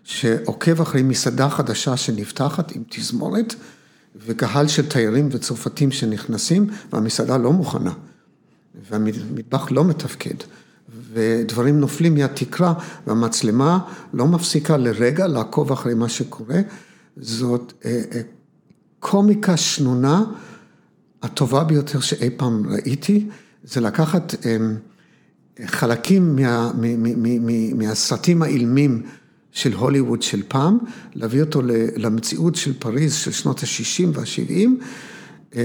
שעוקב 0.03 0.81
אחרי 0.81 1.01
מסעדה 1.01 1.49
חדשה 1.49 1.97
שנפתחת 1.97 2.71
עם 2.71 2.83
תזמורת, 2.89 3.55
וקהל 4.25 4.67
של 4.67 4.89
תיירים 4.89 5.29
וצרפתים 5.31 5.91
שנכנסים, 5.91 6.67
והמסעדה 6.93 7.37
לא 7.37 7.51
מוכנה, 7.53 7.93
והמטבח 8.89 9.71
לא 9.71 9.83
מתפקד. 9.83 10.35
ודברים 11.15 11.79
נופלים 11.79 12.13
מהתקרה 12.13 12.73
והמצלמה 13.07 13.79
לא 14.13 14.27
מפסיקה 14.27 14.77
לרגע 14.77 15.27
לעקוב 15.27 15.71
אחרי 15.71 15.93
מה 15.93 16.09
שקורה. 16.09 16.61
זאת 17.17 17.73
אה, 17.85 18.01
אה, 18.11 18.21
קומיקה 18.99 19.57
שנונה 19.57 20.23
הטובה 21.23 21.63
ביותר 21.63 21.99
שאי 21.99 22.29
פעם 22.37 22.69
ראיתי, 22.69 23.27
זה 23.63 23.81
לקחת 23.81 24.35
אה, 24.45 24.57
חלקים 25.65 26.35
מה, 26.35 26.71
מהסרטים 27.75 28.41
האילמים 28.41 29.01
של 29.51 29.73
הוליווד 29.73 30.21
של 30.21 30.41
פעם, 30.47 30.77
להביא 31.13 31.41
אותו 31.41 31.61
למציאות 31.95 32.55
של 32.55 32.73
פריז 32.79 33.13
של 33.13 33.31
שנות 33.31 33.59
ה-60 33.59 34.07
וה-70. 34.13 35.57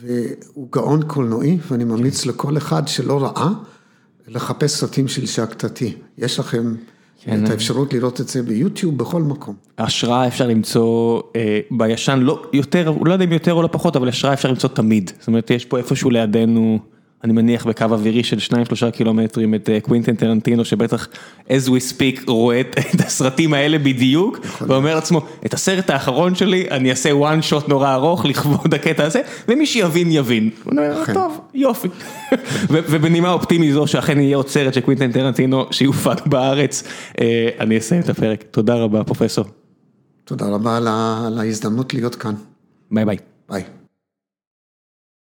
והוא 0.00 0.68
גאון 0.72 1.02
קולנועי, 1.06 1.58
ואני 1.68 1.84
ממליץ 1.84 2.26
לכל 2.26 2.56
אחד 2.56 2.88
שלא 2.88 3.22
ראה, 3.22 3.50
לחפש 4.30 4.70
סרטים 4.72 5.08
של 5.08 5.44
טאטי. 5.54 5.94
יש 6.18 6.38
לכם 6.38 6.74
כן. 7.24 7.44
את 7.44 7.50
האפשרות 7.50 7.92
לראות 7.92 8.20
את 8.20 8.28
זה 8.28 8.42
ביוטיוב 8.42 8.98
בכל 8.98 9.22
מקום. 9.22 9.54
השראה 9.78 10.26
אפשר 10.26 10.46
למצוא 10.46 11.22
אה, 11.36 11.60
בישן, 11.70 12.18
לא 12.22 12.42
יותר, 12.52 12.92
לא 13.04 13.12
יודע 13.12 13.24
אם 13.24 13.32
יותר 13.32 13.52
או 13.52 13.62
לא 13.62 13.68
פחות, 13.72 13.96
אבל 13.96 14.08
השראה 14.08 14.32
אפשר 14.32 14.48
למצוא 14.48 14.68
תמיד. 14.68 15.10
זאת 15.18 15.26
אומרת, 15.26 15.50
יש 15.50 15.64
פה 15.64 15.78
איפשהו 15.78 16.10
לידינו. 16.10 16.78
אני 17.24 17.32
מניח 17.32 17.66
בקו 17.66 17.84
אווירי 17.84 18.24
של 18.24 18.36
2-3 18.88 18.90
קילומטרים 18.90 19.54
את 19.54 19.70
אה, 19.70 19.80
קוונטין 19.80 20.14
טרנטינו 20.14 20.64
שבטח 20.64 21.08
as 21.48 21.68
we 21.68 21.92
speak 21.92 22.20
רואה 22.26 22.60
את 22.60 23.00
הסרטים 23.06 23.54
האלה 23.54 23.78
בדיוק 23.78 24.38
ואומר 24.60 24.94
לעצמו 24.94 25.20
את 25.46 25.54
הסרט 25.54 25.90
האחרון 25.90 26.34
שלי 26.34 26.66
אני 26.70 26.90
אעשה 26.90 27.10
one 27.10 27.52
shot 27.52 27.68
נורא 27.68 27.94
ארוך 27.94 28.24
לכבוד 28.24 28.74
הקטע 28.74 29.04
הזה 29.04 29.20
ומי 29.48 29.66
שיבין 29.66 30.08
יבין. 30.10 30.50
הוא 30.64 30.70
אומר 30.70 31.04
טוב 31.14 31.40
יופי. 31.54 31.88
ובנימה 32.70 33.32
אופטימית 33.32 33.72
זו 33.72 33.86
שאכן 33.86 34.20
יהיה 34.20 34.36
עוד 34.36 34.48
סרט 34.48 34.74
של 34.74 34.80
קוונטין 34.80 35.12
טרנטינו 35.12 35.64
שיופק 35.70 36.26
בארץ 36.26 36.82
אה, 37.20 37.48
אני 37.60 37.78
אסיים 37.78 38.02
את 38.02 38.08
הפרק 38.08 38.44
תודה 38.50 38.74
רבה 38.74 39.04
פרופסור. 39.04 39.44
תודה 40.24 40.46
רבה 40.46 40.76
על 41.26 41.38
ההזדמנות 41.38 41.94
להיות 41.94 42.14
כאן. 42.14 42.34
ביי 42.90 43.04
ביי. 43.04 43.16
ביי. 43.50 43.79